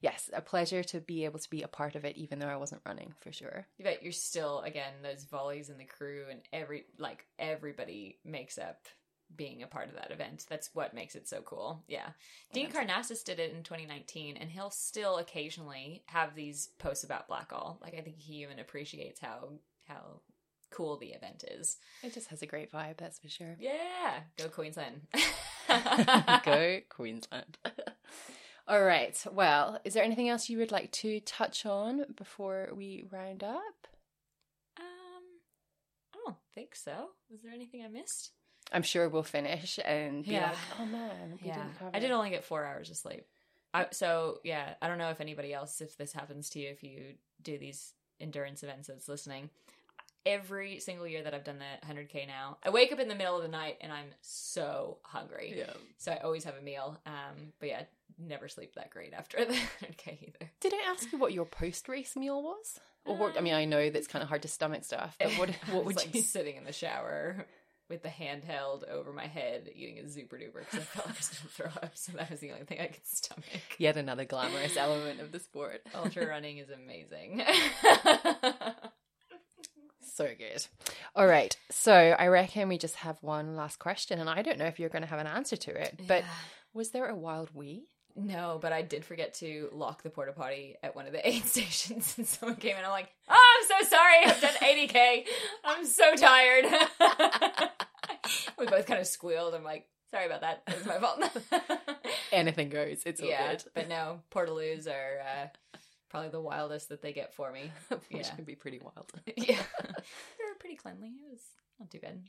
yes, 0.00 0.30
a 0.32 0.40
pleasure 0.40 0.82
to 0.84 1.00
be 1.00 1.24
able 1.24 1.38
to 1.38 1.50
be 1.50 1.62
a 1.62 1.68
part 1.68 1.94
of 1.94 2.04
it, 2.04 2.16
even 2.16 2.38
though 2.38 2.48
I 2.48 2.56
wasn't 2.56 2.82
running 2.86 3.14
for 3.20 3.32
sure. 3.32 3.66
but 3.82 4.02
you're 4.02 4.12
still 4.12 4.60
again 4.60 4.92
those 5.02 5.24
volleys 5.24 5.68
and 5.68 5.78
the 5.78 5.84
crew 5.84 6.24
and 6.30 6.40
every 6.52 6.84
like 6.98 7.26
everybody 7.38 8.18
makes 8.24 8.58
up 8.58 8.86
being 9.36 9.62
a 9.62 9.66
part 9.66 9.88
of 9.88 9.94
that 9.94 10.10
event. 10.10 10.44
That's 10.48 10.70
what 10.74 10.92
makes 10.92 11.14
it 11.14 11.28
so 11.28 11.40
cool. 11.42 11.84
Yeah. 11.86 12.08
Dean 12.52 12.68
Karnazes 12.70 13.22
did 13.24 13.38
it 13.38 13.52
in 13.54 13.62
2019 13.62 14.36
and 14.36 14.50
he'll 14.50 14.70
still 14.70 15.18
occasionally 15.18 16.02
have 16.06 16.34
these 16.34 16.70
posts 16.78 17.04
about 17.04 17.28
Blackall. 17.28 17.80
Like 17.80 17.94
I 17.96 18.00
think 18.00 18.18
he 18.18 18.42
even 18.42 18.58
appreciates 18.58 19.20
how 19.20 19.50
how 19.86 20.20
cool 20.72 20.96
the 20.96 21.08
event 21.12 21.44
is. 21.48 21.76
It 22.02 22.12
just 22.14 22.28
has 22.30 22.42
a 22.42 22.46
great 22.46 22.72
vibe, 22.72 22.96
that's 22.96 23.18
for 23.20 23.28
sure. 23.28 23.56
Yeah, 23.60 24.20
go 24.36 24.48
Queensland. 24.48 25.02
Go 26.44 26.80
Queensland. 26.88 27.58
All 28.70 28.84
right. 28.84 29.20
Well, 29.32 29.80
is 29.84 29.94
there 29.94 30.04
anything 30.04 30.28
else 30.28 30.48
you 30.48 30.58
would 30.58 30.70
like 30.70 30.92
to 30.92 31.18
touch 31.18 31.66
on 31.66 32.04
before 32.16 32.68
we 32.72 33.04
round 33.10 33.42
up? 33.42 33.88
Um 34.78 35.24
I 36.14 36.18
don't 36.24 36.36
think 36.54 36.76
so. 36.76 37.08
Was 37.32 37.42
there 37.42 37.50
anything 37.52 37.84
I 37.84 37.88
missed? 37.88 38.30
I'm 38.72 38.84
sure 38.84 39.08
we'll 39.08 39.24
finish 39.24 39.80
and 39.84 40.24
be 40.24 40.30
Yeah. 40.34 40.50
like, 40.50 40.58
oh 40.78 40.86
man, 40.86 41.36
we 41.42 41.48
yeah, 41.48 41.54
didn't 41.54 41.78
cover 41.80 41.90
I 41.92 41.98
did 41.98 42.12
only 42.12 42.30
get 42.30 42.44
four 42.44 42.64
hours 42.64 42.90
of 42.90 42.96
sleep. 42.96 43.24
I, 43.74 43.88
so 43.90 44.38
yeah, 44.44 44.74
I 44.80 44.86
don't 44.86 44.98
know 44.98 45.10
if 45.10 45.20
anybody 45.20 45.52
else, 45.52 45.80
if 45.80 45.96
this 45.96 46.12
happens 46.12 46.48
to 46.50 46.60
you, 46.60 46.68
if 46.68 46.84
you 46.84 47.14
do 47.42 47.58
these 47.58 47.92
endurance 48.20 48.62
events 48.62 48.86
that's 48.86 49.08
listening. 49.08 49.50
Every 50.26 50.78
single 50.78 51.08
year 51.08 51.22
that 51.24 51.34
I've 51.34 51.42
done 51.44 51.58
the 51.58 51.86
100k 51.92 52.28
now, 52.28 52.58
I 52.62 52.70
wake 52.70 52.92
up 52.92 53.00
in 53.00 53.08
the 53.08 53.14
middle 53.16 53.36
of 53.36 53.42
the 53.42 53.48
night 53.48 53.78
and 53.80 53.90
I'm 53.90 54.10
so 54.20 54.98
hungry. 55.02 55.54
Yeah. 55.56 55.72
So 55.98 56.12
I 56.12 56.18
always 56.18 56.44
have 56.44 56.56
a 56.56 56.60
meal. 56.62 57.00
Um, 57.06 57.52
but 57.58 57.68
yeah, 57.70 57.82
never 58.20 58.48
sleep 58.48 58.74
that 58.74 58.90
great 58.90 59.12
after 59.12 59.38
the 59.44 59.52
100k 59.54 60.22
either. 60.22 60.50
Did 60.60 60.74
I 60.74 60.90
ask 60.90 61.10
you 61.12 61.18
what 61.18 61.32
your 61.32 61.46
post 61.46 61.88
race 61.88 62.16
meal 62.16 62.42
was? 62.42 62.78
Or 63.06 63.16
what? 63.16 63.36
I 63.36 63.40
mean, 63.40 63.54
I 63.54 63.64
know 63.64 63.90
that's 63.90 64.06
kind 64.06 64.22
of 64.22 64.28
hard 64.28 64.42
to 64.42 64.48
stomach 64.48 64.84
stuff, 64.84 65.16
but 65.18 65.32
what 65.32 65.50
what 65.70 65.84
would 65.84 65.96
like 65.96 66.14
you? 66.14 66.22
sitting 66.22 66.56
in 66.56 66.64
the 66.64 66.72
shower 66.72 67.46
with 67.88 68.02
the 68.02 68.08
handheld 68.08 68.88
over 68.88 69.12
my 69.12 69.26
head, 69.26 69.68
eating 69.74 69.98
a 69.98 70.08
super 70.08 70.36
duper 70.36 70.60
because 70.60 70.78
I 70.80 70.82
felt 70.82 71.06
like 71.06 71.16
I 71.16 71.18
was 71.18 71.28
going 71.28 71.48
to 71.48 71.54
throw 71.54 71.82
up. 71.82 71.96
So 71.96 72.12
that 72.12 72.30
was 72.30 72.38
the 72.38 72.52
only 72.52 72.64
thing 72.64 72.80
I 72.80 72.86
could 72.86 73.04
stomach. 73.06 73.44
Yet 73.78 73.96
another 73.96 74.24
glamorous 74.24 74.76
element 74.76 75.20
of 75.20 75.32
the 75.32 75.40
sport. 75.40 75.80
Ultra 75.92 76.28
running 76.28 76.58
is 76.58 76.68
amazing. 76.70 77.42
So 80.02 80.28
good. 80.36 80.66
All 81.16 81.26
right. 81.26 81.56
So 81.70 81.92
I 81.94 82.26
reckon 82.26 82.68
we 82.68 82.78
just 82.78 82.96
have 82.96 83.16
one 83.22 83.56
last 83.56 83.78
question, 83.78 84.18
and 84.18 84.28
I 84.28 84.42
don't 84.42 84.58
know 84.58 84.66
if 84.66 84.78
you're 84.78 84.88
going 84.90 85.02
to 85.02 85.08
have 85.08 85.18
an 85.18 85.26
answer 85.26 85.56
to 85.56 85.70
it, 85.70 86.00
but 86.06 86.24
was 86.74 86.90
there 86.90 87.06
a 87.08 87.16
wild 87.16 87.50
wee? 87.54 87.86
No, 88.22 88.58
but 88.60 88.72
I 88.72 88.82
did 88.82 89.04
forget 89.04 89.34
to 89.34 89.68
lock 89.72 90.02
the 90.02 90.10
porta 90.10 90.32
potty 90.32 90.76
at 90.82 90.94
one 90.94 91.06
of 91.06 91.12
the 91.12 91.26
aid 91.28 91.44
stations, 91.44 92.14
and 92.18 92.26
someone 92.26 92.56
came 92.56 92.76
in. 92.76 92.84
I'm 92.84 92.90
like, 92.90 93.08
"Oh, 93.28 93.58
I'm 93.60 93.82
so 93.84 93.88
sorry. 93.88 94.24
I've 94.26 94.40
done 94.40 94.54
80k. 94.62 95.26
I'm 95.64 95.84
so 95.86 96.14
tired." 96.16 96.64
we 98.58 98.66
both 98.66 98.86
kind 98.86 99.00
of 99.00 99.06
squealed. 99.06 99.54
I'm 99.54 99.64
like, 99.64 99.88
"Sorry 100.10 100.26
about 100.26 100.42
that. 100.42 100.62
It 100.68 100.76
was 100.78 100.86
my 100.86 100.98
fault." 100.98 101.22
Anything 102.32 102.68
goes. 102.68 103.02
It's 103.06 103.20
all 103.20 103.28
yeah, 103.28 103.52
good. 103.52 103.64
but 103.74 103.88
no, 103.88 104.20
portaloos 104.30 104.86
are 104.86 105.20
uh, 105.20 105.46
probably 106.08 106.28
the 106.30 106.40
wildest 106.40 106.88
that 106.90 107.02
they 107.02 107.12
get 107.12 107.34
for 107.34 107.50
me. 107.52 107.72
Which 107.88 108.00
Yeah. 108.10 108.34
can 108.34 108.44
be 108.44 108.54
pretty 108.54 108.78
wild. 108.80 109.10
yeah, 109.36 109.56
they 109.56 110.44
were 110.44 110.58
pretty 110.58 110.76
cleanly. 110.76 111.08
It 111.08 111.30
was 111.30 111.40
not 111.78 111.90
too 111.90 111.98
bad. 112.00 112.22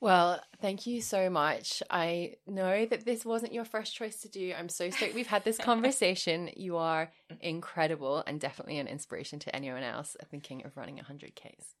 Well, 0.00 0.40
thank 0.62 0.86
you 0.86 1.02
so 1.02 1.28
much. 1.28 1.82
I 1.90 2.36
know 2.46 2.86
that 2.86 3.04
this 3.04 3.26
wasn't 3.26 3.52
your 3.52 3.66
first 3.66 3.94
choice 3.94 4.22
to 4.22 4.28
do. 4.28 4.54
I'm 4.58 4.70
so 4.70 4.88
stoked 4.88 5.14
we've 5.14 5.26
had 5.26 5.44
this 5.44 5.58
conversation. 5.58 6.50
You 6.56 6.78
are 6.78 7.12
incredible 7.40 8.24
and 8.26 8.40
definitely 8.40 8.78
an 8.78 8.86
inspiration 8.86 9.38
to 9.40 9.54
anyone 9.54 9.82
else 9.82 10.16
thinking 10.30 10.64
of 10.64 10.76
running 10.76 10.96
100Ks. 10.96 11.74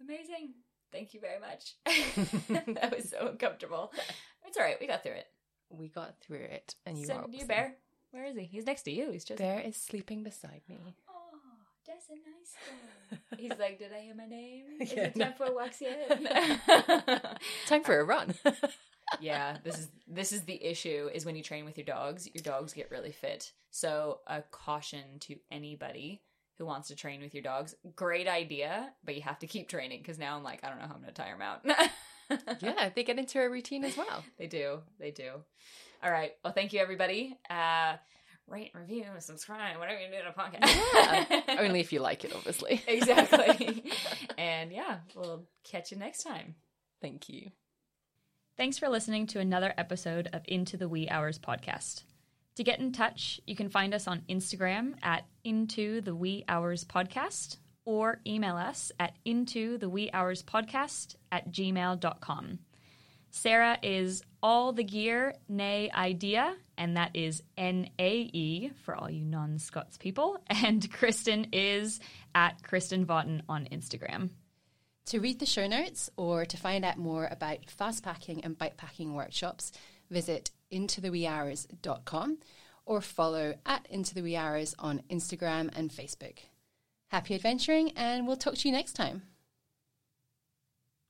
Amazing. 0.00 0.54
Thank 0.92 1.14
you 1.14 1.20
very 1.20 1.40
much. 1.40 1.74
that 2.74 2.94
was 2.96 3.10
so 3.10 3.28
uncomfortable. 3.28 3.92
It's 4.46 4.56
all 4.56 4.64
right. 4.64 4.76
We 4.80 4.86
got 4.86 5.02
through 5.02 5.12
it. 5.12 5.26
We 5.70 5.88
got 5.88 6.14
through 6.20 6.38
it, 6.38 6.76
and 6.86 6.96
you 6.96 7.06
so, 7.06 7.14
are 7.14 7.26
you 7.28 7.36
awesome. 7.38 7.48
bear. 7.48 7.74
Where 8.10 8.24
is 8.24 8.36
he? 8.36 8.44
He's 8.44 8.64
next 8.64 8.84
to 8.84 8.90
you. 8.90 9.10
He's 9.10 9.24
just. 9.24 9.38
Bear 9.38 9.60
is 9.60 9.76
sleeping 9.76 10.22
beside 10.22 10.62
me. 10.66 10.96
That's 11.88 12.08
a 12.10 12.14
nice 12.14 12.54
guy. 12.68 13.36
He's 13.38 13.58
like, 13.58 13.78
did 13.78 13.92
I 13.92 14.00
hear 14.02 14.14
my 14.14 14.26
name? 14.26 14.64
Is 14.80 14.92
Yeah, 14.92 15.04
it 15.04 15.18
time 15.18 15.32
for 15.36 15.52
walks 15.54 15.80
yet? 15.80 17.40
Time 17.66 17.82
for 17.82 17.98
a 17.98 18.04
run. 18.04 18.34
yeah, 19.20 19.56
this 19.64 19.78
is 19.78 19.88
this 20.06 20.32
is 20.32 20.42
the 20.42 20.62
issue. 20.62 21.08
Is 21.14 21.24
when 21.24 21.34
you 21.36 21.42
train 21.42 21.64
with 21.64 21.78
your 21.78 21.86
dogs, 21.86 22.28
your 22.34 22.42
dogs 22.42 22.72
get 22.74 22.90
really 22.90 23.12
fit. 23.12 23.52
So 23.70 24.20
a 24.26 24.42
caution 24.42 25.18
to 25.20 25.36
anybody 25.50 26.20
who 26.58 26.66
wants 26.66 26.88
to 26.88 26.94
train 26.96 27.22
with 27.22 27.34
your 27.34 27.42
dogs. 27.42 27.74
Great 27.96 28.28
idea, 28.28 28.90
but 29.04 29.14
you 29.16 29.22
have 29.22 29.38
to 29.38 29.46
keep 29.46 29.68
training 29.68 30.00
because 30.02 30.18
now 30.18 30.36
I'm 30.36 30.42
like, 30.42 30.62
I 30.64 30.68
don't 30.68 30.78
know 30.80 30.86
how 30.88 30.94
I'm 30.94 31.00
going 31.00 31.14
to 31.14 31.22
tire 31.22 31.36
them 31.38 31.42
out. 31.42 32.60
yeah, 32.60 32.90
they 32.94 33.04
get 33.04 33.18
into 33.18 33.40
a 33.40 33.48
routine 33.48 33.84
as 33.84 33.96
well. 33.96 34.24
They 34.38 34.46
do. 34.46 34.80
They 34.98 35.10
do. 35.12 35.30
All 36.02 36.10
right. 36.10 36.32
Well, 36.44 36.52
thank 36.52 36.72
you, 36.72 36.80
everybody. 36.80 37.38
Uh, 37.48 37.94
rate, 38.48 38.70
review, 38.74 39.04
subscribe, 39.18 39.78
whatever 39.78 40.00
you 40.00 40.08
do 40.08 40.22
to 40.22 40.28
a 40.28 40.32
podcast. 40.32 41.46
Yeah. 41.48 41.56
Only 41.60 41.80
if 41.80 41.92
you 41.92 42.00
like 42.00 42.24
it, 42.24 42.32
obviously. 42.34 42.82
exactly. 42.86 43.84
and 44.38 44.72
yeah, 44.72 44.98
we'll 45.14 45.46
catch 45.64 45.90
you 45.90 45.98
next 45.98 46.22
time. 46.22 46.54
Thank 47.00 47.28
you. 47.28 47.50
Thanks 48.56 48.78
for 48.78 48.88
listening 48.88 49.26
to 49.28 49.40
another 49.40 49.72
episode 49.78 50.28
of 50.32 50.42
Into 50.46 50.76
the 50.76 50.88
Wee 50.88 51.08
Hours 51.08 51.38
podcast. 51.38 52.02
To 52.56 52.64
get 52.64 52.80
in 52.80 52.90
touch, 52.90 53.40
you 53.46 53.54
can 53.54 53.68
find 53.68 53.94
us 53.94 54.08
on 54.08 54.24
Instagram 54.28 54.94
at 55.02 55.24
Into 55.44 56.00
the 56.00 56.14
Wee 56.14 56.44
Hours 56.48 56.84
podcast 56.84 57.58
or 57.84 58.20
email 58.26 58.56
us 58.56 58.90
at 58.98 59.14
Into 59.24 59.78
the 59.78 59.88
Wee 59.88 60.10
Hours 60.12 60.42
podcast 60.42 61.14
at 61.30 61.52
gmail.com. 61.52 62.58
Sarah 63.30 63.78
is 63.82 64.22
all 64.42 64.72
the 64.72 64.82
gear, 64.82 65.34
nay 65.48 65.90
idea, 65.94 66.56
and 66.78 66.96
that 66.96 67.10
is 67.14 67.42
N 67.58 67.90
A 67.98 68.30
E 68.32 68.70
for 68.84 68.94
all 68.94 69.10
you 69.10 69.24
non 69.24 69.58
Scots 69.58 69.98
people. 69.98 70.38
And 70.48 70.90
Kristen 70.90 71.48
is 71.52 72.00
at 72.34 72.62
Kristen 72.62 73.04
Vaughton 73.04 73.42
on 73.48 73.68
Instagram. 73.70 74.30
To 75.06 75.20
read 75.20 75.38
the 75.38 75.46
show 75.46 75.66
notes 75.66 76.10
or 76.16 76.44
to 76.44 76.56
find 76.56 76.84
out 76.84 76.98
more 76.98 77.26
about 77.30 77.70
fast 77.70 78.02
packing 78.02 78.44
and 78.44 78.58
bike 78.58 78.76
packing 78.76 79.14
workshops, 79.14 79.72
visit 80.10 80.50
intotheweehours.com 80.72 82.38
or 82.84 83.00
follow 83.00 83.54
at 83.66 83.86
Into 83.90 84.36
Hours 84.36 84.74
on 84.78 85.02
Instagram 85.10 85.70
and 85.76 85.90
Facebook. 85.90 86.38
Happy 87.08 87.34
adventuring, 87.34 87.92
and 87.92 88.26
we'll 88.26 88.36
talk 88.36 88.54
to 88.56 88.68
you 88.68 88.72
next 88.72 88.92
time. 88.92 89.22